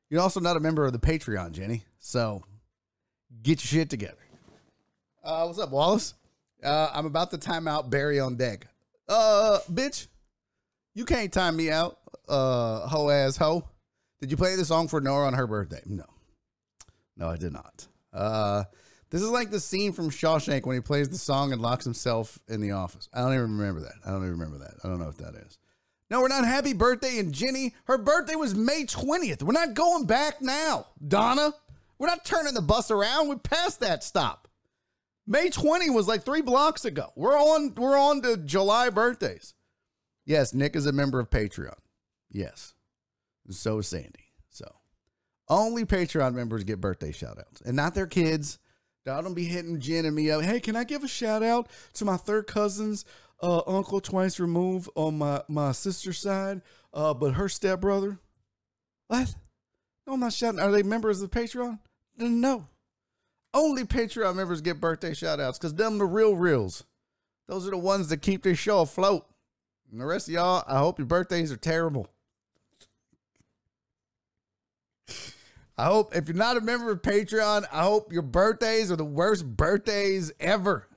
you're 0.10 0.22
also 0.22 0.40
not 0.40 0.58
a 0.58 0.60
member 0.60 0.86
of 0.86 0.94
the 0.94 1.00
Patreon, 1.00 1.52
Jenny. 1.52 1.84
So 2.00 2.44
get 3.44 3.64
your 3.64 3.82
shit 3.82 3.90
together. 3.90 4.18
Uh, 5.24 5.46
what's 5.46 5.60
up, 5.60 5.72
Wallace? 5.72 6.14
Uh, 6.64 6.90
I'm 6.94 7.06
about 7.06 7.32
to 7.32 7.38
time 7.38 7.68
out 7.68 7.90
Barry 7.90 8.20
on 8.20 8.36
deck. 8.36 8.68
Uh, 9.08 9.60
bitch, 9.72 10.08
you 10.96 11.06
can't 11.06 11.32
time 11.32 11.56
me 11.56 11.70
out, 11.70 11.98
uh, 12.28 12.88
hoe 12.88 13.10
ass 13.10 13.38
hoe. 13.38 13.68
Did 14.20 14.32
you 14.32 14.38
play 14.38 14.56
the 14.56 14.66
song 14.66 14.88
for 14.88 15.00
Nora 15.00 15.28
on 15.28 15.34
her 15.34 15.48
birthday? 15.48 15.82
No. 15.86 16.06
No, 17.16 17.30
I 17.30 17.38
did 17.38 17.54
not. 17.54 17.88
Uh, 18.14 18.64
this 19.10 19.22
is 19.22 19.30
like 19.30 19.52
the 19.52 19.60
scene 19.60 19.94
from 19.94 20.10
Shawshank 20.10 20.66
when 20.66 20.76
he 20.76 20.82
plays 20.82 21.10
the 21.10 21.18
song 21.18 21.54
and 21.54 21.62
locks 21.62 21.86
himself 21.86 22.40
in 22.48 22.62
the 22.62 22.72
office. 22.72 23.10
I 23.14 23.22
don't 23.22 23.34
even 23.34 23.58
remember 23.58 23.82
that. 23.82 23.96
I 24.06 24.10
don't 24.12 24.22
even 24.22 24.32
remember 24.32 24.60
that. 24.60 24.76
I 24.84 24.88
don't 24.88 25.00
know 25.00 25.06
what 25.06 25.18
that 25.18 25.36
is. 25.36 25.58
No, 26.10 26.22
we're 26.22 26.30
not 26.30 26.46
happy 26.46 26.74
birthday 26.74 27.18
and 27.18 27.34
Jenny. 27.34 27.76
Her 27.86 27.98
birthday 27.98 28.36
was 28.36 28.56
May 28.56 28.84
20th. 28.84 29.44
We're 29.44 29.52
not 29.52 29.74
going 29.74 30.06
back 30.06 30.42
now. 30.42 30.88
Donna, 31.06 31.54
we're 31.98 32.08
not 32.08 32.26
turning 32.26 32.54
the 32.54 32.62
bus 32.62 32.92
around. 32.92 33.28
We 33.28 33.36
passed 33.36 33.82
that 33.82 34.04
stop. 34.04 34.48
May 35.26 35.50
20 35.50 35.90
was 35.90 36.08
like 36.08 36.24
three 36.24 36.42
blocks 36.42 36.86
ago. 36.86 37.12
We're 37.16 37.38
on 37.38 37.76
we're 37.76 37.98
on 37.98 38.22
to 38.22 38.38
July 38.38 38.90
birthdays. 38.90 39.54
Yes, 40.26 40.54
Nick 40.54 40.76
is 40.76 40.86
a 40.86 40.94
member 40.94 41.20
of 41.20 41.30
Patreon. 41.30 41.78
Yes. 42.32 42.74
So 43.50 43.80
is 43.80 43.88
Sandy. 43.88 44.32
So 44.50 44.66
only 45.50 45.86
Patreon 45.86 46.34
members 46.34 46.64
get 46.64 46.80
birthday 46.80 47.12
shout 47.12 47.38
outs 47.38 47.62
and 47.62 47.76
not 47.76 47.94
their 47.94 48.08
kids. 48.08 48.60
I 49.10 49.22
don't 49.22 49.34
be 49.34 49.46
hitting 49.46 49.80
Jen 49.80 50.06
and 50.06 50.16
me 50.16 50.30
up. 50.32 50.42
Hey, 50.44 50.60
can 50.60 50.76
I 50.76 50.84
give 50.84 51.04
a 51.04 51.08
shout 51.08 51.44
out 51.44 51.70
to 51.94 52.06
my 52.06 52.18
third 52.18 52.48
cousin's 52.48 53.06
uh, 53.42 53.62
uncle 53.68 54.02
twice 54.02 54.40
removed 54.40 54.90
on 54.96 55.18
my, 55.18 55.42
my 55.48 55.72
sister's 55.72 56.20
side, 56.20 56.62
uh, 56.94 57.14
but 57.14 57.34
her 57.34 57.50
stepbrother? 57.50 58.20
What? 59.08 59.36
No, 60.06 60.14
I'm 60.14 60.20
not 60.20 60.34
shouting. 60.34 60.60
Are 60.60 60.72
they 60.72 60.84
members 60.84 61.22
of 61.22 61.32
Patreon? 61.32 61.80
No. 62.18 62.68
Only 63.54 63.84
Patreon 63.84 64.36
members 64.36 64.62
get 64.62 64.80
birthday 64.80 65.14
shout 65.14 65.40
outs 65.40 65.58
because 65.58 65.74
them 65.74 65.98
the 65.98 66.06
real 66.06 66.36
reals. 66.36 66.84
Those 67.48 67.68
are 67.68 67.72
the 67.72 67.78
ones 67.78 68.10
that 68.10 68.22
keep 68.22 68.44
this 68.44 68.60
show 68.60 68.82
afloat. 68.82 69.26
And 69.92 70.02
the 70.02 70.06
rest 70.06 70.28
of 70.28 70.34
y'all, 70.34 70.64
I 70.68 70.80
hope 70.80 71.00
your 71.00 71.08
birthdays 71.08 71.52
are 71.52 71.58
terrible. 71.58 72.10
I 75.78 75.86
hope 75.86 76.16
if 76.16 76.28
you're 76.28 76.36
not 76.36 76.58
a 76.58 76.62
member 76.62 76.92
of 76.92 77.02
Patreon, 77.04 77.66
I 77.72 77.84
hope 77.84 78.12
your 78.12 78.24
birthdays 78.24 78.92
are 78.92 78.96
the 78.96 79.06
worst 79.06 79.46
birthdays 79.46 80.32
ever. 80.40 80.88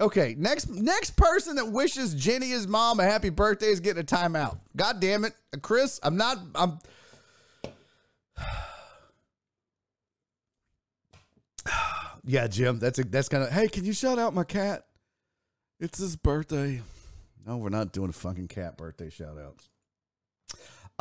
Okay, 0.00 0.34
next 0.36 0.68
next 0.68 1.16
person 1.16 1.56
that 1.56 1.70
wishes 1.70 2.14
Jenny 2.14 2.48
his 2.50 2.66
mom 2.66 2.98
a 3.00 3.04
happy 3.04 3.30
birthday 3.30 3.66
is 3.66 3.80
getting 3.80 4.02
a 4.02 4.06
timeout. 4.06 4.58
God 4.76 5.00
damn 5.00 5.24
it, 5.24 5.32
uh, 5.54 5.58
Chris! 5.60 6.00
I'm 6.02 6.16
not. 6.16 6.38
I'm. 6.56 6.78
yeah, 12.24 12.48
Jim. 12.48 12.80
That's 12.80 12.98
a, 12.98 13.04
that's 13.04 13.28
kind 13.28 13.44
of. 13.44 13.50
Hey, 13.50 13.68
can 13.68 13.84
you 13.84 13.92
shout 13.92 14.18
out 14.18 14.34
my 14.34 14.44
cat? 14.44 14.86
It's 15.78 15.98
his 15.98 16.16
birthday. 16.16 16.82
No, 17.46 17.56
we're 17.58 17.68
not 17.68 17.92
doing 17.92 18.12
fucking 18.12 18.48
cat 18.48 18.76
birthday 18.76 19.10
shout 19.10 19.38
outs. 19.38 19.68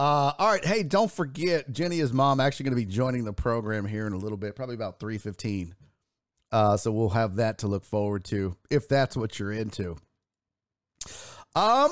Uh, 0.01 0.33
all 0.39 0.51
right. 0.51 0.65
Hey, 0.65 0.81
don't 0.81 1.11
forget, 1.11 1.71
Jenny, 1.71 1.99
his 1.99 2.11
mom, 2.11 2.39
actually 2.39 2.63
going 2.63 2.75
to 2.75 2.83
be 2.83 2.91
joining 2.91 3.23
the 3.23 3.33
program 3.33 3.85
here 3.85 4.07
in 4.07 4.13
a 4.13 4.17
little 4.17 4.35
bit, 4.35 4.55
probably 4.55 4.73
about 4.73 4.99
315. 4.99 5.75
Uh, 6.51 6.75
so 6.75 6.91
we'll 6.91 7.09
have 7.09 7.35
that 7.35 7.59
to 7.59 7.67
look 7.67 7.85
forward 7.85 8.23
to 8.25 8.57
if 8.71 8.87
that's 8.87 9.15
what 9.15 9.37
you're 9.37 9.51
into. 9.51 9.95
Um, 11.53 11.91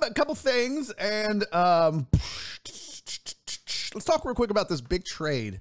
a 0.00 0.10
couple 0.14 0.34
things, 0.36 0.90
and 0.92 1.44
um, 1.52 2.06
let's 2.64 4.06
talk 4.06 4.24
real 4.24 4.34
quick 4.34 4.50
about 4.50 4.70
this 4.70 4.80
big 4.80 5.04
trade. 5.04 5.60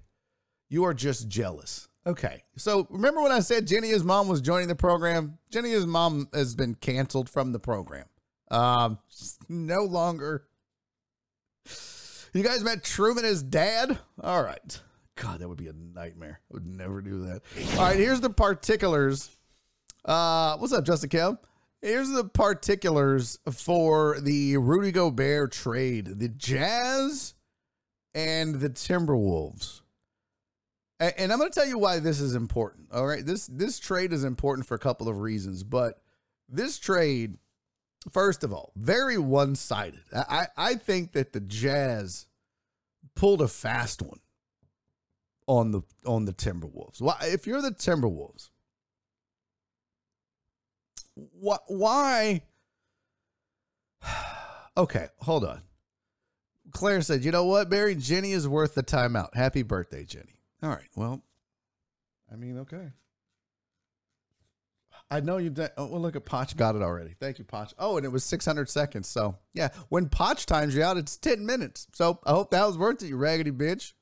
You 0.70 0.86
are 0.86 0.94
just 0.94 1.28
jealous. 1.28 1.90
Okay. 2.06 2.44
So 2.56 2.88
remember 2.90 3.22
when 3.22 3.34
I 3.34 3.42
said 3.42 3.68
Jenny, 3.68 3.90
his 3.90 4.06
mom, 4.06 4.30
was 4.30 4.40
joining 4.40 4.70
the 4.70 4.76
program? 4.76 5.38
Jenny, 5.52 5.72
his 5.72 5.86
mom, 5.86 6.30
has 6.34 6.56
been 6.56 6.76
canceled 6.76 7.30
from 7.30 7.52
the 7.52 7.60
program. 7.60 8.06
Um, 8.50 9.00
no 9.50 9.84
longer. 9.84 10.47
You 12.34 12.44
guys 12.44 12.64
met 12.64 12.84
Truman 12.84 13.26
as 13.26 13.42
dad? 13.42 13.98
All 14.22 14.44
right. 14.44 14.82
God, 15.16 15.40
that 15.40 15.50
would 15.50 15.58
be 15.58 15.68
a 15.68 15.74
nightmare. 15.74 16.40
I 16.50 16.54
would 16.54 16.68
never 16.68 17.02
do 17.02 17.26
that. 17.26 17.42
All 17.74 17.86
right, 17.86 17.98
here's 17.98 18.22
the 18.22 18.30
particulars. 18.30 19.36
Uh, 20.06 20.58
what's 20.58 20.74
up, 20.74 20.86
Justin 20.86 21.10
Kev? 21.10 21.40
Here's 21.82 22.10
the 22.10 22.24
particulars 22.24 23.40
for 23.52 24.20
the 24.20 24.58
Rudy 24.58 24.92
Gobert 24.92 25.52
trade. 25.52 26.20
The 26.20 26.30
Jazz 26.30 27.34
and 28.14 28.56
the 28.56 28.70
Timberwolves. 28.70 29.82
And 31.00 31.32
I'm 31.32 31.38
going 31.38 31.52
to 31.52 31.60
tell 31.60 31.68
you 31.68 31.78
why 31.78 32.00
this 32.00 32.20
is 32.20 32.34
important. 32.34 32.88
All 32.92 33.06
right, 33.06 33.24
this 33.24 33.46
this 33.46 33.78
trade 33.78 34.12
is 34.12 34.24
important 34.24 34.68
for 34.68 34.74
a 34.74 34.80
couple 34.80 35.08
of 35.08 35.22
reasons, 35.22 35.64
but 35.64 36.02
this 36.50 36.80
trade, 36.80 37.38
first 38.12 38.44
of 38.44 38.54
all, 38.54 38.72
very 38.76 39.18
one 39.18 39.56
sided. 39.56 40.02
I 40.14 40.48
I 40.56 40.76
think 40.76 41.14
that 41.14 41.34
the 41.34 41.40
Jazz 41.40 42.28
pulled 43.16 43.42
a 43.42 43.48
fast 43.48 44.02
one 44.02 44.20
on 45.48 45.72
the 45.72 45.82
on 46.06 46.26
the 46.26 46.34
Timberwolves. 46.34 47.02
Why 47.02 47.18
if 47.22 47.48
you're 47.48 47.62
the 47.62 47.72
Timberwolves, 47.72 48.50
why 51.16 51.58
why 51.68 52.42
Okay, 54.78 55.08
hold 55.22 55.44
on. 55.44 55.64
Claire 56.72 57.02
said, 57.02 57.26
"You 57.26 57.32
know 57.32 57.46
what, 57.46 57.70
Barry? 57.70 57.96
Jenny 57.96 58.32
is 58.32 58.48
worth 58.48 58.76
the 58.76 58.84
timeout. 58.84 59.34
Happy 59.34 59.64
birthday, 59.64 60.04
Jenny." 60.04 60.40
All 60.62 60.70
right. 60.70 60.90
Well, 60.96 61.24
I 62.32 62.36
mean, 62.36 62.60
okay. 62.60 62.90
I 65.10 65.22
know 65.22 65.38
you've 65.38 65.54
done. 65.54 65.70
Oh, 65.78 65.86
well, 65.86 66.02
look 66.02 66.16
at 66.18 66.26
Potch 66.26 66.58
got 66.58 66.76
it 66.76 66.82
already. 66.82 67.16
Thank 67.20 67.40
you, 67.40 67.46
Potch. 67.46 67.74
Oh, 67.80 67.96
and 67.96 68.06
it 68.06 68.10
was 68.10 68.26
600 68.26 68.70
seconds. 68.70 69.08
So, 69.08 69.38
yeah, 69.54 69.70
when 69.90 70.10
Potch 70.10 70.46
times 70.46 70.76
you 70.76 70.84
out, 70.84 70.98
it's 70.98 71.16
10 71.18 71.46
minutes. 71.46 71.88
So, 71.94 72.20
I 72.26 72.32
hope 72.32 72.52
that 72.52 72.66
was 72.66 72.78
worth 72.78 73.02
it, 73.02 73.08
you 73.08 73.18
raggedy 73.18 73.52
bitch. 73.52 73.94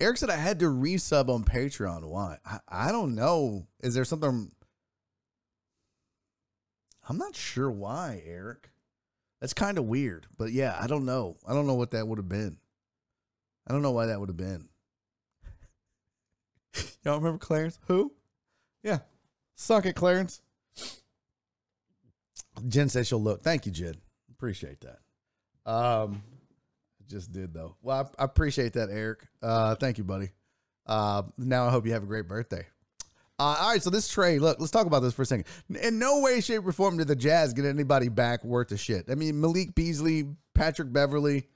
Eric 0.00 0.16
said 0.16 0.30
I 0.30 0.36
had 0.36 0.58
to 0.60 0.66
resub 0.66 1.28
on 1.28 1.44
Patreon. 1.44 2.02
Why? 2.04 2.38
I, 2.44 2.58
I 2.68 2.92
don't 2.92 3.14
know. 3.14 3.66
Is 3.80 3.94
there 3.94 4.04
something? 4.04 4.50
I'm 7.08 7.18
not 7.18 7.36
sure 7.36 7.70
why, 7.70 8.22
Eric. 8.24 8.70
That's 9.40 9.54
kind 9.54 9.76
of 9.76 9.84
weird. 9.84 10.26
But 10.36 10.52
yeah, 10.52 10.76
I 10.80 10.86
don't 10.86 11.04
know. 11.04 11.36
I 11.46 11.52
don't 11.52 11.66
know 11.66 11.74
what 11.74 11.90
that 11.90 12.08
would 12.08 12.18
have 12.18 12.28
been. 12.28 12.56
I 13.68 13.72
don't 13.72 13.82
know 13.82 13.92
why 13.92 14.06
that 14.06 14.18
would 14.18 14.30
have 14.30 14.36
been. 14.36 14.68
Y'all 17.04 17.18
remember 17.18 17.38
Clarence? 17.38 17.78
Who? 17.86 18.12
Yeah, 18.82 18.98
Suck 19.54 19.86
it, 19.86 19.94
Clarence. 19.94 20.40
Jen 22.68 22.88
says 22.88 23.08
she'll 23.08 23.22
look. 23.22 23.42
Thank 23.42 23.66
you, 23.66 23.72
Jen. 23.72 23.96
Appreciate 24.30 24.78
that. 24.82 25.70
Um, 25.70 26.22
just 27.08 27.32
did 27.32 27.52
though. 27.54 27.76
Well, 27.82 28.10
I, 28.18 28.22
I 28.22 28.24
appreciate 28.24 28.74
that, 28.74 28.90
Eric. 28.90 29.26
Uh, 29.42 29.74
thank 29.74 29.98
you, 29.98 30.04
buddy. 30.04 30.30
Uh, 30.86 31.22
now 31.38 31.66
I 31.66 31.70
hope 31.70 31.86
you 31.86 31.92
have 31.92 32.02
a 32.02 32.06
great 32.06 32.28
birthday. 32.28 32.66
Uh, 33.38 33.56
all 33.58 33.72
right, 33.72 33.82
so 33.82 33.90
this 33.90 34.08
trade, 34.08 34.40
look, 34.40 34.60
let's 34.60 34.70
talk 34.70 34.86
about 34.86 35.00
this 35.00 35.12
for 35.12 35.22
a 35.22 35.26
second. 35.26 35.46
In 35.82 35.98
no 35.98 36.20
way, 36.20 36.40
shape, 36.40 36.64
or 36.64 36.70
form 36.72 36.98
did 36.98 37.08
the 37.08 37.16
Jazz 37.16 37.52
get 37.52 37.64
anybody 37.64 38.08
back 38.08 38.44
worth 38.44 38.70
a 38.70 38.76
shit. 38.76 39.06
I 39.10 39.16
mean, 39.16 39.40
Malik 39.40 39.74
Beasley, 39.74 40.28
Patrick 40.54 40.92
Beverley 40.92 41.48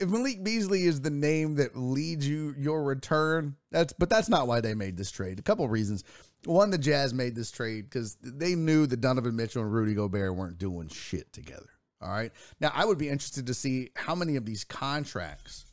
if 0.00 0.08
Malik 0.08 0.42
Beasley 0.42 0.84
is 0.84 1.00
the 1.00 1.10
name 1.10 1.54
that 1.56 1.76
leads 1.76 2.26
you 2.26 2.54
your 2.58 2.82
return, 2.82 3.56
that's 3.70 3.92
but 3.92 4.10
that's 4.10 4.28
not 4.28 4.46
why 4.46 4.60
they 4.60 4.74
made 4.74 4.96
this 4.96 5.10
trade. 5.10 5.38
A 5.38 5.42
couple 5.42 5.68
reasons. 5.68 6.04
One, 6.44 6.70
the 6.70 6.78
Jazz 6.78 7.14
made 7.14 7.34
this 7.34 7.50
trade 7.50 7.84
because 7.84 8.16
they 8.20 8.54
knew 8.54 8.86
that 8.86 9.00
Donovan 9.00 9.36
Mitchell 9.36 9.62
and 9.62 9.72
Rudy 9.72 9.94
Gobert 9.94 10.34
weren't 10.34 10.58
doing 10.58 10.88
shit 10.88 11.32
together. 11.32 11.70
All 12.02 12.10
right. 12.10 12.32
Now 12.60 12.70
I 12.74 12.84
would 12.84 12.98
be 12.98 13.08
interested 13.08 13.46
to 13.46 13.54
see 13.54 13.90
how 13.94 14.14
many 14.14 14.36
of 14.36 14.44
these 14.44 14.64
contracts. 14.64 15.64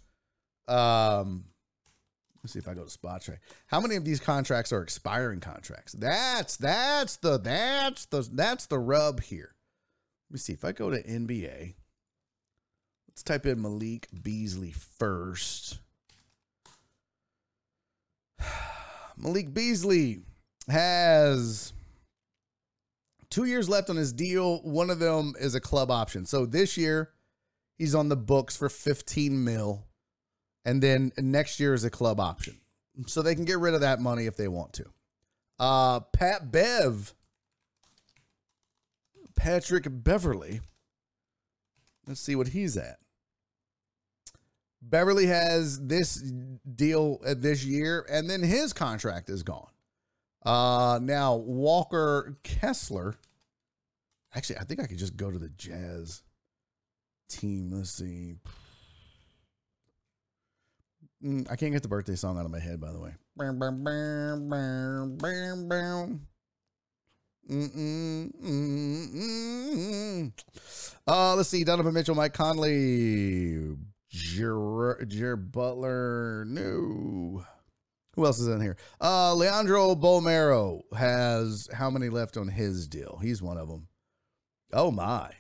Um, 0.67 1.45
let's 2.43 2.53
see 2.53 2.59
if 2.59 2.67
I 2.67 2.73
go 2.73 2.85
to 2.85 2.97
Spotrac. 2.97 3.39
How 3.67 3.81
many 3.81 3.95
of 3.95 4.05
these 4.05 4.19
contracts 4.19 4.71
are 4.71 4.81
expiring 4.83 5.39
contracts? 5.39 5.93
That's 5.93 6.57
that's 6.57 7.17
the 7.17 7.37
that's 7.39 8.05
the 8.05 8.27
that's 8.31 8.67
the 8.67 8.79
rub 8.79 9.21
here. 9.21 9.55
Let 10.29 10.35
me 10.35 10.39
see 10.39 10.53
if 10.53 10.63
I 10.63 10.71
go 10.71 10.91
to 10.91 11.03
NBA. 11.03 11.73
Let's 13.11 13.23
type 13.23 13.45
in 13.45 13.61
Malik 13.61 14.07
Beasley 14.23 14.71
first. 14.71 15.79
Malik 19.17 19.53
Beasley 19.53 20.21
has 20.69 21.73
two 23.29 23.43
years 23.43 23.67
left 23.67 23.89
on 23.89 23.97
his 23.97 24.13
deal. 24.13 24.59
One 24.59 24.89
of 24.89 24.99
them 24.99 25.33
is 25.37 25.55
a 25.55 25.59
club 25.59 25.91
option. 25.91 26.25
So 26.25 26.45
this 26.45 26.77
year, 26.77 27.11
he's 27.77 27.93
on 27.95 28.07
the 28.07 28.15
books 28.15 28.55
for 28.55 28.69
15 28.69 29.43
mil. 29.43 29.83
And 30.63 30.81
then 30.81 31.11
next 31.17 31.59
year 31.59 31.73
is 31.73 31.83
a 31.83 31.89
club 31.89 32.17
option. 32.17 32.61
So 33.07 33.21
they 33.21 33.35
can 33.35 33.43
get 33.43 33.59
rid 33.59 33.73
of 33.73 33.81
that 33.81 33.99
money 33.99 34.25
if 34.25 34.37
they 34.37 34.47
want 34.47 34.71
to. 34.73 34.85
Uh, 35.59 35.99
Pat 35.99 36.49
Bev, 36.49 37.13
Patrick 39.35 39.85
Beverley. 39.89 40.61
Let's 42.07 42.21
see 42.21 42.35
what 42.35 42.49
he's 42.49 42.77
at. 42.77 42.97
Beverley 44.81 45.27
has 45.27 45.79
this 45.85 46.15
deal 46.75 47.19
this 47.23 47.63
year, 47.63 48.05
and 48.09 48.29
then 48.29 48.41
his 48.41 48.73
contract 48.73 49.29
is 49.29 49.43
gone. 49.43 49.69
Uh, 50.43 50.99
now 51.01 51.35
Walker 51.35 52.37
Kessler. 52.43 53.15
Actually, 54.33 54.57
I 54.59 54.63
think 54.63 54.79
I 54.79 54.87
could 54.87 54.97
just 54.97 55.17
go 55.17 55.29
to 55.29 55.37
the 55.37 55.49
Jazz 55.49 56.23
team. 57.29 57.71
Let's 57.71 57.91
see. 57.91 58.35
Mm, 61.23 61.51
I 61.51 61.55
can't 61.55 61.71
get 61.71 61.83
the 61.83 61.87
birthday 61.87 62.15
song 62.15 62.39
out 62.39 62.45
of 62.45 62.51
my 62.51 62.59
head, 62.59 62.81
by 62.81 62.91
the 62.91 62.99
way. 62.99 63.13
Uh, 71.07 71.35
let's 71.35 71.49
see. 71.49 71.63
Donovan 71.63 71.93
Mitchell, 71.93 72.15
Mike 72.15 72.33
Conley, 72.33 73.75
Jer, 74.09 75.03
Jer 75.05 75.35
Butler. 75.35 76.45
No. 76.45 77.43
Who 78.15 78.25
else 78.25 78.39
is 78.39 78.47
in 78.47 78.61
here? 78.61 78.77
Uh, 78.99 79.33
Leandro 79.33 79.95
Bolmaro 79.95 80.81
has 80.95 81.69
how 81.73 81.89
many 81.89 82.09
left 82.09 82.37
on 82.37 82.47
his 82.47 82.87
deal? 82.87 83.19
He's 83.21 83.41
one 83.41 83.57
of 83.57 83.67
them. 83.69 83.87
Oh 84.73 84.91
my. 84.91 85.31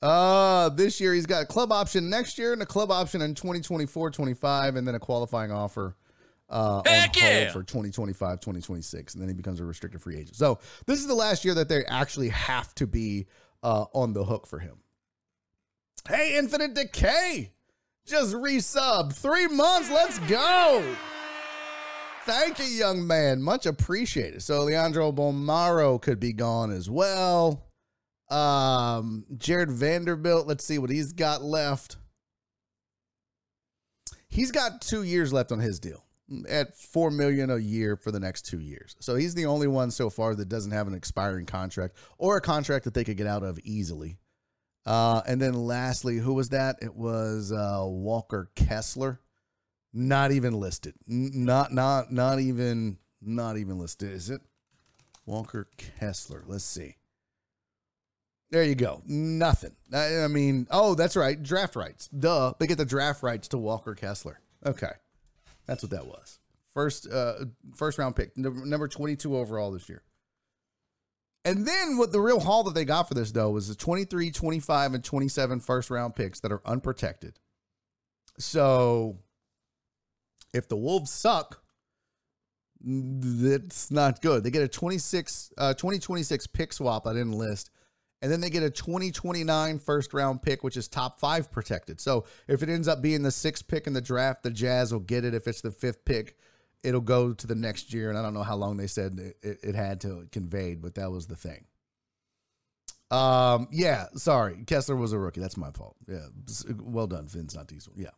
Uh, 0.00 0.68
this 0.70 1.00
year 1.00 1.14
he's 1.14 1.26
got 1.26 1.42
a 1.42 1.46
club 1.46 1.72
option 1.72 2.08
next 2.08 2.38
year 2.38 2.52
and 2.52 2.62
a 2.62 2.66
club 2.66 2.90
option 2.90 3.20
in 3.20 3.34
2024, 3.34 4.10
25, 4.10 4.76
and 4.76 4.86
then 4.86 4.94
a 4.94 5.00
qualifying 5.00 5.50
offer 5.50 5.96
uh, 6.48 6.82
Heck 6.84 7.16
on 7.16 7.22
yeah. 7.22 7.52
for 7.52 7.62
2025, 7.62 8.40
2026, 8.40 9.14
and 9.14 9.22
then 9.22 9.28
he 9.28 9.34
becomes 9.34 9.60
a 9.60 9.64
restricted 9.64 10.00
free 10.00 10.16
agent. 10.16 10.36
So 10.36 10.58
this 10.86 11.00
is 11.00 11.06
the 11.06 11.14
last 11.14 11.44
year 11.44 11.54
that 11.54 11.68
they 11.68 11.84
actually 11.84 12.30
have 12.30 12.74
to 12.76 12.86
be 12.86 13.26
uh, 13.62 13.86
on 13.92 14.12
the 14.12 14.24
hook 14.24 14.46
for 14.46 14.58
him. 14.58 14.78
Hey, 16.08 16.38
Infinite 16.38 16.74
Decay, 16.74 17.52
just 18.06 18.34
resub. 18.34 19.12
Three 19.12 19.46
months. 19.46 19.90
Let's 19.90 20.18
go. 20.20 20.82
Thank 22.24 22.58
you, 22.58 22.66
young 22.66 23.06
man. 23.06 23.42
Much 23.42 23.66
appreciated. 23.66 24.42
So 24.42 24.64
Leandro 24.64 25.12
Bolmaro 25.12 26.00
could 26.00 26.20
be 26.20 26.32
gone 26.32 26.70
as 26.70 26.88
well. 26.88 27.66
Um, 28.30 29.24
Jarred 29.36 29.70
Vanderbilt. 29.70 30.46
Let's 30.46 30.64
see 30.64 30.78
what 30.78 30.90
he's 30.90 31.12
got 31.12 31.42
left. 31.42 31.96
He's 34.28 34.50
got 34.50 34.82
two 34.82 35.02
years 35.02 35.32
left 35.32 35.52
on 35.52 35.58
his 35.58 35.80
deal 35.80 36.04
at 36.48 36.76
four 36.76 37.10
million 37.10 37.50
a 37.50 37.58
year 37.58 37.96
for 37.96 38.10
the 38.10 38.20
next 38.20 38.42
two 38.42 38.60
years. 38.60 38.96
So 39.00 39.16
he's 39.16 39.34
the 39.34 39.46
only 39.46 39.66
one 39.66 39.90
so 39.90 40.10
far 40.10 40.34
that 40.34 40.48
doesn't 40.48 40.72
have 40.72 40.86
an 40.86 40.94
expiring 40.94 41.46
contract 41.46 41.96
or 42.18 42.36
a 42.36 42.40
contract 42.40 42.84
that 42.84 42.94
they 42.94 43.04
could 43.04 43.16
get 43.16 43.26
out 43.26 43.42
of 43.42 43.58
easily. 43.64 44.18
Uh, 44.86 45.20
and 45.26 45.40
then 45.40 45.54
lastly, 45.54 46.16
who 46.16 46.34
was 46.34 46.50
that? 46.50 46.76
It 46.80 46.94
was 46.94 47.52
uh, 47.52 47.84
Walker 47.84 48.50
Kessler. 48.54 49.20
Not 49.92 50.32
even 50.32 50.52
listed. 50.52 50.94
Not 51.06 51.72
not 51.72 52.12
not 52.12 52.40
even 52.40 52.98
not 53.22 53.56
even 53.56 53.78
listed. 53.78 54.12
Is 54.12 54.30
it 54.30 54.42
Walker 55.26 55.68
Kessler? 55.76 56.44
Let's 56.46 56.64
see. 56.64 56.96
There 58.50 58.62
you 58.62 58.74
go. 58.74 59.02
Nothing. 59.06 59.76
I, 59.92 60.20
I 60.20 60.28
mean, 60.28 60.66
oh, 60.70 60.94
that's 60.94 61.16
right. 61.16 61.42
Draft 61.42 61.76
rights. 61.76 62.08
Duh. 62.08 62.54
They 62.58 62.66
get 62.66 62.78
the 62.78 62.86
draft 62.86 63.22
rights 63.22 63.48
to 63.48 63.58
Walker 63.58 63.94
Kessler. 63.94 64.40
Okay, 64.64 64.92
that's 65.68 65.84
what 65.84 65.90
that 65.90 66.06
was. 66.06 66.40
First, 66.74 67.08
uh, 67.08 67.34
first 67.76 67.98
round 67.98 68.16
pick, 68.16 68.36
number 68.36 68.88
twenty-two 68.88 69.36
overall 69.36 69.70
this 69.70 69.88
year. 69.88 70.02
And 71.44 71.66
then 71.66 71.96
what 71.96 72.12
the 72.12 72.20
real 72.20 72.40
haul 72.40 72.64
that 72.64 72.74
they 72.74 72.84
got 72.84 73.08
for 73.08 73.14
this 73.14 73.30
though 73.32 73.50
was 73.50 73.68
the 73.68 73.74
23, 73.74 74.30
25 74.30 74.94
and 74.94 75.04
27 75.04 75.60
first 75.60 75.88
round 75.88 76.14
picks 76.14 76.40
that 76.40 76.52
are 76.52 76.60
unprotected. 76.66 77.38
So 78.38 79.20
if 80.52 80.68
the 80.68 80.76
Wolves 80.76 81.10
suck, 81.10 81.62
that's 82.80 83.90
not 83.90 84.20
good. 84.20 84.44
They 84.44 84.50
get 84.50 84.62
a 84.62 84.68
26 84.68 85.52
uh 85.56 85.74
2026 85.74 86.46
pick 86.48 86.72
swap 86.72 87.06
I 87.06 87.12
didn't 87.12 87.32
list. 87.32 87.70
And 88.20 88.32
then 88.32 88.40
they 88.40 88.50
get 88.50 88.62
a 88.62 88.70
2029 88.70 89.78
first 89.78 90.12
round 90.12 90.42
pick, 90.42 90.64
which 90.64 90.76
is 90.76 90.88
top 90.88 91.20
five 91.20 91.52
protected. 91.52 92.00
So 92.00 92.24
if 92.48 92.62
it 92.62 92.68
ends 92.68 92.88
up 92.88 93.00
being 93.00 93.22
the 93.22 93.30
sixth 93.30 93.68
pick 93.68 93.86
in 93.86 93.92
the 93.92 94.00
draft, 94.00 94.42
the 94.42 94.50
Jazz 94.50 94.92
will 94.92 95.00
get 95.00 95.24
it. 95.24 95.34
If 95.34 95.46
it's 95.46 95.60
the 95.60 95.70
fifth 95.70 96.04
pick, 96.04 96.36
it'll 96.82 97.00
go 97.00 97.32
to 97.32 97.46
the 97.46 97.54
next 97.54 97.94
year. 97.94 98.08
And 98.08 98.18
I 98.18 98.22
don't 98.22 98.34
know 98.34 98.42
how 98.42 98.56
long 98.56 98.76
they 98.76 98.88
said 98.88 99.18
it, 99.42 99.60
it, 99.62 99.74
had 99.74 100.00
to 100.00 100.26
conveyed, 100.32 100.82
but 100.82 100.96
that 100.96 101.10
was 101.10 101.26
the 101.26 101.36
thing. 101.36 101.64
Um, 103.10 103.68
yeah, 103.70 104.06
sorry. 104.14 104.64
Kessler 104.66 104.96
was 104.96 105.12
a 105.12 105.18
rookie. 105.18 105.40
That's 105.40 105.56
my 105.56 105.70
fault. 105.70 105.96
Yeah. 106.08 106.26
Well 106.80 107.06
done, 107.06 107.28
Vince, 107.28 107.54
not 107.54 107.68
Diesel. 107.68 107.92
Yeah. 107.96 108.10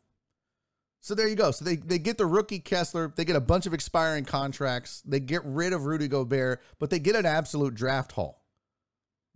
So 1.02 1.14
there 1.14 1.28
you 1.28 1.36
go. 1.36 1.50
So 1.50 1.64
they, 1.64 1.76
they 1.76 1.98
get 1.98 2.18
the 2.18 2.26
rookie 2.26 2.58
Kessler. 2.58 3.12
They 3.14 3.24
get 3.24 3.36
a 3.36 3.40
bunch 3.40 3.66
of 3.66 3.74
expiring 3.74 4.24
contracts. 4.24 5.02
They 5.06 5.20
get 5.20 5.44
rid 5.44 5.72
of 5.72 5.86
Rudy 5.86 6.08
Gobert, 6.08 6.60
but 6.78 6.90
they 6.90 6.98
get 6.98 7.16
an 7.16 7.26
absolute 7.26 7.74
draft 7.74 8.12
haul. 8.12 8.39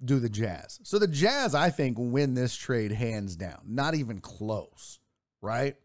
Do 0.03 0.19
the 0.19 0.29
Jazz. 0.29 0.81
So 0.83 0.99
the 0.99 1.07
Jazz, 1.07 1.55
I 1.55 1.71
think, 1.71 1.97
win 1.99 2.35
this 2.35 2.55
trade 2.55 2.93
hands 2.93 3.37
down. 3.37 3.61
Not 3.67 3.95
even 3.95 4.21
close, 4.21 4.99
right? 5.41 5.77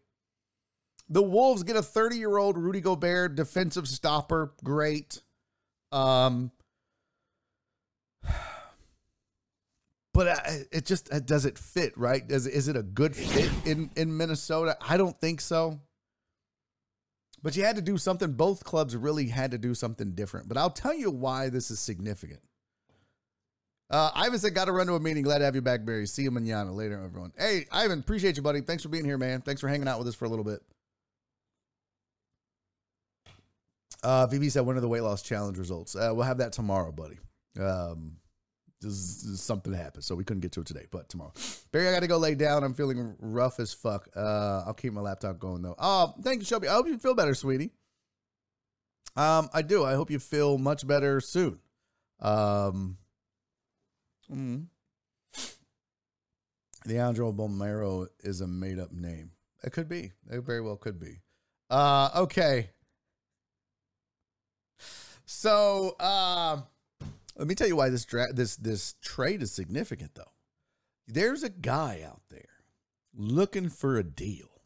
The 1.08 1.22
Wolves 1.22 1.62
get 1.62 1.76
a 1.76 1.82
30 1.82 2.16
year 2.16 2.36
old 2.36 2.56
Rudy 2.56 2.80
Gobert 2.80 3.34
defensive 3.34 3.88
stopper. 3.88 4.52
Great. 4.62 5.22
Um, 5.92 6.52
but 10.14 10.68
it 10.70 10.86
just 10.86 11.10
does 11.26 11.44
it 11.46 11.58
fit 11.58 11.96
right? 11.98 12.26
Does 12.26 12.46
is 12.46 12.68
it 12.68 12.76
a 12.76 12.82
good 12.82 13.16
fit 13.16 13.50
in 13.64 13.90
in 13.96 14.16
Minnesota? 14.16 14.76
I 14.80 14.96
don't 14.96 15.20
think 15.20 15.40
so. 15.40 15.80
But 17.42 17.56
you 17.56 17.64
had 17.64 17.76
to 17.76 17.82
do 17.82 17.96
something. 17.96 18.32
Both 18.32 18.64
clubs 18.64 18.94
really 18.94 19.26
had 19.28 19.52
to 19.52 19.58
do 19.58 19.74
something 19.74 20.12
different. 20.12 20.46
But 20.48 20.58
I'll 20.58 20.70
tell 20.70 20.94
you 20.94 21.10
why 21.10 21.48
this 21.48 21.70
is 21.70 21.80
significant. 21.80 22.40
Uh, 23.90 24.10
Ivan 24.14 24.38
said, 24.38 24.54
got 24.54 24.66
to 24.66 24.72
run 24.72 24.86
to 24.86 24.94
a 24.94 25.00
meeting. 25.00 25.24
Glad 25.24 25.38
to 25.38 25.44
have 25.44 25.56
you 25.56 25.62
back, 25.62 25.84
Barry. 25.84 26.06
See 26.06 26.22
you 26.22 26.30
manana 26.30 26.72
later, 26.72 27.00
everyone. 27.04 27.32
Hey, 27.36 27.66
Ivan, 27.72 27.98
appreciate 27.98 28.36
you, 28.36 28.42
buddy. 28.42 28.60
Thanks 28.60 28.84
for 28.84 28.88
being 28.88 29.04
here, 29.04 29.18
man. 29.18 29.40
Thanks 29.40 29.60
for 29.60 29.68
hanging 29.68 29.88
out 29.88 29.98
with 29.98 30.06
us 30.06 30.14
for 30.14 30.26
a 30.26 30.28
little 30.28 30.44
bit. 30.44 30.62
Uh, 34.02 34.26
VB 34.28 34.50
said, 34.50 34.60
when 34.60 34.76
are 34.76 34.80
the 34.80 34.88
weight 34.88 35.02
loss 35.02 35.22
challenge 35.22 35.58
results? 35.58 35.96
Uh, 35.96 36.12
we'll 36.14 36.24
have 36.24 36.38
that 36.38 36.52
tomorrow, 36.52 36.92
buddy. 36.92 37.18
Um, 37.60 38.16
just, 38.80 39.38
something 39.38 39.72
happened, 39.72 40.04
so 40.04 40.14
we 40.14 40.24
couldn't 40.24 40.40
get 40.40 40.52
to 40.52 40.60
it 40.60 40.66
today, 40.66 40.86
but 40.90 41.08
tomorrow. 41.08 41.32
Barry, 41.72 41.88
I 41.88 41.92
got 41.92 42.00
to 42.00 42.06
go 42.06 42.16
lay 42.16 42.36
down. 42.36 42.62
I'm 42.62 42.74
feeling 42.74 43.14
rough 43.18 43.58
as 43.58 43.74
fuck. 43.74 44.08
Uh, 44.16 44.62
I'll 44.66 44.74
keep 44.74 44.92
my 44.92 45.00
laptop 45.00 45.38
going 45.38 45.62
though. 45.62 45.74
Oh, 45.78 46.14
thank 46.22 46.40
you, 46.40 46.46
Shelby. 46.46 46.68
I 46.68 46.74
hope 46.74 46.86
you 46.86 46.96
feel 46.96 47.14
better, 47.14 47.34
sweetie. 47.34 47.72
Um, 49.16 49.50
I 49.52 49.62
do. 49.62 49.84
I 49.84 49.94
hope 49.94 50.10
you 50.10 50.20
feel 50.20 50.56
much 50.56 50.86
better 50.86 51.20
soon. 51.20 51.58
Um, 52.20 52.96
Mm. 54.30 54.66
Leandro 56.86 57.32
Bolmaro 57.32 58.08
is 58.20 58.40
a 58.40 58.46
made 58.46 58.78
up 58.78 58.92
name. 58.92 59.32
It 59.62 59.72
could 59.72 59.88
be. 59.88 60.12
It 60.30 60.40
very 60.40 60.60
well 60.60 60.76
could 60.76 60.98
be. 60.98 61.20
Uh, 61.68 62.10
okay. 62.16 62.70
So, 65.26 65.94
uh, 66.00 66.62
let 67.36 67.46
me 67.46 67.54
tell 67.54 67.68
you 67.68 67.76
why 67.76 67.88
this 67.88 68.04
dra- 68.04 68.32
this 68.32 68.56
this 68.56 68.94
trade 69.02 69.42
is 69.42 69.52
significant, 69.52 70.14
though. 70.14 70.32
There's 71.06 71.42
a 71.42 71.48
guy 71.48 72.02
out 72.04 72.22
there 72.30 72.64
looking 73.14 73.68
for 73.68 73.96
a 73.96 74.04
deal, 74.04 74.62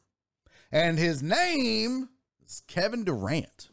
and 0.71 0.99
his 0.99 1.23
name 1.23 2.09
is 2.47 2.62
Kevin 2.67 3.05
Durant. 3.05 3.69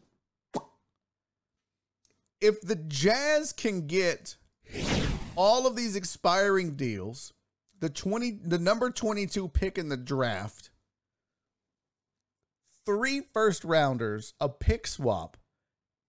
If 2.41 2.61
the 2.61 2.75
Jazz 2.75 3.53
can 3.53 3.87
get 3.87 4.35
all 5.35 5.67
of 5.67 5.75
these 5.75 5.95
expiring 5.95 6.75
deals, 6.75 7.33
the 7.79 7.89
20 7.89 8.39
the 8.43 8.59
number 8.59 8.89
22 8.89 9.47
pick 9.49 9.77
in 9.77 9.89
the 9.89 9.97
draft, 9.97 10.69
three 12.85 13.21
first 13.33 13.63
rounders, 13.63 14.33
a 14.39 14.49
pick 14.49 14.87
swap, 14.87 15.37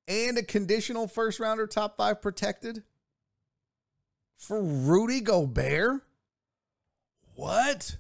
and 0.09 0.39
a 0.39 0.43
conditional 0.43 1.07
first 1.07 1.41
rounder 1.41 1.67
top 1.67 1.97
5 1.97 2.21
protected 2.21 2.83
for 4.37 4.63
Rudy 4.63 5.21
Gobert? 5.21 6.03
What? 7.35 7.97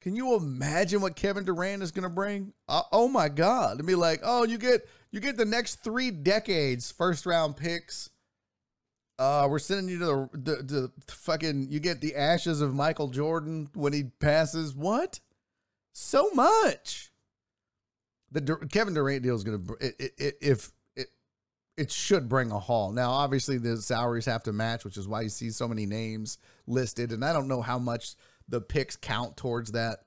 Can 0.00 0.16
you 0.16 0.34
imagine 0.34 1.00
what 1.00 1.16
Kevin 1.16 1.44
Durant 1.44 1.82
is 1.82 1.92
going 1.92 2.02
to 2.02 2.08
bring? 2.08 2.52
Uh, 2.68 2.82
oh 2.90 3.06
my 3.08 3.28
God! 3.28 3.78
To 3.78 3.84
be 3.84 3.94
like, 3.94 4.20
oh, 4.24 4.42
you 4.42 4.58
get 4.58 4.88
you 5.12 5.20
get 5.20 5.36
the 5.36 5.44
next 5.44 5.76
three 5.84 6.10
decades 6.10 6.90
first 6.90 7.24
round 7.24 7.56
picks 7.56 8.10
uh, 9.22 9.46
we're 9.48 9.60
sending 9.60 9.88
you 9.88 9.98
to 10.00 10.30
the, 10.32 10.56
the, 10.56 10.92
the 11.06 11.12
fucking. 11.12 11.68
You 11.70 11.78
get 11.78 12.00
the 12.00 12.16
ashes 12.16 12.60
of 12.60 12.74
Michael 12.74 13.06
Jordan 13.06 13.70
when 13.74 13.92
he 13.92 14.04
passes. 14.04 14.74
What? 14.74 15.20
So 15.92 16.30
much. 16.34 17.12
The 18.32 18.56
Kevin 18.72 18.94
Durant 18.94 19.22
deal 19.22 19.36
is 19.36 19.44
going 19.44 19.64
to 19.64 19.74
it, 19.80 20.12
it, 20.18 20.38
if 20.40 20.72
it 20.96 21.08
it 21.76 21.92
should 21.92 22.28
bring 22.28 22.50
a 22.50 22.58
haul. 22.58 22.90
Now, 22.90 23.12
obviously, 23.12 23.58
the 23.58 23.76
salaries 23.76 24.24
have 24.26 24.42
to 24.44 24.52
match, 24.52 24.84
which 24.84 24.96
is 24.96 25.06
why 25.06 25.20
you 25.20 25.28
see 25.28 25.50
so 25.50 25.68
many 25.68 25.86
names 25.86 26.38
listed. 26.66 27.12
And 27.12 27.24
I 27.24 27.32
don't 27.32 27.46
know 27.46 27.62
how 27.62 27.78
much 27.78 28.16
the 28.48 28.60
picks 28.60 28.96
count 28.96 29.36
towards 29.36 29.70
that. 29.72 29.98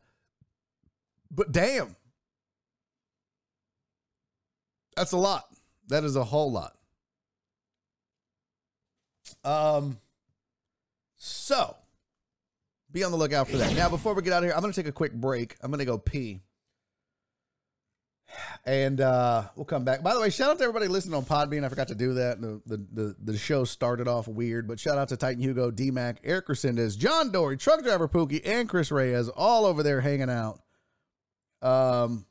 But 1.32 1.54
damn, 1.54 1.96
that's 4.98 5.14
a 5.14 5.18
lot. 5.18 5.46
That 5.88 6.04
is 6.04 6.18
a 6.18 6.24
whole 6.26 6.52
lot. 6.52 6.75
Um, 9.44 9.98
so 11.18 11.76
be 12.92 13.04
on 13.04 13.12
the 13.12 13.18
lookout 13.18 13.48
for 13.48 13.58
that. 13.58 13.76
Now, 13.76 13.90
before 13.90 14.14
we 14.14 14.22
get 14.22 14.34
out 14.34 14.44
of 14.44 14.46
here, 14.46 14.54
I'm 14.54 14.62
going 14.62 14.74
to 14.74 14.82
take 14.82 14.88
a 14.88 14.94
quick 14.94 15.14
break. 15.14 15.56
I'm 15.62 15.70
going 15.70 15.80
to 15.80 15.86
go 15.86 15.98
pee. 15.98 16.42
And 18.66 19.00
uh, 19.02 19.44
we'll 19.56 19.66
come 19.66 19.86
back. 19.86 20.02
By 20.02 20.14
the 20.14 20.20
way, 20.20 20.30
shout 20.30 20.50
out 20.50 20.58
to 20.58 20.64
everybody 20.64 20.88
listening 20.88 21.16
on 21.16 21.26
Podbean. 21.26 21.64
I 21.64 21.70
forgot 21.70 21.90
to 21.90 21.96
do 21.96 22.16
that. 22.16 22.42
The, 22.42 22.62
the, 22.66 22.86
the, 22.92 23.16
the 23.24 23.38
show 23.38 23.64
started 23.64 24.08
off 24.08 24.28
weird, 24.28 24.68
but 24.68 24.80
shout 24.80 24.98
out 24.98 25.10
to 25.10 25.18
Titan 25.18 25.42
Hugo, 25.42 25.72
D 25.72 25.92
Mac, 25.92 26.20
Eric 26.24 26.48
Resendez, 26.48 26.98
John 26.98 27.32
Dory, 27.32 27.58
Truck 27.58 27.84
Driver 27.84 28.08
Pookie, 28.08 28.42
and 28.46 28.68
Chris 28.68 28.92
Reyes, 28.92 29.30
all 29.30 29.66
over 29.66 29.84
there 29.84 30.02
hanging 30.02 30.30
out. 30.30 30.62
Um, 31.62 32.26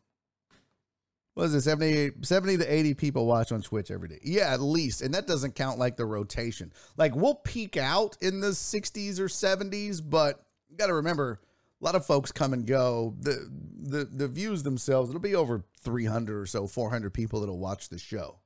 what 1.34 1.44
is 1.44 1.54
it 1.54 1.62
70 1.62 2.12
70 2.22 2.58
to 2.58 2.72
80 2.72 2.94
people 2.94 3.26
watch 3.26 3.52
on 3.52 3.60
twitch 3.62 3.90
every 3.90 4.08
day? 4.08 4.20
Yeah 4.22 4.52
at 4.52 4.60
least. 4.60 5.02
And 5.02 5.12
that 5.14 5.26
doesn't 5.26 5.54
count 5.54 5.78
like 5.78 5.96
the 5.96 6.06
rotation. 6.06 6.72
Like 6.96 7.14
we'll 7.14 7.34
peak 7.34 7.76
out 7.76 8.16
in 8.20 8.40
the 8.40 8.50
60s 8.50 9.18
or 9.18 9.26
70s 9.26 10.00
but 10.04 10.44
you 10.68 10.76
got 10.76 10.86
to 10.86 10.94
remember 10.94 11.40
a 11.80 11.84
lot 11.84 11.96
of 11.96 12.06
folks 12.06 12.32
come 12.32 12.52
and 12.52 12.66
go. 12.66 13.14
The 13.20 13.50
the 13.82 14.04
the 14.04 14.28
views 14.28 14.62
themselves 14.62 15.10
it'll 15.10 15.20
be 15.20 15.34
over 15.34 15.64
300 15.80 16.40
or 16.40 16.46
so 16.46 16.66
400 16.66 17.12
people 17.12 17.40
that'll 17.40 17.58
watch 17.58 17.88
the 17.88 17.98
show 17.98 18.38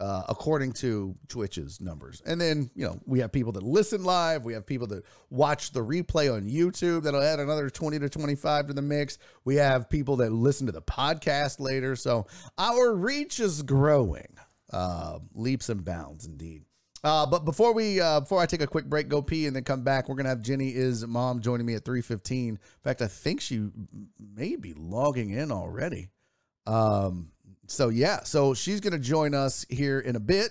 uh, 0.00 0.22
according 0.28 0.72
to 0.72 1.14
Twitch's 1.28 1.80
numbers. 1.80 2.22
And 2.24 2.40
then, 2.40 2.70
you 2.74 2.86
know, 2.86 2.98
we 3.04 3.20
have 3.20 3.30
people 3.30 3.52
that 3.52 3.62
listen 3.62 4.02
live. 4.02 4.44
We 4.44 4.54
have 4.54 4.66
people 4.66 4.86
that 4.88 5.04
watch 5.28 5.72
the 5.72 5.80
replay 5.80 6.34
on 6.34 6.48
YouTube 6.48 7.02
that'll 7.02 7.22
add 7.22 7.38
another 7.38 7.68
20 7.68 7.98
to 7.98 8.08
25 8.08 8.68
to 8.68 8.72
the 8.72 8.82
mix. 8.82 9.18
We 9.44 9.56
have 9.56 9.90
people 9.90 10.16
that 10.16 10.32
listen 10.32 10.66
to 10.66 10.72
the 10.72 10.82
podcast 10.82 11.60
later. 11.60 11.96
So 11.96 12.26
our 12.56 12.94
reach 12.94 13.40
is 13.40 13.62
growing, 13.62 14.38
uh, 14.72 15.18
leaps 15.34 15.68
and 15.68 15.84
bounds 15.84 16.24
indeed. 16.24 16.64
Uh, 17.04 17.26
but 17.26 17.44
before 17.44 17.72
we, 17.72 18.00
uh, 18.00 18.20
before 18.20 18.40
I 18.40 18.46
take 18.46 18.60
a 18.62 18.66
quick 18.66 18.86
break, 18.86 19.08
go 19.08 19.22
pee, 19.22 19.46
and 19.46 19.56
then 19.56 19.64
come 19.64 19.82
back, 19.82 20.08
we're 20.08 20.16
gonna 20.16 20.28
have 20.28 20.42
Jenny 20.42 20.68
is 20.68 21.06
mom 21.06 21.40
joining 21.40 21.64
me 21.64 21.74
at 21.74 21.82
three 21.82 22.02
fifteen. 22.02 22.50
In 22.50 22.58
fact, 22.84 23.00
I 23.00 23.06
think 23.06 23.40
she 23.40 23.68
may 24.18 24.56
be 24.56 24.74
logging 24.74 25.30
in 25.30 25.50
already. 25.50 26.10
Um, 26.66 27.30
so 27.70 27.88
yeah, 27.88 28.24
so 28.24 28.52
she's 28.52 28.80
going 28.80 28.92
to 28.92 28.98
join 28.98 29.32
us 29.32 29.64
here 29.68 30.00
in 30.00 30.16
a 30.16 30.20
bit. 30.20 30.50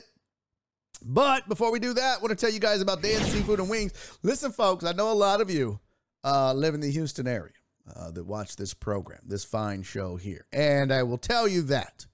But 1.04 1.48
before 1.50 1.72
we 1.72 1.80
do 1.80 1.94
that, 1.94 2.18
I 2.18 2.22
want 2.22 2.30
to 2.30 2.36
tell 2.36 2.54
you 2.54 2.60
guys 2.60 2.82
about 2.82 3.02
Dan 3.02 3.22
Seafood 3.22 3.60
and 3.60 3.70
Wings. 3.70 3.94
Listen, 4.24 4.52
folks, 4.52 4.86
I 4.86 4.94
know 4.94 5.12
a 5.12 5.14
lot 5.14 5.42
of 5.42 5.50
you 5.50 5.80
uh, 6.24 6.54
live 6.54 6.76
in 6.76 6.80
the 6.80 6.92
Houston 6.92 7.28
area 7.28 7.54
uh, 7.94 8.12
that 8.12 8.26
watch 8.26 8.56
this 8.56 8.74
program, 8.74 9.20
this 9.26 9.44
fine 9.44 9.84
show 9.84 10.16
here. 10.16 10.46
And 10.54 10.94
I 10.94 11.04
will 11.04 11.18
tell 11.18 11.48
you 11.48 11.62
that 11.64 12.06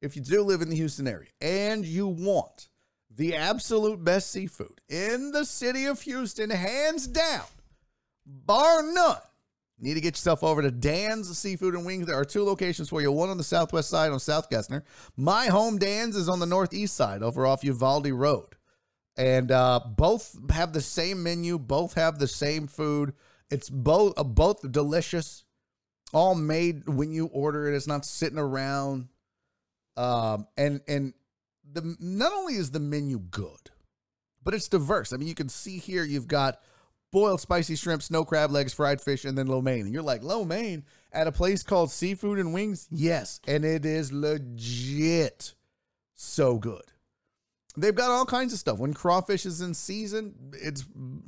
if 0.00 0.16
you 0.16 0.22
do 0.22 0.42
live 0.42 0.62
in 0.62 0.70
the 0.70 0.76
Houston 0.76 1.08
area 1.08 1.30
and 1.40 1.84
you 1.84 2.06
want 2.06 2.68
the 3.10 3.34
absolute 3.34 4.02
best 4.02 4.30
seafood 4.30 4.80
in 4.88 5.32
the 5.32 5.44
city 5.44 5.86
of 5.86 6.00
Houston, 6.02 6.50
hands 6.50 7.06
down, 7.06 7.44
bar 8.26 8.82
none, 8.82 9.18
Need 9.82 9.94
to 9.94 10.00
get 10.00 10.14
yourself 10.14 10.44
over 10.44 10.62
to 10.62 10.70
Dan's 10.70 11.36
Seafood 11.36 11.74
and 11.74 11.84
Wings. 11.84 12.06
There 12.06 12.16
are 12.16 12.24
two 12.24 12.44
locations 12.44 12.88
for 12.88 13.02
you. 13.02 13.10
One 13.10 13.30
on 13.30 13.36
the 13.36 13.42
southwest 13.42 13.90
side 13.90 14.12
on 14.12 14.20
South 14.20 14.48
Gessner. 14.48 14.84
My 15.16 15.46
home, 15.46 15.76
Dan's, 15.76 16.14
is 16.14 16.28
on 16.28 16.38
the 16.38 16.46
northeast 16.46 16.94
side 16.94 17.20
over 17.20 17.44
off 17.44 17.64
Uvalde 17.64 18.06
Road. 18.12 18.54
And 19.16 19.50
uh, 19.50 19.80
both 19.84 20.38
have 20.52 20.72
the 20.72 20.80
same 20.80 21.24
menu. 21.24 21.58
Both 21.58 21.94
have 21.94 22.20
the 22.20 22.28
same 22.28 22.68
food. 22.68 23.12
It's 23.50 23.68
both 23.68 24.14
uh, 24.16 24.22
both 24.22 24.70
delicious. 24.70 25.42
All 26.14 26.36
made 26.36 26.88
when 26.88 27.10
you 27.10 27.26
order 27.26 27.68
it. 27.68 27.74
It's 27.74 27.88
not 27.88 28.04
sitting 28.04 28.38
around. 28.38 29.08
Um, 29.96 30.46
and 30.56 30.80
and 30.86 31.12
the 31.70 31.96
not 31.98 32.32
only 32.32 32.54
is 32.54 32.70
the 32.70 32.80
menu 32.80 33.18
good, 33.18 33.70
but 34.44 34.54
it's 34.54 34.68
diverse. 34.68 35.12
I 35.12 35.16
mean, 35.16 35.28
you 35.28 35.34
can 35.34 35.48
see 35.48 35.78
here 35.78 36.04
you've 36.04 36.28
got 36.28 36.60
boiled 37.12 37.40
spicy 37.40 37.76
shrimp, 37.76 38.02
snow 38.02 38.24
crab 38.24 38.50
legs, 38.50 38.72
fried 38.72 39.00
fish, 39.00 39.24
and 39.24 39.38
then 39.38 39.46
lo 39.46 39.62
mein. 39.62 39.82
And 39.82 39.94
you're 39.94 40.02
like, 40.02 40.22
lo 40.22 40.44
mein 40.44 40.84
at 41.12 41.26
a 41.26 41.32
place 41.32 41.62
called 41.62 41.92
Seafood 41.92 42.38
and 42.38 42.52
Wings? 42.52 42.88
Yes. 42.90 43.40
And 43.46 43.64
it 43.64 43.84
is 43.84 44.12
legit 44.12 45.54
so 46.14 46.58
good. 46.58 46.82
They've 47.74 47.94
got 47.94 48.10
all 48.10 48.26
kinds 48.26 48.52
of 48.52 48.58
stuff. 48.58 48.78
When 48.78 48.92
crawfish 48.92 49.46
is 49.46 49.62
in 49.62 49.72
season, 49.72 50.34
it's 50.52 50.84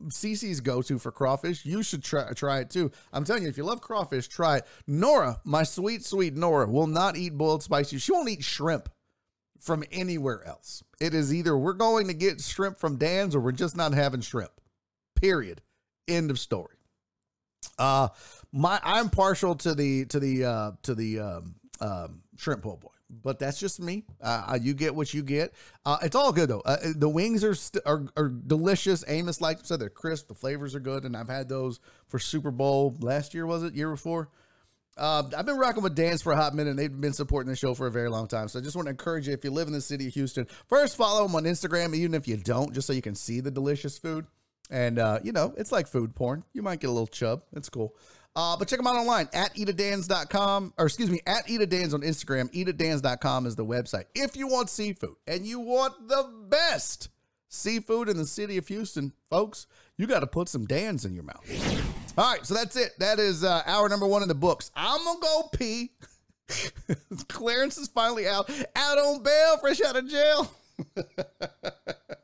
Cece's 0.09 0.61
go 0.61 0.83
to 0.83 0.99
for 0.99 1.11
crawfish. 1.11 1.65
You 1.65 1.83
should 1.83 2.05
try, 2.05 2.31
try 2.33 2.61
it 2.61 2.69
too. 2.69 2.91
I'm 3.13 3.25
telling 3.25 3.45
you, 3.45 3.49
if 3.49 3.57
you 3.57 3.65
love 3.65 3.81
crawfish, 3.81 4.29
try 4.29 4.59
it. 4.59 4.67
Nora, 4.87 5.41
my 5.45 5.63
sweet, 5.63 6.05
sweet 6.05 6.35
Nora, 6.35 6.67
will 6.67 6.87
not 6.87 7.17
eat 7.17 7.39
boiled 7.39 7.63
spicy. 7.63 7.99
She 7.99 8.13
won't 8.13 8.29
eat 8.29 8.45
shrimp 8.45 8.91
from 9.59 9.85
anywhere 9.91 10.45
else. 10.47 10.83
It 11.01 11.15
is 11.15 11.33
either 11.33 11.57
we're 11.57 11.73
going 11.73 12.09
to 12.09 12.15
get 12.15 12.43
shrimp 12.43 12.79
from 12.79 12.97
Dan's 12.97 13.35
or 13.35 13.41
we're 13.41 13.53
just 13.53 13.77
not 13.77 13.95
having 13.95 14.21
shrimp. 14.21 14.53
Period. 15.17 15.63
End 16.09 16.31
of 16.31 16.39
story. 16.39 16.77
Uh 17.79 18.09
my 18.53 18.81
I'm 18.83 19.11
partial 19.11 19.55
to 19.57 19.75
the 19.75 20.05
to 20.07 20.21
the 20.21 20.45
uh 20.45 20.71
to 20.83 20.95
the 20.95 21.21
um, 21.21 21.55
um 21.81 22.23
shrimp 22.37 22.63
po' 22.63 22.77
boy 22.77 22.89
but 23.23 23.39
that's 23.39 23.59
just 23.59 23.81
me. 23.81 24.05
Uh, 24.21 24.59
you 24.61 24.75
get 24.75 24.95
what 24.95 25.13
you 25.13 25.23
get. 25.23 25.55
Uh, 25.85 25.99
it's 26.03 26.17
all 26.17 26.33
good 26.33 26.49
though. 26.49 26.61
Uh, 26.61 26.79
the 26.97 27.09
wings 27.09 27.45
are, 27.45 27.55
st- 27.55 27.83
are 27.87 28.07
are 28.17 28.29
delicious. 28.29 29.05
Amos 29.07 29.41
like 29.41 29.59
said 29.63 29.81
they're 29.81 29.91
crisp. 29.91 30.29
The 30.29 30.35
flavors 30.35 30.75
are 30.75 30.81
good, 30.81 31.05
and 31.05 31.17
I've 31.17 31.29
had 31.29 31.49
those 31.49 31.81
for 32.09 32.19
Super 32.19 32.51
Bowl 32.51 32.97
last 33.01 33.35
year. 33.35 33.47
Was 33.47 33.63
it 33.63 33.75
year 33.75 33.91
before? 33.91 34.31
Uh, 34.97 35.25
I've 35.37 35.47
been 35.47 35.59
rocking 35.59 35.83
with 35.83 35.97
Dan's 35.97 36.23
for 36.23 36.33
a 36.33 36.37
hot 36.37 36.55
minute. 36.55 36.71
and 36.71 36.79
They've 36.79 37.01
been 37.01 37.13
supporting 37.13 37.51
the 37.51 37.57
show 37.57 37.75
for 37.75 37.89
a 37.89 37.91
very 37.91 38.09
long 38.09 38.29
time. 38.29 38.47
So 38.47 38.61
I 38.61 38.63
just 38.63 38.77
want 38.77 38.87
to 38.87 38.91
encourage 38.91 39.27
you 39.27 39.35
if 39.35 39.43
you 39.43 39.51
live 39.51 39.67
in 39.67 39.73
the 39.73 39.81
city 39.81 40.07
of 40.07 40.15
Houston, 40.15 40.47
first 40.69 40.97
follow 40.97 41.27
them 41.27 41.35
on 41.35 41.45
Instagram, 41.45 41.95
even 41.97 42.15
if 42.15 42.29
you 42.29 42.37
don't, 42.37 42.73
just 42.73 42.87
so 42.87 42.93
you 42.93 43.03
can 43.03 43.17
see 43.17 43.41
the 43.41 43.51
delicious 43.51 43.99
food. 43.99 44.27
And 44.71 44.99
uh, 44.99 45.21
you 45.23 45.33
know, 45.33 45.55
it's 45.57 45.73
like 45.73 45.87
food 45.87 46.15
porn. 46.15 46.45
You 46.53 46.63
might 46.63 46.81
get 46.81 46.89
a 46.89 46.93
little 46.93 47.07
chub. 47.07 47.43
It's 47.53 47.69
cool. 47.69 47.95
Uh, 48.37 48.57
but 48.57 48.67
check 48.67 48.79
them 48.79 48.87
out 48.87 48.97
online 48.97 49.29
at 49.33 49.55
eatadans.com, 49.55 50.75
or 50.77 50.87
excuse 50.87 51.09
me, 51.09 51.21
at 51.27 51.47
eatadans 51.47 51.95
on 51.95 52.01
Instagram. 52.01 52.53
Eatadans.com 52.53 53.47
is 53.47 53.55
the 53.55 53.65
website. 53.65 54.07
If 54.15 54.37
you 54.37 54.49
want 54.49 54.71
seafood 54.71 55.15
and 55.29 55.47
you 55.47 55.61
want 55.61 56.09
the 56.09 56.29
best 56.49 57.11
seafood 57.49 58.09
in 58.09 58.17
the 58.17 58.27
city 58.27 58.57
of 58.59 58.67
Houston, 58.67 59.13
folks, 59.31 59.69
you 59.97 60.09
got 60.09 60.21
to 60.21 60.27
put 60.27 60.49
some 60.49 60.67
Dans 60.67 61.05
in 61.05 61.15
your 61.15 61.23
mouth. 61.23 61.49
All 62.19 62.33
right, 62.33 62.45
so 62.45 62.55
that's 62.55 62.75
it. 62.77 62.99
That 62.99 63.21
is 63.21 63.45
uh, 63.45 63.63
hour 63.67 63.89
number 63.89 64.07
one 64.07 64.23
in 64.23 64.29
the 64.29 64.35
books. 64.35 64.73
I'm 64.75 65.05
going 65.05 65.21
to 65.21 65.23
go 65.23 65.49
pee. 65.57 65.93
Clarence 67.29 67.79
is 67.79 67.89
finally 67.89 68.27
out, 68.27 68.51
out 68.75 68.99
on 68.99 69.23
bail, 69.23 69.59
fresh 69.59 69.81
out 69.81 69.97
of 69.97 70.09
jail. 70.09 70.51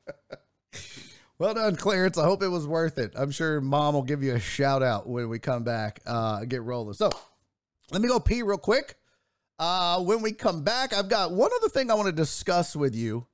Well 1.40 1.54
done, 1.54 1.74
Clarence. 1.74 2.18
I 2.18 2.24
hope 2.24 2.42
it 2.42 2.48
was 2.48 2.66
worth 2.66 2.98
it. 2.98 3.14
I'm 3.16 3.30
sure 3.30 3.62
mom 3.62 3.94
will 3.94 4.02
give 4.02 4.22
you 4.22 4.34
a 4.34 4.38
shout 4.38 4.82
out 4.82 5.08
when 5.08 5.30
we 5.30 5.38
come 5.38 5.64
back, 5.64 6.00
uh, 6.04 6.44
get 6.44 6.62
rolling. 6.62 6.92
So 6.92 7.10
let 7.90 8.02
me 8.02 8.08
go 8.08 8.20
pee 8.20 8.42
real 8.42 8.58
quick. 8.58 8.96
Uh, 9.58 10.02
when 10.02 10.20
we 10.20 10.32
come 10.32 10.64
back, 10.64 10.92
I've 10.92 11.08
got 11.08 11.32
one 11.32 11.50
other 11.56 11.70
thing 11.70 11.90
I 11.90 11.94
want 11.94 12.08
to 12.08 12.12
discuss 12.12 12.76
with 12.76 12.94
you 12.94 13.26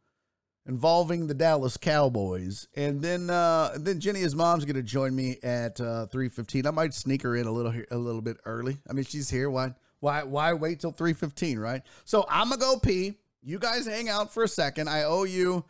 involving 0.67 1.27
the 1.27 1.35
Dallas 1.35 1.77
Cowboys. 1.77 2.69
And 2.77 3.03
then 3.03 3.29
uh, 3.29 3.77
then 3.77 3.99
Jenny's 3.99 4.37
mom's 4.37 4.65
going 4.65 4.77
to 4.77 4.85
join 4.85 5.13
me 5.17 5.39
at 5.43 5.81
uh, 5.81 6.07
3:15. 6.13 6.65
I 6.65 6.71
might 6.71 6.95
sneak 6.95 7.23
her 7.23 7.35
in 7.35 7.49
a 7.49 7.53
little 7.53 7.75
a 7.91 7.97
little 7.97 8.23
bit 8.23 8.37
early. 8.45 8.79
I 8.89 8.93
mean, 8.93 9.05
she's 9.05 9.31
here. 9.31 9.51
Why 9.51 9.75
why 9.99 10.23
why 10.23 10.53
wait 10.53 10.79
till 10.79 10.93
3:15, 10.93 11.59
right? 11.59 11.83
So 12.05 12.25
I'm 12.31 12.51
going 12.51 12.61
to 12.61 12.67
go 12.67 12.79
pee. 12.79 13.15
You 13.43 13.59
guys 13.59 13.85
hang 13.85 14.09
out 14.09 14.33
for 14.33 14.45
a 14.45 14.49
second. 14.49 14.89
I 14.89 15.03
owe 15.03 15.25
you 15.25 15.65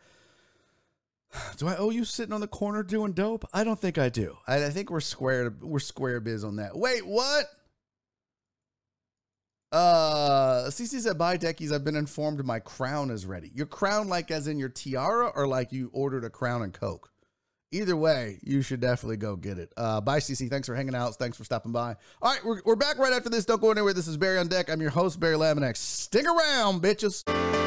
do 1.57 1.67
I 1.67 1.75
owe 1.75 1.89
you 1.89 2.05
sitting 2.05 2.33
on 2.33 2.41
the 2.41 2.47
corner 2.47 2.83
doing 2.83 3.13
dope? 3.13 3.45
I 3.53 3.63
don't 3.63 3.79
think 3.79 3.97
I 3.97 4.09
do. 4.09 4.37
I, 4.47 4.65
I 4.65 4.69
think 4.69 4.89
we're 4.89 4.99
square 4.99 5.53
we're 5.61 5.79
square 5.79 6.19
biz 6.19 6.43
on 6.43 6.57
that. 6.57 6.77
Wait, 6.77 7.05
what? 7.05 7.45
Uh, 9.71 10.67
CC 10.69 10.99
said, 11.01 11.17
"Bye, 11.17 11.37
Deckies. 11.37 11.73
I've 11.73 11.83
been 11.83 11.97
informed 11.97 12.43
my 12.45 12.59
crown 12.59 13.11
is 13.11 13.25
ready. 13.25 13.51
Your 13.53 13.65
crown, 13.65 14.07
like 14.07 14.31
as 14.31 14.47
in 14.47 14.57
your 14.57 14.69
tiara, 14.69 15.27
or 15.35 15.45
like 15.45 15.73
you 15.73 15.89
ordered 15.93 16.23
a 16.23 16.29
crown 16.29 16.61
and 16.61 16.73
coke. 16.73 17.11
Either 17.73 17.97
way, 17.97 18.39
you 18.43 18.61
should 18.61 18.79
definitely 18.79 19.17
go 19.17 19.35
get 19.35 19.57
it. 19.57 19.73
Uh, 19.75 19.99
bye, 19.99 20.19
CC. 20.19 20.49
Thanks 20.49 20.67
for 20.67 20.75
hanging 20.75 20.95
out. 20.95 21.15
Thanks 21.15 21.35
for 21.35 21.43
stopping 21.43 21.73
by. 21.73 21.97
All 22.21 22.31
right, 22.31 22.43
we're, 22.45 22.61
we're 22.63 22.77
back 22.77 22.97
right 22.97 23.11
after 23.11 23.29
this. 23.29 23.43
Don't 23.43 23.59
go 23.59 23.71
anywhere. 23.71 23.91
This 23.93 24.07
is 24.07 24.15
Barry 24.15 24.37
on 24.37 24.47
deck. 24.47 24.69
I'm 24.69 24.79
your 24.79 24.89
host, 24.89 25.19
Barry 25.19 25.35
Laminack. 25.35 25.75
Stick 25.75 26.25
around, 26.25 26.81
bitches." 26.81 27.66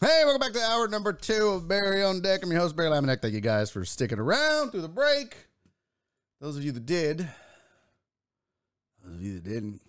Back 0.00 0.52
to 0.52 0.60
hour 0.60 0.88
number 0.88 1.12
two 1.12 1.48
of 1.48 1.68
Barry 1.68 2.02
on 2.02 2.20
Deck. 2.20 2.42
I'm 2.42 2.50
your 2.50 2.60
host, 2.60 2.76
Barry 2.76 2.90
Laminack. 2.90 3.22
Thank 3.22 3.34
you 3.34 3.40
guys 3.40 3.70
for 3.70 3.84
sticking 3.84 4.18
around 4.18 4.70
through 4.70 4.82
the 4.82 4.88
break. 4.88 5.36
Those 6.40 6.56
of 6.56 6.64
you 6.64 6.72
that 6.72 6.84
did, 6.84 7.26
those 9.02 9.14
of 9.14 9.22
you 9.22 9.34
that 9.34 9.44
didn't, 9.44 9.80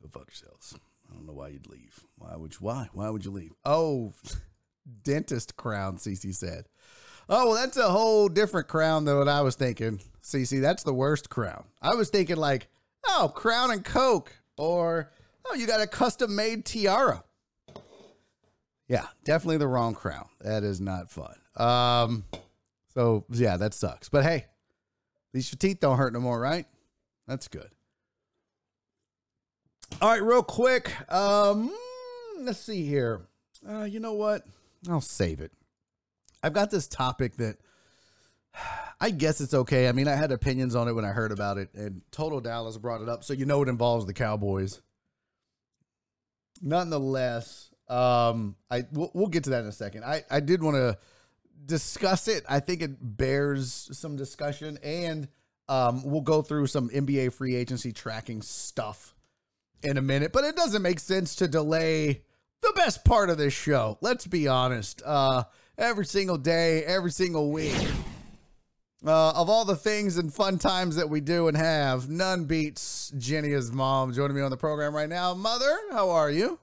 go 0.00 0.08
fuck 0.08 0.28
yourselves. 0.28 0.74
I 1.10 1.14
don't 1.14 1.26
know 1.26 1.34
why 1.34 1.48
you'd 1.48 1.68
leave. 1.68 2.00
Why 2.16 2.34
would 2.36 2.54
you, 2.54 2.58
why? 2.60 2.88
Why 2.92 3.10
would 3.10 3.24
you 3.24 3.30
leave? 3.30 3.52
Oh, 3.64 4.14
dentist 5.02 5.56
crown, 5.56 5.98
CC 5.98 6.34
said. 6.34 6.66
Oh, 7.28 7.50
well, 7.50 7.54
that's 7.54 7.76
a 7.76 7.90
whole 7.90 8.28
different 8.28 8.68
crown 8.68 9.04
than 9.04 9.18
what 9.18 9.28
I 9.28 9.42
was 9.42 9.56
thinking. 9.56 10.00
CC, 10.22 10.60
that's 10.60 10.82
the 10.82 10.94
worst 10.94 11.28
crown. 11.28 11.64
I 11.82 11.94
was 11.94 12.08
thinking 12.08 12.36
like, 12.36 12.68
oh, 13.06 13.30
crown 13.34 13.70
and 13.70 13.84
coke, 13.84 14.32
or 14.56 15.10
oh, 15.44 15.54
you 15.54 15.66
got 15.66 15.82
a 15.82 15.86
custom 15.86 16.34
made 16.34 16.64
tiara. 16.64 17.22
Yeah, 18.88 19.06
definitely 19.24 19.58
the 19.58 19.68
wrong 19.68 19.94
crown. 19.94 20.26
That 20.40 20.62
is 20.62 20.80
not 20.80 21.10
fun. 21.10 21.34
Um, 21.56 22.24
so 22.92 23.24
yeah, 23.30 23.56
that 23.56 23.74
sucks. 23.74 24.08
But 24.08 24.24
hey, 24.24 24.46
these 25.32 25.50
teeth 25.56 25.80
don't 25.80 25.96
hurt 25.96 26.12
no 26.12 26.20
more, 26.20 26.38
right? 26.38 26.66
That's 27.26 27.48
good. 27.48 27.70
All 30.00 30.10
right, 30.10 30.22
real 30.22 30.42
quick. 30.42 30.92
Um, 31.10 31.74
let's 32.38 32.58
see 32.60 32.84
here. 32.84 33.22
Uh, 33.66 33.84
you 33.84 34.00
know 34.00 34.14
what? 34.14 34.42
I'll 34.88 35.00
save 35.00 35.40
it. 35.40 35.52
I've 36.42 36.52
got 36.52 36.70
this 36.70 36.86
topic 36.86 37.36
that 37.36 37.56
I 39.00 39.10
guess 39.10 39.40
it's 39.40 39.54
okay. 39.54 39.88
I 39.88 39.92
mean, 39.92 40.08
I 40.08 40.14
had 40.14 40.30
opinions 40.30 40.74
on 40.74 40.88
it 40.88 40.92
when 40.92 41.04
I 41.04 41.10
heard 41.10 41.32
about 41.32 41.58
it, 41.58 41.70
and 41.74 42.02
Total 42.10 42.40
Dallas 42.40 42.76
brought 42.76 43.00
it 43.00 43.08
up, 43.08 43.24
so 43.24 43.32
you 43.32 43.46
know 43.46 43.62
it 43.62 43.68
involves 43.68 44.06
the 44.06 44.12
Cowboys. 44.12 44.82
Nonetheless, 46.62 47.70
um, 47.88 48.56
I 48.70 48.84
we'll, 48.92 49.10
we'll 49.14 49.28
get 49.28 49.44
to 49.44 49.50
that 49.50 49.62
in 49.62 49.66
a 49.66 49.72
second. 49.72 50.04
I 50.04 50.22
I 50.30 50.40
did 50.40 50.62
want 50.62 50.76
to 50.76 50.98
discuss 51.66 52.28
it. 52.28 52.44
I 52.48 52.60
think 52.60 52.82
it 52.82 52.96
bears 53.00 53.88
some 53.92 54.16
discussion, 54.16 54.78
and 54.82 55.28
um, 55.68 56.02
we'll 56.04 56.20
go 56.20 56.42
through 56.42 56.66
some 56.66 56.88
NBA 56.88 57.32
free 57.32 57.54
agency 57.54 57.92
tracking 57.92 58.42
stuff 58.42 59.14
in 59.82 59.96
a 59.96 60.02
minute. 60.02 60.32
But 60.32 60.44
it 60.44 60.56
doesn't 60.56 60.82
make 60.82 61.00
sense 61.00 61.36
to 61.36 61.48
delay 61.48 62.22
the 62.62 62.72
best 62.74 63.04
part 63.04 63.30
of 63.30 63.38
this 63.38 63.52
show. 63.52 63.98
Let's 64.00 64.26
be 64.26 64.48
honest. 64.48 65.02
Uh, 65.04 65.44
every 65.78 66.06
single 66.06 66.38
day, 66.38 66.84
every 66.84 67.10
single 67.10 67.50
week. 67.50 67.76
Uh, 69.06 69.32
of 69.32 69.50
all 69.50 69.66
the 69.66 69.76
things 69.76 70.16
and 70.16 70.32
fun 70.32 70.56
times 70.56 70.96
that 70.96 71.10
we 71.10 71.20
do 71.20 71.46
and 71.46 71.58
have, 71.58 72.08
none 72.08 72.46
beats 72.46 73.12
Jenny's 73.18 73.70
mom 73.70 74.14
joining 74.14 74.34
me 74.34 74.40
on 74.40 74.50
the 74.50 74.56
program 74.56 74.94
right 74.94 75.10
now. 75.10 75.34
Mother, 75.34 75.76
how 75.92 76.08
are 76.08 76.30
you? 76.30 76.58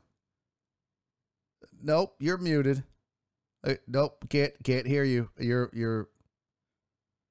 Nope, 1.84 2.16
you're 2.20 2.38
muted. 2.38 2.84
Uh, 3.64 3.76
nope, 3.88 4.26
can't 4.30 4.54
can't 4.64 4.88
hear 4.88 5.04
you. 5.04 5.30
You're 5.38 5.70
you're. 5.74 6.10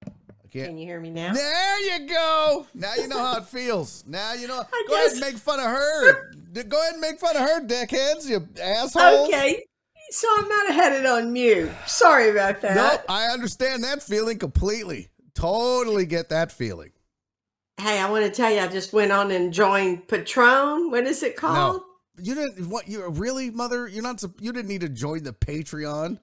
I 0.07 0.49
can't. 0.51 0.69
Can 0.69 0.79
you 0.79 0.87
hear 0.87 1.01
me 1.01 1.11
now? 1.11 1.33
There 1.33 1.81
you 1.81 2.09
go. 2.09 2.67
Now 2.75 2.95
you 2.95 3.09
know 3.09 3.19
how 3.19 3.39
it 3.39 3.47
feels. 3.47 4.05
Now 4.07 4.35
you 4.35 4.47
know. 4.47 4.63
I 4.73 4.85
Go 4.89 4.95
ahead 4.95 5.13
and 5.13 5.21
make 5.21 5.37
fun 5.37 5.59
of 5.59 5.67
her. 5.67 6.33
Go 6.53 6.81
ahead 6.81 6.93
and 6.93 7.01
make 7.01 7.19
fun 7.19 7.37
of 7.37 7.43
her, 7.43 7.61
dickheads, 7.61 8.29
you 8.29 8.47
assholes. 8.63 9.29
Okay. 9.29 9.65
So 10.11 10.27
I 10.29 10.41
might 10.43 10.75
have 10.75 10.85
had 10.85 11.01
it 11.01 11.07
on 11.07 11.33
mute. 11.33 11.71
Sorry 11.87 12.31
about 12.31 12.61
that. 12.63 12.75
Nope, 12.75 13.05
I 13.09 13.27
understand 13.27 13.85
that 13.85 14.03
feeling 14.03 14.39
completely. 14.39 15.09
Totally 15.35 16.05
get 16.05 16.31
that 16.31 16.51
feeling. 16.51 16.91
Hey, 17.81 18.01
I 18.01 18.11
want 18.11 18.25
to 18.25 18.31
tell 18.31 18.51
you, 18.51 18.59
I 18.59 18.67
just 18.67 18.93
went 18.93 19.13
on 19.13 19.31
and 19.31 19.53
joined 19.53 20.09
Patron. 20.09 20.91
What 20.91 21.07
is 21.07 21.23
it 21.23 21.37
called? 21.37 21.81
No, 21.81 21.87
you 22.23 22.35
didn't. 22.35 22.69
What 22.69 22.89
you 22.89 23.09
really, 23.09 23.51
mother? 23.51 23.87
You're 23.89 24.03
not. 24.03 24.23
You 24.41 24.53
didn't 24.53 24.69
need 24.69 24.81
to 24.83 24.89
join 24.89 25.23
the 25.23 25.33
Patreon. 25.33 26.19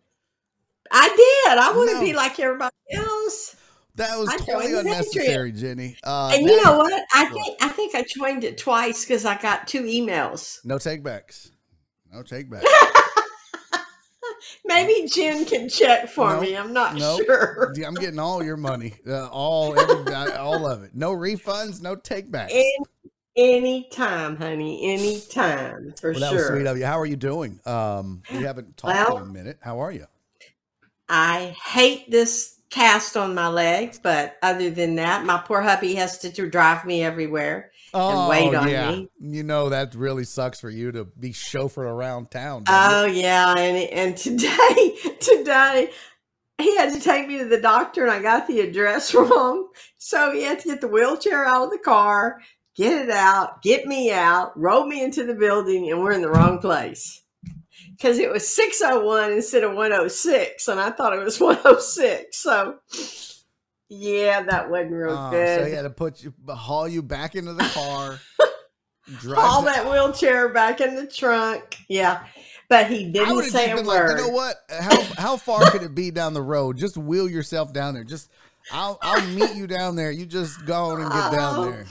I 0.92 1.08
did. 1.10 1.58
I 1.58 1.72
want 1.76 1.90
to 1.90 1.96
No. 1.96 2.02
be 2.02 2.14
like 2.14 2.40
everybody 2.40 2.76
else. 2.94 3.56
That 3.96 4.18
was 4.18 4.30
I 4.30 4.38
totally 4.38 4.78
unnecessary, 4.78 5.52
Jenny. 5.52 5.98
Uh, 6.04 6.32
and 6.34 6.46
you 6.46 6.64
know 6.64 6.78
what? 6.78 7.04
I 7.14 7.26
think 7.26 7.58
I 7.62 7.68
think 7.70 7.96
I 7.96 8.04
joined 8.08 8.44
it 8.44 8.58
twice 8.58 9.04
because 9.04 9.26
I 9.26 9.42
got 9.42 9.68
two 9.68 9.82
emails. 9.84 10.60
No 10.64 10.76
takebacks. 10.76 11.50
No 12.14 12.22
takebacks. 12.22 12.64
Maybe 14.66 15.08
Jen 15.08 15.46
can 15.46 15.68
check 15.68 16.10
for 16.10 16.30
Nope. 16.34 16.42
me. 16.42 16.56
I'm 16.56 16.72
not 16.74 16.96
Nope. 16.96 17.22
sure. 17.26 17.74
I'm 17.86 17.96
getting 17.96 18.20
all 18.20 18.44
your 18.44 18.58
money, 18.58 18.94
uh, 19.08 19.28
all 19.28 19.78
every, 19.78 20.14
all 20.36 20.68
of 20.68 20.84
it. 20.84 20.92
No 20.94 21.12
refunds, 21.14 21.82
no 21.82 21.96
takebacks. 21.96 22.50
Any, 22.52 22.76
anytime, 23.38 24.36
honey. 24.36 24.92
Anytime 24.94 25.94
for 26.00 26.12
Well, 26.12 26.20
that 26.20 26.34
was 26.34 26.42
sure. 26.42 26.56
sweet 26.58 26.66
of 26.68 26.78
you. 26.78 26.86
How 26.86 27.00
are 27.00 27.06
you 27.06 27.16
doing? 27.16 27.60
Um, 27.66 28.24
we 28.32 28.38
haven't 28.44 28.76
talked 28.78 28.94
Well- 28.96 29.18
in 29.18 29.24
a 29.24 29.32
minute. 29.32 29.58
How 29.62 29.80
are 29.80 29.92
you? 29.92 30.06
I 31.10 31.56
hate 31.64 32.12
this 32.12 32.56
cast 32.70 33.16
on 33.16 33.34
my 33.34 33.48
leg, 33.48 33.96
but 34.04 34.36
other 34.44 34.70
than 34.70 34.96
that, 34.96 35.24
my 35.26 35.38
poor 35.38 35.62
hubby 35.62 35.96
has 35.96 36.18
to, 36.20 36.50
drive 36.50 36.84
me 36.84 37.02
everywhere. 37.02 37.72
Oh, 37.94 38.28
wait 38.30 38.54
on 38.54 38.68
yeah. 38.68 38.92
me. 38.92 39.10
You 39.22 39.44
know 39.44 39.70
that 39.70 39.96
really 39.96 40.26
sucks 40.26 40.60
for 40.60 40.70
you 40.70 40.92
to 40.92 41.06
be 41.06 41.32
chauffeured 41.32 41.90
around 41.90 42.30
town. 42.30 42.66
doesn't 42.66 42.92
it? 42.92 43.02
Oh 43.02 43.06
yeah, 43.06 43.56
and 43.58 43.78
and 43.92 44.18
today 44.18 44.98
today 45.22 45.90
he 46.58 46.76
had 46.76 46.94
to 46.94 47.00
take 47.00 47.30
me 47.30 47.38
to 47.38 47.46
the 47.46 47.62
doctor, 47.62 48.04
and 48.04 48.12
I 48.12 48.22
got 48.22 48.46
the 48.48 48.60
address 48.60 49.14
wrong, 49.16 49.70
so 49.98 50.34
he 50.34 50.44
had 50.44 50.60
to 50.60 50.68
get 50.68 50.82
the 50.82 50.90
wheelchair 50.90 51.46
out 51.46 51.64
of 51.66 51.72
the 51.72 51.78
car, 51.78 52.42
get 52.78 53.06
it 53.06 53.10
out, 53.10 53.62
get 53.62 53.86
me 53.86 54.12
out, 54.12 54.58
roll 54.58 54.86
me 54.86 55.04
into 55.04 55.26
the 55.26 55.34
building, 55.34 55.92
and 55.92 56.00
we're 56.00 56.12
in 56.14 56.22
the 56.22 56.30
wrong 56.30 56.60
place. 56.60 57.24
Because 57.92 58.20
it 58.20 58.32
was 58.32 58.48
601 58.48 59.32
instead 59.34 59.64
of 59.64 59.74
106, 59.74 60.68
and 60.68 60.80
I 60.80 60.92
thought 60.92 61.14
it 61.14 61.24
was 61.24 61.40
106. 61.42 62.38
So, 62.38 62.76
yeah, 63.90 64.44
that 64.44 64.70
wasn't 64.70 64.92
real 64.92 65.18
Oh, 65.18 65.32
good. 65.32 65.60
So 65.60 65.66
he 65.66 65.74
had 65.74 65.82
to 65.82 65.90
put 65.90 66.24
you, 66.24 66.34
haul 66.48 66.88
you 66.88 67.02
back 67.02 67.36
into 67.36 67.54
the 67.54 67.64
car. 67.64 68.20
to- 69.22 69.66
that 69.66 69.90
wheelchair 69.90 70.50
back 70.50 70.80
in 70.80 70.96
the 70.96 71.08
trunk. 71.08 71.78
Yeah. 71.88 72.24
But 72.70 72.88
he 72.88 73.10
didn't 73.10 73.44
say 73.44 73.72
a 73.72 73.76
been 73.76 73.86
like, 73.86 74.00
word. 74.00 74.20
you 74.20 74.28
know 74.28 74.34
what? 74.34 74.58
How 74.70 75.02
how 75.18 75.38
far 75.38 75.72
could 75.72 75.84
it 75.84 75.96
be 75.96 76.12
down 76.12 76.34
the 76.34 76.42
road? 76.42 76.76
Just 76.76 76.98
wheel 76.98 77.30
yourself 77.30 77.72
down 77.72 77.94
there. 77.94 78.04
Just 78.04 78.30
I'll 78.74 79.00
I'll 79.02 79.26
meet 79.28 79.56
you 79.56 79.68
down 79.68 79.96
there. 79.96 80.12
You 80.12 80.26
just 80.26 80.66
go 80.66 80.88
on 80.88 81.02
and 81.02 81.10
get 81.10 81.32
down 81.32 81.72
there. 81.72 81.86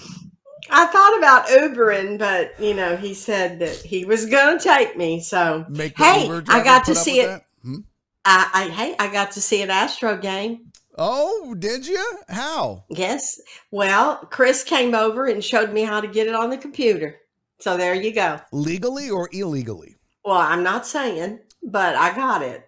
I 0.70 0.86
thought 0.86 1.18
about 1.18 1.46
Ubering, 1.46 2.18
but 2.18 2.58
you 2.60 2.74
know, 2.74 2.96
he 2.96 3.14
said 3.14 3.58
that 3.60 3.76
he 3.76 4.04
was 4.04 4.26
going 4.26 4.58
to 4.58 4.64
take 4.64 4.96
me. 4.96 5.20
So 5.20 5.64
Hey, 5.74 6.28
I 6.48 6.62
got 6.62 6.84
to 6.86 6.94
see 6.94 7.20
it. 7.20 7.42
Hmm? 7.62 7.80
I, 8.24 8.50
I, 8.52 8.68
hey, 8.70 8.96
I 8.98 9.12
got 9.12 9.32
to 9.32 9.40
see 9.40 9.62
an 9.62 9.70
Astro 9.70 10.16
game. 10.16 10.72
Oh, 10.98 11.54
did 11.58 11.86
you? 11.86 12.18
How? 12.28 12.84
Yes. 12.88 13.40
Well, 13.70 14.16
Chris 14.30 14.64
came 14.64 14.94
over 14.94 15.26
and 15.26 15.44
showed 15.44 15.72
me 15.72 15.82
how 15.82 16.00
to 16.00 16.08
get 16.08 16.26
it 16.26 16.34
on 16.34 16.50
the 16.50 16.56
computer. 16.56 17.16
So 17.58 17.76
there 17.76 17.94
you 17.94 18.12
go. 18.12 18.40
Legally 18.52 19.10
or 19.10 19.28
illegally? 19.32 19.96
Well, 20.24 20.36
I'm 20.36 20.62
not 20.62 20.86
saying, 20.86 21.40
but 21.62 21.96
I 21.96 22.14
got 22.14 22.42
it. 22.42 22.66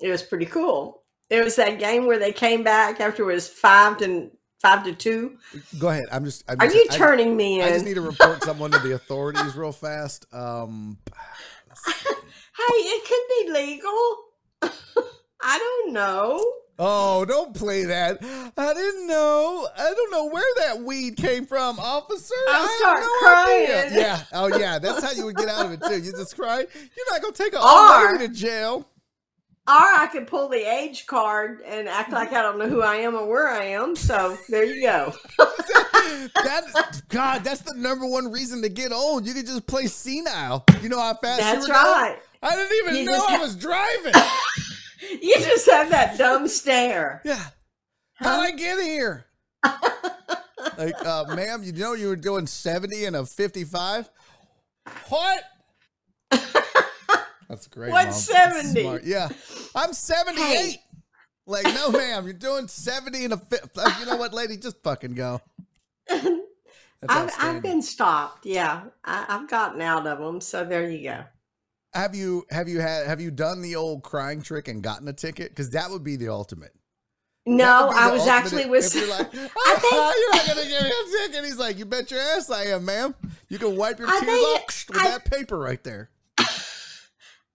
It 0.00 0.10
was 0.10 0.22
pretty 0.22 0.46
cool. 0.46 1.02
It 1.30 1.44
was 1.44 1.56
that 1.56 1.78
game 1.78 2.06
where 2.06 2.18
they 2.18 2.32
came 2.32 2.62
back 2.62 3.00
after 3.00 3.22
it 3.22 3.34
was 3.34 3.48
five 3.48 3.98
to 3.98 4.30
five 4.60 4.84
to 4.84 4.92
two. 4.94 5.38
Go 5.78 5.88
ahead. 5.88 6.06
I'm 6.12 6.24
just. 6.24 6.44
I'm 6.48 6.60
Are 6.60 6.66
just- 6.66 6.76
you 6.76 6.86
I- 6.90 6.96
turning 6.96 7.36
me 7.36 7.60
in? 7.60 7.66
I 7.66 7.70
just 7.70 7.84
need 7.84 7.94
to 7.94 8.00
report 8.00 8.42
someone 8.42 8.70
to 8.72 8.78
the 8.78 8.94
authorities 8.94 9.54
real 9.56 9.72
fast. 9.72 10.26
Um, 10.32 10.98
hey, 11.86 12.74
it 12.74 13.04
could 13.06 13.46
be 13.46 13.52
legal. 13.52 14.16
I 15.40 15.58
don't 15.58 15.92
know. 15.92 16.44
oh, 16.80 17.24
don't 17.24 17.54
play 17.54 17.84
that. 17.84 18.18
I 18.56 18.74
didn't 18.74 19.06
know. 19.06 19.68
I 19.76 19.94
don't 19.94 20.10
know 20.10 20.26
where 20.26 20.54
that 20.58 20.80
weed 20.82 21.16
came 21.16 21.46
from, 21.46 21.78
officer. 21.78 22.34
I'll 22.48 22.64
I 22.64 22.76
start 22.78 23.00
no 23.00 23.54
idea. 23.54 23.68
crying. 23.82 23.94
Yeah. 23.94 24.22
Oh, 24.32 24.58
yeah. 24.58 24.78
That's 24.80 25.02
how 25.02 25.12
you 25.12 25.24
would 25.26 25.36
get 25.36 25.48
out 25.48 25.66
of 25.66 25.72
it 25.72 25.80
too. 25.82 25.98
You 26.00 26.10
just 26.12 26.36
cry. 26.36 26.58
You're 26.58 27.12
not 27.12 27.22
gonna 27.22 27.32
take 27.34 27.52
an 27.52 27.60
old 27.62 28.12
lady 28.18 28.28
to 28.28 28.34
jail. 28.34 28.88
Or 29.68 29.74
I 29.74 30.08
could 30.10 30.26
pull 30.26 30.48
the 30.48 30.56
age 30.66 31.06
card 31.06 31.60
and 31.66 31.88
act 31.88 32.10
like 32.10 32.32
I 32.32 32.40
don't 32.40 32.58
know 32.58 32.68
who 32.70 32.80
I 32.80 32.96
am 32.96 33.14
or 33.14 33.28
where 33.28 33.48
I 33.48 33.64
am. 33.64 33.94
So 33.96 34.38
there 34.48 34.64
you 34.64 34.80
go. 34.80 35.12
that 35.38 37.02
God, 37.10 37.44
that's 37.44 37.60
the 37.60 37.74
number 37.76 38.06
one 38.06 38.32
reason 38.32 38.62
to 38.62 38.70
get 38.70 38.92
old. 38.92 39.26
You 39.26 39.34
could 39.34 39.44
just 39.44 39.66
play 39.66 39.86
senile. 39.86 40.64
You 40.80 40.88
know 40.88 40.98
how 40.98 41.12
fast 41.14 41.40
you 41.40 41.44
That's 41.44 41.66
going? 41.66 41.78
right. 41.78 42.18
I 42.42 42.56
didn't 42.56 42.78
even 42.78 42.96
You 42.96 43.04
know 43.10 43.26
I 43.26 43.36
ha- 43.36 43.42
was 43.42 43.56
driving. 43.56 44.14
You 45.22 45.34
just 45.36 45.70
have 45.70 45.90
that 45.90 46.18
dumb 46.18 46.48
stare. 46.48 47.22
Yeah. 47.24 47.42
How'd 48.14 48.44
I 48.44 48.50
get 48.50 48.80
here? 48.80 49.26
like, 50.76 51.06
uh, 51.06 51.24
ma'am, 51.34 51.62
you 51.62 51.72
know 51.72 51.92
you 51.94 52.08
were 52.08 52.16
doing 52.16 52.46
70 52.46 53.04
and 53.04 53.16
a 53.16 53.24
55? 53.24 54.10
What? 55.08 55.44
That's 57.48 57.66
great. 57.66 57.90
What's 57.90 58.30
Mom. 58.32 58.62
70? 58.62 59.08
Yeah. 59.08 59.28
I'm 59.74 59.92
78. 59.92 60.42
Hey. 60.42 60.82
Like, 61.46 61.64
no, 61.64 61.90
ma'am, 61.90 62.24
you're 62.24 62.34
doing 62.34 62.68
70 62.68 63.24
and 63.24 63.32
a 63.32 63.38
50. 63.38 63.80
You 64.00 64.06
know 64.06 64.16
what, 64.16 64.34
lady? 64.34 64.58
Just 64.58 64.82
fucking 64.82 65.14
go. 65.14 65.40
I've, 67.08 67.32
I've 67.38 67.62
been 67.62 67.80
stopped. 67.80 68.44
Yeah, 68.44 68.82
I, 69.04 69.24
I've 69.28 69.48
gotten 69.48 69.80
out 69.80 70.06
of 70.06 70.18
them. 70.18 70.40
So 70.40 70.64
there 70.64 70.90
you 70.90 71.04
go. 71.04 71.24
Have 71.94 72.14
you 72.14 72.44
have 72.50 72.68
you 72.68 72.80
had 72.80 73.06
have 73.06 73.20
you 73.20 73.30
done 73.30 73.62
the 73.62 73.76
old 73.76 74.02
crying 74.02 74.42
trick 74.42 74.68
and 74.68 74.82
gotten 74.82 75.08
a 75.08 75.12
ticket? 75.12 75.50
Because 75.50 75.70
that 75.70 75.90
would 75.90 76.04
be 76.04 76.16
the 76.16 76.28
ultimate. 76.28 76.72
No, 77.46 77.90
I 77.94 78.12
was 78.12 78.26
actually 78.26 78.66
with. 78.66 78.94
You're 78.94 79.08
like, 79.08 79.28
ah, 79.34 79.48
I 79.56 79.78
oh, 79.82 80.12
think- 80.12 80.16
you're 80.18 80.36
not 80.36 80.46
gonna 80.46 80.68
give 80.68 80.82
me 80.82 80.90
a 80.90 81.28
ticket. 81.28 81.44
He's 81.46 81.58
like, 81.58 81.78
you 81.78 81.86
bet 81.86 82.10
your 82.10 82.20
ass 82.20 82.50
I 82.50 82.64
am, 82.64 82.84
ma'am. 82.84 83.14
You 83.48 83.58
can 83.58 83.74
wipe 83.76 83.98
your 83.98 84.08
I 84.08 84.20
tears 84.20 84.24
think- 84.26 84.58
off 84.58 84.84
with 84.90 84.98
I- 84.98 85.08
that 85.08 85.24
paper 85.24 85.58
right 85.58 85.82
there. 85.82 86.10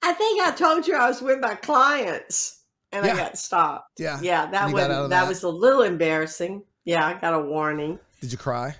I 0.04 0.14
think 0.14 0.41
I 0.41 0.51
told 0.51 0.86
you 0.86 0.95
I 0.95 1.08
was 1.08 1.22
with 1.22 1.39
my 1.39 1.56
clients 1.56 2.62
and 2.91 3.06
Yeah. 3.06 3.14
I 3.14 3.18
got 3.18 3.38
stopped. 3.38 3.99
Yeah. 3.99 4.20
Yeah, 4.22 4.51
that 4.51 4.66
was 4.66 4.74
got 4.74 4.91
out 4.91 5.04
of 5.06 5.10
that 5.10 5.22
that? 5.22 5.28
was 5.30 5.43
a 5.43 5.49
little 5.49 5.82
embarrassing. 5.82 6.64
Yeah, 6.86 7.08
I 7.08 7.14
got 7.14 7.34
a 7.34 7.39
warning. 7.39 7.99
Did 8.22 8.32
you 8.32 8.38
cry? 8.38 8.76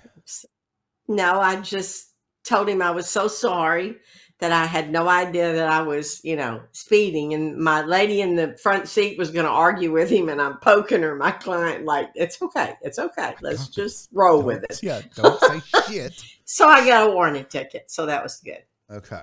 No, 1.08 1.40
I 1.40 1.56
just 1.60 2.12
told 2.44 2.68
him 2.68 2.82
I 2.82 2.90
was 2.90 3.08
so 3.08 3.28
sorry 3.28 3.96
that 4.40 4.52
I 4.52 4.66
had 4.66 4.90
no 4.90 5.08
idea 5.08 5.54
that 5.54 5.68
I 5.68 5.80
was, 5.82 6.20
you 6.24 6.36
know, 6.36 6.60
speeding. 6.72 7.34
And 7.34 7.56
my 7.56 7.82
lady 7.82 8.20
in 8.20 8.34
the 8.34 8.56
front 8.62 8.88
seat 8.88 9.16
was 9.16 9.30
going 9.30 9.46
to 9.46 9.50
argue 9.50 9.92
with 9.92 10.10
him, 10.10 10.28
and 10.28 10.40
I'm 10.40 10.58
poking 10.58 11.02
her, 11.02 11.14
my 11.14 11.30
client, 11.30 11.84
like, 11.84 12.10
it's 12.14 12.40
okay. 12.42 12.74
It's 12.82 12.98
okay. 12.98 13.34
Let's 13.40 13.68
just 13.68 14.08
roll 14.12 14.42
with 14.42 14.64
it. 14.64 14.82
Yeah, 14.82 15.00
don't 15.14 15.40
say 15.40 15.60
shit. 15.88 16.24
So 16.46 16.68
I 16.68 16.86
got 16.86 17.08
a 17.08 17.10
warning 17.10 17.46
ticket. 17.46 17.90
So 17.90 18.04
that 18.04 18.22
was 18.22 18.36
good. 18.44 18.62
Okay. 18.90 19.22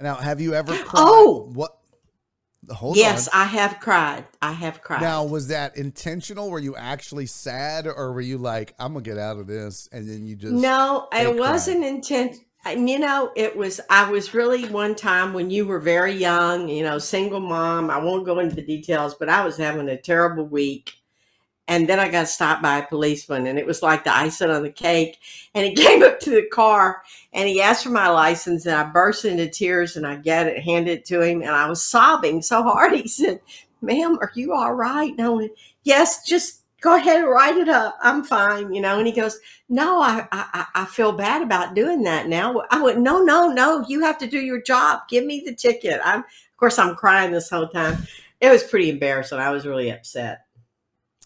Now, 0.00 0.14
have 0.14 0.40
you 0.40 0.54
ever 0.54 0.74
cried? 0.76 1.02
Oh! 1.06 1.50
what? 1.52 1.76
Hold 2.70 2.96
yes, 2.96 3.26
on. 3.28 3.40
I 3.40 3.44
have 3.44 3.80
cried. 3.80 4.24
I 4.40 4.52
have 4.52 4.80
cried. 4.82 5.00
Now, 5.00 5.24
was 5.24 5.48
that 5.48 5.76
intentional? 5.76 6.50
Were 6.50 6.58
you 6.58 6.76
actually 6.76 7.26
sad, 7.26 7.86
or 7.86 8.12
were 8.12 8.20
you 8.20 8.38
like, 8.38 8.74
"I'm 8.78 8.92
gonna 8.92 9.02
get 9.02 9.18
out 9.18 9.38
of 9.38 9.46
this," 9.46 9.88
and 9.92 10.08
then 10.08 10.26
you 10.26 10.36
just 10.36 10.52
no, 10.52 11.08
it 11.12 11.36
wasn't 11.36 11.84
intent. 11.84 12.36
and, 12.64 12.88
You 12.88 12.98
know, 12.98 13.32
it 13.34 13.56
was. 13.56 13.80
I 13.90 14.10
was 14.10 14.34
really 14.34 14.66
one 14.66 14.94
time 14.94 15.32
when 15.32 15.50
you 15.50 15.66
were 15.66 15.80
very 15.80 16.12
young. 16.12 16.68
You 16.68 16.84
know, 16.84 16.98
single 16.98 17.40
mom. 17.40 17.90
I 17.90 17.98
won't 17.98 18.26
go 18.26 18.38
into 18.38 18.56
the 18.56 18.62
details, 18.62 19.14
but 19.14 19.28
I 19.28 19.44
was 19.44 19.56
having 19.56 19.88
a 19.88 20.00
terrible 20.00 20.44
week, 20.46 20.92
and 21.70 21.88
then 21.88 22.00
I 22.00 22.08
got 22.10 22.26
stopped 22.26 22.62
by 22.62 22.78
a 22.78 22.86
policeman, 22.86 23.46
and 23.46 23.56
it 23.56 23.64
was 23.64 23.80
like 23.80 24.02
the 24.02 24.14
icing 24.14 24.50
on 24.50 24.64
the 24.64 24.72
cake. 24.72 25.20
And 25.54 25.64
he 25.64 25.72
came 25.76 26.02
up 26.02 26.18
to 26.20 26.30
the 26.30 26.48
car, 26.52 27.02
and 27.32 27.48
he 27.48 27.62
asked 27.62 27.84
for 27.84 27.90
my 27.90 28.08
license, 28.08 28.66
and 28.66 28.74
I 28.74 28.82
burst 28.82 29.24
into 29.24 29.48
tears, 29.48 29.96
and 29.96 30.04
I 30.04 30.16
get 30.16 30.48
it, 30.48 30.64
handed 30.64 30.98
it 30.98 31.04
to 31.06 31.22
him, 31.22 31.42
and 31.42 31.52
I 31.52 31.68
was 31.68 31.82
sobbing 31.82 32.42
so 32.42 32.64
hard. 32.64 32.92
He 33.00 33.06
said, 33.06 33.40
"Ma'am, 33.80 34.18
are 34.20 34.32
you 34.34 34.52
all 34.52 34.74
right?" 34.74 35.12
And 35.12 35.20
I 35.22 35.28
went, 35.30 35.52
"Yes, 35.84 36.26
just." 36.26 36.58
Go 36.82 36.96
ahead 36.96 37.18
and 37.18 37.28
write 37.28 37.58
it 37.58 37.68
up. 37.68 37.98
I'm 38.00 38.24
fine, 38.24 38.72
you 38.72 38.80
know. 38.80 38.96
And 38.96 39.06
he 39.06 39.12
goes, 39.12 39.38
no, 39.68 40.00
I, 40.00 40.26
I 40.32 40.64
I 40.74 40.84
feel 40.86 41.12
bad 41.12 41.42
about 41.42 41.74
doing 41.74 42.04
that 42.04 42.26
now. 42.26 42.62
I 42.70 42.80
went, 42.82 43.00
no, 43.00 43.22
no, 43.22 43.52
no. 43.52 43.84
You 43.86 44.00
have 44.00 44.16
to 44.16 44.26
do 44.26 44.40
your 44.40 44.62
job. 44.62 45.00
Give 45.06 45.26
me 45.26 45.42
the 45.44 45.54
ticket. 45.54 46.00
I'm, 46.02 46.20
of 46.20 46.56
course, 46.56 46.78
I'm 46.78 46.94
crying 46.94 47.32
this 47.32 47.50
whole 47.50 47.68
time. 47.68 47.98
It 48.40 48.48
was 48.48 48.62
pretty 48.62 48.88
embarrassing. 48.88 49.36
I 49.36 49.50
was 49.50 49.66
really 49.66 49.90
upset 49.90 50.46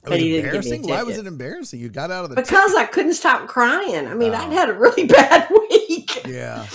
but 0.05 0.21
he 0.21 0.31
didn't 0.31 0.53
give 0.53 0.65
me 0.65 0.71
a 0.71 0.75
embarrassing. 0.75 0.83
Why 0.91 1.03
was 1.03 1.19
it 1.19 1.27
embarrassing? 1.27 1.81
You 1.81 1.89
got 1.89 2.11
out 2.11 2.25
of 2.25 2.31
the 2.31 2.37
because 2.37 2.75
I 2.75 2.85
couldn't 2.87 3.15
stop 3.15 3.49
crying. 3.49 4.07
I 4.07 4.15
mean, 4.15 4.33
Oh. 4.33 4.39
I'd 4.39 4.53
had 4.53 4.69
a 4.69 4.75
really 4.75 5.07
bad 5.09 5.49
week. 5.51 6.23
yeah. 6.27 6.67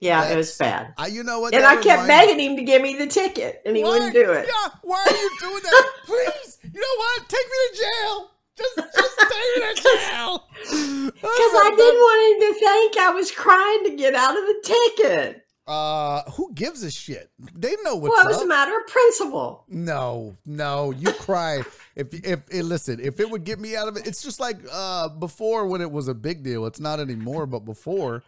Yeah, 0.00 0.30
it 0.32 0.36
was 0.36 0.56
bad. 0.58 0.94
I, 0.98 1.06
you 1.06 1.22
know 1.22 1.38
what? 1.38 1.54
And 1.54 1.64
I 1.64 1.80
kept 1.80 2.08
begging 2.08 2.40
him 2.40 2.56
to 2.56 2.62
give 2.64 2.82
me 2.82 2.96
the 2.96 3.06
ticket, 3.06 3.62
and 3.64 3.76
he 3.76 3.84
Why? 3.84 3.90
wouldn't 3.90 4.12
do 4.14 4.32
it. 4.32 4.48
Yeah, 4.48 4.70
why 4.82 4.98
are 5.08 5.12
you 5.14 5.30
doing 5.38 5.62
that? 5.62 5.90
Please, 6.06 6.58
you 6.64 6.80
know 6.80 6.96
what? 6.96 7.28
Take 7.28 7.46
me 7.46 7.56
to 7.70 7.78
jail. 7.78 8.30
Just, 8.58 8.76
just 8.96 9.18
take 9.20 9.62
me 9.62 9.74
to 9.74 9.82
jail. 10.10 10.48
Because 11.22 11.54
I 11.54 11.72
didn't 11.76 12.00
want 12.00 12.42
him 12.42 12.52
to 12.52 12.58
think 12.60 12.96
I 12.98 13.10
was 13.14 13.30
crying 13.30 13.84
to 13.84 13.96
get 13.96 14.14
out 14.14 14.36
of 14.36 14.42
the 14.44 14.74
ticket. 14.96 15.44
Uh, 15.68 16.22
who 16.32 16.52
gives 16.52 16.82
a 16.82 16.90
shit? 16.90 17.30
They 17.54 17.76
know 17.84 17.94
what's 17.96 18.10
well, 18.16 18.26
it 18.26 18.28
was 18.28 18.36
up. 18.38 18.44
a 18.44 18.48
matter 18.48 18.76
of 18.76 18.86
principle. 18.88 19.64
No, 19.68 20.36
no, 20.44 20.90
you 20.90 21.12
cry. 21.12 21.62
If 21.94 22.12
if 22.12 22.40
eh, 22.50 22.62
listen, 22.62 23.00
if 23.00 23.20
it 23.20 23.30
would 23.30 23.44
get 23.44 23.60
me 23.60 23.76
out 23.76 23.88
of 23.88 23.96
it, 23.96 24.06
it's 24.06 24.22
just 24.22 24.40
like 24.40 24.58
uh 24.70 25.08
before 25.08 25.66
when 25.66 25.80
it 25.80 25.90
was 25.90 26.08
a 26.08 26.14
big 26.14 26.42
deal. 26.42 26.66
It's 26.66 26.80
not 26.80 27.00
anymore, 27.00 27.46
but 27.46 27.60
before 27.60 28.22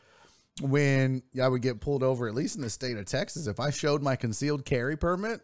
when 0.61 1.23
I 1.41 1.49
would 1.49 1.63
get 1.63 1.81
pulled 1.81 2.03
over, 2.03 2.29
at 2.29 2.35
least 2.35 2.57
in 2.57 2.63
the 2.63 2.71
state 2.71 2.97
of 2.97 3.07
Texas, 3.07 3.47
if 3.47 3.59
I 3.59 3.71
showed 3.71 4.03
my 4.03 4.17
concealed 4.17 4.65
carry 4.65 4.97
permit, 4.97 5.41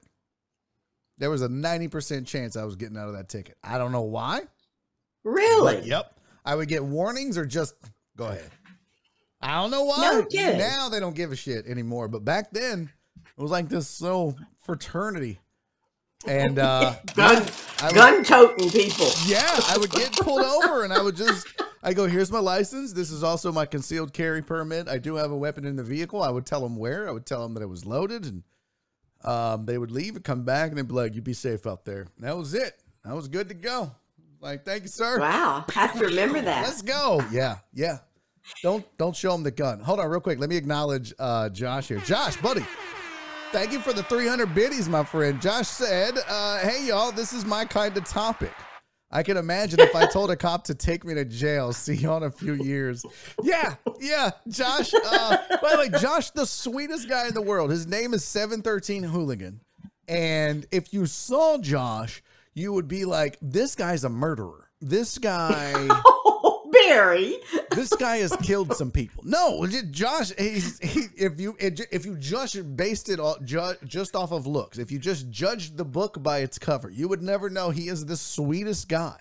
there 1.18 1.31
was 1.31 1.43
a 1.43 1.49
ninety 1.49 1.89
percent 1.89 2.27
chance 2.27 2.57
I 2.57 2.64
was 2.64 2.77
getting 2.77 2.97
out 2.97 3.09
of 3.09 3.14
that 3.14 3.29
ticket. 3.29 3.57
I 3.62 3.79
don't 3.79 3.93
know 3.93 4.03
why. 4.03 4.43
Really? 5.25 5.77
But 5.77 5.87
yep, 5.87 6.14
I 6.45 6.55
would 6.55 6.68
get 6.68 6.85
warnings 6.85 7.37
or 7.37 7.47
just 7.47 7.75
go 8.16 8.27
ahead. 8.27 8.51
I 9.41 9.61
don't 9.61 9.71
know 9.71 9.85
why. 9.85 10.25
No. 10.31 10.57
Now 10.59 10.89
they 10.91 11.01
don't 11.01 11.14
give 11.14 11.33
a 11.33 11.37
shit 11.37 11.66
anymore, 11.66 12.09
but 12.09 12.25
back 12.25 12.51
then 12.51 12.91
it 13.16 13.41
was 13.43 13.51
like 13.51 13.68
this 13.68 14.01
little 14.01 14.37
fraternity. 14.59 15.41
And 16.27 16.59
uh 16.59 16.95
Gun, 17.14 17.47
gun 17.95 18.25
toting 18.25 18.71
people. 18.71 19.09
yeah, 19.27 19.59
I 19.68 19.77
would 19.79 19.91
get 19.91 20.12
pulled 20.12 20.43
over 20.43 20.85
and 20.85 20.93
I 20.93 21.03
would 21.03 21.16
just 21.16 21.47
I 21.83 21.95
go, 21.95 22.07
here's 22.07 22.31
my 22.31 22.39
license. 22.41 22.93
This 22.93 23.11
is 23.11 23.23
also 23.23 23.51
my 23.51 23.64
concealed 23.64 24.12
carry 24.12 24.43
permit. 24.43 24.87
I 24.87 24.99
do 24.99 25.14
have 25.14 25.31
a 25.31 25.37
weapon 25.37 25.64
in 25.64 25.77
the 25.77 25.83
vehicle. 25.83 26.23
I 26.23 26.29
would 26.29 26.45
tell 26.45 26.61
them 26.61 26.77
where. 26.77 27.09
I 27.09 27.11
would 27.11 27.25
tell 27.25 27.43
them 27.43 27.55
that 27.55 27.62
it 27.62 27.68
was 27.68 27.87
loaded 27.87 28.25
and 28.27 28.43
um, 29.25 29.64
they 29.64 29.79
would 29.79 29.91
leave 29.91 30.14
and 30.16 30.25
come 30.25 30.45
back 30.45 30.68
and 30.71 30.79
they'd 30.79 30.89
be 30.89 30.95
like, 30.95 31.14
"You'd 31.14 31.25
be 31.25 31.33
safe 31.33 31.66
out 31.66 31.85
there. 31.85 32.01
And 32.16 32.25
that 32.25 32.37
was 32.37 32.55
it. 32.55 32.75
I 33.05 33.14
was 33.14 33.29
good 33.29 33.49
to 33.49 33.55
go. 33.55 33.93
Like, 34.41 34.64
thank 34.64 34.83
you, 34.83 34.89
sir. 34.89 35.18
Wow, 35.21 35.64
I 35.68 35.73
have 35.73 35.99
to 35.99 36.07
remember 36.07 36.41
that. 36.41 36.64
Let's 36.64 36.81
go. 36.83 37.23
Yeah, 37.31 37.59
yeah. 37.75 37.99
Don't 38.62 38.85
don't 38.97 39.14
show 39.14 39.33
them 39.33 39.43
the 39.43 39.51
gun. 39.51 39.81
Hold 39.81 40.01
on, 40.01 40.09
real 40.11 40.21
quick. 40.21 40.39
Let 40.39 40.49
me 40.49 40.57
acknowledge 40.57 41.12
uh, 41.18 41.51
Josh 41.51 41.89
here. 41.89 41.99
Josh, 42.01 42.37
buddy, 42.39 42.64
thank 43.53 43.73
you 43.73 43.81
for 43.81 43.93
the 43.93 44.03
300 44.05 44.55
biddies, 44.55 44.89
my 44.89 45.05
friend. 45.05 45.41
Josh 45.41 45.69
said, 45.69 46.15
uh, 46.29 46.59
"Hey 46.59 46.87
y'all, 46.87 47.13
this 47.13 47.33
is 47.33 47.45
my 47.45 47.65
kind 47.65 47.97
of 47.97 48.05
topic. 48.05 48.53
I 49.11 49.23
can 49.23 49.37
imagine 49.37 49.81
if 49.81 49.95
I 49.97 50.07
told 50.07 50.31
a 50.31 50.37
cop 50.37 50.65
to 50.65 50.75
take 50.75 51.05
me 51.05 51.15
to 51.15 51.25
jail. 51.25 51.73
See 51.75 51.97
you 51.97 52.13
in 52.13 52.23
a 52.23 52.31
few 52.31 52.55
years. 52.55 53.05
Yeah, 53.43 53.75
yeah. 54.01 54.31
Josh. 54.49 54.93
Uh, 54.95 55.37
by 55.61 55.73
the 55.73 55.79
way, 55.79 56.01
Josh, 56.01 56.31
the 56.31 56.47
sweetest 56.47 57.09
guy 57.09 57.27
in 57.27 57.35
the 57.35 57.43
world. 57.43 57.71
His 57.71 57.87
name 57.87 58.15
is 58.15 58.25
713 58.25 59.03
Hooligan. 59.03 59.61
And 60.07 60.67
if 60.71 60.93
you 60.93 61.07
saw 61.07 61.59
Josh, 61.59 62.23
you 62.55 62.73
would 62.73 62.89
be 62.89 63.05
like, 63.05 63.37
this 63.43 63.75
guy's 63.75 64.05
a 64.05 64.09
murderer. 64.11 64.71
This 64.81 65.19
guy." 65.19 65.89
Barry. 66.91 67.36
this 67.70 67.91
guy 67.91 68.16
has 68.16 68.34
killed 68.43 68.74
some 68.74 68.91
people. 68.91 69.22
No, 69.24 69.64
Josh. 69.91 70.32
He's, 70.36 70.78
he, 70.80 71.07
if 71.16 71.41
you 71.41 71.57
if 71.59 72.05
you 72.05 72.16
just 72.16 72.76
based 72.76 73.09
it 73.09 73.20
all 73.20 73.36
ju- 73.45 73.76
just 73.84 74.16
off 74.16 74.32
of 74.32 74.47
looks, 74.47 74.78
if 74.78 74.91
you 74.91 74.99
just 74.99 75.30
judged 75.30 75.76
the 75.76 75.84
book 75.84 76.20
by 76.20 76.38
its 76.38 76.59
cover, 76.59 76.91
you 76.91 77.07
would 77.07 77.22
never 77.22 77.49
know 77.49 77.70
he 77.70 77.88
is 77.88 78.07
the 78.07 78.16
sweetest 78.16 78.88
guy. 78.88 79.16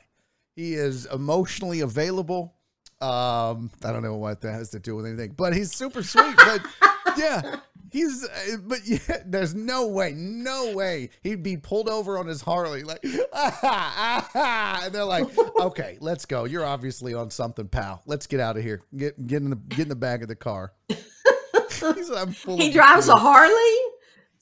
He 0.55 0.74
is 0.74 1.05
emotionally 1.05 1.82
available. 1.82 2.55
Um, 3.01 3.70
I 3.83 3.93
don't 3.93 4.04
know 4.04 4.16
what 4.16 4.41
that 4.41 4.54
has 4.54 4.71
to 4.71 4.79
do 4.79 4.96
with 4.96 5.05
anything, 5.05 5.33
but 5.37 5.55
he's 5.55 5.71
super 5.71 6.01
sweet. 6.01 6.36
But 6.37 6.66
yeah, 7.17 7.58
he's. 7.91 8.25
uh, 8.25 8.57
But 8.63 8.79
yeah, 8.86 8.99
there's 9.25 9.53
no 9.55 9.87
way, 9.87 10.13
no 10.16 10.74
way 10.75 11.09
he'd 11.24 11.43
be 11.43 11.57
pulled 11.57 11.89
over 11.89 12.17
on 12.17 12.28
his 12.28 12.41
Harley 12.41 12.83
like, 12.83 13.03
ah, 13.33 13.59
ah, 13.63 14.29
ah, 14.36 14.82
and 14.86 14.93
they're 14.93 15.03
like, 15.05 15.28
okay, 15.59 15.97
let's 16.01 16.25
go. 16.25 16.45
You're 16.45 16.66
obviously 16.66 17.13
on 17.13 17.29
something, 17.29 17.67
pal. 17.67 18.01
Let's 18.05 18.28
get 18.28 18.39
out 18.39 18.57
of 18.57 18.63
here. 18.63 18.82
Get 18.95 19.25
get 19.28 19.41
in 19.41 19.49
the 19.49 19.55
get 19.55 19.79
in 19.79 19.89
the 19.89 19.95
back 19.95 20.21
of 20.21 20.28
the 20.28 20.36
car. 20.36 20.74
He's- 20.89 22.09
I'm 22.13 22.33
full 22.33 22.57
He 22.57 22.71
drives 22.71 23.07
a. 23.07 23.16
Harley? 23.16 23.93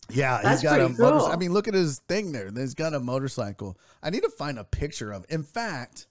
Yeah, 0.09 0.39
That's 0.41 0.61
he's 0.61 0.69
got 0.69 0.79
a 0.79 0.85
pretty 0.87 1.01
motor- 1.01 1.31
I 1.31 1.35
mean, 1.35 1.51
look 1.51 1.67
at 1.67 1.73
his 1.73 1.99
thing 2.07 2.31
there. 2.31 2.49
He's 2.55 2.73
got 2.73 2.93
a 2.93 2.99
motorcycle. 2.99 3.77
I 4.01 4.09
need 4.09 4.23
to 4.23 4.29
find 4.29 4.57
a 4.57 4.63
picture 4.63 5.11
of. 5.11 5.25
In 5.29 5.43
fact, 5.43 6.07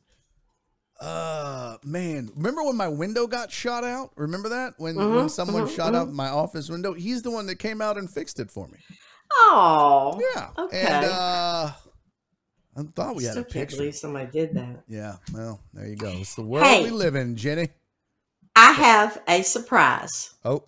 uh, 1.01 1.77
man, 1.85 2.31
remember 2.35 2.63
when 2.63 2.77
my 2.77 2.89
window 2.89 3.27
got 3.27 3.51
shot 3.53 3.85
out? 3.85 4.11
Remember 4.17 4.49
that 4.51 4.75
when 4.79 4.95
Mm-hmm, 4.97 5.15
when 5.15 5.29
someone 5.29 5.69
shot 5.69 5.95
out 5.95 6.11
my 6.13 6.29
office 6.29 6.69
window? 6.71 6.95
He's 6.95 7.23
the 7.23 7.31
one 7.31 7.47
that 7.47 7.57
came 7.57 7.81
out 7.83 7.99
and 7.99 8.09
fixed 8.11 8.41
it 8.41 8.51
for 8.51 8.67
me. 8.69 8.79
Oh. 9.33 10.21
Yeah. 10.35 10.49
Okay. 10.59 10.81
And 10.81 11.05
uh, 11.05 11.71
I 12.79 12.83
thought 12.95 13.17
we 13.17 13.25
had 13.25 13.33
Still 13.33 13.43
a 13.43 13.45
can't 13.45 13.53
picture. 13.69 13.77
believe 13.79 13.95
somebody 13.97 14.31
did 14.31 14.55
that. 14.55 14.85
Yeah. 14.89 15.17
Well, 15.35 15.61
there 15.75 15.87
you 15.87 15.97
go. 15.97 16.09
It's 16.11 16.35
the 16.35 16.43
world 16.43 16.67
Hey. 16.67 16.85
we 16.85 16.91
live 16.91 17.15
in, 17.15 17.37
Jenny. 17.37 17.69
I 18.55 18.73
have 18.73 19.21
a 19.29 19.43
surprise. 19.43 20.33
Oh. 20.45 20.65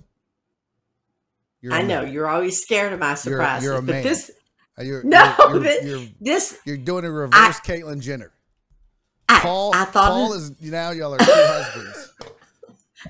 You're 1.63 1.73
I 1.73 1.81
a 1.81 1.87
know 1.87 2.03
man. 2.03 2.13
you're 2.13 2.29
always 2.29 2.61
scared 2.63 2.93
of 2.93 3.01
my 3.01 3.15
surprises, 3.15 3.65
you're 3.65 3.77
a 3.77 3.83
but 3.83 3.93
man. 3.93 4.03
this 4.05 4.31
Uh, 4.79 4.83
You're, 4.83 5.03
No, 5.05 5.35
you're, 5.55 5.83
you're, 5.83 6.07
this 6.21 6.59
you're 6.65 6.77
doing 6.77 7.05
a 7.05 7.11
reverse 7.11 7.61
Caitlyn 7.61 8.01
Jenner. 8.01 8.31
I, 9.29 9.41
Paul, 9.41 9.73
I 9.75 9.85
thought 9.85 10.11
Paul 10.11 10.33
is 10.33 10.61
now 10.61 10.91
y'all 10.91 11.15
are 11.15 11.19
two 11.19 11.25
husbands. 11.29 12.15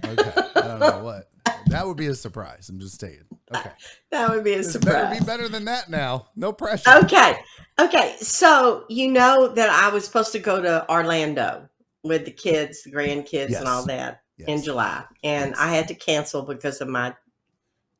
Okay, 0.05 0.33
I 0.57 0.61
don't 0.63 0.81
know 0.81 1.03
what. 1.05 1.31
That 1.69 1.87
would 1.87 1.97
be 1.97 2.07
a 2.07 2.15
surprise. 2.15 2.69
I'm 2.69 2.79
just 2.81 3.01
saying. 3.01 3.23
Okay, 3.55 3.71
that 4.11 4.29
would 4.31 4.45
be 4.45 4.55
a 4.55 4.57
this 4.59 4.77
better 4.77 4.91
surprise. 4.99 5.19
be 5.21 5.25
better 5.25 5.49
than 5.49 5.65
that. 5.67 5.89
Now, 5.91 6.29
no 6.37 6.53
pressure. 6.53 6.91
Okay. 7.05 7.39
Okay. 7.81 8.17
So 8.21 8.85
you 8.89 9.11
know 9.11 9.49
that 9.49 9.71
I 9.71 9.89
was 9.93 10.05
supposed 10.05 10.33
to 10.33 10.39
go 10.39 10.61
to 10.61 10.89
Orlando 10.91 11.69
with 12.05 12.25
the 12.25 12.31
kids, 12.31 12.83
the 12.83 12.91
grandkids, 12.91 13.51
Yes. 13.51 13.61
and 13.61 13.69
all 13.69 13.85
that 13.87 14.23
in 14.39 14.63
July. 14.63 15.05
And 15.25 15.51
Yes. 15.51 15.59
I 15.59 15.69
had 15.75 15.89
to 15.89 15.95
cancel 15.95 16.43
because 16.43 16.81
of 16.81 16.89
my 16.89 17.15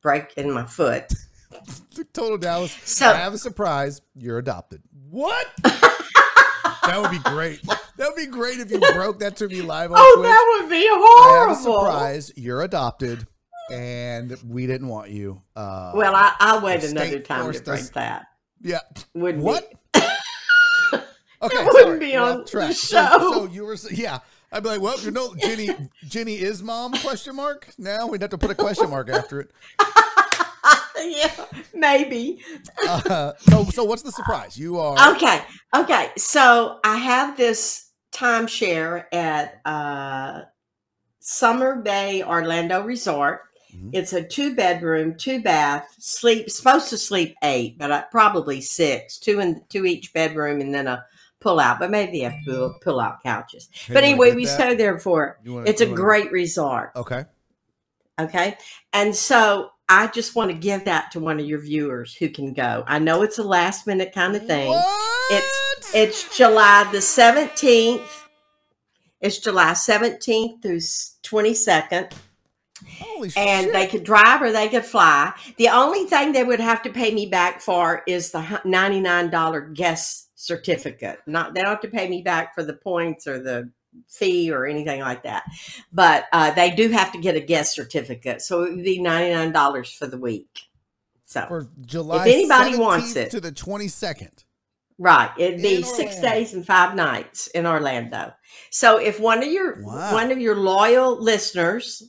break 0.03 0.35
in 0.37 0.51
my 0.51 0.65
foot. 0.65 1.05
Total 2.13 2.39
Dallas. 2.39 2.73
So- 2.85 3.07
I 3.11 3.15
have 3.17 3.35
a 3.35 3.39
surprise. 3.39 4.01
You're 4.17 4.39
adopted. 4.39 4.83
What? 5.11 5.47
that 5.63 6.99
would 7.01 7.11
be 7.11 7.19
great. 7.31 7.61
That 7.99 8.07
would 8.09 8.17
be 8.17 8.27
great 8.27 8.61
if 8.61 8.71
you 8.71 8.79
broke 8.95 9.19
that 9.21 9.37
to 9.37 9.49
me 9.49 9.61
live 9.61 9.93
on 9.93 9.99
Oh, 10.01 10.15
Twitch. 10.17 10.29
that 10.31 10.59
would 10.61 10.71
be 10.71 10.87
horrible. 10.89 11.35
I 11.35 11.49
have 11.49 11.59
a 11.59 11.61
surprise. 11.61 12.33
You're 12.37 12.63
adopted, 12.63 13.27
and 13.73 14.37
we 14.47 14.67
didn't 14.67 14.89
want 14.89 15.11
you. 15.11 15.43
Uh, 15.55 15.93
Well, 15.95 16.15
I, 16.15 16.33
I'll 16.41 16.61
wait 16.63 16.85
another 16.85 17.19
time 17.21 17.53
to 17.53 17.61
break 17.63 17.81
us- 17.81 17.91
that. 17.91 18.27
yeah. 18.63 18.81
Wouldn't 19.15 19.43
What? 19.45 19.73
Okay, 21.41 21.57
It 21.57 21.67
wouldn't 21.67 21.73
sorry, 21.85 21.99
be 22.01 22.17
on 22.17 22.41
the 22.41 22.47
So, 22.47 22.73
show. 22.73 23.19
so 23.33 23.47
you 23.47 23.65
were, 23.65 23.77
yeah. 23.93 24.19
I'd 24.51 24.63
be 24.65 24.71
like, 24.71 24.81
well, 24.81 24.99
you 25.01 25.11
know, 25.13 25.35
Jenny, 25.37 25.69
Jenny 26.09 26.35
is 26.37 26.63
mom? 26.65 26.93
Question 26.95 27.37
mark. 27.37 27.69
Now 27.79 28.07
we'd 28.09 28.23
have 28.23 28.31
to 28.31 28.39
put 28.39 28.51
a 28.51 28.55
question 28.57 28.91
mark 28.91 29.09
after 29.11 29.41
it. 29.43 29.51
yeah, 31.01 31.31
maybe. 31.75 32.43
Uh, 32.89 33.35
so, 33.39 33.65
so 33.67 33.85
what's 33.85 34.03
the 34.03 34.11
surprise? 34.11 34.59
You 34.59 34.79
are 34.81 35.13
Okay, 35.15 35.43
okay. 35.77 36.11
So 36.17 36.81
I 36.83 36.97
have 36.97 37.37
this 37.37 37.88
timeshare 38.13 39.05
at 39.13 39.61
uh, 39.65 40.43
Summer 41.21 41.77
Bay 41.77 42.23
Orlando 42.23 42.83
Resort. 42.83 43.43
Mhm. 43.75 43.91
It's 43.93 44.13
a 44.15 44.23
two 44.23 44.55
bedroom, 44.55 45.15
two 45.17 45.43
bath. 45.43 45.95
Sleep 45.99 46.49
supposed 46.51 46.89
to 46.91 46.97
sleep 46.99 47.37
eight, 47.43 47.77
but 47.79 47.93
I, 47.93 48.05
probably 48.11 48.61
six. 48.61 49.19
Two 49.19 49.41
in 49.41 49.63
two 49.69 49.85
each 49.85 50.13
bedroom, 50.15 50.61
and 50.61 50.75
then 50.75 50.87
a 50.87 51.05
pull 51.41 51.61
out. 51.61 51.79
But 51.79 51.91
maybe 51.91 52.13
they 52.13 52.25
have 52.25 52.35
pull, 52.47 52.75
pull 52.83 52.99
out 52.99 53.23
couches. 53.23 53.69
Hey, 53.73 53.93
but 53.95 54.05
anyway, 54.05 54.35
we 54.35 54.47
that? 54.47 54.55
stay 54.55 54.75
there 54.75 54.99
for. 54.99 55.39
Wanna- 55.45 55.69
It's 55.69 55.83
a 55.83 55.85
wanna- 55.85 55.97
great 55.97 56.33
resort. 56.33 56.93
Okay. 56.97 57.25
Okay. 58.19 58.57
And 58.95 59.15
so 59.15 59.71
I 59.89 60.09
just 60.09 60.35
want 60.35 60.51
to 60.51 60.57
give 60.57 60.85
that 60.85 61.11
to 61.13 61.21
one 61.21 61.41
of 61.41 61.47
your 61.47 61.61
viewers 61.61 62.15
who 62.15 62.29
can 62.29 62.53
go. 62.53 62.85
I 62.87 62.99
know 62.99 63.23
it's 63.23 63.39
a 63.39 63.43
last 63.43 63.87
minute 63.87 64.13
kind 64.13 64.37
of 64.37 64.47
thing. 64.47 64.69
What? 64.69 65.45
It's 65.95 66.37
July 66.37 66.87
the 66.93 66.99
17th. 66.99 68.03
It's 69.21 69.39
July 69.39 69.73
17th 69.73 70.63
through 70.63 70.77
22nd. 70.77 72.13
Holy 73.01 73.33
And 73.37 73.65
shit. 73.65 73.73
they 73.73 73.87
could 73.87 74.05
drive 74.05 74.43
or 74.43 74.53
they 74.53 74.69
could 74.69 74.85
fly. 74.85 75.33
The 75.57 75.69
only 75.69 76.05
thing 76.05 76.33
they 76.33 76.45
would 76.45 76.61
have 76.61 76.83
to 76.83 76.91
pay 76.91 77.13
me 77.13 77.27
back 77.27 77.61
for 77.61 78.03
is 78.07 78.31
the 78.31 78.41
$99 78.41 79.75
guest 79.75 80.29
certificate. 80.37 81.19
Not 81.27 81.55
they 81.55 81.63
don't 81.63 81.71
have 81.71 81.81
to 81.81 81.89
pay 81.89 82.09
me 82.09 82.23
back 82.23 82.55
for 82.55 82.63
the 82.63 82.75
points 82.75 83.27
or 83.27 83.43
the 83.43 83.71
fee 84.09 84.51
or 84.51 84.67
anything 84.67 85.01
like 85.01 85.23
that. 85.25 85.45
But 85.93 86.27
uh, 86.33 86.51
they 86.53 86.71
do 86.71 86.89
have 86.91 87.13
to 87.13 87.19
get 87.19 87.37
a 87.37 87.41
guest 87.41 87.75
certificate. 87.75 88.43
So 88.43 88.63
it 88.65 88.75
would 88.75 88.85
be 88.85 89.01
$99 89.01 89.97
for 89.99 90.07
the 90.07 90.19
week. 90.19 90.61
So 91.27 91.45
for 91.47 91.69
July 91.83 92.27
anybody 92.29 92.77
wants 92.77 93.15
it. 93.17 93.31
to 93.33 93.41
the 93.41 93.53
22nd. 93.53 94.45
Right. 94.99 95.31
It'd 95.39 95.63
be 95.63 95.83
six 95.83 96.19
days 96.21 96.55
and 96.55 96.67
five 96.67 96.97
nights 96.97 97.47
in 97.49 97.67
Orlando. 97.67 98.33
So 98.71 98.99
if 98.99 99.21
one 99.21 99.43
of 99.43 99.49
your 99.53 99.83
Wow. 99.83 100.13
one 100.15 100.33
of 100.33 100.39
your 100.41 100.57
loyal 100.57 101.23
listeners 101.23 102.03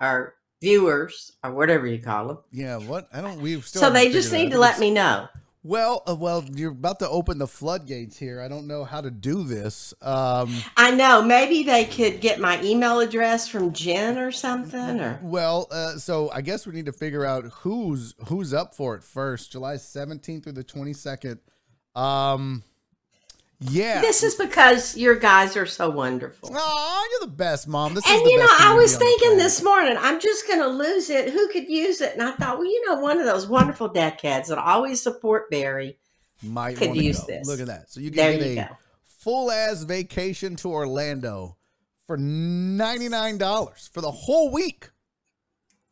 or 0.00 0.34
viewers 0.60 1.32
or 1.42 1.52
whatever 1.52 1.86
you 1.86 2.02
call 2.02 2.28
them, 2.28 2.38
Yeah, 2.50 2.76
what? 2.76 3.08
I 3.12 3.20
don't 3.22 3.40
we've 3.40 3.64
still 3.66 3.80
so 3.80 3.90
they 3.90 4.10
just 4.10 4.32
need 4.32 4.50
to 4.50 4.58
let 4.58 4.78
me 4.78 4.90
know. 4.90 5.28
Well, 5.62 6.02
uh, 6.08 6.14
well, 6.14 6.42
you're 6.54 6.70
about 6.70 7.00
to 7.00 7.08
open 7.08 7.36
the 7.36 7.46
floodgates 7.46 8.16
here. 8.16 8.40
I 8.40 8.48
don't 8.48 8.66
know 8.66 8.82
how 8.82 9.02
to 9.02 9.10
do 9.10 9.44
this. 9.44 9.92
Um, 10.00 10.54
I 10.78 10.90
know 10.90 11.20
maybe 11.20 11.64
they 11.64 11.84
could 11.84 12.22
get 12.22 12.40
my 12.40 12.62
email 12.62 13.00
address 13.00 13.46
from 13.46 13.74
Jen 13.74 14.16
or 14.16 14.32
something 14.32 15.00
or 15.00 15.20
well, 15.22 15.68
uh, 15.70 15.96
so 15.96 16.30
I 16.32 16.40
guess 16.40 16.66
we 16.66 16.72
need 16.72 16.86
to 16.86 16.92
figure 16.92 17.26
out 17.26 17.44
who's 17.44 18.14
who's 18.28 18.54
up 18.54 18.74
for 18.74 18.94
it 18.94 19.04
first. 19.04 19.52
July 19.52 19.74
17th 19.74 20.44
through 20.44 20.52
the 20.52 20.64
22nd. 20.64 21.38
Um, 21.94 22.62
yeah. 23.60 24.00
this 24.00 24.22
is 24.22 24.34
because 24.34 24.96
your 24.96 25.14
guys 25.16 25.56
are 25.56 25.66
so 25.66 25.90
wonderful. 25.90 26.50
Oh, 26.52 27.08
you're 27.10 27.28
the 27.28 27.34
best, 27.36 27.68
mom. 27.68 27.94
This 27.94 28.04
is 28.06 28.10
And 28.10 28.22
you 28.22 28.38
know, 28.38 28.46
I 28.58 28.74
was 28.74 28.94
community 28.94 28.94
on 28.94 28.98
the 28.98 29.18
thinking 29.20 29.38
this 29.38 29.62
morning, 29.62 29.96
I'm 29.98 30.20
just 30.20 30.46
going 30.46 30.60
to 30.60 30.68
lose 30.68 31.10
it. 31.10 31.30
Who 31.30 31.48
could 31.48 31.68
use 31.68 32.00
it? 32.00 32.14
And 32.14 32.22
I 32.22 32.32
thought, 32.32 32.58
well, 32.58 32.66
you 32.66 32.86
know, 32.88 32.96
one 33.00 33.18
of 33.18 33.26
those 33.26 33.46
wonderful 33.46 33.88
deckheads 33.90 34.48
that 34.48 34.58
always 34.58 35.02
support 35.02 35.50
Barry. 35.50 35.98
might 36.42 36.76
could 36.76 36.96
use 36.96 37.20
go. 37.20 37.26
this. 37.26 37.46
Look 37.46 37.60
at 37.60 37.66
that. 37.66 37.90
So 37.90 38.00
you 38.00 38.10
can 38.10 38.16
There 38.16 38.38
get 38.38 38.46
you 38.46 38.52
a 38.52 38.64
go. 38.68 38.76
full 39.04 39.50
ass 39.50 39.82
vacation 39.82 40.56
to 40.56 40.70
Orlando 40.70 41.56
for 42.06 42.16
$99 42.16 43.90
for 43.92 44.00
the 44.00 44.10
whole 44.10 44.50
week. 44.50 44.90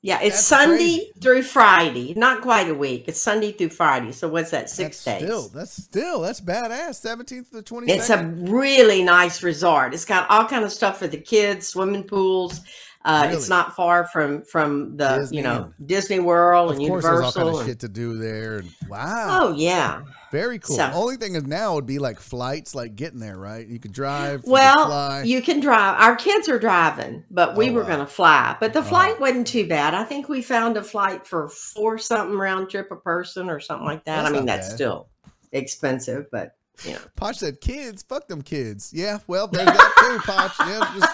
Yeah, 0.00 0.20
it's 0.20 0.36
That's 0.36 0.46
Sunday 0.46 0.76
crazy. 0.76 1.12
through 1.20 1.42
Friday. 1.42 2.14
Not 2.14 2.40
quite 2.40 2.68
a 2.68 2.74
week. 2.74 3.06
It's 3.08 3.20
Sunday 3.20 3.50
through 3.50 3.70
Friday. 3.70 4.12
So 4.12 4.28
what's 4.28 4.52
that? 4.52 4.70
Six 4.70 5.02
that's 5.02 5.20
days. 5.20 5.28
Still, 5.28 5.48
that's 5.48 5.82
still 5.82 6.20
that's 6.20 6.40
badass. 6.40 7.04
17th 7.04 7.50
to 7.50 7.56
the 7.56 7.62
22nd. 7.64 7.88
It's 7.88 8.10
a 8.10 8.24
really 8.24 9.02
nice 9.02 9.42
resort. 9.42 9.94
It's 9.94 10.04
got 10.04 10.30
all 10.30 10.46
kind 10.46 10.64
of 10.64 10.70
stuff 10.70 11.00
for 11.00 11.08
the 11.08 11.18
kids, 11.18 11.68
swimming 11.68 12.04
pools. 12.04 12.60
Uh, 13.04 13.22
Really? 13.24 13.36
It's 13.36 13.48
not 13.48 13.76
far 13.76 14.06
from 14.06 14.42
from 14.42 14.96
the 14.96 15.18
Disney 15.18 15.36
you 15.38 15.42
know 15.44 15.72
Disney 15.86 16.18
World 16.18 16.72
of 16.72 16.78
and 16.78 16.86
course, 16.88 17.04
there's 17.04 17.14
all 17.14 17.20
Universal. 17.20 17.42
kind 17.42 17.54
of 17.54 17.60
and- 17.60 17.68
shit 17.68 17.80
to 17.80 17.88
do 17.88 18.18
there. 18.18 18.56
And 18.58 18.70
wow, 18.88 19.26
oh 19.42 19.54
yeah. 19.56 20.02
very 20.32 20.58
cool. 20.58 20.76
so- 20.76 20.90
Only 20.92 21.16
thing 21.16 21.36
is 21.36 21.44
now 21.46 21.74
would 21.76 21.86
be 21.86 21.98
like 22.00 22.18
flights, 22.18 22.74
like 22.74 22.96
getting 22.96 23.20
there, 23.20 23.38
right? 23.38 23.66
You 23.66 23.78
could 23.78 23.92
drive. 23.92 24.42
you 24.44 24.52
Well, 24.52 24.86
fly. 24.86 25.22
you 25.22 25.40
can 25.40 25.60
drive. 25.60 26.00
Our 26.00 26.16
kids 26.16 26.48
are 26.48 26.58
driving, 26.58 27.22
but 27.30 27.56
we 27.56 27.70
Oh, 27.70 27.74
were 27.74 27.80
wow. 27.82 27.86
going 27.86 28.00
to 28.00 28.06
fly. 28.06 28.56
But 28.58 28.72
the 28.72 28.80
Uh-huh. 28.80 28.88
flight 28.88 29.20
wasn't 29.20 29.46
too 29.46 29.66
bad. 29.68 29.94
I 29.94 30.02
think 30.04 30.28
we 30.28 30.42
found 30.42 30.76
a 30.76 30.82
flight 30.82 31.24
for 31.26 31.48
four 31.48 31.98
something 31.98 32.36
round 32.36 32.68
trip 32.68 32.90
a 32.90 32.96
person 32.96 33.48
or 33.48 33.60
something 33.60 33.86
like 33.86 34.04
that. 34.06 34.22
That's 34.24 34.28
I 34.28 34.32
mean, 34.36 34.44
that's 34.44 34.68
bad. 34.68 34.74
still 34.74 35.08
expensive, 35.52 36.26
but 36.30 36.56
you 36.84 36.92
know. 36.92 36.98
Poch 37.16 37.34
said, 37.36 37.60
"Kids, 37.60 38.02
fuck 38.08 38.28
them 38.28 38.42
kids." 38.42 38.92
Yeah, 38.94 39.18
well, 39.26 39.46
there's 39.48 39.66
that 39.66 39.92
too, 39.98 40.30
Poch. 40.30 40.68
Yeah, 40.68 40.94
just, 41.00 41.12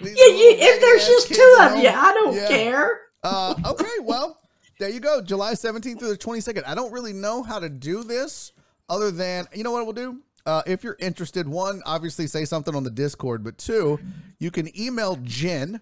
Yeah, 0.00 0.08
you, 0.08 0.54
if 0.58 0.80
there's 0.80 1.06
just 1.06 1.28
two 1.28 1.56
of 1.60 1.76
you. 1.82 1.88
I 1.88 2.12
don't 2.14 2.34
Yeah. 2.34 2.48
care. 2.48 3.00
Uh, 3.22 3.54
okay, 3.66 3.98
well, 4.02 4.38
there 4.78 4.88
you 4.88 5.00
go. 5.00 5.20
July 5.20 5.52
17th 5.52 5.98
through 5.98 6.08
the 6.08 6.18
22nd. 6.18 6.62
I 6.66 6.74
don't 6.74 6.92
really 6.92 7.12
know 7.12 7.42
how 7.42 7.58
to 7.58 7.68
do 7.68 8.02
this 8.02 8.52
other 8.88 9.10
than, 9.10 9.46
you 9.54 9.62
know 9.64 9.70
what 9.70 9.84
we'll 9.84 9.92
do? 9.92 10.20
Uh, 10.44 10.62
if 10.66 10.82
you're 10.82 10.96
interested, 10.98 11.46
one, 11.46 11.80
obviously 11.86 12.26
say 12.26 12.44
something 12.44 12.74
on 12.74 12.82
the 12.82 12.90
Discord, 12.90 13.44
but 13.44 13.56
two, 13.58 14.00
you 14.40 14.50
can 14.50 14.68
email 14.78 15.16
Jen 15.22 15.80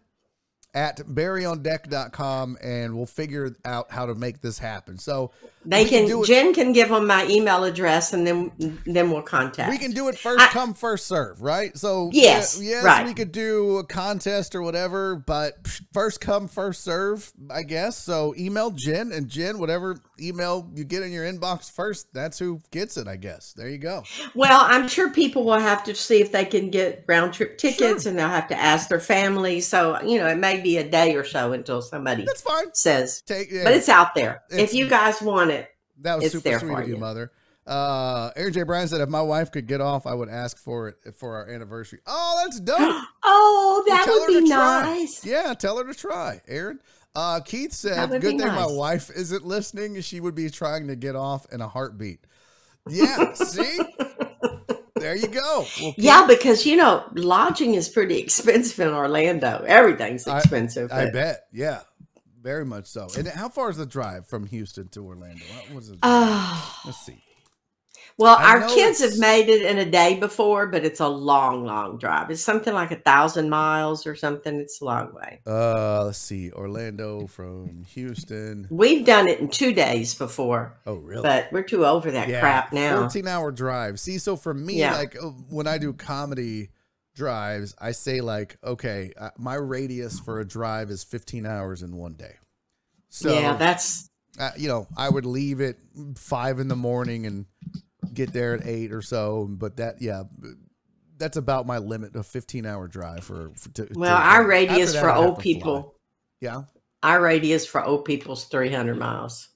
at 0.74 0.98
barryondeck.com 0.98 2.56
and 2.62 2.94
we'll 2.96 3.06
figure 3.06 3.54
out 3.64 3.90
how 3.90 4.06
to 4.06 4.14
make 4.14 4.40
this 4.40 4.58
happen. 4.58 4.98
So 4.98 5.32
They 5.64 5.84
can 5.84 6.06
can, 6.08 6.24
Jen 6.24 6.54
can 6.54 6.72
give 6.72 6.88
them 6.88 7.06
my 7.06 7.26
email 7.26 7.64
address 7.64 8.12
and 8.12 8.26
then 8.26 8.52
then 8.86 9.10
we'll 9.10 9.22
contact. 9.22 9.70
we 9.70 9.78
can 9.78 9.90
do 9.92 10.08
it 10.08 10.16
first 10.16 10.40
I- 10.40 10.46
come, 10.48 10.74
first 10.74 11.06
serve, 11.06 11.42
right? 11.42 11.76
So 11.76 12.10
Yes, 12.12 12.58
yeah, 12.62 12.70
yes, 12.70 12.84
right. 12.84 13.06
we 13.06 13.14
could 13.14 13.32
do 13.32 13.78
a 13.78 13.84
contest 13.84 14.54
or 14.54 14.62
whatever, 14.62 15.16
but 15.16 15.66
first 15.92 16.20
come, 16.20 16.46
first 16.48 16.84
serve, 16.84 17.32
I 17.50 17.62
guess. 17.62 17.96
So 17.96 18.34
email 18.38 18.70
Jen 18.70 19.12
and 19.12 19.28
Jen, 19.28 19.58
whatever 19.58 19.96
email 20.20 20.70
you 20.74 20.84
get 20.84 21.02
in 21.02 21.12
your 21.12 21.24
inbox 21.24 21.70
first, 21.70 22.12
that's 22.12 22.38
who 22.38 22.60
gets 22.70 22.96
it, 22.96 23.08
I 23.08 23.16
guess. 23.16 23.52
There 23.52 23.68
you 23.68 23.78
go. 23.78 24.04
Well, 24.34 24.64
I'm 24.66 24.88
sure 24.88 25.10
people 25.10 25.44
will 25.44 25.58
have 25.58 25.84
to 25.84 25.94
see 25.94 26.20
if 26.20 26.32
they 26.32 26.44
can 26.44 26.70
get 26.70 27.04
round 27.08 27.34
trip 27.34 27.58
tickets 27.58 28.06
and 28.06 28.18
they'll 28.18 28.28
have 28.28 28.48
to 28.48 28.58
ask 28.58 28.88
their 28.88 29.00
family. 29.00 29.60
So, 29.60 30.00
you 30.02 30.18
know, 30.18 30.26
it 30.28 30.38
may 30.38 30.60
be 30.60 30.76
a 30.78 30.88
day 30.88 31.14
or 31.16 31.24
so 31.24 31.52
until 31.52 31.82
somebody 31.82 32.24
That's 32.24 32.42
fine. 32.42 32.74
says, 32.74 33.22
Take 33.22 33.50
yeah, 33.50 33.64
but 33.64 33.72
it's 33.74 33.88
out 33.88 34.14
there. 34.14 34.42
It's- 34.50 34.70
if 34.70 34.74
you 34.74 34.88
guys 34.88 35.20
want 35.22 35.50
it, 35.50 35.68
that 36.02 36.16
was 36.16 36.24
it's 36.26 36.34
super 36.34 36.48
there 36.48 36.60
sweet 36.60 36.72
for 36.74 36.82
of 36.82 36.88
you, 36.88 36.96
mother. 36.96 37.30
Uh, 37.66 38.30
Aaron 38.36 38.52
J. 38.52 38.62
Bryan 38.64 38.88
said 38.88 39.00
if 39.00 39.08
my 39.08 39.20
wife 39.20 39.52
could 39.52 39.66
get 39.66 39.80
off, 39.80 40.06
I 40.06 40.14
would 40.14 40.28
ask 40.28 40.56
for 40.58 40.88
it 40.88 41.14
for 41.14 41.36
our 41.36 41.48
anniversary. 41.48 42.00
Oh, 42.06 42.40
that's 42.42 42.58
dope. 42.58 42.78
oh, 43.22 43.84
that 43.86 44.06
would 44.08 44.42
be 44.42 44.48
try. 44.48 44.82
nice. 44.82 45.24
Yeah, 45.24 45.54
tell 45.54 45.76
her 45.78 45.84
to 45.84 45.94
try, 45.94 46.40
Aaron. 46.48 46.80
Uh, 47.14 47.40
Keith 47.40 47.72
said, 47.72 48.08
"Good 48.10 48.22
thing 48.22 48.38
my 48.38 48.66
wife 48.66 49.10
isn't 49.10 49.44
listening. 49.44 50.00
She 50.00 50.20
would 50.20 50.34
be 50.34 50.48
trying 50.48 50.86
to 50.88 50.96
get 50.96 51.16
off 51.16 51.46
in 51.52 51.60
a 51.60 51.68
heartbeat." 51.68 52.24
Yeah, 52.88 53.34
see, 53.34 53.78
there 54.96 55.16
you 55.16 55.28
go. 55.28 55.66
Well, 55.82 55.94
Yeah, 55.96 56.26
because 56.26 56.64
you 56.64 56.76
know, 56.76 57.04
lodging 57.14 57.74
is 57.74 57.88
pretty 57.88 58.18
expensive 58.18 58.78
in 58.80 58.94
Orlando. 58.94 59.64
Everything's 59.66 60.26
expensive. 60.26 60.90
I 60.92 61.04
but- 61.06 61.12
bet. 61.12 61.46
Yeah, 61.52 61.80
very 62.40 62.64
much 62.64 62.86
so. 62.86 63.08
And 63.18 63.26
how 63.28 63.48
far 63.48 63.70
is 63.70 63.76
the 63.76 63.86
drive 63.86 64.26
from 64.26 64.46
Houston 64.46 64.88
to 64.88 65.04
Orlando? 65.04 65.42
What 65.66 65.74
was 65.74 65.90
it? 65.90 65.98
Oh, 66.02 66.80
Let's 66.86 67.04
see. 67.04 67.22
Well, 68.18 68.36
I 68.38 68.52
our 68.58 68.68
kids 68.68 69.00
have 69.00 69.18
made 69.18 69.48
it 69.48 69.62
in 69.62 69.78
a 69.78 69.84
day 69.90 70.18
before, 70.18 70.66
but 70.66 70.84
it's 70.84 71.00
a 71.00 71.08
long, 71.08 71.64
long 71.64 71.98
drive. 71.98 72.30
It's 72.30 72.42
something 72.42 72.74
like 72.74 72.90
a 72.90 72.96
thousand 72.96 73.48
miles 73.50 74.06
or 74.06 74.14
something. 74.14 74.56
It's 74.60 74.80
a 74.80 74.84
long 74.84 75.14
way. 75.14 75.40
Uh, 75.46 76.04
let's 76.06 76.18
see. 76.18 76.50
Orlando 76.52 77.26
from 77.26 77.84
Houston. 77.94 78.66
We've 78.70 79.04
done 79.04 79.28
it 79.28 79.40
in 79.40 79.48
two 79.48 79.72
days 79.72 80.14
before, 80.14 80.78
Oh, 80.86 80.94
really? 80.96 81.22
but 81.22 81.48
we're 81.52 81.62
too 81.62 81.86
over 81.86 82.10
that 82.10 82.28
crap 82.28 82.72
now. 82.72 83.00
14 83.00 83.26
hour 83.26 83.50
drive. 83.52 83.98
See, 84.00 84.18
so 84.18 84.36
for 84.36 84.52
me, 84.54 84.74
Yeah. 84.80 84.96
like 84.96 85.16
uh, 85.16 85.28
when 85.48 85.66
I 85.66 85.78
do 85.78 85.92
comedy 85.92 86.70
drives, 87.14 87.74
I 87.78 87.92
say, 87.92 88.20
like, 88.20 88.56
okay, 88.64 89.12
uh, 89.18 89.30
my 89.36 89.54
radius 89.54 90.20
for 90.20 90.40
a 90.40 90.44
drive 90.46 90.90
is 90.90 91.04
15 91.04 91.46
hours 91.46 91.82
in 91.82 91.96
one 91.96 92.14
day. 92.14 92.34
So, 93.08 93.32
yeah, 93.32 93.56
that's 93.56 94.08
uh, 94.38 94.50
you 94.56 94.68
know, 94.68 94.86
I 94.96 95.08
would 95.08 95.26
leave 95.26 95.60
at 95.60 95.76
five 96.14 96.60
in 96.60 96.68
the 96.68 96.76
morning 96.76 97.26
and 97.26 97.46
get 98.14 98.32
there 98.32 98.54
at 98.54 98.66
eight 98.66 98.92
or 98.92 99.02
so. 99.02 99.46
But 99.50 99.76
that, 99.78 100.00
yeah, 100.00 100.24
that's 101.18 101.36
about 101.36 101.66
my 101.66 101.78
limit 101.78 102.14
of 102.16 102.26
15 102.26 102.66
hour 102.66 102.88
drive 102.88 103.24
for, 103.24 103.50
for 103.56 103.68
to, 103.70 103.88
well, 103.94 104.16
to- 104.16 104.22
our 104.24 104.46
radius 104.46 104.92
that, 104.92 105.00
for 105.00 105.12
old 105.12 105.38
people. 105.38 105.94
Yeah. 106.40 106.62
Our 107.02 107.20
radius 107.22 107.66
for 107.66 107.82
old 107.84 108.04
people 108.04 108.34
is 108.34 108.44
three 108.44 108.70
hundred 108.70 108.98
miles. 108.98 109.48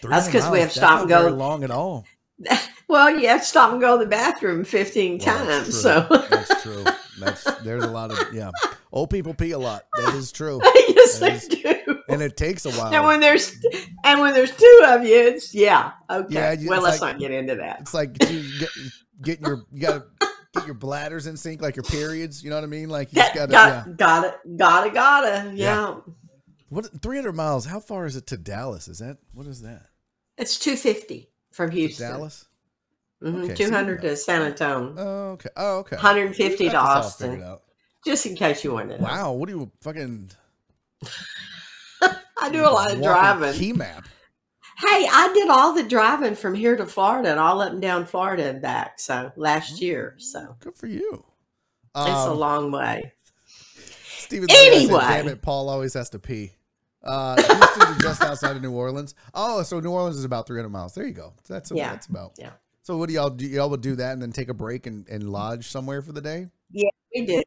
300 0.00 0.32
'cause 0.32 0.50
we 0.50 0.60
have 0.60 0.72
stop 0.72 1.00
and 1.00 1.08
go. 1.08 1.20
very 1.22 1.32
long 1.32 1.64
at 1.64 1.70
all. 1.70 2.04
Well, 2.86 3.18
you 3.18 3.28
have 3.28 3.40
to 3.40 3.46
stop 3.46 3.72
and 3.72 3.80
go 3.80 3.96
to 3.98 4.04
the 4.04 4.10
bathroom 4.10 4.62
fifteen 4.62 5.18
Well, 5.24 5.38
times. 5.46 5.82
that's 5.82 5.82
So 5.82 6.06
that's 6.28 6.62
true. 6.62 6.84
That's 7.18 7.44
there's 7.62 7.82
a 7.84 7.90
lot 7.90 8.10
of 8.10 8.34
yeah. 8.34 8.50
Old 8.92 9.08
people 9.08 9.32
pee 9.32 9.52
a 9.52 9.58
lot. 9.58 9.84
That 9.96 10.14
is 10.14 10.30
true, 10.32 10.60
yes, 10.64 11.18
That 11.20 11.30
they 11.30 11.70
is- 11.70 11.84
do. 11.86 11.93
And 12.08 12.22
it 12.22 12.36
takes 12.36 12.64
a 12.66 12.70
while. 12.72 12.92
And 12.94 13.04
when 13.06 13.20
there's 13.20 13.56
and 14.04 14.20
when 14.20 14.34
there's 14.34 14.54
two 14.56 14.82
of 14.86 15.04
you, 15.04 15.16
it's 15.16 15.54
yeah. 15.54 15.92
Okay. 16.10 16.34
Yeah, 16.34 16.52
you- 16.52 16.68
well, 16.68 16.82
let's 16.82 17.00
like- 17.00 17.14
not 17.14 17.20
get 17.20 17.30
into 17.30 17.54
that. 17.56 17.80
It's 17.80 17.94
like 17.94 18.16
you 18.30 18.42
get 18.58 18.68
getting 19.22 19.46
your 19.46 19.64
you 19.72 19.80
gotta 19.80 20.04
get 20.54 20.66
your 20.66 20.74
bladders 20.74 21.26
in 21.26 21.36
sync, 21.36 21.60
like 21.62 21.76
your 21.76 21.82
periods. 21.84 22.42
You 22.44 22.50
know 22.50 22.56
what 22.56 22.64
I 22.64 22.68
mean? 22.68 22.88
Like 22.88 23.12
you 23.12 23.20
just 23.22 23.34
Got, 23.34 23.50
gotta. 23.50 23.88
yeah. 23.90 23.94
got, 23.96 24.32
gotta, 24.56 24.90
gotta, 24.90 24.90
gotta. 24.90 25.52
Yeah. 25.54 25.96
What 26.70 26.88
300 27.02 27.32
miles? 27.32 27.64
How 27.66 27.78
far 27.80 28.06
is 28.06 28.16
it 28.16 28.26
to 28.28 28.36
Dallas? 28.36 28.88
Is 28.88 28.98
that 28.98 29.18
what 29.32 29.46
is 29.46 29.62
that? 29.62 29.86
It's 30.36 30.58
two 30.58 30.76
fifty 30.76 31.30
from 31.52 31.70
Houston. 31.70 32.08
To 32.08 32.12
Dallas? 32.14 32.46
Mhm, 33.22 33.44
Okay, 33.44 33.54
two 33.54 33.70
hundred 33.70 34.02
you 34.02 34.10
to 34.10 34.16
San 34.16 34.42
Antonio. 34.42 34.94
Oh, 34.98 35.30
okay. 35.32 35.48
Oh, 35.56 35.78
okay. 35.78 35.96
Hundred 35.96 36.26
and 36.26 36.36
fifty 36.36 36.66
to 36.66 36.72
got 36.72 36.96
this 37.04 37.04
all 37.06 37.10
figured 37.28 37.42
Austin. 37.46 37.58
Just 38.04 38.26
in 38.26 38.34
case 38.34 38.64
you 38.64 38.72
wanted. 38.72 39.00
Wow, 39.00 39.32
what 39.32 39.48
do 39.48 39.56
you 39.56 39.70
fucking 39.82 40.30
I 42.40 42.50
do 42.50 42.62
a 42.62 42.70
lot 42.70 42.92
of 42.92 43.02
driving. 43.02 43.52
Key 43.54 43.72
map. 43.72 44.08
Hey, 44.78 45.06
I 45.10 45.30
did 45.32 45.48
all 45.48 45.72
the 45.72 45.84
driving 45.84 46.34
from 46.34 46.54
here 46.54 46.76
to 46.76 46.84
Florida 46.84 47.30
and 47.30 47.38
all 47.38 47.60
up 47.60 47.72
and 47.72 47.80
down 47.80 48.06
Florida 48.06 48.48
and 48.48 48.60
back. 48.60 48.98
So 48.98 49.30
last 49.36 49.80
year, 49.80 50.16
so 50.18 50.56
Good 50.60 50.76
for 50.76 50.86
you. 50.88 51.24
it's 51.96 52.06
a. 52.06 52.30
Um, 52.30 52.38
long 52.38 52.72
way. 52.72 53.12
Stephen 54.16 54.48
Lee, 54.48 54.54
I 54.54 54.58
said, 54.58 54.74
Anyway. 54.74 54.98
damn 55.00 55.28
it, 55.28 55.42
Paul 55.42 55.68
always 55.68 55.94
has 55.94 56.10
to 56.10 56.18
pee. 56.18 56.52
Uh, 57.04 57.36
Houston 57.36 58.00
just 58.00 58.22
outside 58.22 58.56
of 58.56 58.62
New 58.62 58.72
Orleans. 58.72 59.14
Oh, 59.34 59.62
so 59.62 59.78
New 59.78 59.90
Orleans 59.92 60.16
is 60.16 60.24
about 60.24 60.46
300 60.46 60.68
miles. 60.70 60.94
There 60.94 61.06
you 61.06 61.12
go. 61.12 61.34
That's 61.46 61.70
what 61.70 61.78
Yeah. 61.78 61.90
that's 61.90 62.06
about. 62.06 62.32
Yeah. 62.38 62.50
So 62.82 62.96
what 62.96 63.08
do 63.08 63.14
y'all 63.14 63.30
do? 63.30 63.46
Y'all 63.46 63.70
would 63.70 63.80
do 63.82 63.94
that 63.96 64.12
and 64.14 64.20
then 64.22 64.32
take 64.32 64.48
a 64.48 64.54
break 64.54 64.86
and, 64.86 65.08
and 65.08 65.30
lodge 65.30 65.68
somewhere 65.68 66.02
for 66.02 66.12
the 66.12 66.20
day? 66.20 66.48
Yeah, 66.70 66.88
we 67.14 67.26
did, 67.26 67.44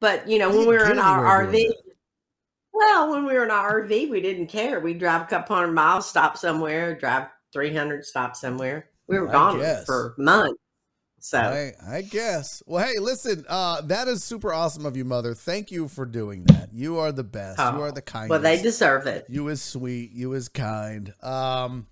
but 0.00 0.28
you 0.28 0.38
know 0.38 0.48
when 0.50 0.60
we 0.60 0.76
were 0.76 0.90
in 0.90 0.98
our 0.98 1.44
RV. 1.44 1.70
Well, 2.78 3.10
when 3.10 3.26
we 3.26 3.34
were 3.34 3.44
in 3.44 3.50
our 3.50 3.82
RV, 3.82 4.08
we 4.10 4.20
didn't 4.20 4.46
care. 4.46 4.78
We'd 4.80 4.98
drive 5.00 5.22
a 5.22 5.24
couple 5.26 5.56
hundred 5.56 5.72
miles, 5.72 6.08
stop 6.08 6.36
somewhere, 6.36 6.94
drive 6.98 7.26
three 7.52 7.74
hundred, 7.74 8.04
stop 8.04 8.36
somewhere. 8.36 8.88
We 9.08 9.18
were 9.18 9.28
I 9.28 9.32
gone 9.32 9.58
guess. 9.58 9.84
for 9.84 10.14
months. 10.18 10.60
So 11.20 11.38
I, 11.40 11.72
I 11.96 12.02
guess. 12.02 12.62
Well, 12.66 12.86
hey, 12.86 13.00
listen, 13.00 13.44
uh, 13.48 13.80
that 13.82 14.06
is 14.06 14.22
super 14.22 14.52
awesome 14.52 14.86
of 14.86 14.96
you, 14.96 15.04
mother. 15.04 15.34
Thank 15.34 15.72
you 15.72 15.88
for 15.88 16.06
doing 16.06 16.44
that. 16.44 16.68
You 16.72 16.98
are 16.98 17.10
the 17.10 17.24
best. 17.24 17.58
you 17.58 17.64
Oh, 17.64 17.82
are 17.82 17.90
the 17.90 18.00
kindest. 18.02 18.30
well, 18.30 18.38
they 18.40 18.62
deserve 18.62 19.06
it. 19.08 19.26
You 19.28 19.48
is 19.48 19.60
sweet. 19.60 20.12
You 20.12 20.34
is 20.34 20.48
kind. 20.48 21.12
Um, 21.20 21.88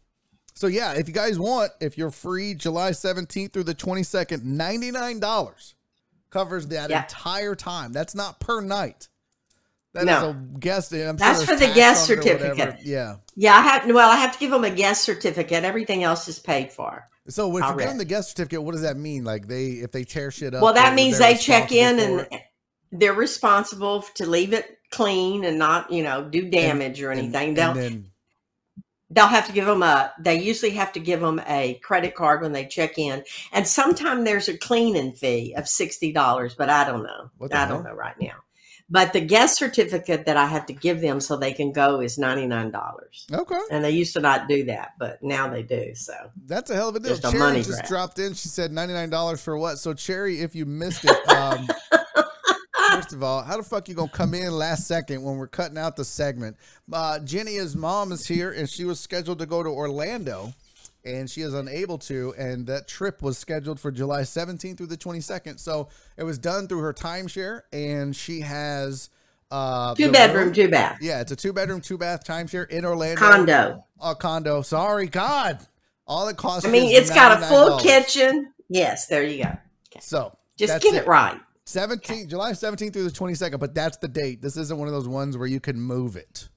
so 0.55 0.69
yeah, 0.69 0.93
if 0.93 1.09
you 1.09 1.15
guys 1.15 1.41
want, 1.41 1.73
if 1.81 1.99
you're 1.99 2.13
free 2.13 2.55
July 2.55 2.93
17th 2.93 3.53
through 3.53 3.65
the 3.65 3.75
22nd, 3.75 4.43
$99 4.45 5.75
covers 6.31 6.69
that 6.69 6.91
Yeah. 6.91 7.03
entire 7.03 7.57
time. 7.57 7.93
That's 7.93 8.15
not 8.15 8.39
per 8.39 8.61
night. 8.61 9.09
That 9.97 10.05
No. 10.07 10.31
a 10.31 10.59
guest. 10.59 10.93
I'm 10.93 11.17
That's 11.17 11.45
there's 11.45 11.49
for 11.49 11.57
the 11.67 11.73
guest 11.75 12.11
on 12.11 12.19
it 12.19 12.21
or 12.21 12.23
whatever. 12.23 12.49
certificate. 12.57 12.87
Yeah. 12.87 13.17
Yeah, 13.35 13.55
I 13.57 13.61
have. 13.63 13.87
Well, 13.87 14.11
I 14.11 14.17
have 14.17 14.33
to 14.33 14.39
give 14.39 14.51
them 14.51 14.65
a 14.65 14.71
guest 14.71 15.05
certificate. 15.05 15.65
Everything 15.65 16.05
else 16.05 16.29
is 16.29 16.39
paid 16.39 16.73
for. 16.73 17.09
So 17.29 17.49
if 17.49 17.55
you 17.55 17.61
give 17.61 17.71
Correct. 17.75 17.89
them 17.91 17.99
the 17.99 18.05
guest 18.05 18.31
certificate, 18.31 18.63
what 18.63 18.73
does 18.73 18.83
that 18.83 18.97
mean? 18.97 19.25
Like 19.25 19.49
they, 19.49 19.67
if 19.83 19.91
they 19.91 20.05
tear 20.05 20.31
shit 20.31 20.55
up, 20.55 20.63
Well, 20.63 20.75
that 20.75 20.95
means 20.95 21.19
they're 21.19 21.37
check 21.37 21.73
in 21.73 21.99
and 21.99 22.21
it? 22.31 22.43
they're 22.93 23.13
responsible 23.15 24.03
to 24.15 24.27
leave 24.27 24.53
it 24.53 24.79
clean 24.93 25.45
and 25.45 25.59
not, 25.59 25.91
you 25.91 26.05
know, 26.05 26.23
do 26.23 26.49
damage 26.49 27.03
or 27.03 27.11
anything. 27.11 27.49
and 27.49 27.57
they'll 27.57 27.75
then 27.75 28.11
they'll 29.11 29.27
have 29.27 29.47
to 29.47 29.53
give 29.53 29.67
them 29.67 29.83
a. 29.83 30.13
They 30.21 30.41
usually 30.41 30.71
have 30.73 30.93
to 30.93 31.01
give 31.01 31.21
them 31.21 31.41
a 31.49 31.75
credit 31.83 32.15
card 32.15 32.43
when 32.43 32.53
they 32.53 32.67
check 32.67 32.97
in, 32.99 33.25
and 33.53 33.67
sometimes 33.67 34.25
there's 34.25 34.49
a 34.49 34.57
cleaning 34.57 35.13
fee 35.13 35.55
of 35.57 35.69
sixty 35.69 36.13
dollars, 36.13 36.55
but 36.55 36.71
I 36.71 36.85
don't 36.85 37.03
know. 37.03 37.31
I 37.53 37.57
hell? 37.57 37.69
don't 37.69 37.85
know 37.85 37.95
right 37.95 38.19
now. 38.21 38.35
But 38.89 39.13
the 39.13 39.21
guest 39.21 39.59
certificate 39.59 40.27
that 40.27 40.37
I 40.37 40.47
have 40.47 40.65
to 40.67 40.73
give 40.73 41.01
them 41.01 41.21
so 41.21 41.37
they 41.37 41.53
can 41.53 41.73
go 41.73 42.01
is 42.01 42.19
ninety 42.19 42.47
nine 42.47 42.71
dollars. 42.71 43.27
okay. 43.33 43.59
And 43.71 43.85
they 43.85 43.91
used 43.91 44.13
to 44.15 44.21
not 44.21 44.49
do 44.49 44.65
that, 44.67 44.93
but 44.99 45.21
now 45.23 45.49
they 45.49 45.65
do. 45.65 45.93
So 45.95 46.15
That's 46.47 46.71
a 46.71 46.75
hell 46.77 46.91
of 46.91 46.97
a 46.97 47.01
deal. 47.01 47.09
Just 47.11 47.25
a 47.25 47.31
Cherry 47.33 47.39
money 47.41 47.59
just 47.63 47.71
grab. 47.81 47.87
dropped 47.89 48.19
in. 48.21 48.35
She 48.35 48.49
said 48.49 48.71
ninety 48.71 48.95
nine 48.95 49.11
dollars 49.11 49.43
for 49.43 49.59
what? 49.59 49.79
So 49.81 49.93
Cherry, 49.93 50.41
if 50.41 50.55
you 50.55 50.67
missed 50.67 51.05
it, 51.05 51.29
um, 51.31 51.67
first 52.93 53.13
of 53.13 53.23
all, 53.25 53.43
how 53.43 53.57
the 53.57 53.63
fuck 53.65 53.89
you 53.89 53.95
gonna 53.97 54.09
come 54.09 54.35
in 54.35 54.53
last 54.53 54.87
second 54.87 55.23
when 55.23 55.37
we're 55.37 55.49
cutting 55.49 55.79
out 55.79 55.97
the 55.97 56.05
segment? 56.05 56.57
Uh, 56.93 57.19
Jenny's 57.21 57.75
mom 57.75 58.13
is 58.13 58.25
here, 58.27 58.53
and 58.53 58.71
she 58.71 58.85
was 58.85 59.01
scheduled 59.01 59.41
to 59.41 59.47
go 59.47 59.63
to 59.65 59.69
Orlando, 59.69 60.53
and 61.07 61.31
she 61.31 61.41
is 61.43 61.55
unable 61.55 61.99
to. 61.99 62.35
And 62.37 62.67
that 62.67 62.89
trip 62.89 63.23
was 63.23 63.39
scheduled 63.39 63.79
for 63.81 63.91
July 63.91 64.25
seventeenth 64.25 64.79
through 64.79 64.89
the 64.89 64.97
twenty 64.97 65.21
second. 65.21 65.59
So 65.59 65.89
it 66.17 66.25
was 66.25 66.39
done 66.39 66.69
through 66.69 66.81
her 66.81 66.93
timeshare, 66.93 67.63
and 67.73 68.15
she 68.15 68.41
has 68.41 69.09
uh, 69.51 69.95
two 69.95 70.11
bedroom, 70.11 70.47
room- 70.47 70.53
two 70.53 70.69
bath, 70.69 70.99
Yeah, 71.01 71.21
it's 71.21 71.31
a 71.33 71.37
two 71.37 71.53
bedroom, 71.53 71.81
two 71.81 71.97
bath 71.99 72.25
timeshare 72.25 72.69
in 72.69 72.85
Orlando. 72.85 73.21
condo. 73.21 73.85
A 74.03 74.15
condo. 74.15 74.63
Sorry, 74.63 75.07
God. 75.07 75.61
All 76.07 76.27
it 76.29 76.37
costs. 76.37 76.67
I 76.67 76.71
mean, 76.71 76.95
it's 76.95 77.11
got 77.11 77.41
a 77.43 77.47
full 77.47 77.79
$99. 77.79 77.83
kitchen. 77.83 78.53
Yes, 78.69 79.07
there 79.07 79.25
you 79.25 79.45
go. 79.45 79.51
So 80.01 80.37
Just 80.57 80.83
get 80.83 80.95
it, 80.95 81.07
right. 81.07 81.41
17 81.65 82.29
July 82.29 82.53
17th 82.53 82.93
through 82.93 83.05
the 83.05 83.11
22nd, 83.11 83.59
but 83.59 83.75
that's 83.75 83.97
the 83.97 84.07
date. 84.09 84.41
This 84.43 84.57
isn't 84.57 84.79
one 84.79 84.87
of 84.89 84.95
those 84.95 85.09
ones 85.09 85.37
where 85.37 85.49
you 85.49 85.59
can 85.59 85.81
move 85.81 86.17
it. 86.17 86.49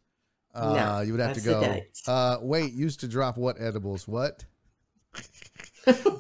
Uh, 0.60 0.74
No, 0.74 1.00
you 1.02 1.14
would 1.14 1.22
have 1.22 1.36
to 1.36 1.42
go. 1.42 1.80
Uh, 2.08 2.38
wait, 2.42 2.74
used 2.74 3.00
to 3.02 3.08
drop 3.08 3.38
what 3.38 3.60
edibles? 3.60 4.08
What? 4.08 4.46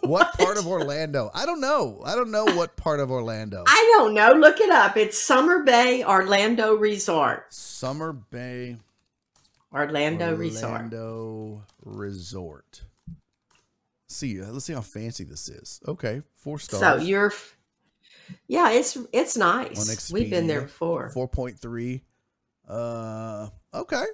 what 0.02 0.34
part 0.38 0.58
of 0.58 0.66
Orlando? 0.66 1.30
I 1.34 1.46
don't 1.46 1.62
know. 1.62 2.02
I 2.04 2.16
don't 2.16 2.32
know 2.32 2.46
what 2.46 2.76
part 2.76 3.00
of 3.00 3.12
Orlando. 3.12 3.64
I 3.68 3.94
don't 3.98 4.14
know. 4.14 4.32
Look 4.34 4.60
it 4.60 4.70
up. 4.72 4.98
It's 4.98 5.18
Summer 5.18 5.64
Bay 5.64 6.04
Orlando 6.04 6.76
Resort. 6.76 7.54
Summer 7.54 8.14
Bay 8.14 8.78
Orlando, 9.72 10.36
Resort. 10.36 10.72
Orlando 10.72 11.64
Resort. 11.84 12.82
See, 14.08 14.42
let's 14.42 14.66
see 14.66 14.74
how 14.74 14.82
fancy 14.82 15.24
this 15.24 15.50
is. 15.50 15.80
Okay, 15.88 16.24
four 16.38 16.58
stars. 16.58 16.82
So 16.82 17.06
you're, 17.06 17.32
yeah, 18.48 18.72
it's 18.72 18.98
it's 19.14 19.38
nice. 19.38 20.12
We've 20.12 20.32
been 20.32 20.48
there 20.48 20.62
before. 20.62 21.10
Four 21.10 21.28
point 21.28 21.60
three. 21.60 22.02
Uh, 22.68 23.50
okay. 23.74 24.06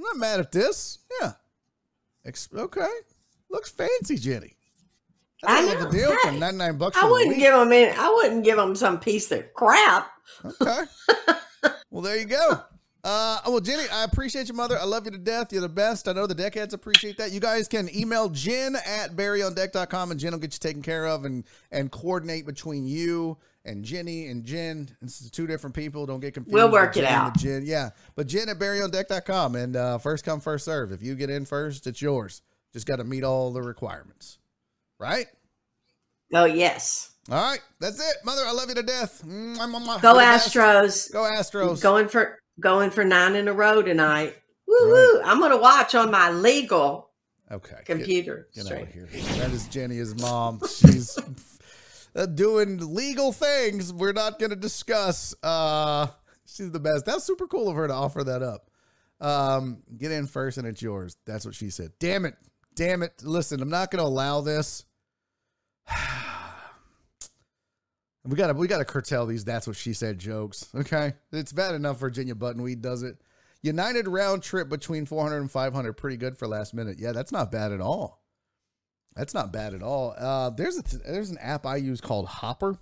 I'm 0.00 0.04
not 0.04 0.16
mad 0.16 0.40
at 0.40 0.50
this. 0.50 0.98
Yeah. 1.20 1.32
Ex- 2.24 2.48
okay. 2.54 2.88
Looks 3.50 3.70
fancy, 3.70 4.16
Jenny. 4.16 4.56
That's 5.42 5.68
I 5.68 5.72
of 5.74 5.80
a 5.80 5.84
know. 5.84 5.90
deal 5.90 6.16
for 6.22 6.30
Hey, 6.30 6.38
99 6.38 6.78
bucks 6.78 6.96
I 6.98 7.10
wouldn't 7.10 7.36
give 7.36 7.52
them 7.52 7.72
any, 7.72 7.90
I 7.90 8.08
wouldn't 8.08 8.44
give 8.44 8.56
them 8.56 8.74
some 8.74 8.98
piece 8.98 9.30
of 9.30 9.52
crap. 9.54 10.10
Okay. 10.44 10.82
well, 11.90 12.02
there 12.02 12.16
you 12.18 12.26
go. 12.26 12.62
Uh, 13.02 13.38
well, 13.46 13.60
Jenny, 13.60 13.84
I 13.92 14.04
appreciate 14.04 14.48
you, 14.48 14.54
mother. 14.54 14.78
I 14.78 14.84
love 14.84 15.06
you 15.06 15.10
to 15.12 15.18
death. 15.18 15.52
You're 15.52 15.62
the 15.62 15.68
best. 15.68 16.06
I 16.06 16.12
know 16.12 16.26
the 16.26 16.34
deckheads 16.34 16.74
appreciate 16.74 17.16
that. 17.18 17.32
You 17.32 17.40
guys 17.40 17.66
can 17.66 17.88
email 17.96 18.28
Jen 18.28 18.76
at 18.76 19.16
barryondeck.com 19.16 20.10
and 20.10 20.20
Jen 20.20 20.32
will 20.32 20.38
get 20.38 20.52
you 20.52 20.58
taken 20.58 20.82
care 20.82 21.06
of 21.06 21.24
and, 21.24 21.44
and 21.70 21.90
coordinate 21.90 22.44
between 22.44 22.86
you 22.86 23.38
and 23.64 23.84
Jenny 23.84 24.26
and 24.26 24.44
Jen. 24.44 24.88
Is 25.02 25.30
two 25.30 25.46
different 25.46 25.74
people. 25.74 26.04
Don't 26.04 26.20
get 26.20 26.34
confused. 26.34 26.54
We'll 26.54 26.70
work 26.70 26.96
it 26.96 27.04
out. 27.04 27.38
Jen. 27.38 27.62
Yeah. 27.64 27.90
But 28.16 28.26
Jen 28.26 28.50
at 28.50 28.58
barryondeck.com 28.58 29.56
and 29.56 29.76
uh, 29.76 29.98
first 29.98 30.24
come, 30.24 30.40
first 30.40 30.66
serve. 30.66 30.92
If 30.92 31.02
you 31.02 31.14
get 31.14 31.30
in 31.30 31.46
first, 31.46 31.86
it's 31.86 32.02
yours. 32.02 32.42
Just 32.72 32.86
got 32.86 32.96
to 32.96 33.04
meet 33.04 33.24
all 33.24 33.50
the 33.52 33.62
requirements. 33.62 34.38
Right? 34.98 35.26
Oh 36.32 36.44
yes, 36.44 37.10
All 37.28 37.42
right. 37.42 37.60
That's 37.80 37.98
it. 37.98 38.16
Mother, 38.24 38.42
I 38.46 38.52
love 38.52 38.68
you 38.68 38.76
to 38.76 38.82
death. 38.84 39.24
Go 40.00 40.12
You're 40.12 40.14
the 40.14 40.18
best. 40.18 40.54
Astros. 40.54 41.12
Go 41.12 41.22
Astros. 41.22 41.82
Going 41.82 42.06
for 42.06 42.39
going 42.60 42.90
for 42.90 43.04
nine 43.04 43.34
in 43.34 43.48
a 43.48 43.52
row 43.52 43.82
tonight. 43.82 44.36
Woo 44.66 44.76
woo! 44.88 45.22
I'm 45.22 45.40
gonna 45.40 45.56
watch 45.58 45.94
on 45.94 46.10
my 46.10 46.30
legal 46.30 47.10
Okay. 47.50 47.74
get- 47.76 47.86
computer. 47.86 48.48
Get, 48.54 48.70
of 48.70 48.88
here. 48.88 49.08
That 49.38 49.50
is 49.50 49.66
Jenny's 49.68 50.14
mom. 50.20 50.60
She's 50.68 51.18
uh, 52.14 52.26
doing 52.26 52.94
legal 52.94 53.32
things 53.32 53.92
we're 53.92 54.12
not 54.12 54.38
going 54.38 54.50
to 54.50 54.56
discuss. 54.56 55.34
Uh, 55.42 56.06
she's 56.46 56.70
the 56.70 56.78
best. 56.78 57.06
That's 57.06 57.24
super 57.24 57.48
cool 57.48 57.68
of 57.68 57.74
her 57.74 57.88
to 57.88 57.92
offer 57.94 58.22
that 58.22 58.42
up. 58.44 58.70
Um, 59.20 59.82
get 59.98 60.12
in 60.12 60.28
first 60.28 60.58
and 60.58 60.66
it's 60.66 60.80
yours. 60.80 61.16
That's 61.26 61.44
what 61.44 61.56
she 61.56 61.70
said. 61.70 61.90
Damn 61.98 62.24
it. 62.24 62.36
Damn 62.76 63.02
it. 63.02 63.14
Listen, 63.22 63.60
I'm 63.60 63.68
not 63.68 63.90
going 63.90 64.02
to 64.02 64.08
allow 64.08 64.40
this. 64.40 64.84
We 68.24 68.36
gotta 68.36 68.54
we 68.54 68.68
gotta 68.68 68.84
curtail 68.84 69.26
these 69.26 69.44
that's 69.44 69.66
what 69.66 69.76
she 69.76 69.92
said 69.92 70.18
jokes. 70.18 70.68
Okay. 70.74 71.14
It's 71.32 71.52
bad 71.52 71.74
enough 71.74 71.98
Virginia 71.98 72.34
Buttonweed 72.34 72.80
does 72.80 73.02
it. 73.02 73.16
United 73.62 74.08
round 74.08 74.42
trip 74.42 74.68
between 74.68 75.06
400 75.06 75.38
and 75.38 75.50
500. 75.50 75.92
Pretty 75.94 76.16
good 76.16 76.38
for 76.38 76.48
last 76.48 76.74
minute. 76.74 76.98
Yeah, 76.98 77.12
that's 77.12 77.32
not 77.32 77.52
bad 77.52 77.72
at 77.72 77.80
all. 77.80 78.22
That's 79.14 79.34
not 79.34 79.52
bad 79.52 79.74
at 79.74 79.82
all. 79.82 80.14
Uh, 80.16 80.50
there's 80.50 80.78
a 80.78 80.82
there's 80.98 81.30
an 81.30 81.38
app 81.38 81.66
I 81.66 81.76
use 81.76 82.00
called 82.00 82.26
Hopper. 82.26 82.78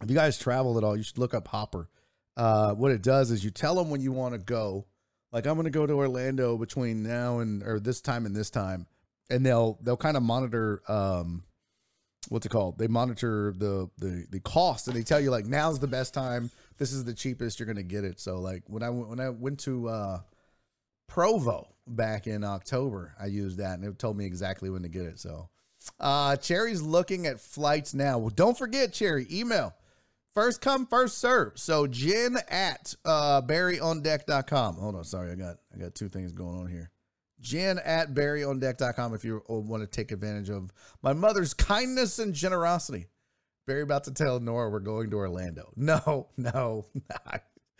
If 0.00 0.08
you 0.08 0.16
guys 0.16 0.38
travel 0.38 0.78
at 0.78 0.84
all, 0.84 0.96
you 0.96 1.02
should 1.02 1.18
look 1.18 1.34
up 1.34 1.48
Hopper. 1.48 1.88
Uh, 2.36 2.74
what 2.74 2.90
it 2.90 3.02
does 3.02 3.30
is 3.30 3.44
you 3.44 3.50
tell 3.50 3.74
them 3.74 3.90
when 3.90 4.00
you 4.00 4.12
want 4.12 4.34
to 4.34 4.38
go. 4.38 4.86
Like 5.32 5.46
I'm 5.46 5.54
going 5.54 5.64
to 5.64 5.70
go 5.70 5.86
to 5.86 5.94
Orlando 5.94 6.58
between 6.58 7.02
now 7.02 7.38
and 7.38 7.62
or 7.62 7.80
this 7.80 8.00
time 8.00 8.26
and 8.26 8.36
this 8.36 8.50
time, 8.50 8.86
and 9.30 9.44
they'll 9.44 9.78
they'll 9.82 9.96
kind 9.96 10.16
of 10.16 10.22
monitor 10.22 10.82
um, 10.88 11.44
what's 12.28 12.46
it 12.46 12.50
called? 12.50 12.78
They 12.78 12.88
monitor 12.88 13.54
the 13.56 13.88
the 13.98 14.26
the 14.30 14.40
cost 14.40 14.86
and 14.88 14.96
they 14.96 15.02
tell 15.02 15.20
you 15.20 15.30
like 15.30 15.46
now's 15.46 15.78
the 15.78 15.86
best 15.86 16.14
time. 16.14 16.50
This 16.78 16.92
is 16.92 17.04
the 17.04 17.14
cheapest 17.14 17.58
you're 17.58 17.66
gonna 17.66 17.82
get 17.82 18.04
it. 18.04 18.20
So 18.20 18.40
like 18.40 18.62
when 18.66 18.82
I 18.82 18.90
when 18.90 19.20
I 19.20 19.30
went 19.30 19.60
to 19.60 19.88
uh 19.88 20.20
Provo 21.08 21.68
back 21.86 22.26
in 22.26 22.44
October, 22.44 23.14
I 23.20 23.26
used 23.26 23.58
that 23.58 23.78
and 23.78 23.84
it 23.84 23.98
told 23.98 24.16
me 24.16 24.24
exactly 24.24 24.70
when 24.70 24.82
to 24.82 24.88
get 24.88 25.02
it. 25.02 25.18
So 25.18 25.48
uh 25.98 26.36
Cherry's 26.36 26.82
looking 26.82 27.26
at 27.26 27.40
flights 27.40 27.92
now. 27.92 28.18
Well, 28.18 28.30
don't 28.30 28.56
forget, 28.56 28.92
Cherry, 28.92 29.26
email. 29.30 29.74
First 30.34 30.62
come, 30.62 30.86
first 30.86 31.18
serve. 31.18 31.58
So 31.58 31.86
Jen 31.86 32.38
at 32.48 32.94
uh 33.04 33.42
barryondeck.com. 33.42 34.76
Hold 34.76 34.96
on, 34.96 35.04
sorry, 35.04 35.32
I 35.32 35.34
got 35.34 35.56
I 35.74 35.78
got 35.78 35.94
two 35.94 36.08
things 36.08 36.32
going 36.32 36.58
on 36.58 36.68
here. 36.68 36.91
Jen 37.42 37.78
at 37.80 38.14
barryondeck.com 38.14 39.14
if 39.14 39.24
you 39.24 39.42
want 39.48 39.82
to 39.82 39.86
take 39.86 40.12
advantage 40.12 40.48
of 40.48 40.72
my 41.02 41.12
mother's 41.12 41.52
kindness 41.52 42.18
and 42.18 42.32
generosity. 42.32 43.06
Barry 43.66 43.82
about 43.82 44.04
to 44.04 44.14
tell 44.14 44.40
Nora 44.40 44.70
we're 44.70 44.80
going 44.80 45.10
to 45.10 45.16
Orlando. 45.16 45.72
No, 45.76 46.28
no, 46.36 46.86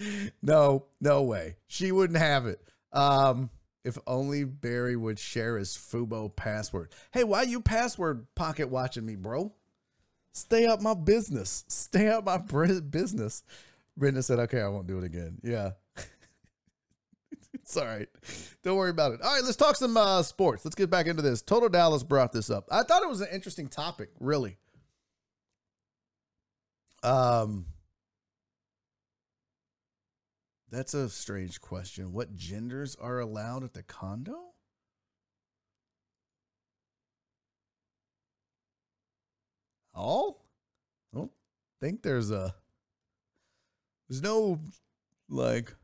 no, 0.42 0.84
no 1.00 1.22
way. 1.22 1.56
She 1.68 1.92
wouldn't 1.92 2.18
have 2.18 2.46
it. 2.46 2.60
Um, 2.92 3.50
if 3.84 3.98
only 4.06 4.44
Barry 4.44 4.96
would 4.96 5.18
share 5.18 5.58
his 5.58 5.76
Fubo 5.76 6.34
password. 6.34 6.92
Hey, 7.12 7.24
why 7.24 7.42
you 7.42 7.60
password 7.60 8.26
pocket 8.34 8.68
watching 8.68 9.06
me, 9.06 9.16
bro? 9.16 9.52
Stay 10.34 10.66
up 10.66 10.80
my 10.80 10.94
business. 10.94 11.64
Stay 11.68 12.08
up 12.08 12.24
my 12.24 12.38
business. 12.38 13.42
Brenda 13.96 14.22
said, 14.22 14.38
okay, 14.40 14.60
I 14.60 14.68
won't 14.68 14.86
do 14.86 14.98
it 14.98 15.04
again. 15.04 15.38
Yeah. 15.42 15.72
it's 17.54 17.76
all 17.76 17.86
right. 17.86 18.08
Don't 18.62 18.76
worry 18.76 18.90
about 18.90 19.12
it. 19.12 19.20
All 19.22 19.34
right, 19.34 19.44
let's 19.44 19.56
talk 19.56 19.76
some 19.76 19.96
uh, 19.96 20.22
sports. 20.22 20.64
Let's 20.64 20.74
get 20.74 20.90
back 20.90 21.06
into 21.06 21.22
this. 21.22 21.42
Total 21.42 21.68
Dallas 21.68 22.02
brought 22.02 22.32
this 22.32 22.50
up. 22.50 22.66
I 22.70 22.82
thought 22.82 23.02
it 23.02 23.08
was 23.08 23.20
an 23.20 23.28
interesting 23.32 23.68
topic, 23.68 24.10
really. 24.20 24.58
Um, 27.02 27.66
that's 30.70 30.94
a 30.94 31.08
strange 31.08 31.60
question. 31.60 32.12
What 32.12 32.34
genders 32.34 32.96
are 32.96 33.18
allowed 33.18 33.64
at 33.64 33.74
the 33.74 33.82
condo? 33.82 34.52
All? 39.94 40.46
I 41.12 41.18
don't 41.18 41.32
think 41.80 42.02
there's 42.02 42.30
a. 42.30 42.54
There's 44.08 44.22
no, 44.22 44.60
like. 45.28 45.74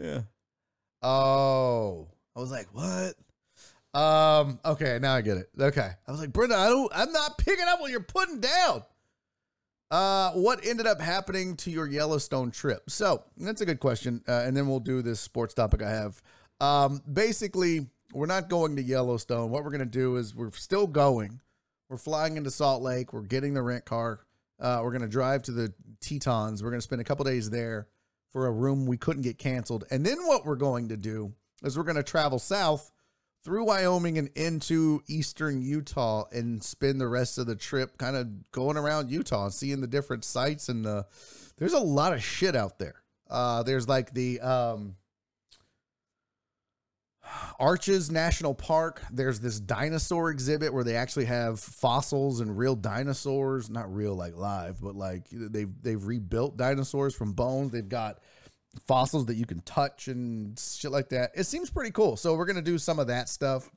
Yeah. 0.00 0.20
Oh, 1.02 2.08
I 2.36 2.40
was 2.40 2.50
like, 2.50 2.68
what? 2.72 3.14
Um. 3.98 4.60
Okay, 4.64 4.98
now 5.00 5.14
I 5.14 5.22
get 5.22 5.38
it. 5.38 5.48
Okay, 5.58 5.90
I 6.06 6.10
was 6.10 6.20
like, 6.20 6.32
Brenda, 6.32 6.56
I 6.56 6.68
don't. 6.68 6.92
I'm 6.94 7.12
not 7.12 7.38
picking 7.38 7.64
up 7.66 7.80
what 7.80 7.90
you're 7.90 8.00
putting 8.00 8.40
down. 8.40 8.82
Uh, 9.90 10.32
what 10.32 10.64
ended 10.66 10.86
up 10.86 11.00
happening 11.00 11.56
to 11.56 11.70
your 11.70 11.86
Yellowstone 11.88 12.50
trip? 12.50 12.90
So 12.90 13.24
that's 13.38 13.62
a 13.62 13.66
good 13.66 13.80
question. 13.80 14.22
Uh, 14.28 14.42
and 14.44 14.54
then 14.54 14.68
we'll 14.68 14.80
do 14.80 15.00
this 15.00 15.18
sports 15.18 15.54
topic 15.54 15.82
I 15.82 15.90
have. 15.90 16.22
Um, 16.60 17.00
basically, 17.10 17.86
we're 18.12 18.26
not 18.26 18.50
going 18.50 18.76
to 18.76 18.82
Yellowstone. 18.82 19.50
What 19.50 19.64
we're 19.64 19.70
to 19.80 19.86
do 19.86 20.16
is 20.16 20.34
we're 20.34 20.50
still 20.52 20.86
going. 20.86 21.40
We're 21.88 21.96
flying 21.96 22.36
into 22.36 22.50
Salt 22.50 22.82
Lake. 22.82 23.14
We're 23.14 23.22
getting 23.22 23.54
the 23.54 23.62
rent 23.62 23.86
car. 23.86 24.20
Uh, 24.60 24.80
we're 24.82 24.90
to 25.02 25.08
drive 25.08 25.42
to 25.44 25.52
the 25.52 25.72
Tetons. 26.00 26.62
We're 26.62 26.70
to 26.80 26.84
spend 26.84 27.00
a 27.00 27.04
couple 27.04 27.24
days 27.24 27.48
there 27.48 27.86
for 28.32 28.46
a 28.46 28.52
room 28.52 28.86
we 28.86 28.96
couldn't 28.96 29.22
get 29.22 29.38
canceled. 29.38 29.84
And 29.90 30.04
then 30.04 30.18
what 30.26 30.44
we're 30.44 30.56
going 30.56 30.88
to 30.88 30.96
do 30.96 31.32
is 31.62 31.76
we're 31.76 31.84
going 31.84 31.96
to 31.96 32.02
travel 32.02 32.38
south 32.38 32.90
through 33.44 33.64
Wyoming 33.64 34.18
and 34.18 34.28
into 34.34 35.02
eastern 35.06 35.62
Utah 35.62 36.24
and 36.32 36.62
spend 36.62 37.00
the 37.00 37.08
rest 37.08 37.38
of 37.38 37.46
the 37.46 37.56
trip 37.56 37.96
kind 37.96 38.16
of 38.16 38.50
going 38.52 38.76
around 38.76 39.10
Utah 39.10 39.44
and 39.44 39.54
seeing 39.54 39.80
the 39.80 39.86
different 39.86 40.24
sites. 40.24 40.68
And 40.68 40.86
uh, 40.86 41.04
there's 41.56 41.72
a 41.72 41.80
lot 41.80 42.12
of 42.12 42.22
shit 42.22 42.54
out 42.54 42.78
there. 42.78 43.02
Uh, 43.30 43.62
there's 43.62 43.88
like 43.88 44.12
the 44.12 44.40
um, 44.40 44.96
Arches 47.58 48.10
National 48.10 48.54
Park. 48.54 49.02
There's 49.10 49.40
this 49.40 49.58
dinosaur 49.58 50.30
exhibit 50.30 50.72
where 50.72 50.84
they 50.84 50.96
actually 50.96 51.26
have 51.26 51.60
fossils 51.60 52.40
and 52.40 52.56
real 52.56 52.76
dinosaurs, 52.76 53.68
not 53.68 53.92
real 53.94 54.14
like 54.14 54.36
live, 54.36 54.80
but 54.80 54.94
like 54.94 55.24
they've 55.30 55.70
they've 55.82 56.04
rebuilt 56.04 56.56
dinosaurs 56.56 57.14
from 57.14 57.32
bones. 57.32 57.72
They've 57.72 57.88
got 57.88 58.20
fossils 58.86 59.26
that 59.26 59.34
you 59.34 59.46
can 59.46 59.60
touch 59.62 60.08
and 60.08 60.58
shit 60.58 60.90
like 60.90 61.08
that. 61.10 61.32
It 61.34 61.44
seems 61.44 61.70
pretty 61.70 61.90
cool. 61.90 62.16
So 62.16 62.34
we're 62.34 62.46
gonna 62.46 62.62
do 62.62 62.78
some 62.78 62.98
of 62.98 63.08
that 63.08 63.28
stuff. 63.28 63.68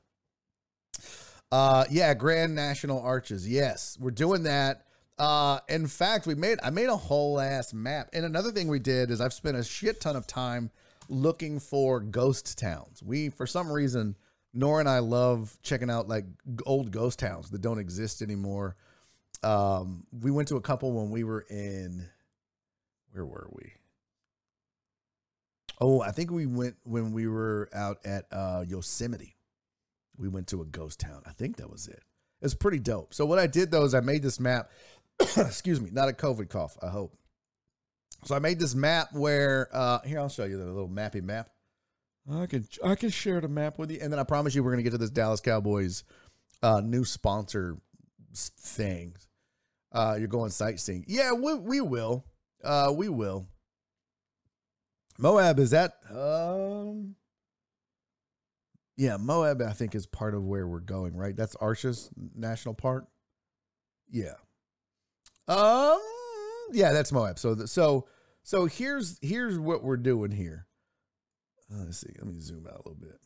Uh 1.50 1.84
yeah, 1.90 2.14
Grand 2.14 2.54
National 2.54 3.00
Arches. 3.00 3.48
Yes, 3.48 3.98
we're 4.00 4.10
doing 4.10 4.44
that. 4.44 4.84
Uh 5.18 5.58
in 5.68 5.86
fact, 5.86 6.26
we 6.26 6.34
made 6.34 6.58
I 6.62 6.70
made 6.70 6.88
a 6.88 6.96
whole 6.96 7.40
ass 7.40 7.74
map. 7.74 8.10
And 8.12 8.24
another 8.24 8.52
thing 8.52 8.68
we 8.68 8.78
did 8.78 9.10
is 9.10 9.20
I've 9.20 9.34
spent 9.34 9.56
a 9.56 9.64
shit 9.64 10.00
ton 10.00 10.14
of 10.14 10.26
time 10.26 10.70
looking 11.12 11.60
for 11.60 12.00
ghost 12.00 12.58
towns. 12.58 13.02
We 13.02 13.28
for 13.28 13.46
some 13.46 13.70
reason 13.70 14.16
Nora 14.54 14.80
and 14.80 14.88
I 14.88 14.98
love 14.98 15.56
checking 15.62 15.90
out 15.90 16.08
like 16.08 16.24
old 16.66 16.90
ghost 16.90 17.18
towns 17.18 17.50
that 17.50 17.60
don't 17.60 17.78
exist 17.78 18.22
anymore. 18.22 18.76
Um 19.42 20.06
we 20.12 20.30
went 20.30 20.48
to 20.48 20.56
a 20.56 20.60
couple 20.60 20.92
when 20.92 21.10
we 21.10 21.24
were 21.24 21.44
in 21.48 22.08
where 23.12 23.26
were 23.26 23.48
we? 23.52 23.72
Oh, 25.80 26.00
I 26.00 26.12
think 26.12 26.30
we 26.30 26.46
went 26.46 26.76
when 26.84 27.12
we 27.12 27.26
were 27.26 27.68
out 27.74 27.98
at 28.04 28.26
uh, 28.30 28.64
Yosemite. 28.66 29.36
We 30.16 30.28
went 30.28 30.46
to 30.48 30.62
a 30.62 30.64
ghost 30.64 31.00
town. 31.00 31.22
I 31.26 31.32
think 31.32 31.56
that 31.56 31.70
was 31.70 31.88
it. 31.88 32.02
It's 32.40 32.54
pretty 32.54 32.78
dope. 32.78 33.14
So 33.14 33.26
what 33.26 33.38
I 33.38 33.46
did 33.46 33.70
though 33.70 33.84
is 33.84 33.94
I 33.94 34.00
made 34.00 34.22
this 34.22 34.40
map. 34.40 34.70
excuse 35.36 35.80
me, 35.80 35.90
not 35.92 36.08
a 36.08 36.12
COVID 36.12 36.48
cough. 36.48 36.76
I 36.82 36.88
hope. 36.88 37.16
So 38.24 38.36
I 38.36 38.38
made 38.38 38.58
this 38.58 38.74
map 38.74 39.08
where 39.12 39.68
uh, 39.72 40.00
here 40.00 40.20
I'll 40.20 40.28
show 40.28 40.44
you 40.44 40.56
the 40.56 40.64
little 40.64 40.88
mappy 40.88 41.22
map. 41.22 41.48
I 42.30 42.46
can 42.46 42.66
I 42.84 42.94
can 42.94 43.10
share 43.10 43.40
the 43.40 43.48
map 43.48 43.78
with 43.78 43.90
you, 43.90 43.98
and 44.00 44.12
then 44.12 44.20
I 44.20 44.24
promise 44.24 44.54
you 44.54 44.62
we're 44.62 44.70
gonna 44.70 44.84
get 44.84 44.90
to 44.90 44.98
this 44.98 45.10
Dallas 45.10 45.40
Cowboys 45.40 46.04
uh, 46.62 46.80
new 46.80 47.04
sponsor 47.04 47.78
thing. 48.34 49.14
Uh, 49.90 50.16
you're 50.18 50.28
going 50.28 50.50
sightseeing. 50.50 51.04
Yeah, 51.08 51.32
we, 51.32 51.54
we 51.54 51.80
will. 51.80 52.24
Uh, 52.62 52.92
we 52.94 53.08
will. 53.08 53.46
Moab 55.18 55.58
is 55.58 55.70
that 55.70 55.94
um 56.10 57.14
yeah, 58.96 59.16
Moab 59.16 59.62
I 59.62 59.72
think 59.72 59.94
is 59.94 60.06
part 60.06 60.34
of 60.34 60.44
where 60.44 60.66
we're 60.66 60.80
going, 60.80 61.16
right? 61.16 61.36
That's 61.36 61.54
Arches 61.56 62.10
National 62.34 62.74
Park. 62.74 63.06
Yeah. 64.10 64.34
Um 65.48 66.00
yeah, 66.74 66.92
that's 66.92 67.12
Moab. 67.12 67.38
So 67.38 67.54
the, 67.54 67.68
so 67.68 68.06
so 68.42 68.66
here's 68.66 69.18
here's 69.22 69.58
what 69.58 69.82
we're 69.82 69.96
doing 69.96 70.30
here. 70.30 70.66
Uh, 71.72 71.84
let's 71.84 71.98
see. 71.98 72.12
Let 72.18 72.26
me 72.26 72.40
zoom 72.40 72.66
out 72.66 72.74
a 72.74 72.88
little 72.88 72.94
bit. 73.00 73.18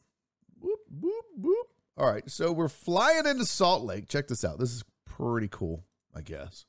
Whoop 0.61 0.81
whoop 0.91 1.25
whoop. 1.37 1.67
All 1.99 2.11
right, 2.11 2.29
so 2.31 2.53
we're 2.53 2.69
flying 2.69 3.27
into 3.27 3.47
Salt 3.47 3.83
Lake. 3.83 4.09
Check 4.09 4.29
this 4.29 4.45
out. 4.45 4.59
This 4.59 4.73
is 4.73 4.85
pretty 5.07 5.49
cool, 5.49 5.85
I 6.15 6.21
guess. 6.21 6.67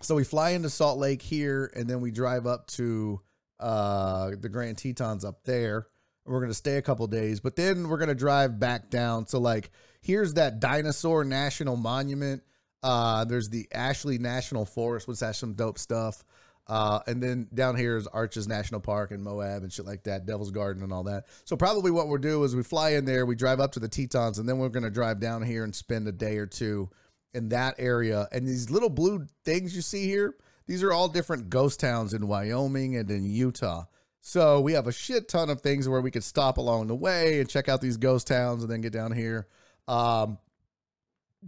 So 0.00 0.14
we 0.14 0.24
fly 0.24 0.50
into 0.50 0.70
Salt 0.70 0.98
Lake 0.98 1.20
here, 1.20 1.70
and 1.76 1.88
then 1.88 2.00
we 2.00 2.10
drive 2.10 2.46
up 2.46 2.66
to 2.68 3.20
uh, 3.60 4.30
the 4.40 4.48
Grand 4.48 4.78
Tetons 4.78 5.24
up 5.24 5.44
there. 5.44 5.86
We're 6.24 6.40
gonna 6.40 6.54
stay 6.54 6.76
a 6.76 6.82
couple 6.82 7.06
days, 7.08 7.40
but 7.40 7.56
then 7.56 7.88
we're 7.88 7.98
gonna 7.98 8.14
drive 8.14 8.58
back 8.58 8.90
down. 8.90 9.26
So 9.26 9.38
like, 9.38 9.70
here's 10.00 10.34
that 10.34 10.60
dinosaur 10.60 11.24
national 11.24 11.76
monument. 11.76 12.42
Uh, 12.82 13.24
there's 13.24 13.48
the 13.48 13.66
Ashley 13.72 14.18
National 14.18 14.64
Forest, 14.64 15.08
which 15.08 15.20
has 15.20 15.36
some 15.36 15.54
dope 15.54 15.78
stuff. 15.78 16.24
Uh, 16.66 17.00
and 17.06 17.22
then 17.22 17.48
down 17.54 17.76
here 17.76 17.96
is 17.96 18.06
Arches 18.08 18.46
National 18.46 18.80
Park 18.80 19.10
and 19.10 19.22
Moab 19.22 19.62
and 19.62 19.72
shit 19.72 19.86
like 19.86 20.02
that, 20.04 20.26
Devil's 20.26 20.50
Garden 20.50 20.82
and 20.82 20.92
all 20.92 21.04
that. 21.04 21.24
So 21.44 21.56
probably 21.56 21.90
what 21.90 22.08
we'll 22.08 22.18
do 22.18 22.44
is 22.44 22.54
we 22.54 22.62
fly 22.62 22.90
in 22.90 23.06
there, 23.06 23.24
we 23.24 23.34
drive 23.36 23.58
up 23.58 23.72
to 23.72 23.80
the 23.80 23.88
Tetons, 23.88 24.38
and 24.38 24.46
then 24.46 24.58
we're 24.58 24.68
gonna 24.68 24.90
drive 24.90 25.18
down 25.18 25.42
here 25.42 25.64
and 25.64 25.74
spend 25.74 26.06
a 26.08 26.12
day 26.12 26.36
or 26.36 26.46
two 26.46 26.90
in 27.32 27.48
that 27.48 27.76
area. 27.78 28.28
And 28.32 28.46
these 28.46 28.70
little 28.70 28.90
blue 28.90 29.26
things 29.46 29.74
you 29.74 29.80
see 29.80 30.04
here, 30.04 30.34
these 30.66 30.82
are 30.82 30.92
all 30.92 31.08
different 31.08 31.48
ghost 31.48 31.80
towns 31.80 32.12
in 32.12 32.28
Wyoming 32.28 32.96
and 32.96 33.10
in 33.10 33.24
Utah. 33.24 33.86
So 34.20 34.60
we 34.60 34.74
have 34.74 34.86
a 34.86 34.92
shit 34.92 35.26
ton 35.26 35.48
of 35.48 35.62
things 35.62 35.88
where 35.88 36.02
we 36.02 36.10
could 36.10 36.24
stop 36.24 36.58
along 36.58 36.88
the 36.88 36.94
way 36.94 37.40
and 37.40 37.48
check 37.48 37.70
out 37.70 37.80
these 37.80 37.96
ghost 37.96 38.26
towns 38.26 38.62
and 38.62 38.70
then 38.70 38.82
get 38.82 38.92
down 38.92 39.12
here. 39.12 39.46
Um, 39.86 40.36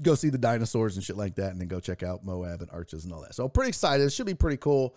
go 0.01 0.15
see 0.15 0.31
the 0.31 0.39
dinosaurs 0.39 0.97
and 0.97 1.05
shit 1.05 1.17
like 1.17 1.37
that, 1.37 1.51
and 1.53 1.61
then 1.61 1.69
go 1.69 1.81
check 1.81 2.03
out 2.03 2.25
Moab 2.25 2.61
and 2.61 2.71
Arches 2.71 3.05
and 3.05 3.13
all 3.13 3.23
that. 3.23 3.35
So 3.35 3.49
pretty 3.49 3.69
excited. 3.69 4.05
It 4.05 4.11
should 4.11 4.27
be 4.27 4.35
pretty 4.35 4.57
cool. 4.57 4.97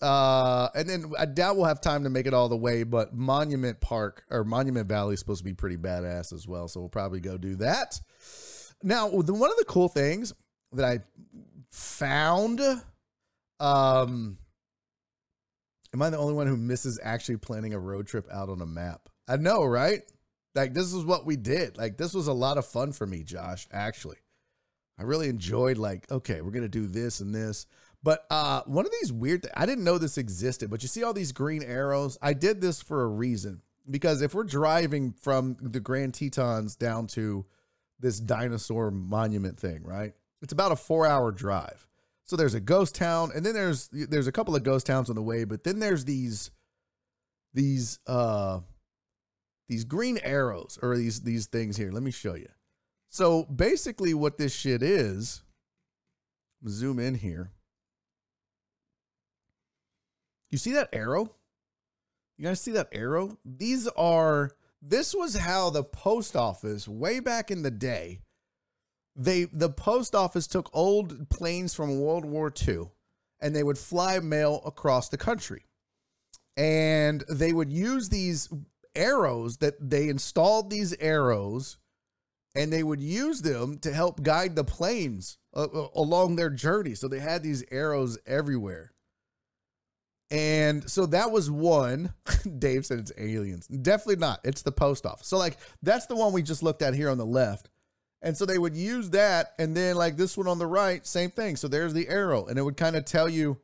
Uh, 0.00 0.68
and 0.74 0.88
then 0.88 1.12
I 1.18 1.26
doubt 1.26 1.56
we'll 1.56 1.66
have 1.66 1.80
time 1.80 2.04
to 2.04 2.10
make 2.10 2.26
it 2.26 2.32
all 2.32 2.48
the 2.48 2.56
way, 2.56 2.84
but 2.84 3.14
Monument 3.14 3.80
Park 3.80 4.24
or 4.30 4.44
Monument 4.44 4.88
Valley 4.88 5.14
is 5.14 5.20
supposed 5.20 5.40
to 5.40 5.44
be 5.44 5.52
pretty 5.52 5.76
badass 5.76 6.32
as 6.32 6.48
well. 6.48 6.68
So 6.68 6.80
we'll 6.80 6.88
probably 6.88 7.20
go 7.20 7.36
do 7.36 7.56
that. 7.56 8.00
Now, 8.82 9.08
one 9.08 9.50
of 9.50 9.56
the 9.58 9.64
cool 9.68 9.88
things 9.88 10.32
that 10.72 10.86
I 10.86 11.00
found, 11.70 12.60
um, 13.58 14.38
am 15.92 16.02
I 16.02 16.08
the 16.08 16.16
only 16.16 16.32
one 16.32 16.46
who 16.46 16.56
misses 16.56 16.98
actually 17.02 17.36
planning 17.36 17.74
a 17.74 17.78
road 17.78 18.06
trip 18.06 18.26
out 18.32 18.48
on 18.48 18.62
a 18.62 18.66
map? 18.66 19.10
I 19.28 19.36
know, 19.36 19.64
right? 19.64 20.00
Like 20.54 20.72
this 20.72 20.94
is 20.94 21.04
what 21.04 21.26
we 21.26 21.36
did. 21.36 21.76
Like 21.76 21.98
this 21.98 22.14
was 22.14 22.26
a 22.26 22.32
lot 22.32 22.56
of 22.56 22.66
fun 22.66 22.92
for 22.92 23.06
me, 23.06 23.22
Josh, 23.22 23.68
actually. 23.70 24.16
I 25.00 25.04
really 25.04 25.30
enjoyed 25.30 25.78
like, 25.78 26.10
okay, 26.10 26.42
we're 26.42 26.50
to 26.50 26.68
do 26.68 26.86
this 26.86 27.20
and 27.20 27.34
this. 27.34 27.66
But 28.02 28.26
uh 28.30 28.62
one 28.66 28.84
of 28.84 28.92
these 29.00 29.12
weird 29.12 29.46
I 29.54 29.64
didn't 29.64 29.84
know 29.84 29.98
this 29.98 30.18
existed, 30.18 30.70
but 30.70 30.82
you 30.82 30.88
see 30.88 31.02
all 31.02 31.14
these 31.14 31.32
green 31.32 31.62
arrows? 31.62 32.18
I 32.20 32.34
did 32.34 32.60
this 32.60 32.82
for 32.82 33.02
a 33.02 33.08
reason 33.08 33.62
because 33.88 34.20
if 34.20 34.34
we're 34.34 34.44
driving 34.44 35.12
from 35.12 35.56
the 35.60 35.80
Grand 35.80 36.14
Tetons 36.14 36.76
down 36.76 37.06
to 37.08 37.46
this 37.98 38.20
dinosaur 38.20 38.90
monument 38.90 39.58
thing, 39.58 39.82
right? 39.84 40.12
It's 40.42 40.52
about 40.52 40.72
a 40.72 40.76
4-hour 40.76 41.32
drive. 41.32 41.86
So 42.24 42.36
there's 42.36 42.54
a 42.54 42.60
ghost 42.60 42.94
town 42.94 43.32
and 43.34 43.44
then 43.44 43.54
there's 43.54 43.88
there's 43.88 44.26
a 44.26 44.32
couple 44.32 44.54
of 44.54 44.62
ghost 44.62 44.86
towns 44.86 45.08
on 45.08 45.16
the 45.16 45.22
way, 45.22 45.44
but 45.44 45.64
then 45.64 45.78
there's 45.78 46.04
these 46.04 46.50
these 47.54 47.98
uh 48.06 48.60
these 49.68 49.84
green 49.84 50.18
arrows 50.22 50.78
or 50.82 50.96
these 50.96 51.22
these 51.22 51.46
things 51.46 51.76
here. 51.76 51.90
Let 51.90 52.02
me 52.02 52.10
show 52.10 52.34
you. 52.34 52.48
So 53.10 53.42
basically 53.44 54.14
what 54.14 54.38
this 54.38 54.54
shit 54.54 54.82
is 54.82 55.42
zoom 56.66 57.00
in 57.00 57.16
here. 57.16 57.50
You 60.48 60.58
see 60.58 60.72
that 60.72 60.88
arrow? 60.92 61.34
You 62.38 62.46
guys 62.46 62.60
see 62.60 62.70
that 62.72 62.88
arrow? 62.92 63.36
These 63.44 63.88
are 63.88 64.52
this 64.80 65.14
was 65.14 65.36
how 65.36 65.70
the 65.70 65.84
post 65.84 66.36
office 66.36 66.88
way 66.88 67.20
back 67.20 67.50
in 67.50 67.62
the 67.62 67.70
day 67.70 68.20
they 69.16 69.44
the 69.44 69.68
post 69.68 70.14
office 70.14 70.46
took 70.46 70.70
old 70.72 71.28
planes 71.28 71.74
from 71.74 72.00
World 72.00 72.24
War 72.24 72.52
II 72.66 72.90
and 73.40 73.54
they 73.54 73.62
would 73.62 73.78
fly 73.78 74.20
mail 74.20 74.62
across 74.64 75.08
the 75.08 75.18
country. 75.18 75.64
And 76.56 77.24
they 77.28 77.52
would 77.52 77.72
use 77.72 78.08
these 78.08 78.48
arrows 78.94 79.56
that 79.58 79.74
they 79.80 80.08
installed 80.08 80.70
these 80.70 80.94
arrows 81.00 81.76
and 82.54 82.72
they 82.72 82.82
would 82.82 83.00
use 83.00 83.42
them 83.42 83.78
to 83.78 83.92
help 83.92 84.22
guide 84.22 84.56
the 84.56 84.64
planes 84.64 85.38
uh, 85.54 85.64
uh 85.64 85.88
along 85.94 86.36
their 86.36 86.50
journey. 86.50 86.94
So 86.94 87.08
they 87.08 87.20
had 87.20 87.42
these 87.42 87.64
arrows 87.70 88.18
everywhere. 88.26 88.92
And 90.30 90.88
so 90.88 91.06
that 91.06 91.32
was 91.32 91.50
one. 91.50 92.14
Dave 92.58 92.86
said 92.86 93.00
it's 93.00 93.12
aliens. 93.18 93.66
Definitely 93.66 94.16
not. 94.16 94.40
It's 94.44 94.62
the 94.62 94.72
post 94.72 95.04
office. 95.04 95.26
So, 95.26 95.36
like, 95.36 95.56
that's 95.82 96.06
the 96.06 96.14
one 96.14 96.32
we 96.32 96.42
just 96.42 96.62
looked 96.62 96.82
at 96.82 96.94
here 96.94 97.10
on 97.10 97.18
the 97.18 97.26
left. 97.26 97.68
And 98.22 98.36
so 98.36 98.46
they 98.46 98.58
would 98.58 98.76
use 98.76 99.10
that. 99.10 99.54
And 99.58 99.76
then, 99.76 99.96
like, 99.96 100.16
this 100.16 100.36
one 100.36 100.46
on 100.46 100.58
the 100.58 100.66
right, 100.66 101.04
same 101.04 101.30
thing. 101.30 101.56
So 101.56 101.66
there's 101.66 101.94
the 101.94 102.08
arrow, 102.08 102.46
and 102.46 102.58
it 102.58 102.62
would 102.62 102.76
kind 102.76 102.94
of 102.94 103.04
tell 103.04 103.28
you 103.28 103.58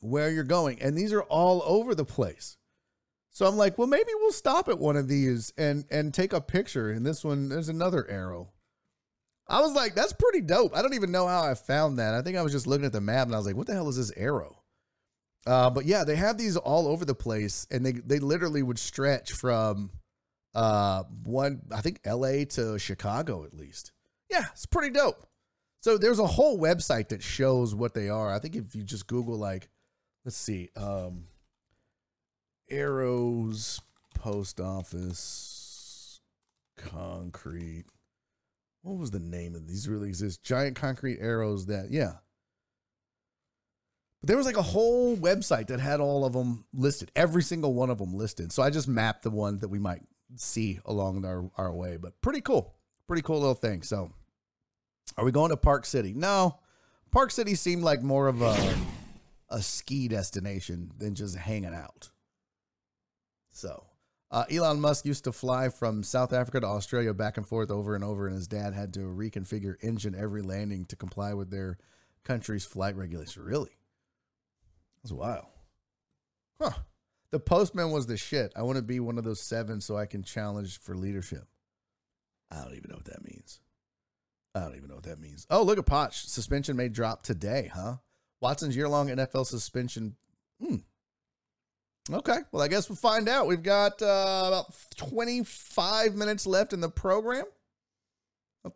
where 0.00 0.30
you're 0.30 0.44
going. 0.44 0.82
And 0.82 0.96
these 0.96 1.12
are 1.12 1.22
all 1.22 1.62
over 1.64 1.94
the 1.94 2.04
place. 2.04 2.57
So 3.38 3.46
I'm 3.46 3.56
like, 3.56 3.78
well, 3.78 3.86
maybe 3.86 4.10
we'll 4.16 4.32
stop 4.32 4.68
at 4.68 4.80
one 4.80 4.96
of 4.96 5.06
these 5.06 5.52
and 5.56 5.84
and 5.92 6.12
take 6.12 6.32
a 6.32 6.40
picture. 6.40 6.90
And 6.90 7.06
this 7.06 7.22
one, 7.22 7.48
there's 7.48 7.68
another 7.68 8.04
arrow. 8.10 8.48
I 9.46 9.60
was 9.60 9.74
like, 9.74 9.94
that's 9.94 10.12
pretty 10.12 10.40
dope. 10.40 10.76
I 10.76 10.82
don't 10.82 10.94
even 10.94 11.12
know 11.12 11.28
how 11.28 11.44
I 11.44 11.54
found 11.54 12.00
that. 12.00 12.14
I 12.14 12.22
think 12.22 12.36
I 12.36 12.42
was 12.42 12.50
just 12.50 12.66
looking 12.66 12.84
at 12.84 12.90
the 12.90 13.00
map 13.00 13.28
and 13.28 13.36
I 13.36 13.38
was 13.38 13.46
like, 13.46 13.54
what 13.54 13.68
the 13.68 13.74
hell 13.74 13.88
is 13.88 13.96
this 13.96 14.10
arrow? 14.16 14.60
Uh, 15.46 15.70
but 15.70 15.84
yeah, 15.84 16.02
they 16.02 16.16
have 16.16 16.36
these 16.36 16.56
all 16.56 16.88
over 16.88 17.04
the 17.04 17.14
place, 17.14 17.64
and 17.70 17.86
they 17.86 17.92
they 17.92 18.18
literally 18.18 18.64
would 18.64 18.76
stretch 18.76 19.30
from 19.30 19.92
uh 20.56 21.04
one 21.22 21.62
I 21.70 21.80
think 21.80 22.00
L.A. 22.04 22.44
to 22.44 22.76
Chicago 22.76 23.44
at 23.44 23.54
least. 23.54 23.92
Yeah, 24.28 24.46
it's 24.50 24.66
pretty 24.66 24.90
dope. 24.90 25.28
So 25.82 25.96
there's 25.96 26.18
a 26.18 26.26
whole 26.26 26.58
website 26.58 27.10
that 27.10 27.22
shows 27.22 27.72
what 27.72 27.94
they 27.94 28.08
are. 28.08 28.34
I 28.34 28.40
think 28.40 28.56
if 28.56 28.74
you 28.74 28.82
just 28.82 29.06
Google 29.06 29.38
like, 29.38 29.68
let's 30.24 30.36
see, 30.36 30.70
um, 30.74 31.26
arrows 32.70 33.80
post 34.14 34.60
office 34.60 36.20
concrete. 36.76 37.84
What 38.82 38.98
was 38.98 39.10
the 39.10 39.20
name 39.20 39.54
of 39.54 39.66
these? 39.66 39.88
Really 39.88 40.08
exist 40.08 40.42
giant 40.42 40.76
concrete 40.76 41.18
arrows 41.20 41.66
that 41.66 41.90
yeah 41.90 42.14
but 44.20 44.28
there 44.28 44.36
was 44.36 44.46
like 44.46 44.56
a 44.56 44.62
whole 44.62 45.16
website 45.16 45.68
that 45.68 45.80
had 45.80 46.00
all 46.00 46.24
of 46.24 46.32
them 46.32 46.64
listed, 46.74 47.12
every 47.14 47.42
single 47.42 47.74
one 47.74 47.90
of 47.90 47.98
them 47.98 48.14
listed. 48.14 48.52
So 48.52 48.62
I 48.62 48.70
just 48.70 48.88
mapped 48.88 49.22
the 49.22 49.30
one 49.30 49.58
that 49.58 49.68
we 49.68 49.78
might 49.78 50.02
see 50.36 50.80
along 50.84 51.24
our, 51.24 51.48
our 51.56 51.72
way. 51.72 51.96
But 51.96 52.20
pretty 52.20 52.40
cool. 52.40 52.74
Pretty 53.06 53.22
cool 53.22 53.38
little 53.38 53.54
thing. 53.54 53.82
So 53.82 54.10
are 55.16 55.24
we 55.24 55.30
going 55.30 55.50
to 55.50 55.56
Park 55.56 55.86
City? 55.86 56.14
No. 56.14 56.58
Park 57.10 57.30
City 57.30 57.54
seemed 57.54 57.82
like 57.82 58.02
more 58.02 58.28
of 58.28 58.42
a 58.42 58.56
a 59.50 59.62
ski 59.62 60.08
destination 60.08 60.90
than 60.98 61.14
just 61.14 61.34
hanging 61.34 61.74
out. 61.74 62.10
So 63.58 63.84
uh, 64.30 64.44
Elon 64.50 64.80
Musk 64.80 65.04
used 65.04 65.24
to 65.24 65.32
fly 65.32 65.68
from 65.68 66.02
South 66.02 66.32
Africa 66.32 66.60
to 66.60 66.66
Australia 66.66 67.12
back 67.12 67.36
and 67.36 67.46
forth 67.46 67.70
over 67.70 67.94
and 67.94 68.04
over, 68.04 68.26
and 68.26 68.36
his 68.36 68.46
dad 68.46 68.72
had 68.72 68.94
to 68.94 69.00
reconfigure 69.00 69.74
engine 69.82 70.14
every 70.14 70.42
landing 70.42 70.84
to 70.86 70.96
comply 70.96 71.34
with 71.34 71.50
their 71.50 71.78
country's 72.24 72.64
flight 72.64 72.96
regulations. 72.96 73.36
Really? 73.36 73.76
That's 75.02 75.12
wild. 75.12 75.46
Huh. 76.60 76.70
The 77.30 77.40
postman 77.40 77.90
was 77.90 78.06
the 78.06 78.16
shit. 78.16 78.52
I 78.56 78.62
want 78.62 78.76
to 78.76 78.82
be 78.82 79.00
one 79.00 79.18
of 79.18 79.24
those 79.24 79.40
seven 79.40 79.80
so 79.80 79.96
I 79.96 80.06
can 80.06 80.22
challenge 80.22 80.80
for 80.80 80.96
leadership. 80.96 81.44
I 82.50 82.62
don't 82.62 82.74
even 82.74 82.90
know 82.90 82.96
what 82.96 83.06
that 83.06 83.24
means. 83.24 83.60
I 84.54 84.60
don't 84.60 84.76
even 84.76 84.88
know 84.88 84.94
what 84.94 85.04
that 85.04 85.20
means. 85.20 85.46
Oh, 85.50 85.62
look 85.62 85.78
at 85.78 85.86
Potch. 85.86 86.26
Suspension 86.26 86.76
may 86.76 86.88
drop 86.88 87.22
today, 87.22 87.70
huh? 87.74 87.96
Watson's 88.40 88.76
year 88.76 88.88
long 88.88 89.08
NFL 89.08 89.46
suspension. 89.46 90.16
Hmm. 90.64 90.76
Okay. 92.10 92.38
Well, 92.52 92.62
I 92.62 92.68
guess 92.68 92.88
we'll 92.88 92.96
find 92.96 93.28
out. 93.28 93.46
We've 93.46 93.62
got 93.62 94.00
uh, 94.02 94.44
about 94.48 94.74
25 94.96 96.14
minutes 96.14 96.46
left 96.46 96.72
in 96.72 96.80
the 96.80 96.88
program. 96.88 97.44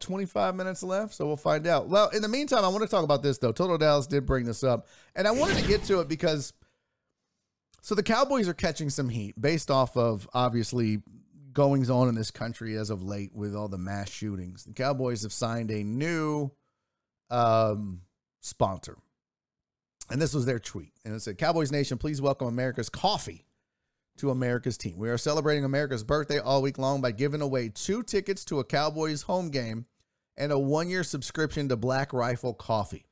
25 0.00 0.54
minutes 0.54 0.82
left, 0.82 1.12
so 1.14 1.26
we'll 1.26 1.36
find 1.36 1.66
out. 1.66 1.88
Well, 1.88 2.08
in 2.10 2.22
the 2.22 2.28
meantime, 2.28 2.64
I 2.64 2.68
want 2.68 2.82
to 2.82 2.88
talk 2.88 3.04
about 3.04 3.22
this 3.22 3.38
though. 3.38 3.52
Total 3.52 3.76
Dallas 3.76 4.06
did 4.06 4.24
bring 4.24 4.46
this 4.46 4.64
up, 4.64 4.86
and 5.14 5.28
I 5.28 5.32
wanted 5.32 5.58
to 5.58 5.68
get 5.68 5.84
to 5.84 6.00
it 6.00 6.08
because 6.08 6.54
so 7.82 7.94
the 7.94 8.02
Cowboys 8.02 8.48
are 8.48 8.54
catching 8.54 8.90
some 8.90 9.08
heat 9.08 9.38
based 9.40 9.70
off 9.70 9.96
of 9.96 10.28
obviously 10.32 11.02
goings 11.52 11.90
on 11.90 12.08
in 12.08 12.14
this 12.14 12.30
country 12.30 12.76
as 12.76 12.90
of 12.90 13.02
late 13.02 13.34
with 13.34 13.54
all 13.54 13.68
the 13.68 13.78
mass 13.78 14.08
shootings. 14.08 14.64
The 14.64 14.72
Cowboys 14.72 15.22
have 15.22 15.32
signed 15.32 15.70
a 15.70 15.82
new 15.82 16.50
um, 17.28 18.02
sponsor. 18.40 18.96
And 20.10 20.20
this 20.20 20.34
was 20.34 20.44
their 20.44 20.58
tweet. 20.58 20.92
And 21.04 21.14
it 21.14 21.20
said, 21.20 21.38
Cowboys 21.38 21.72
Nation, 21.72 21.98
please 21.98 22.20
welcome 22.20 22.48
America's 22.48 22.88
coffee 22.88 23.46
to 24.18 24.30
America's 24.30 24.76
team. 24.76 24.98
We 24.98 25.08
are 25.08 25.18
celebrating 25.18 25.64
America's 25.64 26.04
birthday 26.04 26.38
all 26.38 26.60
week 26.62 26.78
long 26.78 27.00
by 27.00 27.12
giving 27.12 27.40
away 27.40 27.70
two 27.70 28.02
tickets 28.02 28.44
to 28.46 28.58
a 28.60 28.64
Cowboys 28.64 29.22
home 29.22 29.48
game 29.50 29.86
and 30.36 30.52
a 30.52 30.58
one 30.58 30.88
year 30.88 31.02
subscription 31.02 31.68
to 31.68 31.76
Black 31.76 32.12
Rifle 32.12 32.54
Coffee. 32.54 33.06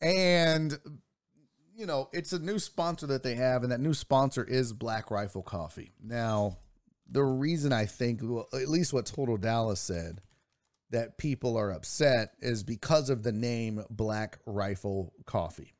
And, 0.00 0.78
you 1.76 1.86
know, 1.86 2.08
it's 2.12 2.32
a 2.32 2.38
new 2.38 2.58
sponsor 2.58 3.06
that 3.08 3.22
they 3.22 3.36
have, 3.36 3.62
and 3.62 3.70
that 3.70 3.80
new 3.80 3.94
sponsor 3.94 4.42
is 4.42 4.72
Black 4.72 5.10
Rifle 5.10 5.42
Coffee. 5.42 5.92
Now, 6.02 6.58
the 7.08 7.22
reason 7.22 7.72
I 7.72 7.86
think, 7.86 8.20
well, 8.22 8.48
at 8.52 8.68
least 8.68 8.92
what 8.92 9.06
Total 9.06 9.36
Dallas 9.36 9.80
said, 9.80 10.20
that 10.92 11.18
people 11.18 11.56
are 11.56 11.72
upset 11.72 12.34
is 12.40 12.62
because 12.62 13.10
of 13.10 13.22
the 13.22 13.32
name 13.32 13.82
Black 13.90 14.38
Rifle 14.46 15.12
Coffee. 15.26 15.72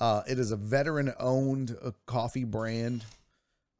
Uh, 0.00 0.22
it 0.28 0.38
is 0.38 0.50
a 0.50 0.56
veteran 0.56 1.12
owned 1.20 1.76
uh, 1.82 1.90
coffee 2.06 2.44
brand. 2.44 3.04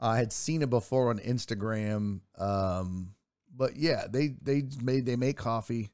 I 0.00 0.18
had 0.18 0.32
seen 0.32 0.62
it 0.62 0.70
before 0.70 1.10
on 1.10 1.18
Instagram. 1.18 2.20
Um, 2.38 3.14
but 3.56 3.76
yeah, 3.76 4.06
they 4.08 4.34
they 4.42 4.64
made 4.82 5.06
they 5.06 5.16
make 5.16 5.36
coffee. 5.36 5.90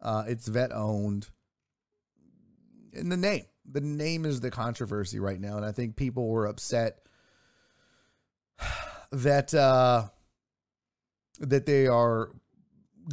Uh, 0.00 0.24
it's 0.28 0.46
vet 0.46 0.72
owned. 0.72 1.28
And 2.94 3.10
the 3.10 3.16
name, 3.16 3.44
the 3.70 3.80
name 3.80 4.24
is 4.24 4.40
the 4.40 4.50
controversy 4.50 5.18
right 5.18 5.40
now, 5.40 5.56
and 5.56 5.64
I 5.64 5.72
think 5.72 5.96
people 5.96 6.28
were 6.28 6.46
upset 6.46 6.98
that 9.12 9.54
uh, 9.54 10.08
that 11.40 11.66
they 11.66 11.86
are 11.86 12.30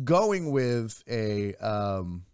going 0.03 0.51
with 0.51 1.03
a 1.09 1.55
um, 1.55 2.25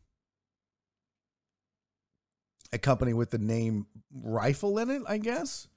a 2.73 2.77
company 2.77 3.13
with 3.13 3.29
the 3.29 3.37
name 3.37 3.85
rifle 4.13 4.79
in 4.79 4.89
it, 4.89 5.01
I 5.07 5.17
guess. 5.17 5.67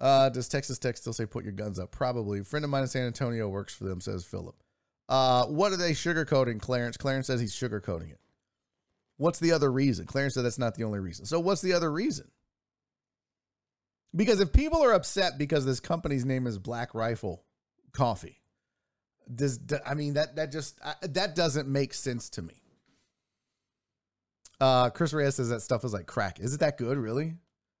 Uh, 0.00 0.28
does 0.28 0.48
Texas 0.48 0.78
Tech 0.78 0.96
still 0.96 1.12
say 1.12 1.26
put 1.26 1.44
your 1.44 1.52
guns 1.52 1.78
up? 1.78 1.90
Probably. 1.92 2.40
A 2.40 2.44
friend 2.44 2.64
of 2.64 2.70
mine 2.70 2.82
in 2.82 2.88
San 2.88 3.06
Antonio 3.06 3.48
works 3.48 3.74
for 3.74 3.84
them, 3.84 4.00
says 4.00 4.24
Philip. 4.24 4.56
Uh, 5.08 5.46
what 5.46 5.72
are 5.72 5.76
they 5.76 5.92
sugarcoating, 5.92 6.60
Clarence? 6.60 6.96
Clarence 6.96 7.26
says 7.26 7.40
he's 7.40 7.54
sugarcoating 7.54 8.10
it. 8.10 8.18
What's 9.16 9.38
the 9.38 9.52
other 9.52 9.70
reason? 9.70 10.06
Clarence 10.06 10.34
said 10.34 10.44
that's 10.44 10.58
not 10.58 10.74
the 10.74 10.84
only 10.84 10.98
reason. 10.98 11.26
So 11.26 11.38
what's 11.38 11.60
the 11.60 11.74
other 11.74 11.90
reason? 11.90 12.28
Because 14.14 14.40
if 14.40 14.52
people 14.52 14.82
are 14.82 14.92
upset 14.92 15.38
because 15.38 15.64
this 15.64 15.80
company's 15.80 16.24
name 16.24 16.46
is 16.46 16.58
Black 16.58 16.94
Rifle 16.94 17.44
Coffee, 17.92 18.40
does 19.32 19.60
I 19.86 19.94
mean 19.94 20.14
that 20.14 20.36
that 20.36 20.52
just 20.52 20.78
that 21.02 21.34
doesn't 21.34 21.68
make 21.68 21.94
sense 21.94 22.30
to 22.30 22.42
me. 22.42 22.54
Uh, 24.60 24.90
Chris 24.90 25.12
Reyes 25.12 25.34
says 25.34 25.48
that 25.50 25.60
stuff 25.60 25.84
is 25.84 25.92
like 25.92 26.06
crack. 26.06 26.40
Is 26.40 26.54
it 26.54 26.60
that 26.60 26.78
good, 26.78 26.96
really? 26.96 27.34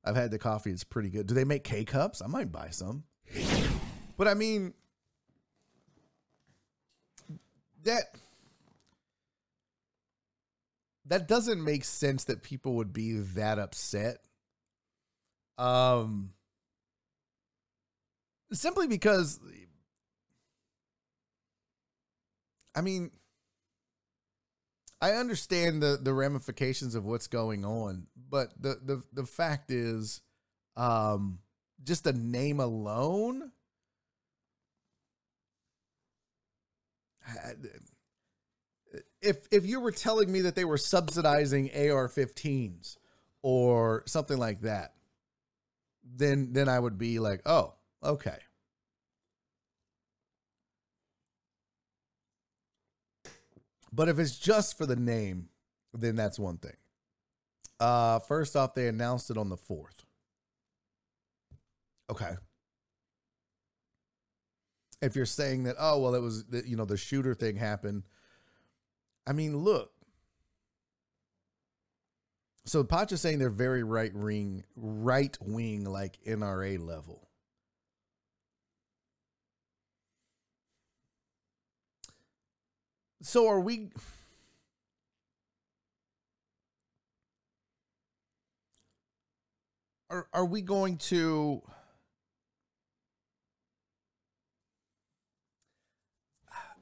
I've 0.04 0.16
had 0.16 0.30
the 0.30 0.38
coffee. 0.38 0.70
It's 0.70 0.84
pretty 0.84 1.08
good. 1.08 1.26
Do 1.26 1.34
they 1.34 1.44
make 1.44 1.64
K 1.64 1.84
cups? 1.84 2.20
I 2.20 2.26
might 2.26 2.52
buy 2.52 2.68
some. 2.70 3.04
But 4.16 4.28
I 4.28 4.34
mean, 4.34 4.74
that 7.84 8.14
that 11.06 11.28
doesn't 11.28 11.62
make 11.62 11.84
sense 11.84 12.24
that 12.24 12.42
people 12.42 12.74
would 12.74 12.92
be 12.92 13.14
that 13.34 13.58
upset. 13.58 14.18
Um, 15.58 16.32
simply 18.52 18.86
because, 18.88 19.38
I 22.74 22.80
mean, 22.80 23.10
I 25.00 25.12
understand 25.12 25.82
the 25.82 25.98
the 26.00 26.14
ramifications 26.14 26.94
of 26.94 27.04
what's 27.04 27.26
going 27.26 27.64
on, 27.64 28.06
but 28.16 28.50
the 28.60 28.78
the 28.82 29.02
the 29.12 29.26
fact 29.26 29.70
is, 29.70 30.20
um, 30.76 31.40
just 31.82 32.04
the 32.04 32.12
name 32.12 32.60
alone. 32.60 33.52
If 39.20 39.46
if 39.50 39.66
you 39.66 39.80
were 39.80 39.92
telling 39.92 40.30
me 40.30 40.42
that 40.42 40.54
they 40.54 40.64
were 40.64 40.78
subsidizing 40.78 41.70
AR-15s 41.70 42.96
or 43.42 44.02
something 44.06 44.38
like 44.38 44.60
that, 44.62 44.94
then 46.04 46.52
then 46.52 46.68
I 46.68 46.78
would 46.78 46.98
be 46.98 47.18
like, 47.18 47.42
oh, 47.46 47.74
okay. 48.02 48.38
But 53.94 54.08
if 54.08 54.18
it's 54.18 54.36
just 54.36 54.76
for 54.76 54.86
the 54.86 54.96
name, 54.96 55.48
then 55.92 56.16
that's 56.16 56.38
one 56.38 56.58
thing. 56.58 56.76
Uh, 57.78 58.18
first 58.18 58.56
off, 58.56 58.74
they 58.74 58.88
announced 58.88 59.30
it 59.30 59.38
on 59.38 59.48
the 59.48 59.56
fourth. 59.56 60.04
Okay. 62.10 62.32
If 65.00 65.14
you're 65.14 65.26
saying 65.26 65.64
that, 65.64 65.76
oh 65.78 66.00
well, 66.00 66.14
it 66.14 66.22
was 66.22 66.44
the, 66.46 66.66
you 66.66 66.76
know 66.76 66.84
the 66.84 66.96
shooter 66.96 67.34
thing 67.34 67.56
happened. 67.56 68.02
I 69.26 69.32
mean, 69.32 69.56
look. 69.56 69.92
So 72.66 72.82
Pacha's 72.82 73.20
saying 73.20 73.38
they're 73.38 73.50
very 73.50 73.84
right 73.84 74.14
wing, 74.14 74.64
right 74.74 75.36
wing, 75.40 75.84
like 75.84 76.18
NRA 76.26 76.84
level. 76.84 77.28
So 83.24 83.48
are 83.48 83.58
we? 83.58 83.88
Are 90.10 90.28
are 90.34 90.44
we 90.44 90.60
going 90.60 90.98
to? 90.98 91.62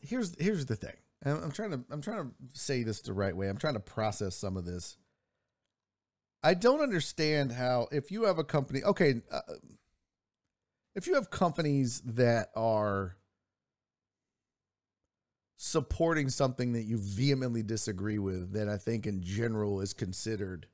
Here's 0.01 0.35
here's 0.41 0.67
the 0.67 0.75
thing. 0.75 0.97
I'm, 1.25 1.45
I'm 1.45 1.53
trying 1.53 1.71
to 1.71 1.85
I'm 1.91 2.03
trying 2.03 2.25
to 2.25 2.35
say 2.59 2.83
this 2.83 3.03
the 3.03 3.13
right 3.13 3.37
way. 3.37 3.49
I'm 3.49 3.57
trying 3.57 3.75
to 3.75 3.81
process 3.81 4.35
some 4.35 4.57
of 4.57 4.65
this. 4.65 4.97
I 6.43 6.55
don't 6.55 6.81
understand 6.81 7.53
how 7.53 7.87
if 7.93 8.11
you 8.11 8.25
have 8.25 8.39
a 8.41 8.45
company, 8.45 8.83
okay, 8.83 9.23
uh, 9.31 9.43
if 10.97 11.07
you 11.07 11.15
have 11.15 11.31
companies 11.31 12.01
that 12.01 12.49
are 12.57 13.17
supporting 15.65 16.29
something 16.29 16.73
that 16.73 16.83
you 16.83 16.99
vehemently 16.99 17.63
disagree 17.63 18.19
with 18.19 18.53
that 18.53 18.69
I 18.69 18.77
think 18.77 19.07
in 19.07 19.23
general 19.23 19.81
is 19.81 19.93
considered 19.93 20.67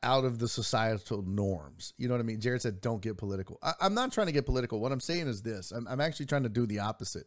out 0.00 0.24
of 0.24 0.38
the 0.38 0.46
societal 0.46 1.22
norms. 1.22 1.92
You 1.98 2.06
know 2.06 2.14
what 2.14 2.20
I 2.20 2.22
mean? 2.22 2.40
Jared 2.40 2.62
said, 2.62 2.80
don't 2.80 3.02
get 3.02 3.16
political. 3.16 3.58
I, 3.64 3.72
am 3.80 3.94
not 3.94 4.12
trying 4.12 4.28
to 4.28 4.32
get 4.32 4.46
political. 4.46 4.78
What 4.78 4.92
I'm 4.92 5.00
saying 5.00 5.26
is 5.26 5.42
this 5.42 5.72
I'm, 5.72 5.88
I'm 5.88 6.00
actually 6.00 6.26
trying 6.26 6.44
to 6.44 6.48
do 6.48 6.66
the 6.66 6.78
opposite. 6.78 7.26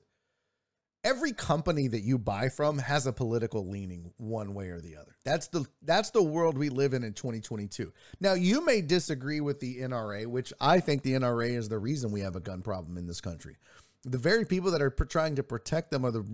Every 1.04 1.34
company 1.34 1.90
that 1.90 2.02
you 2.02 2.18
buy 2.18 2.48
from 2.48 2.78
has 2.78 3.06
a 3.06 3.12
political 3.12 3.70
leaning 3.70 4.14
one 4.16 4.54
way 4.54 4.70
or 4.70 4.80
the 4.80 4.96
other. 4.96 5.18
That's 5.26 5.48
the 5.50 5.66
that's 5.82 6.12
the 6.12 6.24
world 6.24 6.58
we 6.58 6.70
live 6.70 6.94
in 6.94 7.04
in 7.04 7.12
2022. 7.12 7.92
Now 8.22 8.36
you 8.36 8.64
may 8.64 8.82
disagree 8.82 9.42
with 9.42 9.60
the 9.60 9.80
NRA, 9.80 10.28
which 10.28 10.54
I 10.62 10.80
think 10.80 11.04
the 11.04 11.14
NRA 11.14 11.58
is 11.58 11.68
the 11.68 11.78
reason 11.78 12.12
we 12.12 12.22
have 12.22 12.38
a 12.38 12.42
gun 12.42 12.62
problem 12.62 12.98
in 12.98 13.06
this 13.06 13.20
country 13.20 13.58
the 14.04 14.18
very 14.18 14.46
people 14.46 14.72
that 14.72 14.82
are 14.82 14.90
trying 14.90 15.36
to 15.36 15.44
protect 15.44 15.92
them 15.92 16.06
are 16.06 16.12
the, 16.12 16.26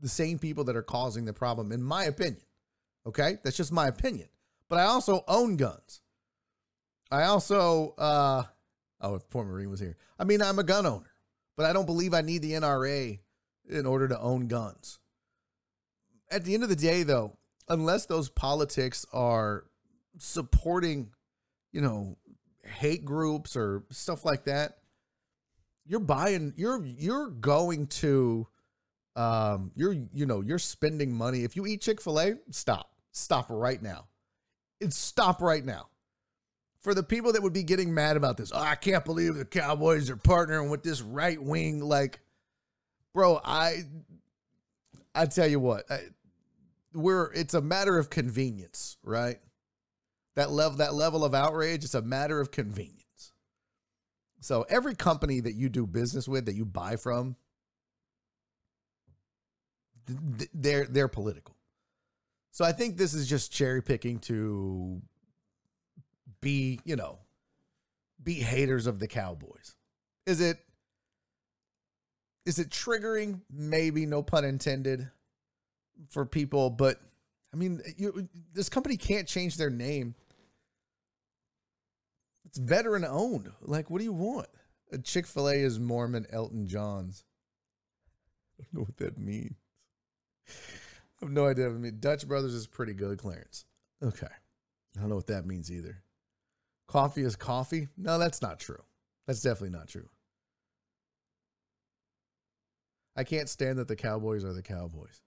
the 0.00 0.08
same 0.08 0.38
people 0.38 0.64
that 0.64 0.76
are 0.76 0.82
causing 0.82 1.24
the 1.24 1.32
problem, 1.32 1.72
in 1.72 1.82
my 1.82 2.04
opinion. 2.04 2.42
Okay, 3.06 3.38
that's 3.42 3.56
just 3.56 3.72
my 3.72 3.88
opinion. 3.88 4.28
But 4.68 4.78
I 4.78 4.84
also 4.84 5.24
own 5.28 5.56
guns. 5.56 6.00
I 7.10 7.24
also, 7.24 7.94
uh, 7.98 8.44
oh, 9.00 9.16
if 9.16 9.28
poor 9.28 9.44
Marine 9.44 9.70
was 9.70 9.80
here, 9.80 9.96
I 10.18 10.24
mean, 10.24 10.40
I'm 10.40 10.58
a 10.58 10.64
gun 10.64 10.86
owner, 10.86 11.12
but 11.56 11.66
I 11.66 11.72
don't 11.72 11.86
believe 11.86 12.14
I 12.14 12.22
need 12.22 12.42
the 12.42 12.52
NRA 12.52 13.18
in 13.68 13.86
order 13.86 14.08
to 14.08 14.18
own 14.18 14.48
guns. 14.48 14.98
At 16.30 16.44
the 16.44 16.54
end 16.54 16.62
of 16.62 16.68
the 16.68 16.76
day, 16.76 17.02
though, 17.02 17.36
unless 17.68 18.06
those 18.06 18.30
politics 18.30 19.04
are 19.12 19.64
supporting, 20.18 21.10
you 21.72 21.80
know, 21.80 22.16
hate 22.64 23.04
groups 23.04 23.56
or 23.56 23.84
stuff 23.90 24.24
like 24.24 24.44
that, 24.44 24.78
you're 25.86 26.00
buying 26.00 26.52
you're 26.56 26.84
you're 26.84 27.28
going 27.28 27.86
to 27.88 28.46
um 29.16 29.72
you're 29.74 29.92
you 29.92 30.26
know 30.26 30.40
you're 30.40 30.58
spending 30.58 31.12
money. 31.12 31.44
If 31.44 31.56
you 31.56 31.66
eat 31.66 31.80
chick-fil-a 31.80 32.34
stop. 32.50 32.88
Stop 33.14 33.46
right 33.50 33.82
now. 33.82 34.06
It's 34.80 34.96
stop 34.96 35.42
right 35.42 35.64
now. 35.64 35.88
For 36.80 36.94
the 36.94 37.02
people 37.02 37.34
that 37.34 37.42
would 37.42 37.52
be 37.52 37.62
getting 37.62 37.94
mad 37.94 38.16
about 38.16 38.36
this 38.36 38.50
oh, 38.52 38.58
i 38.58 38.74
can't 38.74 39.04
believe 39.04 39.36
the 39.36 39.44
cowboys 39.44 40.10
are 40.10 40.16
partnering 40.16 40.68
with 40.68 40.82
this 40.82 41.00
right 41.00 41.40
wing 41.40 41.80
like 41.80 42.18
bro 43.14 43.40
i 43.44 43.82
i 45.14 45.26
tell 45.26 45.46
you 45.46 45.60
what 45.60 45.88
I, 45.88 46.00
we're 46.94 47.30
it's 47.32 47.54
a 47.54 47.60
matter 47.60 47.98
of 47.98 48.10
convenience 48.10 48.96
right? 49.02 49.38
That 50.34 50.50
level 50.50 50.78
that 50.78 50.94
level 50.94 51.24
of 51.24 51.34
outrage 51.34 51.84
it's 51.84 51.94
a 51.94 52.02
matter 52.02 52.40
of 52.40 52.50
convenience 52.50 53.01
so 54.42 54.66
every 54.68 54.96
company 54.96 55.38
that 55.40 55.54
you 55.54 55.68
do 55.68 55.86
business 55.86 56.26
with, 56.26 56.46
that 56.46 56.54
you 56.54 56.64
buy 56.64 56.96
from, 56.96 57.36
they're 60.52 60.84
they're 60.84 61.08
political. 61.08 61.54
So 62.50 62.64
I 62.64 62.72
think 62.72 62.96
this 62.96 63.14
is 63.14 63.28
just 63.28 63.52
cherry 63.52 63.82
picking 63.82 64.18
to 64.20 65.00
be, 66.40 66.80
you 66.84 66.96
know, 66.96 67.18
be 68.22 68.34
haters 68.34 68.88
of 68.88 68.98
the 68.98 69.06
Cowboys. 69.06 69.76
Is 70.26 70.40
it 70.40 70.58
is 72.44 72.58
it 72.58 72.68
triggering? 72.68 73.42
Maybe, 73.48 74.06
no 74.06 74.24
pun 74.24 74.44
intended, 74.44 75.08
for 76.08 76.26
people. 76.26 76.68
But 76.68 77.00
I 77.54 77.56
mean, 77.56 77.80
you, 77.96 78.28
this 78.52 78.68
company 78.68 78.96
can't 78.96 79.28
change 79.28 79.56
their 79.56 79.70
name 79.70 80.16
it's 82.52 82.58
veteran 82.58 83.06
owned. 83.06 83.50
Like, 83.62 83.88
what 83.88 83.96
do 83.98 84.04
you 84.04 84.12
want? 84.12 84.46
A 84.92 84.98
Chick 84.98 85.26
fil 85.26 85.48
A 85.48 85.54
is 85.54 85.80
Mormon 85.80 86.26
Elton 86.30 86.66
John's. 86.66 87.24
I 88.60 88.64
don't 88.64 88.74
know 88.74 88.84
what 88.84 88.98
that 88.98 89.16
means. 89.16 89.56
I 90.48 90.52
have 91.22 91.30
no 91.30 91.46
idea. 91.46 91.68
I 91.68 91.70
mean, 91.70 91.96
Dutch 91.98 92.28
Brothers 92.28 92.52
is 92.52 92.66
pretty 92.66 92.92
good, 92.92 93.16
Clarence. 93.16 93.64
Okay. 94.02 94.26
I 94.26 95.00
don't 95.00 95.08
know 95.08 95.16
what 95.16 95.28
that 95.28 95.46
means 95.46 95.72
either. 95.72 96.02
Coffee 96.88 97.22
is 97.22 97.36
coffee? 97.36 97.88
No, 97.96 98.18
that's 98.18 98.42
not 98.42 98.60
true. 98.60 98.82
That's 99.26 99.40
definitely 99.40 99.70
not 99.78 99.88
true. 99.88 100.10
I 103.16 103.24
can't 103.24 103.48
stand 103.48 103.78
that 103.78 103.88
the 103.88 103.96
Cowboys 103.96 104.44
are 104.44 104.52
the 104.52 104.62
Cowboys. 104.62 105.22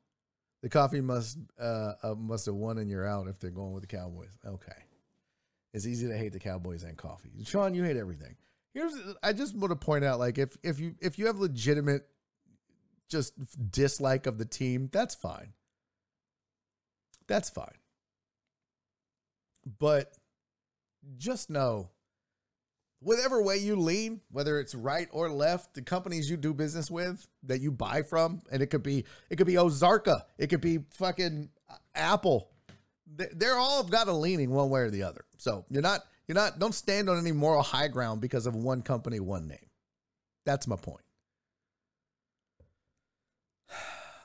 The 0.62 0.70
coffee 0.70 1.02
must 1.02 1.40
uh, 1.60 1.94
uh, 2.04 2.16
must 2.16 2.46
have 2.46 2.56
won 2.56 2.78
and 2.78 2.88
you're 2.88 3.08
out 3.08 3.28
if 3.28 3.40
they're 3.40 3.50
going 3.50 3.74
with 3.74 3.82
the 3.82 3.98
Cowboys. 3.98 4.38
Okay. 4.46 4.76
It's 5.76 5.86
easy 5.86 6.08
to 6.08 6.18
hate 6.18 6.32
the 6.32 6.40
Cowboys 6.40 6.84
and 6.84 6.96
coffee. 6.96 7.32
Sean, 7.44 7.74
you 7.74 7.84
hate 7.84 7.98
everything. 7.98 8.38
Here's 8.74 8.96
I 9.22 9.34
just 9.34 9.58
want 9.58 9.72
to 9.72 9.76
point 9.76 10.06
out 10.06 10.20
like 10.20 10.38
if 10.38 10.56
if 10.64 10.80
you 10.80 10.96
if 11.02 11.20
you 11.20 11.26
have 11.28 11.38
legitimate 11.38 12.08
just 13.10 13.34
dislike 13.72 14.26
of 14.26 14.38
the 14.38 14.46
team, 14.46 14.90
that's 14.94 15.16
fine. 15.16 15.52
That's 17.28 17.50
fine. 17.50 17.76
But 19.80 20.14
just 21.18 21.50
know 21.50 21.90
whatever 23.00 23.42
way 23.42 23.58
you 23.58 23.76
lean, 23.76 24.22
whether 24.32 24.62
it's 24.62 24.74
right 24.74 25.10
or 25.12 25.30
left, 25.30 25.74
the 25.74 25.82
companies 25.82 26.30
you 26.30 26.38
do 26.38 26.54
business 26.54 26.90
with 26.90 27.28
that 27.44 27.60
you 27.60 27.70
buy 27.70 28.02
from, 28.02 28.42
and 28.50 28.62
it 28.62 28.68
could 28.68 28.84
be 28.84 29.04
it 29.30 29.36
could 29.36 29.48
be 29.48 29.56
Ozarka, 29.56 30.22
it 30.38 30.48
could 30.48 30.62
be 30.62 30.80
fucking 30.92 31.50
Apple, 31.94 32.50
they're 33.16 33.58
all 33.58 33.84
got 33.84 34.08
a 34.08 34.14
leaning 34.14 34.52
one 34.52 34.70
way 34.70 34.82
or 34.82 34.90
the 34.90 35.04
other. 35.04 35.26
So 35.38 35.66
you're 35.70 35.82
not 35.82 36.02
you're 36.28 36.36
not 36.36 36.60
don't 36.60 36.74
stand 36.76 37.10
on 37.10 37.18
any 37.18 37.32
moral 37.32 37.62
high 37.62 37.88
ground 37.88 38.22
because 38.22 38.46
of 38.48 38.56
one 38.56 38.82
company, 38.82 39.20
one 39.20 39.48
name. 39.48 39.70
That's 40.46 40.68
my 40.68 40.76
point. 40.76 41.02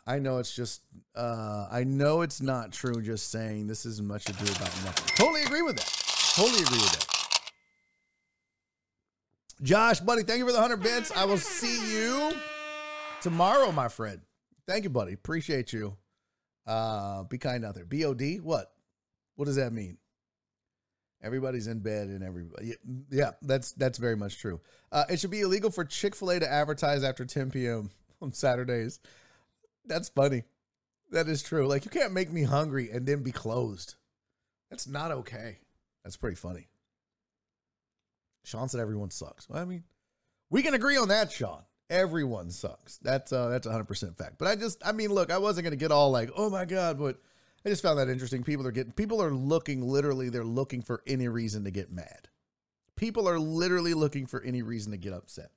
I 0.06 0.18
know 0.18 0.38
it's 0.38 0.54
just 0.54 0.82
uh, 1.14 1.68
I 1.70 1.84
know 1.84 2.22
it's 2.22 2.40
not 2.40 2.72
true 2.72 3.00
just 3.00 3.30
saying 3.30 3.66
this 3.66 3.86
is 3.86 4.02
much 4.02 4.28
ado 4.28 4.44
about 4.44 4.60
nothing. 4.84 5.14
Totally 5.16 5.42
agree 5.42 5.62
with 5.62 5.76
that. 5.76 6.34
Totally 6.34 6.62
agree 6.62 6.78
with 6.78 6.92
that. 6.92 7.06
Josh, 9.62 10.00
buddy, 10.00 10.22
thank 10.22 10.38
you 10.38 10.46
for 10.46 10.52
the 10.52 10.58
100 10.58 10.82
bits. 10.82 11.12
I 11.14 11.26
will 11.26 11.36
see 11.36 11.94
you 11.94 12.32
tomorrow, 13.20 13.70
my 13.72 13.88
friend. 13.88 14.20
Thank 14.66 14.84
you, 14.84 14.90
buddy. 14.90 15.12
Appreciate 15.12 15.72
you. 15.72 15.96
Uh, 16.66 17.24
be 17.24 17.36
kind 17.36 17.64
out 17.64 17.74
there. 17.74 17.84
BOD? 17.84 18.40
What? 18.42 18.72
What 19.40 19.46
does 19.46 19.56
that 19.56 19.72
mean? 19.72 19.96
Everybody's 21.22 21.66
in 21.66 21.78
bed 21.78 22.08
and 22.08 22.22
everybody. 22.22 22.74
Yeah, 23.10 23.30
that's 23.40 23.72
that's 23.72 23.96
very 23.96 24.14
much 24.14 24.38
true. 24.38 24.60
Uh, 24.92 25.04
it 25.08 25.18
should 25.18 25.30
be 25.30 25.40
illegal 25.40 25.70
for 25.70 25.82
Chick 25.82 26.14
Fil 26.14 26.32
A 26.32 26.40
to 26.40 26.52
advertise 26.52 27.02
after 27.02 27.24
10 27.24 27.50
p.m. 27.50 27.88
on 28.20 28.34
Saturdays. 28.34 29.00
That's 29.86 30.10
funny. 30.10 30.42
That 31.12 31.26
is 31.26 31.42
true. 31.42 31.66
Like 31.66 31.86
you 31.86 31.90
can't 31.90 32.12
make 32.12 32.30
me 32.30 32.42
hungry 32.42 32.90
and 32.90 33.06
then 33.06 33.22
be 33.22 33.32
closed. 33.32 33.94
That's 34.68 34.86
not 34.86 35.10
okay. 35.10 35.60
That's 36.04 36.18
pretty 36.18 36.36
funny. 36.36 36.68
Sean 38.44 38.68
said 38.68 38.82
everyone 38.82 39.10
sucks. 39.10 39.48
Well, 39.48 39.62
I 39.62 39.64
mean, 39.64 39.84
we 40.50 40.62
can 40.62 40.74
agree 40.74 40.98
on 40.98 41.08
that, 41.08 41.32
Sean. 41.32 41.62
Everyone 41.88 42.50
sucks. 42.50 42.98
That's 42.98 43.32
uh 43.32 43.48
that's 43.48 43.66
100% 43.66 44.18
fact. 44.18 44.34
But 44.36 44.48
I 44.48 44.56
just 44.56 44.82
I 44.84 44.92
mean, 44.92 45.08
look, 45.08 45.32
I 45.32 45.38
wasn't 45.38 45.66
to 45.66 45.76
get 45.76 45.92
all 45.92 46.10
like, 46.10 46.30
"Oh 46.36 46.50
my 46.50 46.66
god," 46.66 46.98
but 46.98 47.22
I 47.64 47.68
just 47.68 47.82
found 47.82 47.98
that 47.98 48.08
interesting. 48.08 48.42
People 48.42 48.66
are 48.66 48.72
getting 48.72 48.92
people 48.92 49.22
are 49.22 49.32
looking 49.32 49.82
literally 49.82 50.30
they're 50.30 50.44
looking 50.44 50.82
for 50.82 51.02
any 51.06 51.28
reason 51.28 51.64
to 51.64 51.70
get 51.70 51.92
mad. 51.92 52.28
People 52.96 53.28
are 53.28 53.38
literally 53.38 53.94
looking 53.94 54.26
for 54.26 54.42
any 54.42 54.62
reason 54.62 54.92
to 54.92 54.98
get 54.98 55.12
upset. 55.12 55.50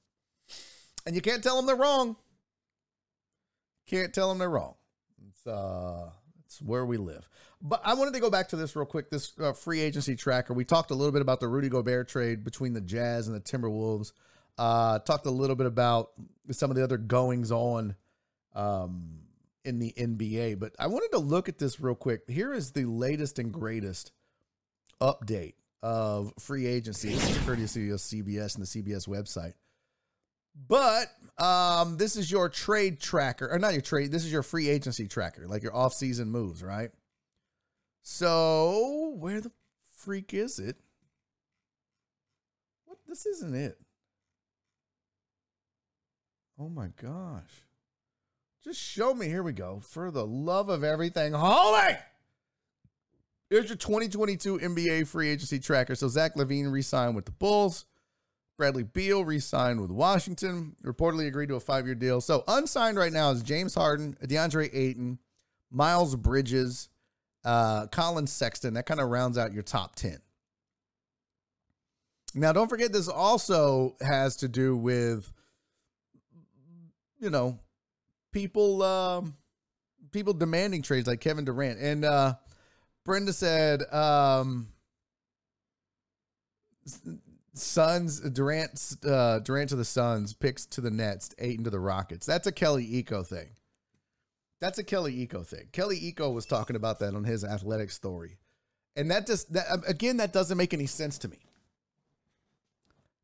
And 1.05 1.15
you 1.15 1.21
can't 1.21 1.43
tell 1.43 1.57
them 1.57 1.65
they're 1.65 1.75
wrong. 1.75 2.15
Can't 3.87 4.13
tell 4.13 4.29
them 4.29 4.37
they're 4.37 4.49
wrong. 4.49 4.75
It's 5.29 5.47
uh 5.47 6.09
it's 6.45 6.61
where 6.61 6.85
we 6.85 6.97
live. 6.97 7.27
But 7.61 7.81
I 7.85 7.93
wanted 7.93 8.13
to 8.15 8.19
go 8.19 8.29
back 8.29 8.49
to 8.49 8.57
this 8.57 8.75
real 8.75 8.85
quick. 8.85 9.09
This 9.09 9.31
uh, 9.39 9.53
free 9.53 9.79
agency 9.79 10.17
tracker. 10.17 10.53
We 10.53 10.65
talked 10.65 10.91
a 10.91 10.95
little 10.95 11.13
bit 11.13 11.21
about 11.21 11.39
the 11.39 11.47
Rudy 11.47 11.69
Gobert 11.69 12.09
trade 12.09 12.43
between 12.43 12.73
the 12.73 12.81
Jazz 12.81 13.27
and 13.27 13.35
the 13.35 13.39
Timberwolves. 13.39 14.11
Uh, 14.57 14.99
talked 14.99 15.25
a 15.25 15.31
little 15.31 15.55
bit 15.55 15.65
about 15.65 16.11
some 16.51 16.69
of 16.69 16.75
the 16.75 16.83
other 16.83 16.97
goings 16.97 17.51
on 17.51 17.95
um, 18.53 19.22
in 19.65 19.79
the 19.79 19.93
NBA. 19.97 20.59
But 20.59 20.75
I 20.79 20.87
wanted 20.87 21.11
to 21.11 21.19
look 21.19 21.49
at 21.49 21.57
this 21.57 21.79
real 21.79 21.95
quick. 21.95 22.21
Here 22.27 22.53
is 22.53 22.71
the 22.71 22.85
latest 22.85 23.39
and 23.39 23.51
greatest 23.51 24.11
update 25.01 25.55
of 25.81 26.33
free 26.39 26.65
agency. 26.65 27.17
Courtesy 27.45 27.89
of 27.89 27.99
CBS 27.99 28.55
and 28.55 28.65
the 28.65 28.67
CBS 28.67 29.07
website. 29.07 29.53
But 30.55 31.07
um, 31.43 31.97
this 31.97 32.15
is 32.15 32.31
your 32.31 32.47
trade 32.47 32.99
tracker, 32.99 33.49
or 33.49 33.57
not 33.57 33.73
your 33.73 33.81
trade. 33.81 34.11
This 34.11 34.23
is 34.23 34.31
your 34.31 34.43
free 34.43 34.69
agency 34.69 35.07
tracker, 35.07 35.47
like 35.47 35.63
your 35.63 35.75
off-season 35.75 36.29
moves, 36.29 36.63
right? 36.63 36.91
So 38.03 39.15
where 39.17 39.41
the 39.41 39.51
freak 39.97 40.33
is 40.33 40.59
it? 40.59 40.77
What? 42.85 42.99
This 43.07 43.25
isn't 43.25 43.55
it. 43.55 43.79
Oh 46.59 46.69
my 46.69 46.89
gosh. 47.01 47.65
Just 48.63 48.79
show 48.79 49.13
me. 49.13 49.27
Here 49.27 49.43
we 49.43 49.51
go. 49.51 49.81
For 49.83 50.09
the 50.09 50.25
love 50.25 50.69
of 50.69 50.83
everything 50.83 51.33
holy. 51.33 51.97
Here's 53.49 53.67
your 53.67 53.77
2022 53.77 54.59
NBA 54.59 55.07
free 55.07 55.29
agency 55.29 55.59
tracker. 55.59 55.95
So 55.95 56.07
Zach 56.07 56.35
LaVine 56.35 56.71
re-signed 56.71 57.15
with 57.15 57.25
the 57.25 57.31
Bulls. 57.31 57.85
Bradley 58.57 58.83
Beal 58.83 59.25
re-signed 59.25 59.81
with 59.81 59.91
Washington. 59.91 60.75
Reportedly 60.83 61.27
agreed 61.27 61.49
to 61.49 61.55
a 61.55 61.59
five-year 61.59 61.95
deal. 61.95 62.21
So 62.21 62.43
unsigned 62.47 62.97
right 62.97 63.11
now 63.11 63.31
is 63.31 63.43
James 63.43 63.75
Harden, 63.75 64.17
DeAndre 64.23 64.69
Ayton, 64.73 65.19
Miles 65.69 66.15
Bridges, 66.15 66.87
uh, 67.43 67.87
Collin 67.87 68.27
Sexton. 68.27 68.75
That 68.75 68.85
kind 68.85 69.01
of 69.01 69.09
rounds 69.09 69.37
out 69.37 69.53
your 69.53 69.63
top 69.63 69.95
10. 69.95 70.19
Now, 72.35 72.53
don't 72.53 72.69
forget, 72.69 72.93
this 72.93 73.07
also 73.09 73.95
has 74.01 74.37
to 74.37 74.47
do 74.47 74.75
with, 74.75 75.31
you 77.19 77.29
know, 77.29 77.59
people 78.33 78.83
um, 78.83 79.35
people 80.11 80.33
demanding 80.33 80.81
trades 80.81 81.07
like 81.07 81.21
Kevin 81.21 81.45
Durant. 81.45 81.79
And 81.79 82.03
uh, 82.03 82.35
Brenda 83.05 83.33
said, 83.33 83.81
um, 83.93 84.67
Suns 87.53 88.19
Durant 88.19 88.97
uh, 89.05 89.39
Durant 89.39 89.69
to 89.69 89.75
the 89.75 89.85
Suns, 89.85 90.33
picks 90.33 90.65
to 90.67 90.81
the 90.81 90.91
Nets, 90.91 91.33
Ayton 91.39 91.63
to 91.63 91.69
the 91.69 91.79
Rockets. 91.79 92.25
That's 92.25 92.47
a 92.47 92.51
Kelly 92.51 93.03
Iko 93.03 93.25
thing. 93.25 93.49
That's 94.59 94.79
a 94.79 94.83
Kelly 94.83 95.27
Iko 95.27 95.45
thing. 95.45 95.67
Kelly 95.71 95.99
Iko 95.99 96.33
was 96.33 96.45
talking 96.45 96.75
about 96.75 96.99
that 96.99 97.15
on 97.15 97.23
his 97.23 97.43
athletic 97.43 97.91
story. 97.91 98.37
And 98.95 99.11
that 99.11 99.27
just 99.27 99.51
that 99.53 99.65
again, 99.87 100.17
that 100.17 100.33
doesn't 100.33 100.57
make 100.57 100.73
any 100.73 100.85
sense 100.85 101.17
to 101.19 101.27
me. 101.27 101.39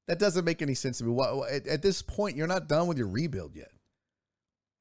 That 0.07 0.17
doesn't 0.17 0.43
make 0.43 0.63
any 0.63 0.73
sense 0.73 0.97
to 0.97 1.03
me. 1.03 1.23
At 1.69 1.83
this 1.83 2.01
point, 2.01 2.35
you're 2.35 2.47
not 2.47 2.67
done 2.67 2.87
with 2.87 2.97
your 2.97 3.07
rebuild 3.07 3.55
yet. 3.55 3.71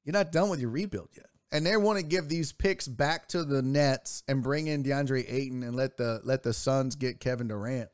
You're 0.03 0.13
not 0.13 0.31
done 0.31 0.49
with 0.49 0.59
your 0.59 0.69
rebuild 0.69 1.09
yet. 1.15 1.27
And 1.51 1.65
they 1.65 1.77
want 1.77 1.97
to 1.97 2.05
give 2.05 2.29
these 2.29 2.51
picks 2.51 2.87
back 2.87 3.27
to 3.29 3.43
the 3.43 3.61
Nets 3.61 4.23
and 4.27 4.43
bring 4.43 4.67
in 4.67 4.83
DeAndre 4.83 5.25
Ayton 5.31 5.63
and 5.63 5.75
let 5.75 5.97
the 5.97 6.21
let 6.23 6.43
the 6.43 6.53
Suns 6.53 6.95
get 6.95 7.19
Kevin 7.19 7.47
Durant. 7.47 7.89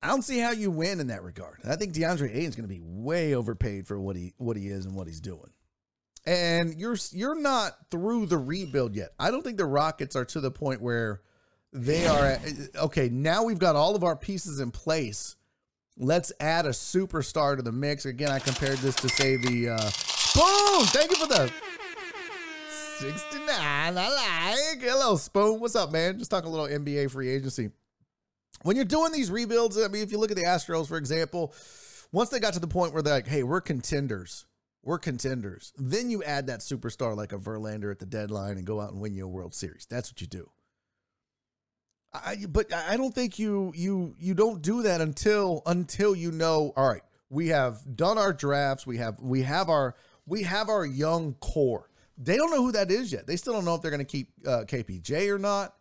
I 0.00 0.08
don't 0.08 0.22
see 0.22 0.38
how 0.38 0.52
you 0.52 0.70
win 0.70 1.00
in 1.00 1.08
that 1.08 1.24
regard. 1.24 1.60
I 1.64 1.76
think 1.76 1.92
DeAndre 1.92 2.34
Ayton's 2.34 2.54
going 2.54 2.68
to 2.68 2.74
be 2.74 2.82
way 2.82 3.34
overpaid 3.34 3.88
for 3.88 3.98
what 4.00 4.14
he 4.14 4.32
what 4.38 4.56
he 4.56 4.68
is 4.68 4.86
and 4.86 4.94
what 4.94 5.08
he's 5.08 5.20
doing 5.20 5.50
and 6.26 6.74
you're 6.78 6.96
you're 7.12 7.38
not 7.38 7.72
through 7.90 8.26
the 8.26 8.38
rebuild 8.38 8.94
yet. 8.94 9.12
I 9.18 9.30
don't 9.30 9.42
think 9.42 9.58
the 9.58 9.66
Rockets 9.66 10.16
are 10.16 10.24
to 10.26 10.40
the 10.40 10.50
point 10.50 10.80
where 10.80 11.20
they 11.72 12.06
are 12.06 12.24
at, 12.24 12.40
okay, 12.76 13.08
now 13.08 13.42
we've 13.44 13.58
got 13.58 13.76
all 13.76 13.96
of 13.96 14.04
our 14.04 14.16
pieces 14.16 14.60
in 14.60 14.70
place. 14.70 15.36
Let's 15.96 16.32
add 16.40 16.66
a 16.66 16.70
superstar 16.70 17.56
to 17.56 17.62
the 17.62 17.72
mix. 17.72 18.06
Again, 18.06 18.30
I 18.30 18.38
compared 18.38 18.78
this 18.78 18.96
to 18.96 19.08
say 19.08 19.36
the 19.36 19.70
uh 19.70 19.90
Spoon. 20.34 20.86
Thank 20.86 21.10
you 21.10 21.16
for 21.16 21.26
the 21.28 21.52
69. 22.98 23.48
I 23.48 23.90
like. 23.90 24.82
Hello, 24.82 25.16
Spoon. 25.16 25.60
What's 25.60 25.76
up, 25.76 25.92
man? 25.92 26.18
Just 26.18 26.30
talking 26.30 26.48
a 26.48 26.52
little 26.52 26.66
NBA 26.66 27.10
free 27.10 27.30
agency. 27.30 27.70
When 28.62 28.76
you're 28.76 28.84
doing 28.84 29.12
these 29.12 29.30
rebuilds, 29.30 29.78
I 29.78 29.88
mean, 29.88 30.02
if 30.02 30.10
you 30.10 30.18
look 30.18 30.30
at 30.30 30.36
the 30.36 30.44
Astros, 30.44 30.88
for 30.88 30.96
example, 30.96 31.54
once 32.12 32.30
they 32.30 32.40
got 32.40 32.54
to 32.54 32.60
the 32.60 32.66
point 32.66 32.92
where 32.92 33.02
they're 33.02 33.14
like, 33.14 33.26
hey, 33.26 33.42
we're 33.42 33.60
contenders 33.60 34.46
we're 34.84 34.98
contenders. 34.98 35.72
Then 35.76 36.10
you 36.10 36.22
add 36.22 36.46
that 36.48 36.60
superstar 36.60 37.16
like 37.16 37.32
a 37.32 37.38
Verlander 37.38 37.90
at 37.90 37.98
the 37.98 38.06
deadline 38.06 38.58
and 38.58 38.66
go 38.66 38.80
out 38.80 38.92
and 38.92 39.00
win 39.00 39.14
you 39.14 39.24
a 39.24 39.28
World 39.28 39.54
Series. 39.54 39.86
That's 39.88 40.12
what 40.12 40.20
you 40.20 40.26
do. 40.26 40.50
I, 42.12 42.36
but 42.48 42.72
I 42.72 42.96
don't 42.96 43.12
think 43.12 43.40
you 43.40 43.72
you 43.74 44.14
you 44.20 44.34
don't 44.34 44.62
do 44.62 44.82
that 44.82 45.00
until 45.00 45.62
until 45.66 46.14
you 46.14 46.30
know. 46.30 46.72
All 46.76 46.88
right, 46.88 47.02
we 47.28 47.48
have 47.48 47.96
done 47.96 48.18
our 48.18 48.32
drafts. 48.32 48.86
We 48.86 48.98
have 48.98 49.18
we 49.20 49.42
have 49.42 49.68
our 49.68 49.96
we 50.26 50.42
have 50.42 50.68
our 50.68 50.84
young 50.84 51.34
core. 51.34 51.90
They 52.16 52.36
don't 52.36 52.50
know 52.50 52.62
who 52.62 52.72
that 52.72 52.90
is 52.90 53.12
yet. 53.12 53.26
They 53.26 53.36
still 53.36 53.54
don't 53.54 53.64
know 53.64 53.74
if 53.74 53.82
they're 53.82 53.90
going 53.90 54.04
to 54.04 54.10
keep 54.10 54.28
uh, 54.46 54.64
KPJ 54.66 55.28
or 55.30 55.38
not. 55.38 55.74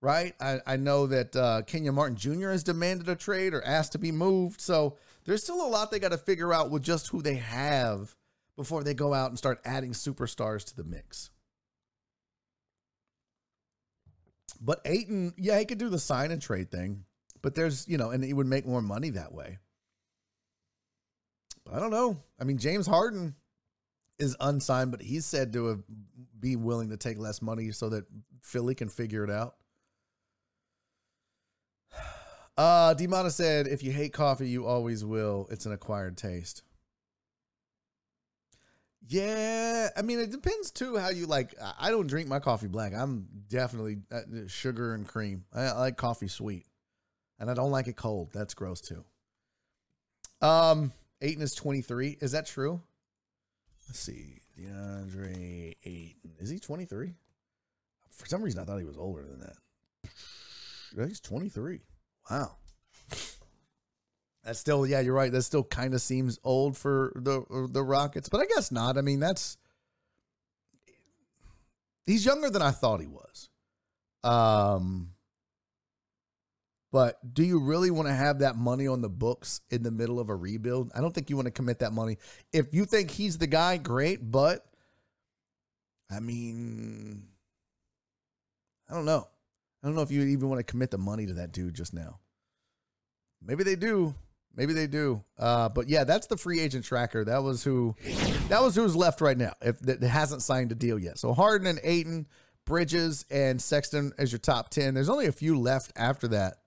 Right? 0.00 0.34
I, 0.40 0.58
I 0.66 0.76
know 0.76 1.06
that 1.06 1.36
uh, 1.36 1.62
Kenyon 1.62 1.94
Martin 1.94 2.16
Jr. 2.16 2.50
has 2.50 2.64
demanded 2.64 3.08
a 3.08 3.14
trade 3.14 3.54
or 3.54 3.64
asked 3.64 3.92
to 3.92 3.98
be 3.98 4.10
moved. 4.10 4.60
So 4.60 4.96
there's 5.24 5.44
still 5.44 5.64
a 5.64 5.68
lot 5.68 5.92
they 5.92 6.00
got 6.00 6.10
to 6.10 6.18
figure 6.18 6.52
out 6.52 6.70
with 6.70 6.82
just 6.82 7.08
who 7.08 7.22
they 7.22 7.36
have 7.36 8.16
before 8.56 8.82
they 8.82 8.94
go 8.94 9.14
out 9.14 9.30
and 9.30 9.38
start 9.38 9.60
adding 9.64 9.92
superstars 9.92 10.64
to 10.64 10.76
the 10.76 10.82
mix. 10.82 11.30
But 14.60 14.80
Ayton, 14.84 15.34
yeah, 15.36 15.58
he 15.58 15.64
could 15.64 15.78
do 15.78 15.88
the 15.88 15.98
sign 15.98 16.30
and 16.30 16.42
trade 16.42 16.70
thing, 16.70 17.04
but 17.40 17.54
there's, 17.54 17.86
you 17.88 17.98
know, 17.98 18.10
and 18.10 18.22
he 18.22 18.32
would 18.32 18.46
make 18.46 18.66
more 18.66 18.82
money 18.82 19.10
that 19.10 19.32
way. 19.32 19.58
But 21.64 21.74
I 21.74 21.80
don't 21.80 21.90
know. 21.90 22.22
I 22.40 22.44
mean, 22.44 22.58
James 22.58 22.86
Harden 22.86 23.34
is 24.22 24.36
unsigned, 24.40 24.92
but 24.92 25.02
he's 25.02 25.26
said 25.26 25.52
to 25.52 25.66
have, 25.66 25.82
be 26.38 26.56
willing 26.56 26.90
to 26.90 26.96
take 26.96 27.18
less 27.18 27.42
money 27.42 27.72
so 27.72 27.88
that 27.88 28.04
Philly 28.40 28.74
can 28.74 28.88
figure 28.88 29.24
it 29.24 29.30
out. 29.30 29.56
Uh, 32.54 32.94
Demona 32.94 33.30
said, 33.30 33.66
if 33.66 33.82
you 33.82 33.90
hate 33.90 34.12
coffee, 34.12 34.46
you 34.46 34.66
always 34.66 35.02
will. 35.02 35.48
It's 35.50 35.64
an 35.64 35.72
acquired 35.72 36.18
taste. 36.18 36.62
Yeah, 39.08 39.88
I 39.96 40.02
mean 40.02 40.20
it 40.20 40.30
depends 40.30 40.70
too 40.70 40.98
how 40.98 41.08
you 41.08 41.24
like. 41.26 41.54
I 41.80 41.90
don't 41.90 42.06
drink 42.06 42.28
my 42.28 42.40
coffee 42.40 42.68
black. 42.68 42.92
I'm 42.94 43.26
definitely 43.48 44.02
uh, 44.12 44.20
sugar 44.48 44.94
and 44.94 45.08
cream. 45.08 45.44
I, 45.52 45.62
I, 45.62 45.78
like 45.78 45.96
coffee 45.96 46.28
sweet, 46.28 46.66
and 47.40 47.50
I 47.50 47.54
don't 47.54 47.70
like 47.70 47.88
it 47.88 47.96
cold. 47.96 48.32
That's 48.34 48.52
gross 48.52 48.82
too. 48.82 49.02
Um, 50.42 50.92
Ayton 51.22 51.42
is 51.42 51.54
23. 51.54 52.18
Is 52.20 52.32
that 52.32 52.46
true? 52.46 52.82
Let's 53.92 54.00
see, 54.00 54.38
DeAndre 54.58 55.76
Ayton 55.84 56.30
is 56.40 56.48
he 56.48 56.58
23? 56.58 57.12
For 58.10 58.24
some 58.26 58.42
reason, 58.42 58.62
I 58.62 58.64
thought 58.64 58.78
he 58.78 58.86
was 58.86 58.96
older 58.96 59.22
than 59.22 59.40
that. 59.40 61.08
He's 61.08 61.20
23. 61.20 61.82
Wow. 62.30 62.52
That's 64.44 64.58
still, 64.58 64.86
yeah, 64.86 65.00
you're 65.00 65.12
right. 65.12 65.30
That 65.30 65.42
still 65.42 65.62
kind 65.62 65.92
of 65.92 66.00
seems 66.00 66.38
old 66.42 66.74
for 66.74 67.12
the 67.16 67.68
the 67.70 67.82
Rockets, 67.82 68.30
but 68.30 68.40
I 68.40 68.46
guess 68.46 68.72
not. 68.72 68.96
I 68.96 69.02
mean, 69.02 69.20
that's 69.20 69.58
he's 72.06 72.24
younger 72.24 72.48
than 72.48 72.62
I 72.62 72.70
thought 72.70 73.02
he 73.02 73.08
was. 73.08 73.50
Um, 74.24 75.10
But 76.92 77.34
do 77.34 77.42
you 77.42 77.58
really 77.58 77.90
want 77.90 78.06
to 78.08 78.14
have 78.14 78.40
that 78.40 78.54
money 78.54 78.86
on 78.86 79.00
the 79.00 79.08
books 79.08 79.62
in 79.70 79.82
the 79.82 79.90
middle 79.90 80.20
of 80.20 80.28
a 80.28 80.36
rebuild? 80.36 80.92
I 80.94 81.00
don't 81.00 81.12
think 81.12 81.30
you 81.30 81.36
want 81.36 81.46
to 81.46 81.52
commit 81.52 81.78
that 81.78 81.94
money. 81.94 82.18
If 82.52 82.74
you 82.74 82.84
think 82.84 83.10
he's 83.10 83.38
the 83.38 83.46
guy, 83.46 83.78
great. 83.78 84.30
But 84.30 84.66
I 86.10 86.20
mean, 86.20 87.24
I 88.90 88.94
don't 88.94 89.06
know. 89.06 89.26
I 89.82 89.86
don't 89.86 89.96
know 89.96 90.02
if 90.02 90.10
you 90.10 90.22
even 90.22 90.50
want 90.50 90.58
to 90.58 90.70
commit 90.70 90.90
the 90.90 90.98
money 90.98 91.26
to 91.26 91.34
that 91.34 91.52
dude 91.52 91.74
just 91.74 91.94
now. 91.94 92.20
Maybe 93.40 93.64
they 93.64 93.74
do. 93.74 94.14
Maybe 94.54 94.74
they 94.74 94.86
do. 94.86 95.24
Uh, 95.38 95.70
but 95.70 95.88
yeah, 95.88 96.04
that's 96.04 96.26
the 96.26 96.36
free 96.36 96.60
agent 96.60 96.84
tracker. 96.84 97.24
That 97.24 97.42
was 97.42 97.64
who. 97.64 97.96
That 98.48 98.62
was 98.62 98.76
who's 98.76 98.94
left 98.94 99.22
right 99.22 99.38
now. 99.38 99.54
If 99.62 99.80
that 99.80 100.02
hasn't 100.02 100.42
signed 100.42 100.72
a 100.72 100.74
deal 100.74 100.98
yet. 100.98 101.18
So 101.18 101.32
Harden 101.32 101.66
and 101.66 101.80
Ayton, 101.82 102.26
Bridges 102.66 103.24
and 103.30 103.60
Sexton 103.60 104.12
as 104.18 104.30
your 104.30 104.38
top 104.38 104.68
ten. 104.68 104.92
There's 104.92 105.08
only 105.08 105.26
a 105.26 105.32
few 105.32 105.58
left 105.58 105.90
after 105.96 106.28
that. 106.28 106.58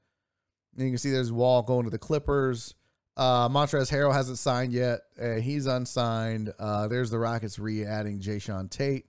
And 0.76 0.86
you 0.86 0.92
can 0.92 0.98
see 0.98 1.12
there's 1.12 1.32
Wall 1.32 1.62
going 1.62 1.86
to 1.86 1.90
the 1.90 1.98
Clippers. 1.98 2.76
Uh, 3.18 3.48
Montrezl 3.48 3.90
Harrell 3.90 4.14
hasn't 4.14 4.38
signed 4.38 4.74
yet. 4.74 5.02
Uh, 5.22 5.36
he's 5.36 5.68
unsigned. 5.68 6.54
Uh, 6.60 6.88
there's 6.88 7.10
the 7.10 7.20
Rockets 7.20 7.58
re-adding 7.58 8.20
Jae'Sean 8.20 8.70
Tate. 8.70 9.06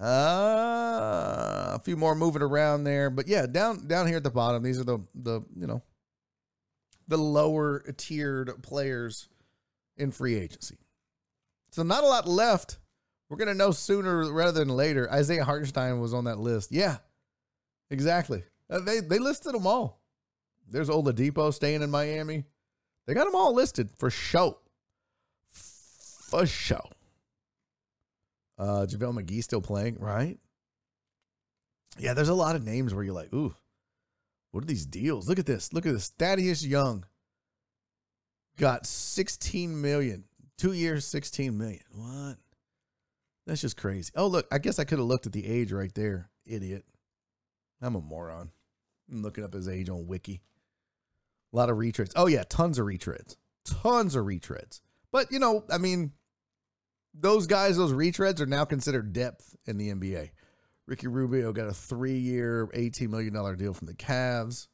Uh, 0.00 1.70
a 1.74 1.80
few 1.84 1.96
more 1.96 2.16
moving 2.16 2.42
around 2.42 2.82
there, 2.82 3.10
but 3.10 3.28
yeah, 3.28 3.46
down 3.46 3.86
down 3.86 4.08
here 4.08 4.16
at 4.16 4.24
the 4.24 4.30
bottom, 4.30 4.60
these 4.64 4.80
are 4.80 4.84
the 4.84 4.98
the 5.14 5.40
you 5.56 5.68
know 5.68 5.82
the 7.06 7.16
lower 7.16 7.78
tiered 7.96 8.60
players 8.62 9.28
in 9.96 10.10
free 10.10 10.34
agency. 10.34 10.78
So 11.70 11.84
not 11.84 12.02
a 12.02 12.08
lot 12.08 12.26
left. 12.26 12.78
We're 13.28 13.36
gonna 13.36 13.54
know 13.54 13.70
sooner 13.70 14.32
rather 14.32 14.58
than 14.58 14.68
later. 14.68 15.08
Isaiah 15.12 15.44
Hartenstein 15.44 16.00
was 16.00 16.12
on 16.12 16.24
that 16.24 16.38
list. 16.38 16.72
Yeah, 16.72 16.96
exactly. 17.88 18.42
Uh, 18.68 18.80
they 18.80 18.98
they 18.98 19.20
listed 19.20 19.54
them 19.54 19.66
all. 19.66 20.00
There's 20.70 20.88
Oladipo 20.88 21.52
staying 21.52 21.82
in 21.82 21.90
Miami. 21.90 22.44
They 23.06 23.14
got 23.14 23.24
them 23.24 23.34
all 23.34 23.54
listed 23.54 23.90
for 23.96 24.10
show. 24.10 24.58
For 25.50 26.46
show. 26.46 26.80
Uh, 28.58 28.86
JaVale 28.88 29.22
McGee 29.22 29.42
still 29.42 29.60
playing, 29.60 29.98
right? 29.98 30.38
Yeah, 31.98 32.14
there's 32.14 32.28
a 32.28 32.34
lot 32.34 32.56
of 32.56 32.64
names 32.64 32.94
where 32.94 33.04
you're 33.04 33.14
like, 33.14 33.32
ooh, 33.32 33.54
what 34.50 34.62
are 34.62 34.66
these 34.66 34.86
deals? 34.86 35.28
Look 35.28 35.38
at 35.38 35.46
this. 35.46 35.72
Look 35.72 35.86
at 35.86 35.92
this. 35.92 36.10
Thaddeus 36.18 36.64
Young 36.64 37.04
got 38.56 38.86
16 38.86 39.80
million. 39.80 40.24
Two 40.56 40.72
years, 40.72 41.04
16 41.06 41.56
million. 41.56 41.82
What? 41.92 42.36
That's 43.46 43.60
just 43.60 43.76
crazy. 43.76 44.12
Oh, 44.16 44.28
look, 44.28 44.46
I 44.50 44.58
guess 44.58 44.78
I 44.78 44.84
could 44.84 44.98
have 44.98 45.08
looked 45.08 45.26
at 45.26 45.32
the 45.32 45.46
age 45.46 45.72
right 45.72 45.92
there. 45.94 46.30
Idiot. 46.46 46.84
I'm 47.82 47.96
a 47.96 48.00
moron. 48.00 48.50
I'm 49.10 49.22
looking 49.22 49.44
up 49.44 49.52
his 49.52 49.68
age 49.68 49.88
on 49.88 50.06
Wiki. 50.06 50.40
A 51.54 51.56
lot 51.56 51.70
of 51.70 51.76
retreads. 51.76 52.12
Oh, 52.16 52.26
yeah, 52.26 52.42
tons 52.48 52.80
of 52.80 52.86
retreads. 52.86 53.36
Tons 53.64 54.16
of 54.16 54.26
retreads. 54.26 54.80
But, 55.12 55.30
you 55.30 55.38
know, 55.38 55.64
I 55.70 55.78
mean, 55.78 56.10
those 57.14 57.46
guys, 57.46 57.76
those 57.76 57.92
retreads 57.92 58.40
are 58.40 58.46
now 58.46 58.64
considered 58.64 59.12
depth 59.12 59.54
in 59.64 59.78
the 59.78 59.90
NBA. 59.90 60.30
Ricky 60.86 61.06
Rubio 61.06 61.52
got 61.52 61.68
a 61.68 61.72
three 61.72 62.18
year, 62.18 62.66
$18 62.74 63.08
million 63.08 63.56
deal 63.56 63.72
from 63.72 63.86
the 63.86 63.94
Cavs. 63.94 64.66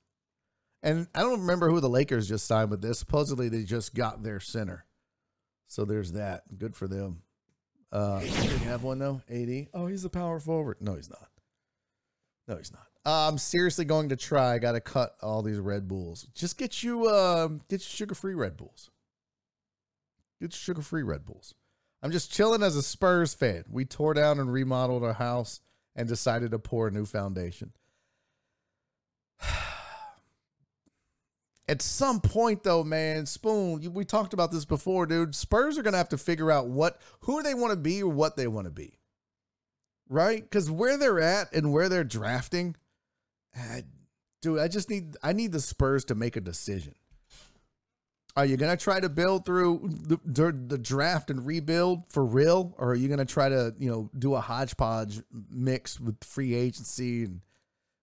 And 0.82 1.06
I 1.14 1.20
don't 1.20 1.40
remember 1.40 1.68
who 1.68 1.80
the 1.80 1.88
Lakers 1.90 2.26
just 2.26 2.46
signed 2.46 2.70
with 2.70 2.80
this. 2.80 2.98
Supposedly 2.98 3.50
they 3.50 3.64
just 3.64 3.94
got 3.94 4.22
their 4.22 4.40
center. 4.40 4.86
So 5.66 5.84
there's 5.84 6.12
that. 6.12 6.44
Good 6.56 6.74
for 6.74 6.88
them. 6.88 7.22
Uh, 7.92 8.20
they 8.20 8.58
have 8.64 8.82
one 8.82 8.98
though. 8.98 9.20
AD. 9.28 9.68
Oh, 9.74 9.86
he's 9.86 10.06
a 10.06 10.10
power 10.10 10.40
forward. 10.40 10.78
No, 10.80 10.94
he's 10.94 11.10
not. 11.10 11.28
No, 12.48 12.56
he's 12.56 12.72
not. 12.72 12.86
I'm 13.04 13.38
seriously 13.38 13.84
going 13.84 14.10
to 14.10 14.16
try. 14.16 14.54
I 14.54 14.58
got 14.58 14.72
to 14.72 14.80
cut 14.80 15.14
all 15.22 15.42
these 15.42 15.58
Red 15.58 15.88
Bulls. 15.88 16.26
Just 16.34 16.58
get 16.58 16.82
you, 16.82 17.06
uh, 17.06 17.48
get 17.68 17.80
sugar 17.80 18.14
free 18.14 18.34
Red 18.34 18.56
Bulls. 18.56 18.90
Get 20.40 20.52
sugar 20.52 20.82
free 20.82 21.02
Red 21.02 21.24
Bulls. 21.24 21.54
I'm 22.02 22.10
just 22.10 22.32
chilling 22.32 22.62
as 22.62 22.76
a 22.76 22.82
Spurs 22.82 23.34
fan. 23.34 23.64
We 23.70 23.84
tore 23.84 24.14
down 24.14 24.38
and 24.38 24.52
remodeled 24.52 25.04
our 25.04 25.12
house 25.14 25.60
and 25.94 26.08
decided 26.08 26.50
to 26.52 26.58
pour 26.58 26.88
a 26.88 26.90
new 26.90 27.04
foundation. 27.04 27.72
At 31.68 31.82
some 31.82 32.20
point, 32.20 32.62
though, 32.62 32.82
man, 32.82 33.26
Spoon, 33.26 33.92
we 33.92 34.04
talked 34.04 34.32
about 34.32 34.50
this 34.50 34.64
before, 34.64 35.06
dude. 35.06 35.34
Spurs 35.34 35.78
are 35.78 35.82
going 35.82 35.92
to 35.92 35.98
have 35.98 36.08
to 36.08 36.18
figure 36.18 36.50
out 36.50 36.68
what, 36.68 37.00
who 37.20 37.42
they 37.42 37.54
want 37.54 37.72
to 37.72 37.76
be 37.76 38.02
or 38.02 38.10
what 38.10 38.36
they 38.36 38.48
want 38.48 38.66
to 38.66 38.72
be. 38.72 38.98
Right? 40.08 40.42
Because 40.42 40.70
where 40.70 40.96
they're 40.96 41.20
at 41.20 41.52
and 41.52 41.72
where 41.72 41.88
they're 41.88 42.02
drafting, 42.02 42.76
Dude, 44.42 44.58
I 44.58 44.68
just 44.68 44.88
need, 44.88 45.16
I 45.22 45.32
need 45.32 45.52
the 45.52 45.60
Spurs 45.60 46.04
to 46.06 46.14
make 46.14 46.36
a 46.36 46.40
decision. 46.40 46.94
Are 48.36 48.46
you 48.46 48.56
to 48.70 48.82
try 48.82 49.00
to 49.00 49.08
build 49.08 49.44
through 49.44 49.90
the, 50.06 50.18
the, 50.24 50.78
draft 50.78 51.30
and 51.30 51.44
rebuild 51.44 52.04
for 52.10 52.24
real? 52.24 52.74
Or 52.78 52.90
are 52.90 52.94
you 52.94 53.08
to 53.18 53.24
try 53.24 53.48
to, 53.48 53.74
you 53.78 53.90
know, 53.90 54.10
do 54.16 54.34
a 54.34 54.40
hodgepodge 54.40 55.20
mix 55.50 55.98
with 55.98 56.22
free 56.22 56.54
agency 56.54 57.24
and 57.24 57.40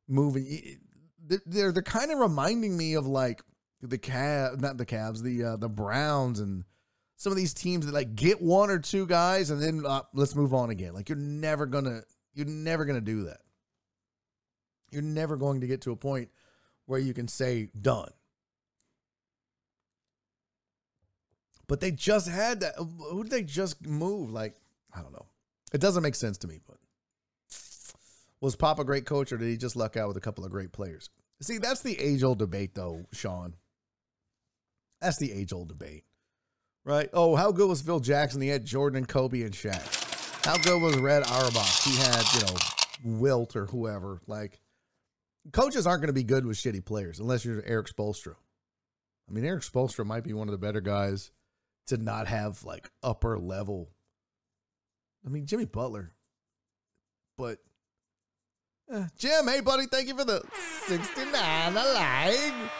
moving? 0.07 0.80
They're, 1.26 1.72
they're 1.72 1.82
kind 1.82 2.11
of 2.11 2.19
reminding 2.19 2.78
me 2.78 2.95
of 2.95 3.07
like 3.07 3.41
the 3.82 3.98
Cavs, 3.98 4.60
not 4.60 4.78
the 4.78 4.86
Cavs, 4.86 5.22
the 5.22 5.44
uh, 5.44 5.56
the 5.56 5.69
Browns 5.69 6.40
and 6.40 6.65
some 7.15 7.32
of 7.32 7.38
these 7.38 7.53
teams 7.53 7.86
that 7.86 7.94
like 7.94 8.15
get 8.15 8.41
one 8.41 8.69
or 8.69 8.80
two 8.80 9.06
guys 9.06 9.49
and 9.49 9.61
then 9.61 9.84
uh, 9.86 10.02
let's 10.14 10.36
move 10.36 10.53
on 10.53 10.69
again. 10.69 10.94
Like 10.94 11.10
you're 11.10 11.18
never 11.18 11.65
gonna 11.65 12.02
you're 12.34 12.48
never 12.48 12.86
gonna 12.86 13.02
do 13.02 13.24
that. 13.26 13.40
You're 14.91 15.01
never 15.01 15.38
going 15.38 15.61
to 15.61 15.68
get 15.68 15.81
to 15.81 15.91
a 15.91 15.95
point 15.95 16.30
where 16.85 16.99
you 16.99 17.14
can 17.14 17.27
say 17.27 17.69
done. 17.80 18.09
But 21.68 21.81
they 21.81 21.91
just 21.91 22.30
had 22.30 22.61
that. 22.61 22.76
Who 22.77 23.23
did 23.23 23.31
they 23.31 23.43
just 23.43 23.85
move? 23.85 24.31
Like 24.31 24.55
I 24.93 25.01
don't 25.01 25.11
know. 25.14 25.26
It 25.73 25.81
doesn't 25.81 26.03
make 26.03 26.15
sense 26.15 26.38
to 26.39 26.47
me. 26.47 26.59
But 26.65 26.77
was 28.41 28.55
Pop 28.55 28.80
a 28.80 28.85
great 28.85 29.05
coach 29.05 29.31
or 29.31 29.38
did 29.38 29.49
he 29.49 29.57
just 29.57 29.76
luck 29.76 29.97
out 29.97 30.07
with 30.07 30.18
a 30.18 30.22
couple 30.22 30.45
of 30.45 30.51
great 30.51 30.72
players? 30.72 31.09
See, 31.41 31.57
that's 31.59 31.81
the 31.81 31.99
age 31.99 32.23
old 32.23 32.39
debate, 32.39 32.73
though, 32.73 33.05
Sean. 33.11 33.53
That's 35.01 35.18
the 35.18 35.31
age 35.31 35.53
old 35.53 35.68
debate, 35.68 36.03
right? 36.84 37.09
Oh, 37.14 37.35
how 37.35 37.51
good 37.51 37.69
was 37.69 37.81
Phil 37.81 37.99
Jackson? 37.99 38.41
He 38.41 38.47
had 38.47 38.65
Jordan 38.65 38.97
and 38.97 39.07
Kobe 39.07 39.43
and 39.43 39.53
Shaq. 39.53 40.45
How 40.45 40.57
good 40.57 40.81
was 40.81 40.97
Red 40.97 41.23
Auerbach? 41.27 41.68
He 41.84 41.95
had, 41.97 42.23
you 42.34 42.41
know, 42.41 43.19
Wilt 43.19 43.55
or 43.55 43.68
whoever. 43.68 44.19
Like, 44.26 44.59
coaches 45.52 45.88
aren't 45.88 46.02
going 46.02 46.07
to 46.07 46.14
be 46.14 46.24
good 46.24 46.45
with 46.45 46.57
shitty 46.57 46.86
players 46.86 47.19
unless 47.19 47.45
you're 47.45 47.64
Erik 47.65 47.88
Spoelstra. 47.88 48.36
I 49.30 49.34
mean, 49.34 49.45
Erik 49.45 49.64
Spoelstra 49.64 50.06
might 50.06 50.24
be 50.24 50.34
one 50.34 50.48
of 50.48 50.52
the 50.52 50.57
better 50.57 50.82
guys 50.82 51.32
to 51.88 51.98
not 51.98 52.28
have 52.28 52.64
like 52.64 52.90
upper 53.03 53.38
level. 53.38 53.90
I 55.26 55.30
mean, 55.30 55.45
Jimmy 55.45 55.65
Butler, 55.65 56.14
but 57.38 57.60
uh, 58.91 59.06
Jim, 59.18 59.48
hey 59.48 59.61
buddy, 59.61 59.86
thank 59.88 60.07
you 60.07 60.18
for 60.18 60.24
the 60.24 60.41
69 60.88 61.76
alive. 61.76 62.72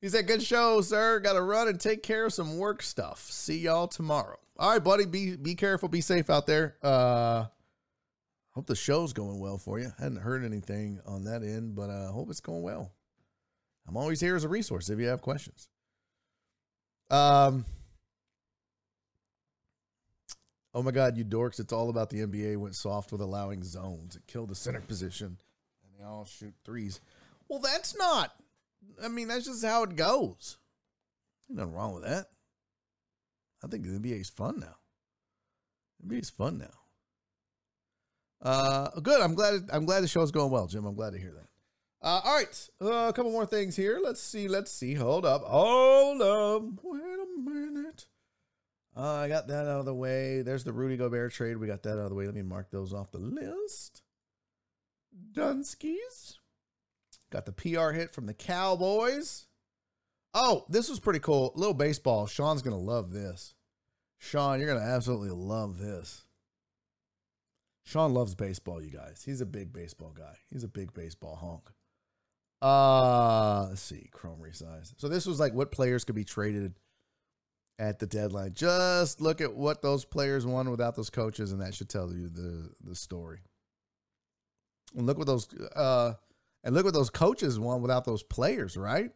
He 0.00 0.08
said, 0.08 0.26
Good 0.26 0.42
show, 0.42 0.80
sir. 0.80 1.20
Gotta 1.20 1.42
run 1.42 1.68
and 1.68 1.80
take 1.80 2.02
care 2.02 2.26
of 2.26 2.32
some 2.32 2.58
work 2.58 2.82
stuff. 2.82 3.20
See 3.30 3.58
y'all 3.58 3.88
tomorrow. 3.88 4.38
All 4.56 4.72
right, 4.72 4.82
buddy. 4.82 5.06
Be 5.06 5.36
be 5.36 5.54
careful, 5.54 5.88
be 5.88 6.00
safe 6.00 6.30
out 6.30 6.46
there. 6.46 6.76
Uh 6.82 7.46
hope 8.58 8.66
the 8.66 8.74
show's 8.74 9.12
going 9.12 9.38
well 9.38 9.56
for 9.56 9.78
you. 9.78 9.86
I 10.00 10.02
Hadn't 10.02 10.18
heard 10.18 10.44
anything 10.44 10.98
on 11.06 11.22
that 11.24 11.44
end, 11.44 11.76
but 11.76 11.90
uh 11.90 12.10
hope 12.10 12.28
it's 12.28 12.40
going 12.40 12.62
well. 12.62 12.90
I'm 13.86 13.96
always 13.96 14.18
here 14.20 14.34
as 14.34 14.42
a 14.42 14.48
resource 14.48 14.90
if 14.90 14.98
you 14.98 15.06
have 15.06 15.22
questions. 15.22 15.68
Um 17.08 17.64
Oh 20.74 20.82
my 20.82 20.90
God, 20.90 21.16
you 21.16 21.24
dorks! 21.24 21.60
It's 21.60 21.72
all 21.72 21.88
about 21.88 22.10
the 22.10 22.26
NBA 22.26 22.56
went 22.56 22.74
soft 22.74 23.12
with 23.12 23.20
allowing 23.20 23.62
zones. 23.62 24.16
It 24.16 24.26
killed 24.26 24.48
the 24.48 24.56
center 24.56 24.80
position, 24.80 25.38
and 25.84 25.92
they 25.96 26.04
all 26.04 26.24
shoot 26.24 26.54
threes. 26.64 27.00
Well, 27.48 27.60
that's 27.60 27.96
not 27.96 28.32
I 29.00 29.06
mean, 29.06 29.28
that's 29.28 29.46
just 29.46 29.64
how 29.64 29.84
it 29.84 29.94
goes. 29.94 30.58
nothing 31.48 31.74
wrong 31.74 31.94
with 31.94 32.02
that. 32.02 32.26
I 33.62 33.68
think 33.68 33.84
the 33.84 33.90
NBA 33.90 34.20
is 34.20 34.30
fun 34.30 34.58
now. 34.58 34.74
The 36.00 36.08
NBA 36.16 36.22
is 36.22 36.30
fun 36.30 36.58
now. 36.58 36.77
Uh, 38.40 38.88
good. 39.00 39.20
I'm 39.20 39.34
glad. 39.34 39.68
I'm 39.72 39.84
glad 39.84 40.02
the 40.02 40.08
show's 40.08 40.30
going 40.30 40.50
well, 40.50 40.66
Jim. 40.66 40.84
I'm 40.84 40.94
glad 40.94 41.12
to 41.12 41.18
hear 41.18 41.32
that. 41.32 41.48
Uh, 42.00 42.20
all 42.24 42.36
right, 42.36 42.68
uh, 42.80 43.08
a 43.08 43.12
couple 43.12 43.32
more 43.32 43.46
things 43.46 43.74
here. 43.74 43.98
Let's 44.02 44.20
see. 44.20 44.46
Let's 44.46 44.70
see. 44.70 44.94
Hold 44.94 45.26
up. 45.26 45.42
Hold 45.42 46.22
up. 46.22 46.62
Wait 46.82 47.02
a 47.02 47.40
minute. 47.40 48.06
Uh, 48.96 49.14
I 49.14 49.28
got 49.28 49.48
that 49.48 49.66
out 49.66 49.80
of 49.80 49.84
the 49.84 49.94
way. 49.94 50.42
There's 50.42 50.64
the 50.64 50.72
Rudy 50.72 50.96
Gobert 50.96 51.32
trade. 51.32 51.56
We 51.56 51.66
got 51.66 51.82
that 51.82 51.94
out 51.94 52.04
of 52.04 52.10
the 52.10 52.14
way. 52.14 52.26
Let 52.26 52.34
me 52.34 52.42
mark 52.42 52.70
those 52.70 52.92
off 52.92 53.10
the 53.10 53.18
list. 53.18 54.02
Dunskies. 55.32 56.36
Got 57.30 57.46
the 57.46 57.52
PR 57.52 57.90
hit 57.90 58.12
from 58.12 58.26
the 58.26 58.34
Cowboys. 58.34 59.46
Oh, 60.34 60.64
this 60.68 60.88
was 60.88 61.00
pretty 61.00 61.20
cool. 61.20 61.52
Little 61.54 61.74
baseball. 61.74 62.26
Sean's 62.26 62.62
going 62.62 62.76
to 62.76 62.82
love 62.82 63.12
this. 63.12 63.54
Sean, 64.18 64.58
you're 64.58 64.68
going 64.68 64.80
to 64.80 64.92
absolutely 64.92 65.30
love 65.30 65.78
this. 65.78 66.24
Sean 67.88 68.12
loves 68.12 68.34
baseball, 68.34 68.82
you 68.82 68.90
guys. 68.90 69.22
He's 69.24 69.40
a 69.40 69.46
big 69.46 69.72
baseball 69.72 70.12
guy. 70.14 70.34
He's 70.52 70.62
a 70.62 70.68
big 70.68 70.92
baseball 70.92 71.36
honk. 71.36 71.70
Uh, 72.60 73.68
let's 73.70 73.80
see, 73.80 74.10
Chrome 74.12 74.40
resize. 74.42 74.92
So 74.98 75.08
this 75.08 75.24
was 75.24 75.40
like 75.40 75.54
what 75.54 75.72
players 75.72 76.04
could 76.04 76.14
be 76.14 76.24
traded 76.24 76.74
at 77.78 77.98
the 77.98 78.06
deadline. 78.06 78.52
Just 78.52 79.22
look 79.22 79.40
at 79.40 79.54
what 79.54 79.80
those 79.80 80.04
players 80.04 80.44
won 80.44 80.70
without 80.70 80.96
those 80.96 81.08
coaches, 81.08 81.50
and 81.50 81.62
that 81.62 81.74
should 81.74 81.88
tell 81.88 82.12
you 82.12 82.28
the 82.28 82.68
the 82.84 82.94
story. 82.94 83.38
And 84.94 85.06
look 85.06 85.16
what 85.16 85.26
those 85.26 85.48
uh, 85.74 86.12
and 86.64 86.74
look 86.74 86.84
what 86.84 86.92
those 86.92 87.08
coaches 87.08 87.58
won 87.58 87.80
without 87.80 88.04
those 88.04 88.22
players, 88.22 88.76
right? 88.76 89.12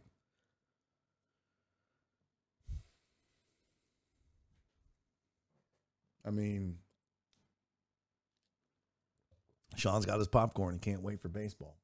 I 6.25 6.31
mean, 6.31 6.79
Sean's 9.77 10.07
got 10.07 10.19
his 10.19 10.29
popcorn 10.29 10.75
and 10.75 10.83
can't 10.83 11.03
wait 11.03 11.21
for 11.21 11.29
baseball. 11.29 11.77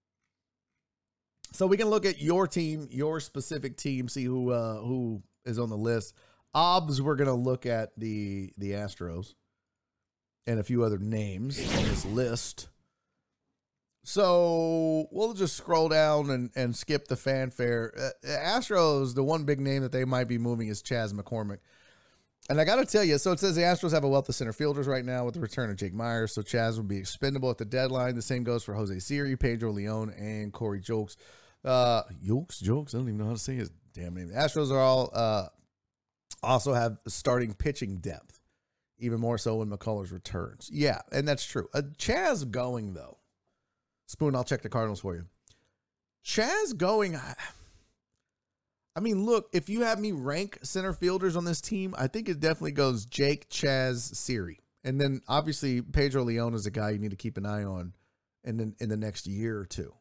So 1.52 1.66
we 1.66 1.77
can 1.77 1.89
look 1.89 2.05
at 2.05 2.20
your 2.20 2.47
team, 2.47 2.89
your 2.90 3.20
specific 3.20 3.77
team, 3.77 4.09
see 4.09 4.24
who 4.24 4.51
uh, 4.51 4.81
who 4.81 5.23
is 5.44 5.59
on 5.59 5.70
the 5.70 5.77
list. 5.77 6.15
Obs, 6.55 7.01
we're 7.01 7.16
gonna 7.16 7.35
look 7.35 7.66
at 7.66 7.90
the 7.97 8.52
the 8.59 8.73
Astros 8.73 9.35
and 10.47 10.60
a 10.60 10.65
few 10.65 10.82
other 10.82 10.98
names 10.98 11.59
on 11.59 11.85
this 11.85 12.05
list. 12.05 12.69
So 14.05 15.06
we'll 15.10 15.35
just 15.35 15.56
scroll 15.56 15.90
down 15.90 16.31
and, 16.31 16.51
and 16.56 16.74
skip 16.74 17.09
the 17.09 17.16
fanfare. 17.16 17.93
Uh, 17.94 18.27
Astros, 18.27 19.15
the 19.15 19.23
one 19.23 19.44
big 19.44 19.60
name 19.60 19.82
that 19.82 19.93
they 19.93 20.06
might 20.06 20.28
be 20.28 20.39
moving 20.39 20.69
is 20.69 20.81
Chas 20.81 21.12
McCormick. 21.12 21.59
And 22.49 22.59
I 22.59 22.65
got 22.65 22.77
to 22.77 22.87
tell 22.87 23.05
you, 23.05 23.19
so 23.19 23.33
it 23.33 23.41
says 23.41 23.57
the 23.57 23.62
Astros 23.62 23.93
have 23.93 24.05
a 24.05 24.09
wealth 24.09 24.29
of 24.29 24.35
center 24.35 24.55
fielders 24.55 24.87
right 24.87 25.05
now 25.05 25.25
with 25.25 25.35
the 25.35 25.41
return 25.41 25.69
of 25.69 25.77
Jake 25.77 25.93
Myers. 25.93 26.33
So 26.33 26.41
Chas 26.41 26.77
will 26.77 26.85
be 26.85 26.97
expendable 26.97 27.51
at 27.51 27.59
the 27.59 27.66
deadline. 27.66 28.15
The 28.15 28.23
same 28.23 28.43
goes 28.43 28.65
for 28.65 28.73
Jose 28.75 28.99
Siri, 29.01 29.37
Pedro 29.37 29.70
Leon, 29.70 30.15
and 30.16 30.51
Corey 30.53 30.81
Julks. 30.81 31.16
Uh, 31.62 32.05
Julks, 32.25 32.62
Julks, 32.62 32.95
I 32.95 32.99
don't 32.99 33.09
even 33.09 33.19
know 33.19 33.27
how 33.27 33.33
to 33.33 33.39
say 33.39 33.57
his 33.57 33.70
damn 33.93 34.15
name. 34.15 34.29
The 34.29 34.35
Astros 34.35 34.70
are 34.70 34.79
all 34.79 35.11
uh, 35.12 35.49
also 36.43 36.73
have 36.73 36.99
starting 37.07 37.53
pitching 37.53 37.99
depth, 37.99 38.41
even 38.99 39.20
more 39.20 39.37
so 39.37 39.57
when 39.57 39.69
McCullers 39.69 40.11
returns. 40.11 40.70
Yeah, 40.73 41.01
and 41.12 41.29
that's 41.29 41.45
true. 41.45 41.69
Uh, 41.75 41.83
Chas 41.99 42.45
going, 42.45 42.95
though. 42.95 43.19
Spoon, 44.07 44.35
I'll 44.35 44.45
check 44.45 44.62
the 44.62 44.70
Cardinals 44.70 45.01
for 45.01 45.15
you. 45.15 45.27
Chas 46.23 46.73
going. 46.73 47.15
I 47.15 47.35
mean, 49.01 49.25
look, 49.25 49.49
if 49.53 49.69
you 49.69 49.83
have 49.83 50.01
me 50.01 50.12
rank 50.12 50.59
center 50.62 50.93
fielders 50.93 51.37
on 51.37 51.45
this 51.45 51.61
team, 51.61 51.95
I 51.99 52.07
think 52.07 52.29
it 52.29 52.41
definitely 52.41 52.73
goes 52.73 53.05
Jake, 53.05 53.49
Chas, 53.49 54.05
Siri. 54.15 54.61
And 54.85 55.01
then 55.01 55.20
obviously 55.29 55.83
Pedro 55.83 56.23
Leon 56.23 56.55
is 56.55 56.66
a 56.66 56.70
guy 56.70 56.91
you 56.91 56.99
need 56.99 57.11
to 57.11 57.16
keep 57.16 57.37
an 57.37 57.47
eye 57.47 57.65
on 57.65 57.93
in 58.45 58.57
the, 58.57 58.75
in 58.79 58.89
the 58.89 58.97
next 58.97 59.27
year 59.27 59.59
or 59.59 59.66
two. 59.66 59.93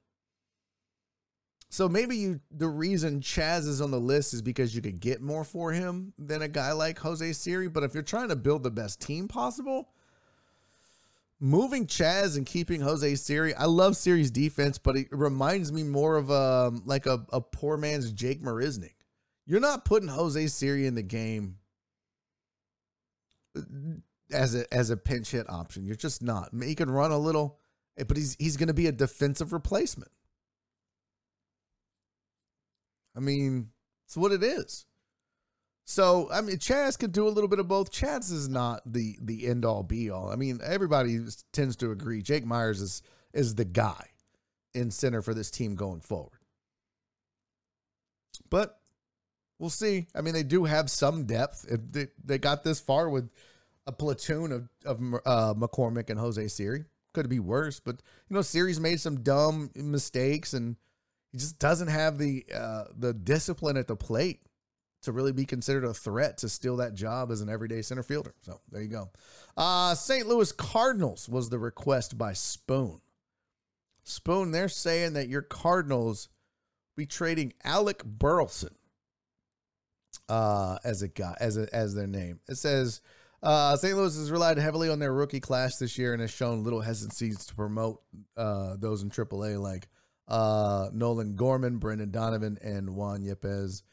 So 1.70 1.90
maybe 1.90 2.16
you 2.16 2.40
the 2.50 2.70
reason 2.70 3.20
Chas 3.22 3.66
is 3.66 3.82
on 3.82 3.92
the 3.92 4.00
list 4.00 4.34
is 4.34 4.42
because 4.42 4.74
you 4.74 4.82
could 4.82 5.00
get 5.02 5.22
more 5.22 5.44
for 5.44 5.74
him 5.74 6.14
than 6.18 6.42
a 6.42 6.48
guy 6.48 6.72
like 6.72 6.98
Jose 7.00 7.34
Siri. 7.34 7.68
But 7.68 7.84
if 7.84 7.94
you're 7.94 8.04
trying 8.04 8.30
to 8.30 8.38
build 8.38 8.64
the 8.64 8.72
best 8.72 9.02
team 9.02 9.28
possible, 9.28 9.90
moving 11.40 11.88
Chas 11.88 12.36
and 12.36 12.46
keeping 12.46 12.82
Jose 12.82 13.16
Siri, 13.16 13.54
I 13.54 13.66
love 13.66 13.96
Siri's 13.96 14.32
defense, 14.32 14.78
but 14.78 14.96
it 14.96 15.08
reminds 15.12 15.72
me 15.72 15.84
more 15.84 16.18
of 16.18 16.30
a 16.30 16.72
like 16.86 17.06
a, 17.06 17.26
a 17.32 17.42
poor 17.42 17.78
man's 17.78 18.12
Jake 18.12 18.42
Marisnick. 18.42 18.96
You're 19.46 19.60
not 19.60 19.86
putting 19.86 20.10
Jose 20.10 20.48
Siri 20.48 20.88
in 20.88 20.96
the 20.96 21.04
game 21.04 21.58
as 24.32 24.56
a 24.56 24.72
as 24.74 24.90
a 24.90 24.98
pinch 24.98 25.32
hit 25.32 25.50
option. 25.50 25.86
You're 25.86 25.96
just 25.96 26.22
not. 26.22 26.50
He 26.62 26.76
can 26.76 26.90
run 26.90 27.12
a 27.12 27.18
little, 27.18 27.60
but 27.96 28.18
he's 28.18 28.36
he's 28.40 28.58
going 28.58 28.68
to 28.68 28.74
be 28.74 28.88
a 28.88 28.92
defensive 28.92 29.54
replacement. 29.54 30.12
I 33.16 33.20
mean, 33.20 33.70
it's 34.06 34.18
what 34.18 34.32
it 34.32 34.44
is. 34.44 34.87
So 35.90 36.28
I 36.30 36.42
mean, 36.42 36.60
Chas 36.60 36.98
could 36.98 37.14
do 37.14 37.28
a 37.28 37.32
little 37.32 37.48
bit 37.48 37.60
of 37.60 37.70
both. 37.70 37.92
Chas 37.92 38.30
is 38.30 38.50
not 38.50 38.82
the 38.86 39.18
the 39.22 39.48
end 39.48 39.64
all 39.64 39.84
be 39.84 40.10
all. 40.10 40.30
I 40.30 40.36
mean, 40.36 40.60
everybody 40.62 41.18
tends 41.54 41.78
to 41.78 41.92
agree. 41.92 42.22
Jake 42.22 42.46
Myers 42.46 42.82
is 42.82 43.02
is 43.34 43.56
the 43.56 43.64
guy 43.64 44.10
in 44.74 44.92
center 44.92 45.22
for 45.22 45.34
this 45.34 45.50
team 45.50 45.76
going 45.76 46.02
forward. 46.02 46.40
But 48.50 48.82
we'll 49.60 49.70
see. 49.70 50.08
I 50.14 50.20
mean, 50.20 50.34
they 50.34 50.44
do 50.44 50.66
have 50.66 50.92
some 50.92 51.24
depth. 51.24 51.66
They, 51.92 52.08
they 52.22 52.38
got 52.38 52.66
this 52.66 52.82
far 52.82 53.10
with 53.10 53.30
a 53.88 53.94
platoon 53.94 54.52
of 54.52 54.70
of 54.84 54.98
uh, 55.26 55.54
McCormick 55.54 56.10
and 56.10 56.20
Jose 56.20 56.50
Siri. 56.50 56.84
Could 57.14 57.30
be 57.30 57.40
worse, 57.40 57.80
but 57.80 58.02
you 58.30 58.36
know, 58.36 58.42
Siri's 58.42 58.82
made 58.82 59.00
some 59.00 59.24
dumb 59.24 59.72
mistakes, 59.74 60.54
and 60.54 60.76
he 61.32 61.38
just 61.38 61.60
doesn't 61.60 61.88
have 61.88 62.18
the 62.18 62.46
uh, 62.54 62.84
the 62.94 63.14
discipline 63.14 63.78
at 63.78 63.88
the 63.88 63.96
plate 63.96 64.42
to 65.08 65.14
really 65.14 65.32
be 65.32 65.46
considered 65.46 65.86
a 65.86 65.94
threat 65.94 66.38
to 66.40 66.50
steal 66.50 66.76
that 66.78 66.94
job 66.94 67.32
as 67.32 67.42
an 67.42 67.50
everyday 67.50 67.82
center 67.82 68.04
fielder. 68.04 68.36
So 68.42 68.60
there 68.72 68.82
you 68.82 68.90
go. 68.90 69.10
Uh, 69.56 69.96
St. 69.96 70.28
Louis 70.28 70.52
Cardinals 70.52 71.30
was 71.30 71.50
the 71.50 71.58
request 71.58 72.18
by 72.18 72.34
Spoon. 72.34 73.00
Spoon, 74.04 74.52
they're 74.52 74.70
saying 74.70 75.14
that 75.14 75.30
your 75.30 75.42
Cardinals 75.42 76.28
be 76.98 77.06
trading 77.06 77.54
Alec 77.64 78.04
Burleson 78.04 78.76
uh, 80.28 80.78
as 80.84 81.02
a 81.02 81.08
guy 81.08 81.36
as 81.40 81.58
a, 81.58 81.74
as 81.74 81.96
their 81.96 82.08
name. 82.08 82.42
It 82.50 82.56
says 82.56 83.02
uh, 83.42 83.78
St. 83.78 83.96
Louis 83.96 84.16
has 84.18 84.30
relied 84.30 84.58
heavily 84.58 84.90
on 84.90 85.00
their 85.00 85.14
rookie 85.14 85.40
class 85.40 85.78
this 85.78 85.98
year 85.98 86.12
and 86.12 86.22
has 86.22 86.32
shown 86.32 86.64
little 86.64 86.82
hesitancies 86.82 87.46
to 87.46 87.56
promote 87.56 88.02
uh, 88.36 88.76
those 88.78 89.04
in 89.04 89.10
AAA 89.10 89.62
like 89.62 89.88
uh, 90.28 90.90
Nolan 90.92 91.36
Gorman, 91.36 91.78
Brendan 91.78 92.12
Donovan, 92.12 92.58
and 92.62 92.90
Juan 92.90 93.22
Yepez. 93.22 93.84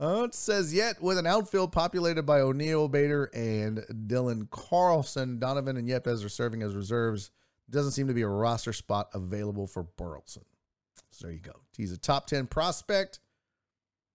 Uh, 0.00 0.22
it 0.24 0.34
says 0.34 0.72
yet 0.72 1.02
with 1.02 1.18
an 1.18 1.26
outfield 1.26 1.72
populated 1.72 2.22
by 2.22 2.40
O'Neill 2.40 2.88
Bader 2.88 3.30
and 3.34 3.78
Dylan 4.06 4.48
Carlson, 4.50 5.40
Donovan 5.40 5.76
and 5.76 5.88
Yepez 5.88 6.24
are 6.24 6.28
serving 6.28 6.62
as 6.62 6.76
reserves. 6.76 7.30
Doesn't 7.68 7.92
seem 7.92 8.06
to 8.06 8.14
be 8.14 8.22
a 8.22 8.28
roster 8.28 8.72
spot 8.72 9.08
available 9.12 9.66
for 9.66 9.82
Burleson. 9.82 10.44
So 11.10 11.26
there 11.26 11.34
you 11.34 11.40
go. 11.40 11.60
He's 11.76 11.92
a 11.92 11.98
top 11.98 12.28
10 12.28 12.46
prospect, 12.46 13.18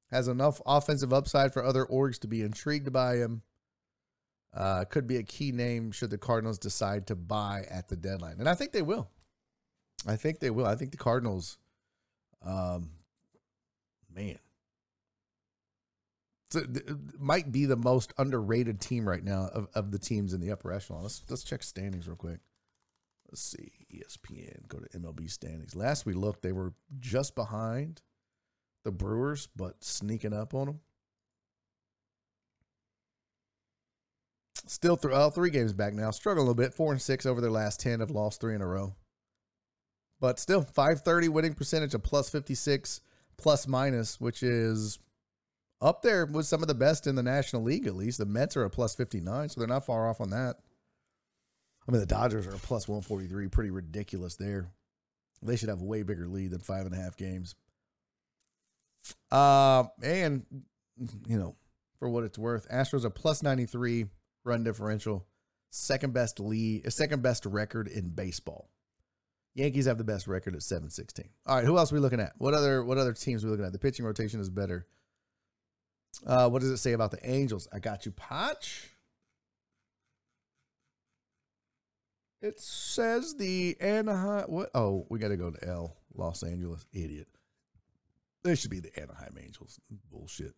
has 0.10 0.30
enough 0.30 0.62
offensive 0.66 1.12
upside 1.12 1.54
for 1.54 1.64
other 1.64 1.86
orgs 1.86 2.18
to 2.20 2.28
be 2.28 2.42
intrigued 2.42 2.94
by 2.94 3.18
him. 3.18 3.42
Uh, 4.54 4.86
could 4.86 5.08
be 5.08 5.18
a 5.18 5.24
key 5.24 5.52
name 5.52 5.92
should 5.92 6.12
the 6.12 6.18
Cardinals 6.18 6.60
decide 6.60 7.08
to 7.08 7.16
buy 7.16 7.66
at 7.70 7.90
the 7.90 7.96
deadline. 7.96 8.36
And 8.40 8.48
I 8.48 8.54
think 8.54 8.72
they 8.72 8.84
will. 8.84 9.10
I 10.08 10.16
think 10.16 10.40
they 10.40 10.50
will. 10.50 10.66
I 10.66 10.76
think 10.76 10.92
the 10.92 10.98
Cardinals, 10.98 11.58
um, 12.46 12.92
man, 14.14 14.38
might 17.20 17.52
be 17.52 17.66
the 17.66 17.76
most 17.76 18.14
underrated 18.18 18.80
team 18.80 19.08
right 19.08 19.24
now 19.24 19.50
of, 19.54 19.68
of 19.74 19.92
the 19.92 20.00
teams 20.00 20.34
in 20.34 20.42
the 20.42 20.52
upper 20.52 20.72
echelon. 20.72 21.04
Let's 21.04 21.22
let's 21.30 21.44
check 21.44 21.64
standings 21.64 22.08
real 22.08 22.16
quick. 22.16 22.40
Let's 23.30 23.42
see 23.42 23.72
ESPN. 23.94 24.68
Go 24.68 24.80
to 24.80 25.00
MLB 25.00 25.30
standings. 25.30 25.76
Last 25.76 26.06
we 26.06 26.14
looked, 26.14 26.42
they 26.42 26.52
were 26.52 26.74
just 27.00 27.36
behind 27.36 28.02
the 28.84 28.92
Brewers, 28.92 29.48
but 29.56 29.84
sneaking 29.84 30.34
up 30.34 30.54
on 30.54 30.68
them. 30.68 30.80
Still, 34.66 34.96
th- 34.96 35.14
oh, 35.14 35.30
three 35.30 35.50
games 35.50 35.74
back 35.74 35.94
now. 35.94 36.12
Struggling 36.12 36.46
a 36.48 36.50
little 36.50 36.64
bit. 36.64 36.74
Four 36.74 36.92
and 36.92 37.02
six 37.02 37.26
over 37.26 37.42
their 37.42 37.52
last 37.52 37.80
ten. 37.80 38.00
Have 38.00 38.12
lost 38.12 38.40
three 38.40 38.56
in 38.56 38.62
a 38.62 38.68
row. 38.68 38.96
But 40.20 40.40
still, 40.40 40.62
530 40.62 41.28
winning 41.28 41.54
percentage, 41.54 41.94
a 41.94 42.00
plus 42.00 42.30
56 42.30 43.02
plus 43.36 43.68
minus, 43.68 44.22
which 44.22 44.42
is 44.42 45.00
up 45.84 46.02
there 46.02 46.26
with 46.26 46.46
some 46.46 46.62
of 46.62 46.68
the 46.68 46.74
best 46.74 47.06
in 47.06 47.16
the 47.16 47.22
National 47.22 47.62
League, 47.62 47.86
at 47.86 47.96
least. 47.96 48.18
The 48.18 48.26
Mets 48.26 48.56
are 48.56 48.64
a 48.64 48.70
plus 48.70 48.96
59, 48.96 49.50
so 49.50 49.60
they're 49.60 49.68
not 49.68 49.86
far 49.86 50.10
off 50.10 50.22
on 50.22 50.30
that. 50.30 50.56
I 51.88 51.92
mean, 51.92 52.00
the 52.00 52.08
Dodgers 52.08 52.48
are 52.48 52.56
a 52.56 52.60
plus 52.60 52.88
143, 52.88 53.50
pretty 53.50 53.70
ridiculous 53.70 54.36
there. 54.36 54.72
They 55.42 55.58
should 55.58 55.68
have 55.68 55.82
a 55.82 55.86
way 55.86 56.04
bigger 56.04 56.28
lead 56.28 56.52
than 56.52 56.62
five 56.62 56.86
and 56.86 56.96
a 56.96 56.98
half 56.98 57.18
games. 57.18 57.56
Uh, 59.30 59.84
and, 60.02 60.46
you 61.28 61.38
know, 61.38 61.58
for 62.00 62.08
what 62.08 62.24
it's 62.24 62.38
worth, 62.38 62.70
Astros 62.70 63.04
are 63.04 63.10
plus 63.10 63.44
93 63.44 64.06
run 64.46 64.64
differential, 64.64 65.26
second 65.70 66.14
best 66.14 66.40
lead, 66.40 66.92
second 66.94 67.22
best 67.22 67.46
record 67.46 67.90
in 67.90 68.10
baseball. 68.10 68.70
Yankees 69.56 69.86
have 69.86 69.98
the 69.98 70.04
best 70.06 70.28
record 70.28 70.56
at 70.56 70.64
716. 70.64 71.30
All 71.46 71.58
right, 71.58 71.66
who 71.66 71.78
else 71.78 71.92
are 71.92 71.96
we 71.96 72.02
looking 72.02 72.22
at? 72.22 72.32
What 72.38 72.54
other 72.54 72.84
what 72.84 72.98
other 72.98 73.14
teams 73.14 73.44
are 73.44 73.48
we 73.48 73.52
looking 73.52 73.66
at? 73.66 73.74
The 73.74 73.80
pitching 73.80 74.06
rotation 74.06 74.40
is 74.40 74.50
better. 74.50 74.88
Uh, 76.26 76.50
what 76.50 76.62
does 76.62 76.72
it 76.72 76.78
say 76.78 76.94
about 76.94 77.12
the 77.12 77.30
Angels? 77.30 77.68
I 77.74 77.80
got 77.80 78.06
you, 78.06 78.12
Potch. 78.12 78.90
It 82.42 82.60
says 82.60 83.36
the 83.36 83.78
Anaheim. 83.80 84.46
What? 84.48 84.70
Oh, 84.76 85.06
we 85.10 85.18
got 85.20 85.30
to 85.30 85.38
go 85.38 85.52
to 85.52 85.68
L. 85.68 85.96
Los 86.14 86.44
Angeles. 86.44 86.86
Idiot. 86.94 87.28
They 88.44 88.56
should 88.56 88.72
be 88.72 88.82
the 88.82 88.98
Anaheim 89.00 89.38
Angels. 89.42 89.80
Bullshit. 90.12 90.54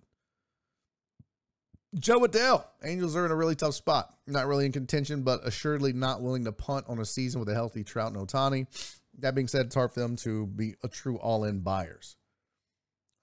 Jo 1.99 2.19
Adell. 2.21 2.65
Angels 2.83 3.15
are 3.15 3.25
in 3.25 3.31
a 3.31 3.35
really 3.35 3.55
tough 3.55 3.75
spot. 3.75 4.13
Not 4.25 4.47
really 4.47 4.65
in 4.65 4.71
contention, 4.71 5.21
but 5.21 5.45
assuredly 5.47 5.93
not 5.93 6.21
willing 6.21 6.43
to 6.45 6.51
punt 6.51 6.85
on 6.89 6.99
a 6.99 7.05
season 7.05 7.39
with 7.39 7.49
a 7.49 7.53
healthy 7.53 7.83
Trout 7.83 8.11
and 8.11 8.27
Ohtani. 8.27 8.65
That 9.19 9.35
being 9.35 9.47
said, 9.47 9.67
it's 9.67 9.75
hard 9.75 9.91
for 9.93 9.99
them 9.99 10.15
to 10.17 10.47
be 10.47 10.75
a 10.83 10.87
true 10.87 11.17
all 11.17 11.45
in 11.45 11.59
buyers. 11.59 12.17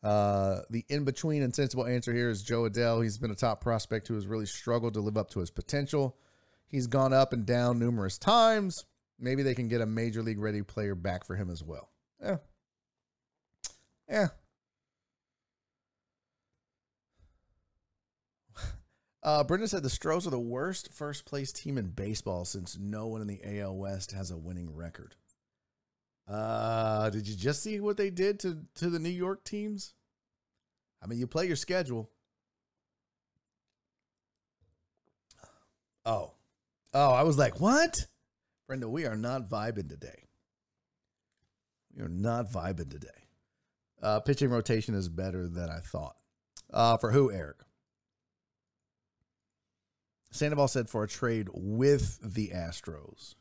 Uh, 0.03 0.62
the 0.69 0.85
in 0.89 1.05
between 1.05 1.43
and 1.43 1.55
sensible 1.55 1.87
answer 1.87 2.12
here 2.12 2.29
is 2.29 2.43
Jo 2.43 2.69
Adell. 2.69 3.03
He's 3.03 3.19
been 3.19 3.31
a 3.31 3.37
top 3.37 3.61
prospect 3.61 4.09
who 4.09 4.15
has 4.15 4.27
really 4.27 4.47
struggled 4.47 4.95
to 4.95 5.01
live 5.01 5.16
up 5.16 5.31
to 5.31 5.41
his 5.41 5.51
potential. 5.51 6.16
He's 6.66 6.87
gone 6.89 7.12
up 7.12 7.33
and 7.33 7.47
down 7.47 7.79
numerous 7.79 8.19
times. 8.19 8.85
Maybe 9.20 9.43
they 9.45 9.55
can 9.55 9.69
get 9.69 9.81
a 9.81 9.87
major 9.87 10.23
league 10.23 10.41
ready 10.41 10.62
player 10.62 10.97
back 10.97 11.24
for 11.24 11.37
him 11.37 11.51
as 11.51 11.62
well. 11.62 11.91
Yeah. 12.20 12.37
Yeah. 14.09 14.29
Uh, 19.24 19.45
Brenda 19.45 19.69
said 19.69 19.85
the 19.85 19.89
Stros 19.89 20.27
are 20.27 20.31
the 20.31 20.41
worst 20.41 20.93
first 20.93 21.24
place 21.27 21.53
team 21.53 21.79
in 21.79 21.91
baseball 21.91 22.45
since 22.45 22.77
no 22.77 23.07
one 23.07 23.20
in 23.20 23.29
the 23.29 23.61
AL 23.61 23.77
West 23.77 24.11
has 24.11 24.33
a 24.33 24.37
winning 24.37 24.74
record. 24.74 25.15
Uh, 26.28 27.11
did 27.11 27.27
you 27.27 27.35
just 27.35 27.62
see 27.62 27.81
what 27.81 27.97
they 27.97 28.11
did 28.11 28.40
to 28.40 28.59
to 28.77 28.89
the 28.89 28.99
New 28.99 29.09
York 29.09 29.44
teams? 29.44 29.94
I 31.03 31.07
mean, 31.07 31.19
you 31.19 31.27
play 31.27 31.47
your 31.47 31.57
schedule. 31.57 32.11
Oh, 36.05 36.32
oh, 36.94 37.12
I 37.12 37.23
was 37.23 37.39
like, 37.39 37.61
what? 37.61 38.07
Brenda, 38.66 38.89
we 38.89 39.07
are 39.07 39.16
not 39.16 39.49
vibing 39.49 39.89
today. 39.89 40.28
We 41.94 42.03
are 42.03 42.09
not 42.09 42.51
vibing 42.51 42.90
today. 42.90 43.09
Uh, 44.03 44.20
pitching 44.20 44.51
rotation 44.51 44.94
is 44.94 45.09
better 45.09 45.47
than 45.47 45.70
I 45.70 45.78
thought. 45.78 46.16
Uh, 46.73 46.97
for 46.97 47.12
who, 47.12 47.31
Eric? 47.31 47.59
Sandoval 50.32 50.69
said 50.69 50.89
for 50.89 51.05
a 51.05 51.09
trade 51.09 51.49
with 51.53 52.19
the 52.23 52.49
Astros. 52.49 53.35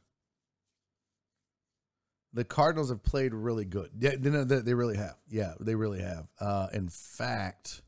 The 2.33 2.45
Cardinals 2.45 2.89
have 2.89 3.03
played 3.03 3.33
really 3.33 3.65
good. 3.65 3.91
Yeah, 3.99 4.15
they, 4.17 4.59
they 4.59 4.73
really 4.73 4.97
have. 4.97 5.15
Yeah, 5.27 5.53
they 5.59 5.75
really 5.75 6.01
have. 6.01 6.27
Uh, 6.39 6.67
in 6.73 6.87
fact, 6.87 7.81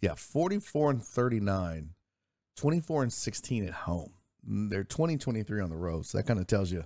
yeah, 0.00 0.14
44 0.14 0.90
and 0.90 1.02
39, 1.02 1.90
24 2.56 3.02
and 3.02 3.12
16 3.12 3.64
at 3.64 3.72
home. 3.72 4.12
Mm, 4.48 4.68
they're 4.68 4.84
20 4.84 5.16
23 5.16 5.62
on 5.62 5.70
the 5.70 5.76
road. 5.76 6.04
So 6.04 6.18
that 6.18 6.26
kind 6.26 6.38
of 6.38 6.46
tells 6.46 6.70
you 6.70 6.84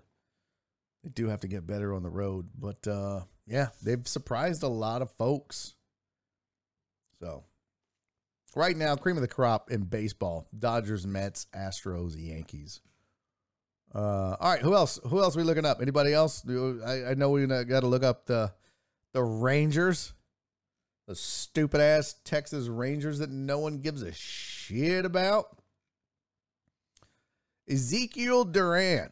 they 1.02 1.10
do 1.10 1.26
have 1.28 1.40
to 1.40 1.48
get 1.48 1.66
better 1.66 1.92
on 1.94 2.02
the 2.02 2.10
road. 2.10 2.48
But 2.56 2.86
uh, 2.86 3.22
yeah, 3.46 3.68
they've 3.82 4.06
surprised 4.06 4.62
a 4.62 4.68
lot 4.68 5.02
of 5.02 5.10
folks. 5.10 5.74
So 7.20 7.44
right 8.54 8.76
now, 8.76 8.94
cream 8.96 9.16
of 9.16 9.22
the 9.22 9.28
crop 9.28 9.70
in 9.70 9.82
baseball 9.82 10.46
Dodgers, 10.56 11.06
Mets, 11.06 11.46
Astros, 11.54 12.14
Yankees. 12.16 12.80
Uh, 13.94 14.36
all 14.38 14.52
right, 14.52 14.60
who 14.60 14.74
else? 14.74 15.00
Who 15.04 15.20
else 15.20 15.36
we 15.36 15.42
looking 15.42 15.64
up? 15.64 15.80
Anybody 15.80 16.12
else? 16.12 16.44
I, 16.48 17.10
I 17.10 17.14
know 17.14 17.30
we 17.30 17.46
got 17.46 17.80
to 17.80 17.86
look 17.86 18.02
up 18.02 18.26
the 18.26 18.52
the 19.14 19.22
Rangers, 19.22 20.12
the 21.06 21.14
stupid 21.14 21.80
ass 21.80 22.14
Texas 22.24 22.68
Rangers 22.68 23.18
that 23.20 23.30
no 23.30 23.58
one 23.58 23.78
gives 23.78 24.02
a 24.02 24.12
shit 24.12 25.04
about. 25.04 25.56
Ezekiel 27.68 28.44
Duran. 28.44 29.10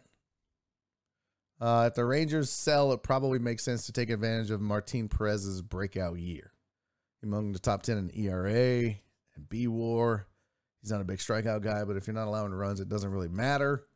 Uh, 1.59 1.87
if 1.89 1.95
the 1.95 2.05
Rangers 2.05 2.51
sell, 2.51 2.93
it 2.93 3.03
probably 3.03 3.39
makes 3.39 3.65
sense 3.65 3.87
to 3.87 3.93
take 3.93 4.11
advantage 4.11 4.51
of 4.51 4.61
Martin 4.61 5.09
Perez's 5.09 5.63
breakout 5.63 6.19
year. 6.19 6.53
Among 7.23 7.53
the 7.53 7.59
top 7.59 7.83
10 7.83 7.97
in 7.97 8.11
ERA 8.15 8.95
and 9.35 9.49
B 9.49 9.67
war. 9.67 10.27
He's 10.83 10.93
not 10.93 11.01
a 11.01 11.05
big 11.05 11.19
strikeout 11.19 11.63
guy, 11.63 11.85
but 11.85 11.97
if 11.97 12.07
you're 12.07 12.15
not 12.15 12.29
allowing 12.29 12.53
runs, 12.53 12.79
it 12.79 12.91
doesn't 12.91 13.11
really 13.11 13.29
matter 13.29 13.87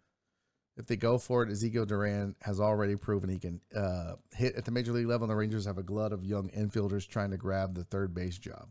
if 0.80 0.86
they 0.86 0.96
go 0.96 1.18
for 1.18 1.42
it, 1.42 1.50
Ezekiel 1.50 1.84
Duran 1.84 2.34
has 2.40 2.58
already 2.58 2.96
proven 2.96 3.28
he 3.28 3.38
can 3.38 3.60
uh, 3.76 4.14
hit 4.34 4.56
at 4.56 4.64
the 4.64 4.70
major 4.70 4.92
league 4.92 5.06
level. 5.06 5.26
And 5.26 5.30
the 5.30 5.36
Rangers 5.36 5.66
have 5.66 5.78
a 5.78 5.82
glut 5.82 6.12
of 6.12 6.24
young 6.24 6.48
infielders 6.50 7.06
trying 7.06 7.30
to 7.30 7.36
grab 7.36 7.74
the 7.74 7.84
third 7.84 8.14
base 8.14 8.38
job. 8.38 8.70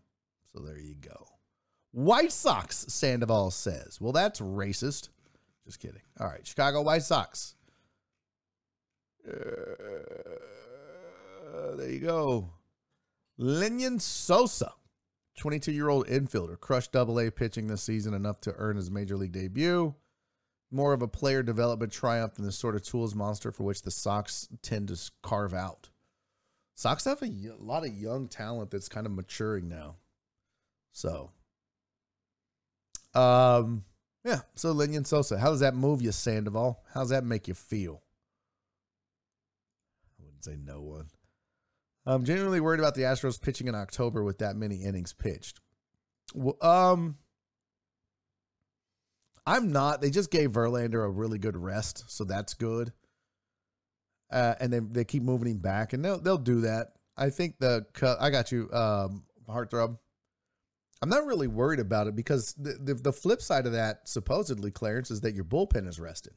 So 0.54 0.62
there 0.62 0.80
you 0.80 0.96
go. 0.96 1.28
White 1.92 2.32
Sox, 2.32 2.86
Sandoval 2.90 3.52
says. 3.52 4.02
Well, 4.02 4.12
that's 4.12 4.42
racist. 4.42 5.10
Just 5.66 5.80
kidding. 5.80 6.02
All 6.20 6.28
right, 6.28 6.46
Chicago 6.46 6.82
White 6.82 7.04
Sox. 7.04 7.56
Uh, 9.28 9.32
there 11.78 11.90
you 11.90 12.00
go. 12.00 12.50
Lenyn 13.40 14.02
Sosa, 14.02 14.74
22 15.38 15.72
year 15.72 15.90
old 15.90 16.08
infielder, 16.08 16.60
crushed 16.60 16.92
double 16.92 17.20
A 17.20 17.30
pitching 17.30 17.68
this 17.68 17.84
season 17.84 18.16
enough 18.16 18.42
to 18.42 18.54
earn 18.58 18.76
his 18.78 18.90
major 18.90 19.16
league 19.16 19.32
debut 19.32 19.94
more 20.72 20.94
of 20.94 21.02
a 21.02 21.08
player 21.08 21.44
development 21.44 21.92
triumph 21.92 22.36
than 22.36 22.46
the 22.46 22.52
sort 22.52 22.76
of 22.76 22.84
tools 22.84 23.16
monster 23.16 23.52
for 23.52 23.64
which 23.64 23.82
the 23.82 23.92
Sox 23.92 24.48
tend 24.62 24.90
to 24.90 25.12
carve 25.22 25.54
out. 25.54 25.90
Sox 26.76 27.06
have 27.06 27.22
a, 27.22 27.32
lot 27.60 27.86
of 27.86 27.94
young 27.94 28.28
talent 28.28 28.72
that's 28.72 28.88
kind 28.88 29.06
of 29.06 29.12
maturing 29.12 29.68
now. 29.68 29.96
So, 30.94 31.32
um, 33.14 33.84
yeah. 34.24 34.40
So 34.56 34.74
Lenyn 34.74 35.06
Sosa, 35.06 35.38
how 35.38 35.50
does 35.50 35.60
that 35.60 35.76
move 35.76 36.02
you, 36.02 36.12
Sandoval? 36.12 36.84
How 36.94 37.02
does 37.02 37.10
that 37.10 37.26
make 37.26 37.48
you 37.48 37.54
feel? 37.54 38.02
I 40.20 40.24
wouldn't 40.24 40.44
say 40.44 40.56
no 40.56 40.82
one. 40.82 41.10
I'm 42.06 42.24
genuinely 42.24 42.60
worried 42.60 42.80
about 42.80 42.96
the 42.96 43.04
Astros 43.04 43.42
pitching 43.42 43.68
in 43.68 43.76
October 43.76 44.24
with 44.24 44.40
that 44.40 44.56
many 44.56 44.84
innings 44.84 45.14
pitched. 45.14 45.60
Um, 46.62 47.18
I'm 49.46 49.72
not. 49.72 50.02
They 50.02 50.10
just 50.10 50.32
gave 50.32 50.52
Verlander 50.52 51.04
a 51.04 51.10
really 51.10 51.38
good 51.38 51.58
rest, 51.58 52.06
so 52.08 52.24
that's 52.24 52.54
good. 52.54 52.92
Uh, 54.32 54.56
and 54.60 54.72
then 54.72 54.90
they 54.92 55.06
keep 55.06 55.24
moving 55.24 55.48
him 55.52 55.58
back, 55.58 55.94
and 55.94 56.04
they'll 56.04 56.20
they'll 56.20 56.38
do 56.38 56.62
that. 56.62 56.94
I 57.18 57.30
think 57.30 57.60
the 57.60 57.86
I 58.20 58.30
got 58.30 58.52
you, 58.52 58.72
um, 58.72 59.24
heartthrob. 59.48 59.98
I'm 61.02 61.10
not 61.10 61.26
really 61.26 61.48
worried 61.48 61.80
about 61.80 62.08
it 62.08 62.16
because 62.16 62.54
the, 62.56 62.74
the, 62.74 62.94
the 62.94 63.14
flip 63.14 63.42
side 63.42 63.66
of 63.66 63.72
that, 63.72 64.08
supposedly, 64.08 64.70
Clarence, 64.70 65.10
is 65.12 65.22
that 65.22 65.34
your 65.34 65.46
bullpen 65.46 65.88
is 65.88 66.00
rested. 66.00 66.34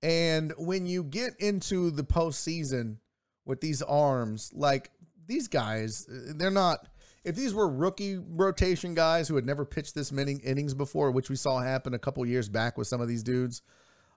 And 0.00 0.52
when 0.56 0.86
you 0.86 1.02
get 1.02 1.32
into 1.40 1.90
the 1.90 2.04
postseason 2.04 2.98
with 3.44 3.60
these 3.60 3.82
arms, 3.82 4.52
like 4.54 4.92
these 5.26 5.48
guys, 5.48 6.06
they're 6.08 6.50
not 6.52 6.86
if 7.26 7.34
these 7.34 7.52
were 7.52 7.68
rookie 7.68 8.18
rotation 8.18 8.94
guys 8.94 9.26
who 9.26 9.34
had 9.34 9.44
never 9.44 9.64
pitched 9.64 9.96
this 9.96 10.12
many 10.12 10.34
innings 10.34 10.74
before, 10.74 11.10
which 11.10 11.28
we 11.28 11.34
saw 11.34 11.58
happen 11.58 11.92
a 11.92 11.98
couple 11.98 12.24
years 12.24 12.48
back 12.48 12.78
with 12.78 12.86
some 12.86 13.00
of 13.00 13.08
these 13.08 13.24
dudes, 13.24 13.62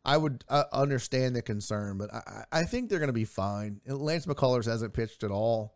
I 0.06 0.16
would 0.16 0.46
uh, 0.48 0.66
understand 0.72 1.36
the 1.36 1.42
concern. 1.42 1.98
But 1.98 2.14
I, 2.14 2.44
I 2.52 2.64
think 2.66 2.88
they're 2.88 3.00
going 3.00 3.08
to 3.08 3.14
be 3.14 3.26
fine. 3.26 3.82
Lance 3.88 4.28
McCullers 4.28 4.68
hasn't 4.68 4.94
pitched 4.94 5.24
at 5.24 5.32
all. 5.32 5.76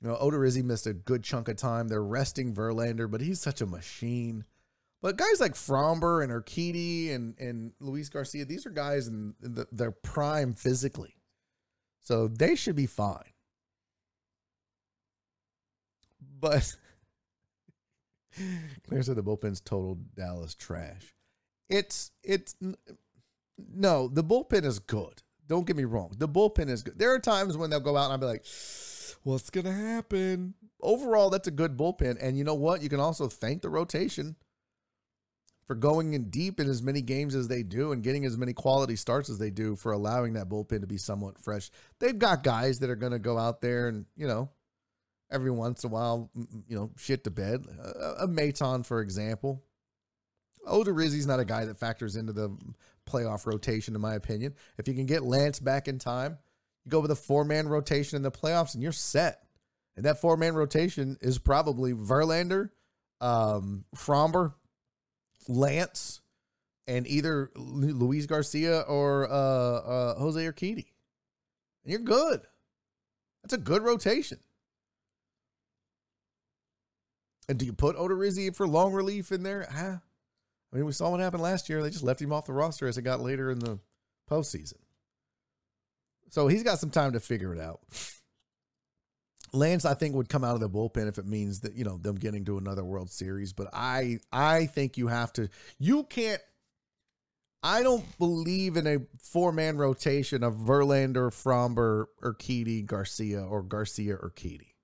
You 0.00 0.08
know, 0.08 0.16
Odorizzi 0.16 0.64
missed 0.64 0.86
a 0.86 0.94
good 0.94 1.22
chunk 1.22 1.48
of 1.48 1.56
time. 1.56 1.88
They're 1.88 2.02
resting 2.02 2.54
Verlander, 2.54 3.10
but 3.10 3.20
he's 3.20 3.42
such 3.42 3.60
a 3.60 3.66
machine. 3.66 4.46
But 5.02 5.18
guys 5.18 5.40
like 5.40 5.52
Framber 5.52 6.24
and 6.24 6.32
Urquidy 6.32 7.14
and 7.14 7.38
and 7.38 7.72
Luis 7.78 8.08
Garcia, 8.08 8.46
these 8.46 8.64
are 8.64 8.70
guys 8.70 9.06
in, 9.06 9.34
the, 9.40 9.66
their 9.70 9.92
prime 9.92 10.54
physically, 10.54 11.14
so 12.00 12.26
they 12.26 12.56
should 12.56 12.74
be 12.74 12.86
fine. 12.86 13.32
But 16.40 16.74
Claire 18.86 19.02
said 19.02 19.16
the 19.16 19.22
bullpen's 19.22 19.60
total 19.60 19.98
Dallas 20.14 20.54
trash. 20.54 21.14
It's 21.68 22.10
it's 22.22 22.54
no, 23.74 24.08
the 24.08 24.24
bullpen 24.24 24.64
is 24.64 24.78
good. 24.78 25.22
Don't 25.46 25.66
get 25.66 25.76
me 25.76 25.84
wrong. 25.84 26.14
The 26.16 26.28
bullpen 26.28 26.68
is 26.68 26.82
good. 26.82 26.98
There 26.98 27.14
are 27.14 27.18
times 27.18 27.56
when 27.56 27.70
they'll 27.70 27.80
go 27.80 27.96
out 27.96 28.04
and 28.04 28.12
I'll 28.12 28.18
be 28.18 28.26
like, 28.26 28.44
what's 29.22 29.50
gonna 29.50 29.72
happen? 29.72 30.54
Overall, 30.80 31.30
that's 31.30 31.48
a 31.48 31.52
good 31.52 31.76
bullpen. 31.76 32.18
And 32.20 32.38
you 32.38 32.44
know 32.44 32.54
what? 32.54 32.82
You 32.82 32.88
can 32.88 33.00
also 33.00 33.28
thank 33.28 33.62
the 33.62 33.68
rotation 33.68 34.36
for 35.68 35.74
going 35.74 36.14
in 36.14 36.30
deep 36.30 36.58
in 36.60 36.68
as 36.68 36.82
many 36.82 37.02
games 37.02 37.34
as 37.34 37.46
they 37.46 37.62
do 37.62 37.92
and 37.92 38.02
getting 38.02 38.24
as 38.24 38.38
many 38.38 38.54
quality 38.54 38.96
starts 38.96 39.28
as 39.28 39.38
they 39.38 39.50
do 39.50 39.76
for 39.76 39.92
allowing 39.92 40.32
that 40.32 40.48
bullpen 40.48 40.80
to 40.80 40.86
be 40.86 40.96
somewhat 40.96 41.38
fresh. 41.38 41.70
They've 42.00 42.18
got 42.18 42.42
guys 42.42 42.78
that 42.78 42.88
are 42.88 42.96
going 42.96 43.12
to 43.12 43.18
go 43.18 43.36
out 43.36 43.60
there 43.60 43.88
and, 43.88 44.06
you 44.16 44.26
know, 44.26 44.48
every 45.30 45.50
once 45.50 45.84
in 45.84 45.90
a 45.90 45.92
while, 45.92 46.30
you 46.66 46.76
know, 46.76 46.90
shit 46.96 47.24
to 47.24 47.30
bed. 47.30 47.64
A, 47.82 48.24
a 48.24 48.28
Maton, 48.28 48.84
for 48.84 49.00
example. 49.00 49.62
Odorizzi's 50.66 51.26
not 51.26 51.40
a 51.40 51.44
guy 51.44 51.64
that 51.64 51.78
factors 51.78 52.16
into 52.16 52.32
the 52.32 52.56
playoff 53.08 53.46
rotation, 53.46 53.94
in 53.94 54.00
my 54.00 54.14
opinion. 54.14 54.54
If 54.76 54.88
you 54.88 54.94
can 54.94 55.06
get 55.06 55.22
Lance 55.22 55.60
back 55.60 55.88
in 55.88 55.98
time, 55.98 56.38
you 56.84 56.90
go 56.90 57.00
with 57.00 57.10
a 57.10 57.16
four 57.16 57.44
man 57.44 57.68
rotation 57.68 58.16
in 58.16 58.22
the 58.22 58.30
playoffs 58.30 58.74
and 58.74 58.82
you're 58.82 58.92
set. 58.92 59.42
And 59.96 60.04
that 60.04 60.20
four 60.20 60.36
man 60.36 60.54
rotation 60.54 61.16
is 61.20 61.38
probably 61.38 61.92
Verlander, 61.92 62.70
um, 63.20 63.84
Framber, 63.96 64.54
Lance, 65.48 66.20
and 66.86 67.06
either 67.06 67.50
Luis 67.56 68.26
Garcia 68.26 68.80
or 68.80 69.28
uh, 69.28 69.32
uh, 69.32 70.14
Jose 70.18 70.40
Urquidy. 70.40 70.86
And 71.84 71.92
you're 71.92 72.00
good. 72.00 72.40
That's 73.42 73.54
a 73.54 73.58
good 73.58 73.82
rotation. 73.82 74.38
And 77.48 77.58
do 77.58 77.64
you 77.64 77.72
put 77.72 77.96
Odorizzi 77.96 78.54
for 78.54 78.68
long 78.68 78.92
relief 78.92 79.32
in 79.32 79.42
there? 79.42 79.68
I 79.70 80.76
mean, 80.76 80.84
we 80.84 80.92
saw 80.92 81.10
what 81.10 81.20
happened 81.20 81.42
last 81.42 81.68
year. 81.68 81.82
They 81.82 81.90
just 81.90 82.04
left 82.04 82.20
him 82.20 82.32
off 82.32 82.46
the 82.46 82.52
roster 82.52 82.86
as 82.86 82.98
it 82.98 83.02
got 83.02 83.20
later 83.20 83.50
in 83.50 83.58
the 83.58 83.78
postseason. 84.30 84.76
So 86.30 86.46
he's 86.46 86.62
got 86.62 86.78
some 86.78 86.90
time 86.90 87.12
to 87.12 87.20
figure 87.20 87.54
it 87.54 87.60
out. 87.60 87.80
Lance, 89.54 89.86
I 89.86 89.94
think, 89.94 90.14
would 90.14 90.28
come 90.28 90.44
out 90.44 90.54
of 90.54 90.60
the 90.60 90.68
bullpen 90.68 91.08
if 91.08 91.16
it 91.16 91.26
means 91.26 91.60
that 91.60 91.74
you 91.74 91.84
know 91.84 91.96
them 91.96 92.16
getting 92.16 92.44
to 92.44 92.58
another 92.58 92.84
World 92.84 93.10
Series. 93.10 93.54
But 93.54 93.68
I, 93.72 94.18
I 94.30 94.66
think 94.66 94.98
you 94.98 95.06
have 95.06 95.32
to. 95.34 95.48
You 95.78 96.04
can't. 96.04 96.42
I 97.62 97.82
don't 97.82 98.04
believe 98.18 98.76
in 98.76 98.86
a 98.86 98.98
four 99.18 99.52
man 99.52 99.78
rotation 99.78 100.44
of 100.44 100.54
Verlander, 100.54 101.30
Framber, 101.30 102.06
Urquidy, 102.22 102.84
Garcia, 102.84 103.42
or 103.42 103.62
Garcia, 103.62 104.16
Urquidy. 104.16 104.74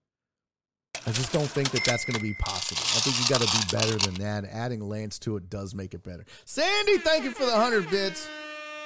I 1.06 1.12
just 1.12 1.32
don't 1.34 1.46
think 1.46 1.70
that 1.72 1.84
that's 1.84 2.04
going 2.06 2.16
to 2.16 2.22
be 2.22 2.32
possible. 2.32 2.80
I 2.80 3.00
think 3.00 3.18
you 3.18 3.28
got 3.28 3.42
to 3.42 3.58
be 3.58 3.76
better 3.76 3.98
than 3.98 4.14
that. 4.22 4.50
Adding 4.50 4.80
Lance 4.80 5.18
to 5.20 5.36
it 5.36 5.50
does 5.50 5.74
make 5.74 5.92
it 5.92 6.02
better. 6.02 6.24
Sandy, 6.46 6.96
thank 6.96 7.24
you 7.24 7.30
for 7.30 7.44
the 7.44 7.52
100 7.52 7.90
bits. 7.90 8.26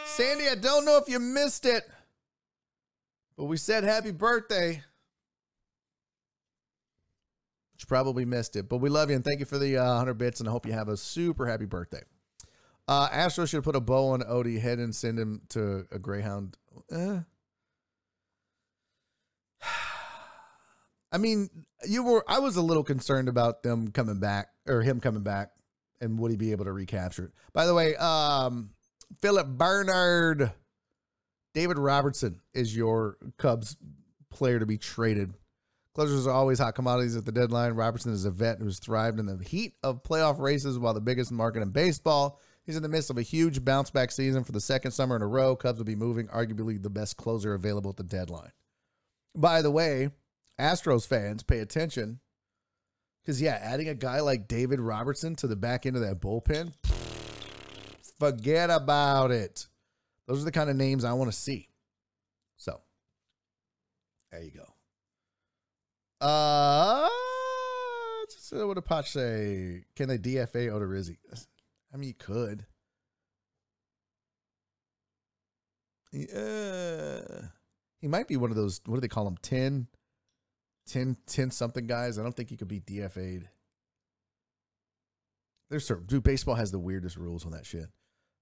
Sandy, 0.04 0.48
I 0.48 0.56
don't 0.56 0.84
know 0.84 0.96
if 0.96 1.08
you 1.08 1.20
missed 1.20 1.64
it, 1.64 1.84
but 3.36 3.44
we 3.44 3.56
said 3.56 3.84
happy 3.84 4.10
birthday. 4.10 4.82
You 7.78 7.86
probably 7.86 8.24
missed 8.24 8.56
it, 8.56 8.68
but 8.68 8.78
we 8.78 8.88
love 8.88 9.10
you 9.10 9.16
and 9.16 9.24
thank 9.24 9.38
you 9.38 9.46
for 9.46 9.58
the 9.58 9.76
uh, 9.76 9.86
100 9.86 10.14
bits 10.14 10.40
and 10.40 10.48
I 10.48 10.52
hope 10.52 10.66
you 10.66 10.72
have 10.72 10.88
a 10.88 10.96
super 10.96 11.46
happy 11.46 11.66
birthday. 11.66 12.02
Uh, 12.88 13.08
Astro 13.12 13.46
should 13.46 13.62
put 13.62 13.76
a 13.76 13.80
bow 13.80 14.08
on 14.08 14.22
Odie 14.22 14.60
head 14.60 14.80
and 14.80 14.92
send 14.92 15.20
him 15.20 15.42
to 15.50 15.86
a 15.92 16.00
Greyhound. 16.00 16.56
Uh. 16.90 17.20
I 21.10 21.18
mean, 21.18 21.48
you 21.86 22.02
were. 22.02 22.24
I 22.28 22.38
was 22.38 22.56
a 22.56 22.62
little 22.62 22.84
concerned 22.84 23.28
about 23.28 23.62
them 23.62 23.90
coming 23.90 24.20
back 24.20 24.48
or 24.66 24.82
him 24.82 25.00
coming 25.00 25.22
back, 25.22 25.50
and 26.00 26.18
would 26.18 26.30
he 26.30 26.36
be 26.36 26.52
able 26.52 26.66
to 26.66 26.72
recapture 26.72 27.26
it? 27.26 27.32
By 27.52 27.66
the 27.66 27.74
way, 27.74 27.96
um, 27.96 28.70
Philip 29.20 29.46
Bernard, 29.46 30.52
David 31.54 31.78
Robertson 31.78 32.40
is 32.52 32.76
your 32.76 33.16
Cubs 33.38 33.76
player 34.30 34.58
to 34.58 34.66
be 34.66 34.78
traded. 34.78 35.34
Closers 35.94 36.26
are 36.26 36.34
always 36.34 36.60
hot 36.60 36.74
commodities 36.74 37.16
at 37.16 37.24
the 37.24 37.32
deadline. 37.32 37.72
Robertson 37.72 38.12
is 38.12 38.24
a 38.24 38.30
vet 38.30 38.60
who's 38.60 38.78
thrived 38.78 39.18
in 39.18 39.26
the 39.26 39.42
heat 39.42 39.74
of 39.82 40.04
playoff 40.04 40.38
races 40.38 40.78
while 40.78 40.94
the 40.94 41.00
biggest 41.00 41.32
market 41.32 41.60
in 41.60 41.70
baseball. 41.70 42.38
He's 42.64 42.76
in 42.76 42.82
the 42.82 42.88
midst 42.88 43.10
of 43.10 43.18
a 43.18 43.22
huge 43.22 43.64
bounce 43.64 43.90
back 43.90 44.12
season 44.12 44.44
for 44.44 44.52
the 44.52 44.60
second 44.60 44.92
summer 44.92 45.16
in 45.16 45.22
a 45.22 45.26
row. 45.26 45.56
Cubs 45.56 45.78
will 45.78 45.86
be 45.86 45.96
moving 45.96 46.28
arguably 46.28 46.80
the 46.80 46.90
best 46.90 47.16
closer 47.16 47.54
available 47.54 47.90
at 47.90 47.96
the 47.96 48.04
deadline. 48.04 48.52
By 49.34 49.62
the 49.62 49.70
way, 49.70 50.10
Astros 50.58 51.06
fans, 51.06 51.42
pay 51.42 51.60
attention. 51.60 52.20
Because, 53.22 53.40
yeah, 53.40 53.58
adding 53.60 53.88
a 53.88 53.94
guy 53.94 54.20
like 54.20 54.48
David 54.48 54.80
Robertson 54.80 55.34
to 55.36 55.46
the 55.46 55.56
back 55.56 55.84
end 55.86 55.96
of 55.96 56.02
that 56.02 56.20
bullpen, 56.20 56.72
forget 58.18 58.70
about 58.70 59.30
it. 59.30 59.66
Those 60.26 60.42
are 60.42 60.44
the 60.44 60.52
kind 60.52 60.70
of 60.70 60.76
names 60.76 61.04
I 61.04 61.12
want 61.12 61.30
to 61.30 61.36
see. 61.36 61.68
So, 62.56 62.80
there 64.30 64.42
you 64.42 64.50
go. 64.50 64.66
Uh, 66.20 67.08
uh, 68.52 68.66
what 68.66 68.74
did 68.74 68.84
Potch 68.84 69.10
say? 69.10 69.84
Can 69.94 70.08
they 70.08 70.18
DFA 70.18 70.68
Odorizzi? 70.68 71.18
I 71.92 71.96
mean, 71.96 72.08
you 72.08 72.14
could. 72.14 72.64
Yeah. 76.12 77.20
He 78.00 78.08
might 78.08 78.28
be 78.28 78.36
one 78.36 78.50
of 78.50 78.56
those, 78.56 78.80
what 78.86 78.96
do 78.96 79.00
they 79.00 79.08
call 79.08 79.24
them? 79.24 79.36
10 79.42 79.88
10, 80.88 81.16
10 81.26 81.50
something 81.50 81.86
guys. 81.86 82.18
I 82.18 82.22
don't 82.22 82.34
think 82.34 82.50
he 82.50 82.56
could 82.56 82.68
be 82.68 82.80
DFA'd. 82.80 83.48
There's 85.70 85.86
certain, 85.86 86.06
dude, 86.06 86.22
baseball 86.22 86.54
has 86.54 86.70
the 86.70 86.78
weirdest 86.78 87.16
rules 87.16 87.44
on 87.44 87.52
that 87.52 87.66
shit. 87.66 87.86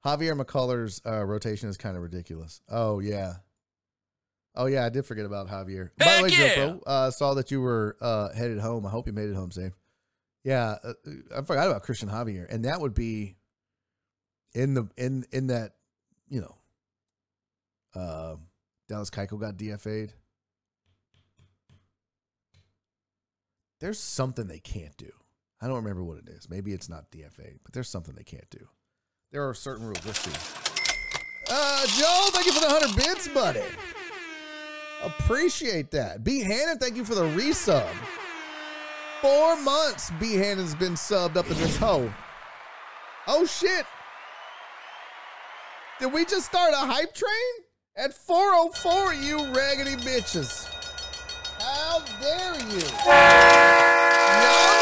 Javier 0.04 0.40
McCulloug's 0.40 1.02
uh, 1.04 1.24
rotation 1.24 1.68
is 1.68 1.76
kind 1.76 1.96
of 1.96 2.02
ridiculous. 2.02 2.60
Oh, 2.68 3.00
yeah. 3.00 3.34
Oh, 4.54 4.66
yeah, 4.66 4.86
I 4.86 4.88
did 4.88 5.04
forget 5.04 5.26
about 5.26 5.48
Javier. 5.48 5.90
By 5.98 6.18
the 6.18 6.22
way, 6.22 6.28
yeah. 6.30 6.54
Jopo, 6.54 6.82
uh, 6.86 7.10
saw 7.10 7.34
that 7.34 7.50
you 7.50 7.60
were 7.60 7.96
uh, 8.00 8.32
headed 8.32 8.58
home. 8.58 8.86
I 8.86 8.90
hope 8.90 9.06
you 9.06 9.12
made 9.12 9.28
it 9.28 9.34
home 9.34 9.50
safe. 9.50 9.72
Yeah, 10.44 10.76
uh, 10.84 10.92
I 11.36 11.42
forgot 11.42 11.68
about 11.68 11.82
Christian 11.82 12.08
Javier, 12.08 12.46
and 12.48 12.64
that 12.66 12.80
would 12.80 12.94
be 12.94 13.34
in 14.54 14.74
the 14.74 14.88
in 14.96 15.24
in 15.32 15.48
that 15.48 15.72
you 16.28 16.40
know, 16.40 16.56
uh, 18.00 18.36
Dallas 18.88 19.10
Keuchel 19.10 19.40
got 19.40 19.56
DFA'd. 19.56 20.12
There's 23.80 23.98
something 23.98 24.46
they 24.46 24.58
can't 24.58 24.96
do. 24.96 25.10
I 25.60 25.66
don't 25.66 25.76
remember 25.76 26.04
what 26.04 26.18
it 26.18 26.28
is. 26.28 26.48
Maybe 26.48 26.72
it's 26.72 26.88
not 26.88 27.10
DFA, 27.10 27.58
but 27.64 27.72
there's 27.72 27.88
something 27.88 28.14
they 28.14 28.24
can't 28.24 28.48
do. 28.50 28.68
There 29.32 29.48
are 29.48 29.54
certain 29.54 29.86
rules. 29.86 30.04
Let's 30.04 30.20
see. 30.20 30.66
Uh, 31.50 31.86
Joe, 31.86 32.28
thank 32.32 32.46
you 32.46 32.52
for 32.52 32.60
the 32.60 32.72
100 32.72 32.96
bits, 32.96 33.28
buddy. 33.28 33.62
Appreciate 35.02 35.90
that. 35.92 36.24
B. 36.24 36.40
Hannon, 36.40 36.78
thank 36.78 36.96
you 36.96 37.04
for 37.04 37.14
the 37.14 37.22
resub. 37.22 37.88
Four 39.20 39.60
months 39.62 40.10
B. 40.20 40.34
Hannon's 40.34 40.74
been 40.74 40.94
subbed 40.94 41.36
up 41.36 41.50
in 41.50 41.56
this 41.58 41.76
hole. 41.76 42.10
Oh, 43.26 43.46
shit. 43.46 43.86
Did 45.98 46.12
we 46.12 46.24
just 46.24 46.46
start 46.46 46.72
a 46.74 46.78
hype 46.78 47.14
train? 47.14 47.30
At 47.96 48.12
404, 48.12 49.14
you 49.14 49.38
raggedy 49.54 49.96
bitches. 49.96 50.75
Dare 52.20 52.54
you? 52.70 52.86
Y'all 52.86 53.18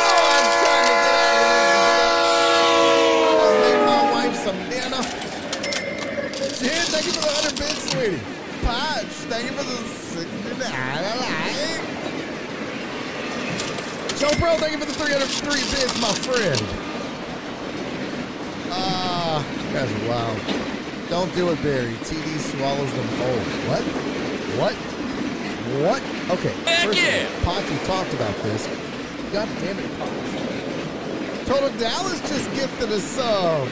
know 0.00 0.20
I'm 0.28 0.46
trying 0.60 0.84
to 0.84 0.94
get 1.04 1.16
out 1.16 1.40
of 1.40 1.48
this. 2.44 3.54
Make 3.64 3.80
my 3.86 4.02
wife 4.12 4.36
some 4.44 4.60
dinner. 4.68 5.02
Thank 6.92 7.06
you 7.06 7.12
for 7.12 7.20
the 7.20 7.26
100 7.26 7.56
bits, 7.58 7.82
sweetie. 7.90 8.20
Potch, 8.62 9.12
thank 9.28 9.44
you 9.50 9.56
for 9.56 9.64
the 9.64 9.76
69. 9.88 10.74
Joe 14.18 14.32
Bro, 14.38 14.56
thank 14.58 14.72
you 14.72 14.78
for 14.78 14.86
the 14.86 14.92
303 14.92 15.64
bits, 15.72 16.00
my 16.00 16.12
friend. 16.28 16.60
Ah, 18.70 19.40
uh, 19.40 19.78
are 19.78 19.88
wild. 20.08 20.38
Don't 21.08 21.34
do 21.34 21.50
it, 21.50 21.62
Barry. 21.62 21.94
TD 22.04 22.38
swallows 22.38 22.92
them 22.92 23.08
whole. 23.18 23.40
What? 23.68 23.82
What? 24.60 24.93
What? 25.82 26.02
Okay. 26.30 26.54
Heck 26.70 26.86
first 26.86 27.02
yeah. 27.02 27.26
Potsy 27.42 27.74
talked 27.86 28.14
about 28.14 28.36
this. 28.46 28.68
God 29.32 29.48
damn 29.58 29.76
it, 29.76 29.90
Potsy. 29.98 31.46
Total 31.46 31.70
Dallas 31.78 32.20
just 32.30 32.48
gifted 32.54 32.92
a 32.92 33.00
sub. 33.00 33.66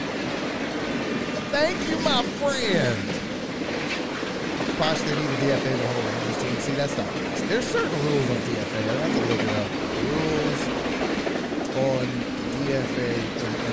Thank 1.55 1.79
you, 1.87 1.95
my 2.03 2.21
friend. 2.43 2.99
Posh, 4.77 4.99
they 4.99 5.15
need 5.15 5.23
a 5.23 5.37
DFA 5.47 5.63
to 5.63 5.69
hold 5.69 5.79
the 5.79 5.87
whole 5.87 6.03
Rangers 6.03 6.37
team. 6.43 6.55
See, 6.59 6.73
that's 6.73 6.97
not 6.97 7.07
There's 7.47 7.67
certain 7.67 7.89
rules 7.89 8.29
on 8.29 8.37
DFA. 8.51 8.79
I 8.83 8.99
have 8.99 9.13
to 9.15 9.23
look 9.31 9.39
it 9.39 9.49
up. 9.55 9.71
Rules 10.11 10.61
on 11.79 12.05
DFA 12.67 13.15
and 13.15 13.63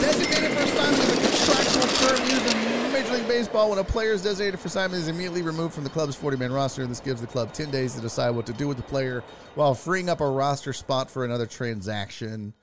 Designated 0.00 0.50
for 0.56 0.62
assignment 0.64 1.06
is 1.06 1.10
a 1.12 1.20
contractual 1.22 1.86
term 2.02 2.18
used 2.28 2.46
in 2.50 2.67
Major 2.98 3.12
League 3.12 3.28
Baseball 3.28 3.70
when 3.70 3.78
a 3.78 3.84
player 3.84 4.10
is 4.10 4.24
designated 4.24 4.58
for 4.58 4.66
assignment 4.66 5.00
is 5.00 5.06
immediately 5.06 5.42
removed 5.42 5.72
from 5.72 5.84
the 5.84 5.90
club's 5.90 6.16
40-man 6.16 6.50
roster. 6.50 6.84
This 6.84 6.98
gives 6.98 7.20
the 7.20 7.28
club 7.28 7.52
10 7.52 7.70
days 7.70 7.94
to 7.94 8.00
decide 8.00 8.30
what 8.30 8.44
to 8.46 8.52
do 8.52 8.66
with 8.66 8.76
the 8.76 8.82
player 8.82 9.22
while 9.54 9.72
freeing 9.72 10.08
up 10.08 10.20
a 10.20 10.28
roster 10.28 10.72
spot 10.72 11.08
for 11.08 11.24
another 11.24 11.46
transaction. 11.46 12.54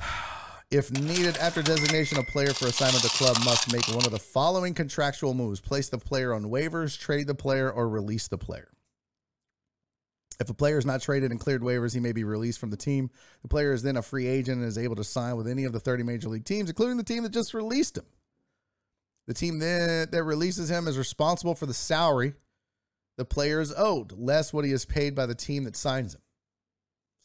If 0.70 0.90
needed, 0.90 1.36
after 1.36 1.62
designation, 1.62 2.18
a 2.18 2.24
player 2.24 2.52
for 2.52 2.66
assignment, 2.66 3.02
the 3.02 3.10
club 3.10 3.36
must 3.44 3.72
make 3.72 3.86
one 3.86 4.06
of 4.06 4.10
the 4.10 4.18
following 4.18 4.74
contractual 4.74 5.32
moves 5.32 5.60
place 5.60 5.88
the 5.88 5.98
player 5.98 6.34
on 6.34 6.44
waivers, 6.44 6.98
trade 6.98 7.28
the 7.28 7.34
player, 7.34 7.70
or 7.70 7.88
release 7.88 8.26
the 8.26 8.38
player. 8.38 8.72
If 10.40 10.50
a 10.50 10.54
player 10.54 10.76
is 10.78 10.86
not 10.86 11.00
traded 11.00 11.30
and 11.30 11.38
cleared 11.38 11.62
waivers, 11.62 11.94
he 11.94 12.00
may 12.00 12.10
be 12.10 12.24
released 12.24 12.58
from 12.58 12.70
the 12.70 12.76
team. 12.76 13.10
The 13.42 13.48
player 13.48 13.72
is 13.72 13.82
then 13.82 13.96
a 13.96 14.02
free 14.02 14.26
agent 14.26 14.58
and 14.58 14.66
is 14.66 14.78
able 14.78 14.96
to 14.96 15.04
sign 15.04 15.36
with 15.36 15.46
any 15.46 15.62
of 15.64 15.72
the 15.72 15.78
30 15.78 16.02
major 16.02 16.28
league 16.28 16.44
teams, 16.44 16.70
including 16.70 16.96
the 16.96 17.04
team 17.04 17.22
that 17.22 17.32
just 17.32 17.54
released 17.54 17.98
him. 17.98 18.06
The 19.26 19.34
team 19.34 19.58
that, 19.60 20.10
that 20.12 20.22
releases 20.24 20.70
him 20.70 20.86
is 20.86 20.98
responsible 20.98 21.54
for 21.54 21.66
the 21.66 21.74
salary 21.74 22.34
the 23.16 23.24
player 23.24 23.60
is 23.60 23.72
owed, 23.76 24.12
less 24.12 24.52
what 24.52 24.64
he 24.64 24.72
is 24.72 24.84
paid 24.84 25.14
by 25.14 25.26
the 25.26 25.34
team 25.34 25.64
that 25.64 25.76
signs 25.76 26.14
him. 26.14 26.20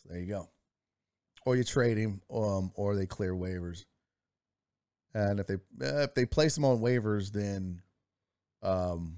So 0.03 0.09
there 0.09 0.19
you 0.19 0.27
go. 0.27 0.49
Or 1.45 1.55
you 1.55 1.63
trade 1.63 1.97
him, 1.97 2.21
um, 2.31 2.71
or 2.75 2.95
they 2.95 3.05
clear 3.05 3.33
waivers. 3.33 3.85
And 5.13 5.39
if 5.39 5.47
they 5.47 5.55
uh, 5.55 6.03
if 6.03 6.13
they 6.13 6.25
place 6.25 6.55
him 6.55 6.65
on 6.65 6.79
waivers, 6.79 7.31
then 7.31 7.81
um, 8.61 9.17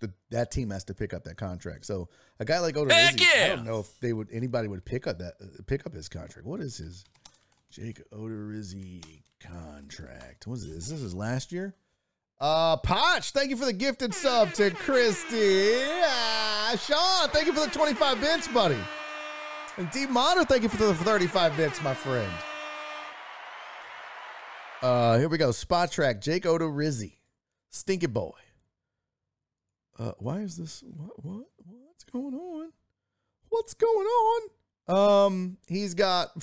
the, 0.00 0.12
that 0.30 0.50
team 0.50 0.70
has 0.70 0.84
to 0.84 0.94
pick 0.94 1.14
up 1.14 1.22
that 1.24 1.36
contract. 1.36 1.86
So 1.86 2.08
a 2.40 2.44
guy 2.44 2.58
like 2.58 2.74
Odorizzi, 2.74 3.20
Heck 3.20 3.50
I 3.52 3.54
don't 3.54 3.64
know 3.64 3.78
if 3.78 4.00
they 4.00 4.12
would 4.12 4.28
anybody 4.32 4.66
would 4.66 4.84
pick 4.84 5.06
up 5.06 5.18
that 5.18 5.34
pick 5.68 5.86
up 5.86 5.94
his 5.94 6.08
contract. 6.08 6.48
What 6.48 6.60
is 6.60 6.78
his 6.78 7.04
Jake 7.70 8.00
Odorizzi 8.12 9.02
contract? 9.40 10.46
What 10.46 10.58
is 10.58 10.68
this? 10.68 10.88
This 10.88 11.00
is 11.02 11.14
last 11.14 11.52
year. 11.52 11.74
Uh, 12.38 12.76
Potch, 12.76 13.30
thank 13.30 13.50
you 13.50 13.56
for 13.56 13.64
the 13.64 13.72
gifted 13.72 14.12
sub 14.12 14.52
to 14.54 14.70
Christy. 14.70 15.74
Ah, 16.04 16.74
Sean, 16.78 17.30
thank 17.30 17.46
you 17.46 17.52
for 17.52 17.64
the 17.66 17.72
25 17.72 18.20
bits, 18.20 18.48
buddy. 18.48 18.76
And 19.78 19.90
D 19.90 20.06
Monitor, 20.06 20.44
thank 20.44 20.62
you 20.62 20.68
for 20.68 20.76
the 20.76 20.94
35 20.94 21.56
bits, 21.56 21.82
my 21.82 21.94
friend. 21.94 22.30
Uh, 24.82 25.18
here 25.18 25.28
we 25.28 25.38
go. 25.38 25.48
Spotrac. 25.48 26.20
Jake 26.20 26.44
Odorizzi. 26.44 27.16
Stinky 27.70 28.06
boy. 28.06 28.32
Uh, 29.98 30.12
why 30.18 30.40
is 30.40 30.56
this? 30.56 30.84
What? 30.86 31.24
What? 31.24 31.46
What's 31.56 32.04
going 32.04 32.34
on? 32.34 32.72
What's 33.48 33.74
going 33.74 34.06
on? 34.06 35.26
Um, 35.26 35.56
he's 35.66 35.94
got 35.94 36.42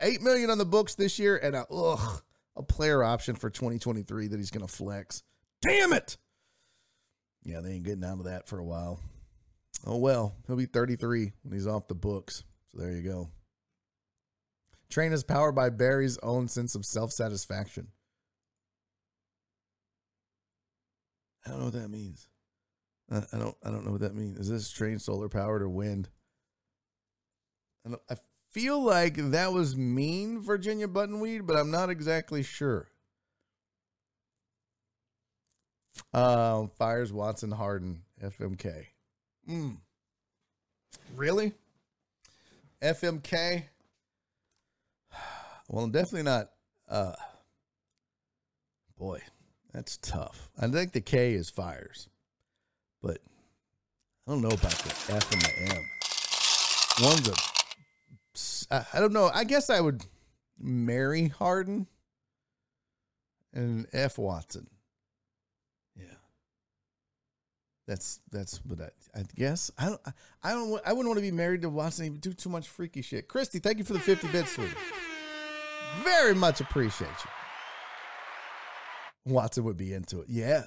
eight 0.00 0.22
million 0.22 0.50
on 0.50 0.58
the 0.58 0.64
books 0.64 0.94
this 0.94 1.18
year, 1.18 1.36
and 1.36 1.54
a 1.54 1.66
ugh, 1.70 2.22
a 2.56 2.62
player 2.62 3.02
option 3.02 3.36
for 3.36 3.50
2023 3.50 4.28
that 4.28 4.38
he's 4.38 4.50
gonna 4.50 4.68
flex. 4.68 5.22
Damn 5.62 5.92
it! 5.92 6.16
Yeah, 7.42 7.60
they 7.60 7.72
ain't 7.72 7.84
getting 7.84 8.04
out 8.04 8.18
of 8.18 8.24
that 8.24 8.48
for 8.48 8.58
a 8.58 8.64
while. 8.64 9.00
Oh 9.86 9.98
well, 9.98 10.34
he'll 10.46 10.56
be 10.56 10.66
33 10.66 11.32
when 11.42 11.52
he's 11.52 11.66
off 11.66 11.88
the 11.88 11.94
books. 11.94 12.44
So 12.72 12.78
there 12.78 12.92
you 12.92 13.02
go. 13.02 13.28
Train 14.90 15.12
is 15.12 15.24
powered 15.24 15.54
by 15.54 15.70
Barry's 15.70 16.18
own 16.22 16.48
sense 16.48 16.74
of 16.74 16.84
self 16.84 17.10
satisfaction. 17.12 17.88
I 21.46 21.50
don't 21.50 21.58
know 21.58 21.64
what 21.66 21.74
that 21.74 21.88
means. 21.88 22.28
I, 23.10 23.22
don't. 23.32 23.56
I 23.62 23.70
don't 23.70 23.84
know 23.84 23.92
what 23.92 24.00
that 24.00 24.14
means. 24.14 24.38
Is 24.38 24.48
this 24.48 24.70
train 24.70 24.98
solar 24.98 25.28
powered 25.28 25.62
or 25.62 25.68
wind? 25.68 26.08
I, 27.86 27.94
I 28.10 28.16
feel 28.54 28.80
like 28.80 29.16
that 29.16 29.52
was 29.52 29.76
mean 29.76 30.40
Virginia 30.40 30.86
Buttonweed, 30.86 31.44
but 31.44 31.56
I'm 31.56 31.72
not 31.72 31.90
exactly 31.90 32.44
sure. 32.44 32.86
Uh, 36.12 36.68
fires 36.78 37.12
Watson 37.12 37.50
Harden 37.50 38.02
FMK. 38.22 38.86
Mm. 39.50 39.78
Really? 41.16 41.52
FMK? 42.80 43.64
Well, 45.66 45.84
I'm 45.84 45.92
definitely 45.92 46.24
not. 46.24 46.50
Uh, 46.86 47.14
boy, 48.98 49.22
that's 49.72 49.96
tough. 49.96 50.50
I 50.60 50.66
think 50.68 50.92
the 50.92 51.00
K 51.00 51.32
is 51.32 51.48
fires, 51.48 52.10
but 53.00 53.16
I 54.26 54.32
don't 54.32 54.42
know 54.42 54.48
about 54.48 54.60
the 54.60 55.14
F 55.14 55.32
and 55.32 55.40
the 55.40 55.74
M. 55.74 55.82
One's 57.02 57.28
a. 57.28 57.53
I- 58.70 59.00
don't 59.00 59.12
know. 59.12 59.30
I 59.32 59.44
guess 59.44 59.70
I 59.70 59.80
would 59.80 60.04
marry 60.58 61.28
Harden 61.28 61.86
and 63.52 63.86
F 63.92 64.18
Watson. 64.18 64.68
Yeah. 65.96 66.04
That's 67.86 68.20
that's 68.30 68.64
what 68.64 68.80
I, 68.80 68.90
I 69.18 69.24
guess. 69.34 69.70
I 69.78 69.86
don't 69.86 70.00
I- 70.42 70.52
don't 70.52 70.80
I 70.86 70.92
wouldn't 70.92 71.08
want 71.08 71.18
to 71.18 71.22
be 71.22 71.30
married 71.30 71.62
to 71.62 71.68
Watson. 71.70 72.04
He 72.04 72.10
do 72.18 72.32
too 72.32 72.48
much 72.48 72.68
freaky 72.68 73.02
shit. 73.02 73.28
Christy, 73.28 73.58
thank 73.58 73.78
you 73.78 73.84
for 73.84 73.92
the 73.92 74.00
50 74.00 74.28
bits. 74.28 74.56
Very 76.02 76.34
much 76.34 76.60
appreciate 76.60 77.08
you. 77.08 77.30
Watson 79.32 79.64
would 79.64 79.76
be 79.76 79.92
into 79.94 80.20
it. 80.20 80.26
Yeah. 80.28 80.64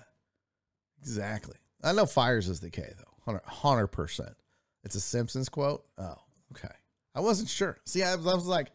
Exactly. 0.99 1.56
I 1.84 1.91
know 1.91 2.06
Fires 2.06 2.49
is 2.49 2.60
the 2.60 2.69
K 2.72 2.94
though. 2.98 3.03
100 3.26 3.88
percent. 3.88 4.36
It's 4.84 4.95
a 4.95 5.02
Simpsons 5.02 5.49
quote. 5.49 5.84
Oh, 5.98 6.15
okay. 6.53 6.74
I 7.18 7.22
wasn't 7.22 7.49
sure. 7.49 7.80
See, 7.85 8.03
I, 8.03 8.15
was- 8.15 8.27
I 8.27 8.35
was 8.35 8.45
like, 8.45 8.68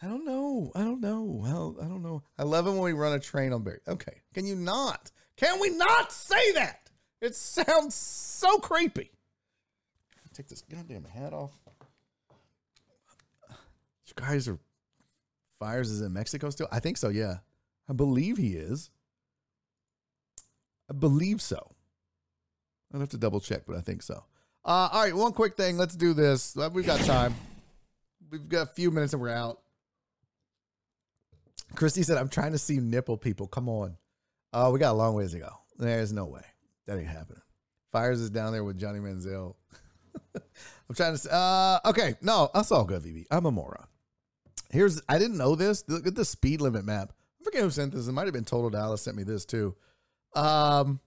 I 0.00 0.06
don't 0.06 0.24
know. 0.24 0.72
I 0.74 0.80
don't 0.80 1.00
know. 1.02 1.22
Well, 1.22 1.76
I 1.80 1.84
don't 1.84 2.02
know. 2.02 2.22
I 2.38 2.42
love 2.44 2.66
it 2.66 2.70
when 2.70 2.80
we 2.80 2.92
run 2.94 3.12
a 3.12 3.20
train 3.20 3.52
on 3.52 3.62
Barry. 3.62 3.80
Okay. 3.86 4.22
Can 4.32 4.46
you 4.46 4.56
not? 4.56 5.10
Can 5.36 5.60
we 5.60 5.68
not 5.70 6.10
say 6.12 6.52
that? 6.52 6.90
It 7.20 7.34
sounds 7.36 7.94
so 7.94 8.58
creepy. 8.58 9.10
Take 10.32 10.48
this 10.48 10.62
goddamn 10.62 11.04
hat 11.04 11.32
off. 11.32 11.52
You 14.06 14.12
guys 14.16 14.48
are 14.48 14.58
Fires 15.58 15.90
is 15.90 16.00
in 16.00 16.12
Mexico 16.12 16.50
still? 16.50 16.68
I 16.72 16.80
think 16.80 16.96
so, 16.96 17.08
yeah. 17.08 17.36
I 17.88 17.92
believe 17.92 18.36
he 18.36 18.54
is. 18.54 18.90
I 20.90 20.94
believe 20.94 21.40
so. 21.40 21.70
I'd 22.92 23.00
have 23.00 23.08
to 23.10 23.16
double 23.18 23.40
check, 23.40 23.62
but 23.66 23.76
I 23.76 23.80
think 23.80 24.02
so. 24.02 24.24
Uh, 24.64 24.88
all 24.92 25.02
right, 25.02 25.14
one 25.14 25.32
quick 25.32 25.56
thing. 25.56 25.76
Let's 25.78 25.94
do 25.94 26.14
this. 26.14 26.56
Uh, 26.56 26.68
We've 26.72 26.86
got 26.86 27.00
time. 27.00 27.34
We've 28.30 28.48
got 28.48 28.62
a 28.62 28.72
few 28.72 28.90
minutes 28.90 29.12
and 29.12 29.22
we're 29.22 29.30
out. 29.30 29.60
Christy 31.74 32.02
said, 32.02 32.18
I'm 32.18 32.28
trying 32.28 32.52
to 32.52 32.58
see 32.58 32.78
nipple 32.78 33.16
people. 33.16 33.46
Come 33.46 33.68
on. 33.68 33.96
Oh, 34.52 34.70
we 34.70 34.78
got 34.78 34.92
a 34.92 34.94
long 34.94 35.14
ways 35.14 35.32
to 35.32 35.38
go. 35.38 35.50
There's 35.78 36.12
no 36.12 36.26
way. 36.26 36.44
That 36.86 36.98
ain't 36.98 37.08
happening. 37.08 37.42
Fires 37.92 38.20
is 38.20 38.30
down 38.30 38.52
there 38.52 38.64
with 38.64 38.78
Johnny 38.78 38.98
Manziel. 38.98 39.54
I'm 40.34 40.94
trying 40.94 41.12
to 41.12 41.18
say, 41.18 41.30
uh, 41.32 41.80
okay. 41.86 42.14
No, 42.20 42.50
that's 42.54 42.70
all 42.70 42.84
good, 42.84 43.02
VB. 43.02 43.26
I'm 43.30 43.46
a 43.46 43.50
moron. 43.50 43.86
Here's, 44.70 45.00
I 45.08 45.18
didn't 45.18 45.38
know 45.38 45.54
this. 45.54 45.84
Look 45.88 46.06
at 46.06 46.14
the 46.14 46.24
speed 46.24 46.60
limit 46.60 46.84
map. 46.84 47.12
I 47.40 47.44
forget 47.44 47.62
who 47.62 47.70
sent 47.70 47.92
this. 47.92 48.06
It 48.06 48.12
might 48.12 48.26
have 48.26 48.32
been 48.32 48.44
Total 48.44 48.70
Dallas 48.70 49.02
sent 49.02 49.16
me 49.16 49.22
this 49.22 49.44
too. 49.44 49.74
Um, 50.34 51.00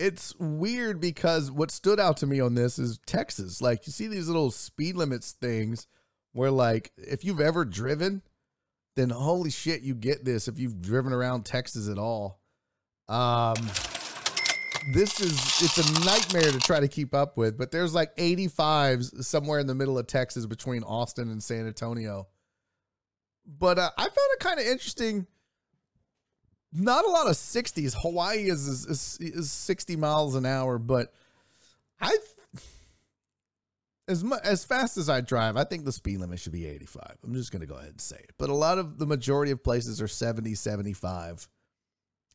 it's 0.00 0.34
weird 0.38 0.98
because 0.98 1.50
what 1.50 1.70
stood 1.70 2.00
out 2.00 2.16
to 2.16 2.26
me 2.26 2.40
on 2.40 2.54
this 2.54 2.78
is 2.78 2.98
Texas. 3.04 3.60
Like 3.60 3.86
you 3.86 3.92
see 3.92 4.06
these 4.06 4.28
little 4.28 4.50
speed 4.50 4.96
limits 4.96 5.32
things 5.32 5.86
where 6.32 6.50
like 6.50 6.90
if 6.96 7.22
you've 7.22 7.40
ever 7.40 7.66
driven, 7.66 8.22
then 8.96 9.10
holy 9.10 9.50
shit, 9.50 9.82
you 9.82 9.94
get 9.94 10.24
this 10.24 10.48
if 10.48 10.58
you've 10.58 10.80
driven 10.80 11.12
around 11.12 11.44
Texas 11.44 11.86
at 11.88 11.98
all. 11.98 12.40
Um 13.10 13.56
this 14.94 15.20
is 15.20 15.34
it's 15.62 15.76
a 15.76 16.04
nightmare 16.06 16.50
to 16.50 16.58
try 16.58 16.80
to 16.80 16.88
keep 16.88 17.14
up 17.14 17.36
with, 17.36 17.58
but 17.58 17.70
there's 17.70 17.94
like 17.94 18.16
85s 18.16 19.22
somewhere 19.22 19.58
in 19.58 19.66
the 19.66 19.74
middle 19.74 19.98
of 19.98 20.06
Texas 20.06 20.46
between 20.46 20.82
Austin 20.82 21.30
and 21.30 21.42
San 21.42 21.66
Antonio. 21.66 22.26
But 23.46 23.78
uh, 23.78 23.90
I 23.98 24.02
found 24.04 24.14
it 24.16 24.40
kind 24.40 24.60
of 24.60 24.66
interesting 24.66 25.26
not 26.72 27.04
a 27.04 27.10
lot 27.10 27.26
of 27.26 27.34
60s. 27.34 27.94
Hawaii 28.00 28.48
is 28.48 28.66
is, 28.66 28.86
is 28.86 29.18
is 29.20 29.52
60 29.52 29.96
miles 29.96 30.34
an 30.34 30.46
hour, 30.46 30.78
but 30.78 31.12
I 32.00 32.16
as 34.10 34.24
much 34.24 34.40
as 34.44 34.64
fast 34.64 34.96
as 34.96 35.08
I 35.08 35.20
drive, 35.20 35.56
I 35.56 35.64
think 35.64 35.84
the 35.84 35.92
speed 35.92 36.18
limit 36.18 36.40
should 36.40 36.52
be 36.52 36.66
85. 36.66 37.18
I'm 37.24 37.34
just 37.34 37.52
going 37.52 37.60
to 37.60 37.66
go 37.66 37.76
ahead 37.76 37.90
and 37.90 38.00
say 38.00 38.16
it. 38.16 38.32
But 38.38 38.50
a 38.50 38.54
lot 38.54 38.78
of 38.78 38.98
the 38.98 39.06
majority 39.06 39.52
of 39.52 39.62
places 39.62 40.02
are 40.02 40.08
70, 40.08 40.54
75. 40.54 41.48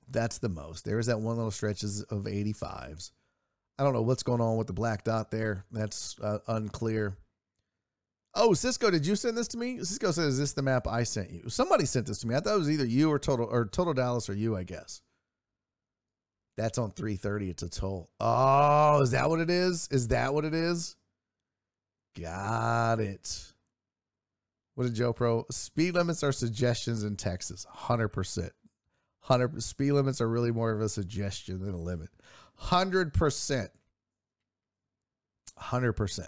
That's 0.10 0.38
the 0.38 0.50
most. 0.50 0.86
There 0.86 1.00
is 1.00 1.08
that 1.08 1.20
one 1.20 1.36
little 1.36 1.52
stretches 1.52 2.04
of 2.04 2.24
85s. 2.24 3.12
I 3.78 3.84
don't 3.84 3.94
know 3.94 4.04
what's 4.04 4.24
going 4.24 4.40
on 4.40 4.56
with 4.56 4.68
the 4.68 4.74
black 4.74 5.04
dot 5.04 5.32
there. 5.32 5.66
That's 5.72 6.18
uh, 6.22 6.40
unclear. 6.48 7.18
Oh, 8.38 8.54
Cisco, 8.54 8.92
did 8.92 9.08
you 9.08 9.16
send 9.16 9.38
this 9.38 9.48
to 9.50 9.58
me? 9.58 9.80
Cisco 9.80 10.12
says, 10.12 10.34
Is 10.34 10.40
this 10.40 10.54
the 10.54 10.62
map 10.62 10.88
I 10.88 11.04
sent 11.04 11.32
you? 11.32 11.48
Somebody 11.48 11.86
sent 11.86 12.06
this 12.06 12.20
to 12.20 12.28
me. 12.28 12.36
I 12.36 12.42
thought 12.42 12.56
it 12.56 12.60
was 12.60 12.70
either 12.70 12.86
you 12.86 13.10
or 13.10 13.18
Total 13.18 13.46
or 13.46 13.66
Total 13.66 13.94
Dallas 13.94 14.30
or 14.30 14.34
you, 14.34 14.58
I 14.58 14.64
guess. 14.64 15.02
That's 16.58 16.78
on 16.78 16.92
330. 16.92 17.50
It's 17.50 17.64
a 17.64 17.70
toll. 17.70 18.10
Oh, 18.20 19.02
is 19.02 19.12
that 19.12 19.30
what 19.30 19.40
it 19.40 19.50
is? 19.50 19.88
Is 19.92 20.10
that 20.10 20.34
what 20.34 20.46
it 20.46 20.54
is? 20.54 20.96
Got 22.20 23.00
it. 23.00 23.54
What 24.76 24.86
did 24.86 24.96
Joe 24.96 25.14
Pro? 25.14 25.46
Speed 25.52 25.96
limits 25.96 26.24
are 26.24 26.32
suggestions 26.32 27.04
in 27.04 27.16
Texas. 27.16 27.66
100%. 27.74 28.50
100 29.28 29.64
speed 29.64 29.94
limits 29.94 30.22
are 30.22 30.30
really 30.30 30.52
more 30.52 30.72
of 30.72 30.82
a 30.82 30.90
suggestion 30.90 31.60
than 31.64 31.74
a 31.74 31.82
limit. 31.82 32.10
100%. 32.62 33.70
100%. 35.60 36.28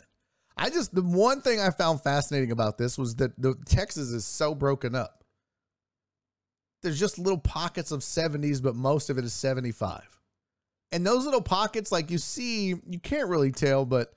I 0.57 0.69
just 0.69 0.93
the 0.93 1.03
one 1.03 1.41
thing 1.41 1.59
I 1.59 1.69
found 1.69 2.01
fascinating 2.01 2.51
about 2.51 2.77
this 2.77 2.97
was 2.97 3.15
that 3.15 3.39
the 3.41 3.55
Texas 3.65 4.09
is 4.09 4.25
so 4.25 4.55
broken 4.55 4.95
up. 4.95 5.23
There's 6.84 6.99
just 6.99 7.19
little 7.19 7.39
pockets 7.39 7.91
of 7.91 8.01
70s, 8.01 8.61
but 8.61 8.75
most 8.75 9.09
of 9.09 9.17
it 9.17 9.25
is 9.25 9.34
75. 9.34 10.01
And 10.91 11.05
those 11.05 11.25
little 11.25 11.41
pockets, 11.41 11.91
like 11.91 12.11
you 12.11 12.17
see, 12.17 12.75
you 12.88 12.99
can't 13.01 13.27
really 13.27 13.51
tell, 13.51 13.85
but 13.85 14.13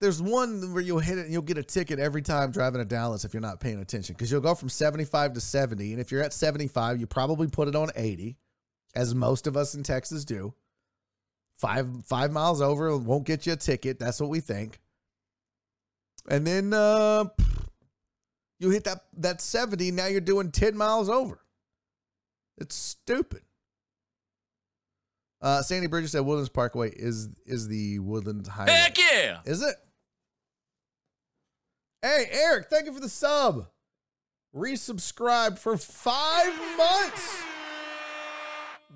there's 0.00 0.22
one 0.22 0.72
where 0.72 0.82
you'll 0.82 0.98
hit 0.98 1.18
it 1.18 1.24
and 1.24 1.32
you'll 1.32 1.42
get 1.42 1.58
a 1.58 1.62
ticket 1.62 1.98
every 1.98 2.22
time 2.22 2.50
driving 2.50 2.80
to 2.80 2.84
Dallas 2.86 3.24
if 3.24 3.34
you're 3.34 3.42
not 3.42 3.60
paying 3.60 3.80
attention. 3.80 4.14
Because 4.14 4.30
you'll 4.30 4.40
go 4.40 4.54
from 4.54 4.70
75 4.70 5.34
to 5.34 5.40
70. 5.40 5.92
And 5.92 6.00
if 6.00 6.10
you're 6.10 6.22
at 6.22 6.32
75, 6.32 6.98
you 6.98 7.06
probably 7.06 7.48
put 7.48 7.68
it 7.68 7.76
on 7.76 7.90
80, 7.94 8.36
as 8.94 9.14
most 9.14 9.46
of 9.46 9.56
us 9.56 9.74
in 9.74 9.82
Texas 9.82 10.24
do 10.24 10.54
five 11.60 11.86
five 12.06 12.32
miles 12.32 12.60
over 12.60 12.96
won't 12.96 13.26
get 13.26 13.46
you 13.46 13.52
a 13.52 13.56
ticket. 13.56 13.98
That's 13.98 14.20
what 14.20 14.30
we 14.30 14.40
think. 14.40 14.80
And 16.28 16.46
then 16.46 16.72
uh, 16.72 17.24
you 18.58 18.70
hit 18.70 18.84
that 18.84 19.04
that 19.18 19.40
70, 19.40 19.90
now 19.92 20.06
you're 20.06 20.20
doing 20.20 20.50
10 20.50 20.76
miles 20.76 21.08
over. 21.08 21.40
It's 22.58 22.74
stupid. 22.74 23.42
Uh, 25.42 25.62
Sandy 25.62 25.86
Bridges 25.86 26.12
said 26.12 26.20
Woodlands 26.20 26.50
Parkway 26.50 26.90
is 26.90 27.30
is 27.46 27.66
the 27.66 27.98
Woodlands 28.00 28.48
Highway. 28.48 28.72
Heck 28.72 28.98
yeah! 28.98 29.38
Is 29.46 29.62
it? 29.62 29.74
Hey, 32.02 32.26
Eric, 32.30 32.66
thank 32.68 32.86
you 32.86 32.92
for 32.92 33.00
the 33.00 33.08
sub. 33.08 33.66
Resubscribe 34.54 35.58
for 35.58 35.78
five 35.78 36.58
months. 36.76 37.42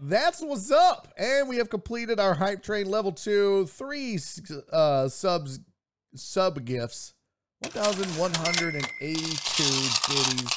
That's 0.03 0.43
what's 0.43 0.71
up. 0.71 1.13
And 1.17 1.49
we 1.49 1.57
have 1.57 1.71
completed 1.71 2.21
our 2.21 2.35
hype 2.35 2.63
train 2.63 2.91
level 2.91 3.13
two, 3.13 3.67
three 3.67 4.19
uh, 4.73 5.09
subs, 5.09 5.61
sub 6.15 6.65
gifts, 6.65 7.15
1,182 7.61 9.63
biddies. 10.09 10.51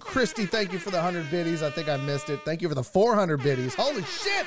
Christy, 0.00 0.46
thank 0.46 0.72
you 0.72 0.78
for 0.78 0.90
the 0.90 0.98
100 0.98 1.30
biddies. 1.30 1.62
I 1.62 1.70
think 1.70 1.88
I 1.88 1.96
missed 1.96 2.28
it. 2.28 2.40
Thank 2.44 2.60
you 2.60 2.68
for 2.68 2.74
the 2.74 2.82
400 2.82 3.42
biddies. 3.42 3.74
Holy 3.74 4.02
shit! 4.02 4.46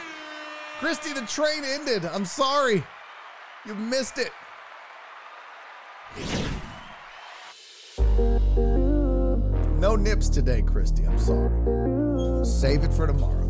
Christy, 0.80 1.14
the 1.14 1.22
train 1.22 1.64
ended. 1.64 2.06
I'm 2.06 2.26
sorry. 2.26 2.84
You 3.66 3.74
missed 3.76 4.20
it. 4.20 4.32
No 9.80 9.96
nips 9.96 10.30
today, 10.30 10.62
Christy. 10.62 11.06
I'm 11.06 11.18
sorry. 11.18 12.05
Save 12.46 12.84
it 12.84 12.94
for 12.94 13.08
tomorrow. 13.08 13.46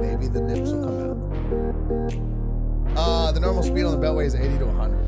Maybe 0.00 0.28
the 0.28 0.40
nips 0.40 0.70
will 0.70 0.84
come 0.84 1.00
out. 1.00 2.98
Uh, 2.98 3.32
the 3.32 3.40
normal 3.40 3.62
speed 3.62 3.84
on 3.84 3.98
the 3.98 4.06
Beltway 4.06 4.26
is 4.26 4.34
80 4.34 4.58
to 4.58 4.66
100. 4.66 5.04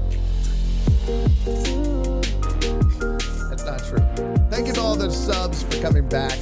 That's 3.49 3.65
not 3.65 3.85
true. 3.85 4.01
Thank 4.51 4.67
you 4.67 4.73
to 4.75 4.81
all 4.81 4.97
the 4.97 5.11
subs 5.11 5.63
for 5.63 5.81
coming 5.81 6.09
back. 6.09 6.39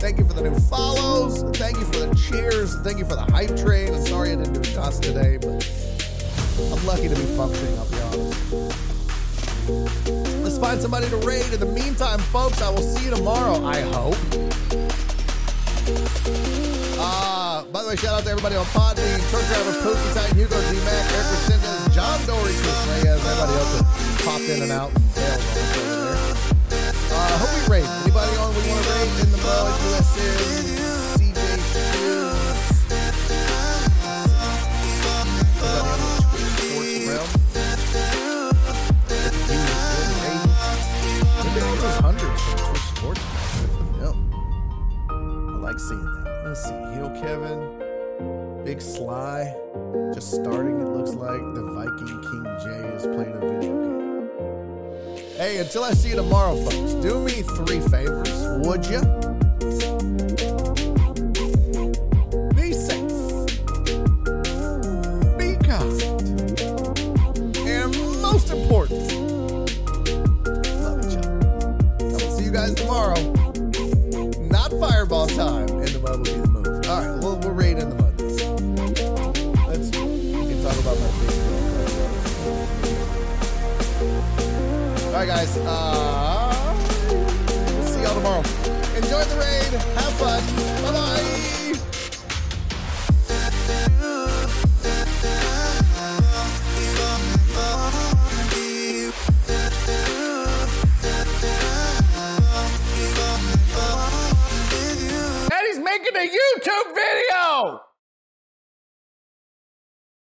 Thank 0.00 0.18
you 0.18 0.26
for 0.26 0.34
the 0.34 0.42
new 0.42 0.58
follows. 0.60 1.42
Thank 1.56 1.76
you 1.76 1.84
for 1.84 1.98
the 1.98 2.14
cheers. 2.14 2.78
Thank 2.80 2.98
you 2.98 3.04
for 3.04 3.14
the 3.14 3.22
hype 3.32 3.56
train. 3.56 3.94
I'm 3.94 4.06
sorry 4.06 4.32
I 4.32 4.36
didn't 4.36 4.54
do 4.54 4.64
shots 4.64 4.98
today, 4.98 5.38
but 5.38 5.68
I'm 6.72 6.86
lucky 6.86 7.08
to 7.08 7.14
be 7.14 7.26
functioning, 7.36 7.76
I'll 7.78 7.88
be 7.90 8.00
honest. 8.00 8.88
Let's 10.42 10.58
find 10.58 10.80
somebody 10.80 11.08
to 11.10 11.16
raid. 11.18 11.52
In 11.52 11.60
the 11.60 11.66
meantime, 11.66 12.20
folks, 12.20 12.62
I 12.62 12.70
will 12.70 12.82
see 12.82 13.06
you 13.06 13.10
tomorrow, 13.14 13.64
I 13.64 13.80
hope. 13.80 14.16
By 17.66 17.82
the 17.82 17.88
way, 17.88 17.96
shout 17.96 18.14
out 18.14 18.22
to 18.22 18.30
everybody 18.30 18.54
on 18.54 18.64
Podbean, 18.66 19.18
Truck 19.30 19.42
Driver, 19.50 19.72
Pookie 19.82 20.14
Titan, 20.14 20.36
Hugo 20.38 20.60
D 20.70 20.78
Mac, 20.86 21.10
Eric 21.10 21.26
Resendez, 21.26 21.92
John 21.92 22.24
Dory, 22.24 22.54
Chris 22.54 22.86
Reyes, 22.86 23.06
everybody 23.18 23.52
else 23.58 23.72
that 23.74 23.86
popped 24.22 24.46
in 24.46 24.62
and 24.62 24.70
out. 24.70 24.92
Uh, 27.10 27.38
hope 27.42 27.50
we 27.50 27.62
raid. 27.74 27.88
Anybody 28.06 28.36
on 28.36 28.54
we 28.54 28.62
want 28.62 28.84
to 28.84 28.90
raid 28.94 29.10
in 29.26 29.30
the 29.32 29.38
mud, 29.42 29.74
USN, 29.90 31.18
CJ 31.18 32.47
like 45.68 45.78
seeing 45.78 46.02
that. 46.02 46.42
Let's 46.46 46.62
see. 46.62 46.70
Heel 46.94 47.10
Kevin. 47.20 48.64
Big 48.64 48.80
Sly. 48.80 49.54
Just 50.14 50.32
starting, 50.32 50.80
it 50.80 50.88
looks 50.88 51.12
like. 51.12 51.40
The 51.54 51.62
Viking 51.74 52.22
King 52.22 52.44
J 52.64 52.70
is 52.96 53.02
playing 53.02 53.34
a 53.34 53.40
video 53.40 53.74
game. 53.84 55.28
Hey, 55.36 55.58
until 55.58 55.84
I 55.84 55.92
see 55.92 56.08
you 56.08 56.16
tomorrow, 56.16 56.56
folks, 56.56 56.94
do 56.94 57.20
me 57.20 57.42
three 57.42 57.80
favors, 57.80 58.66
would 58.66 58.86
you? 58.86 59.37
Guys. 85.28 85.58
Uh, 85.58 86.74
see 87.84 88.00
y'all 88.00 88.14
tomorrow. 88.14 88.42
Enjoy 88.96 89.22
the 89.24 89.36
raid. 89.36 89.72
Have 89.98 90.14
fun. 90.14 90.42
Bye 90.82 90.92
bye. 90.92 91.17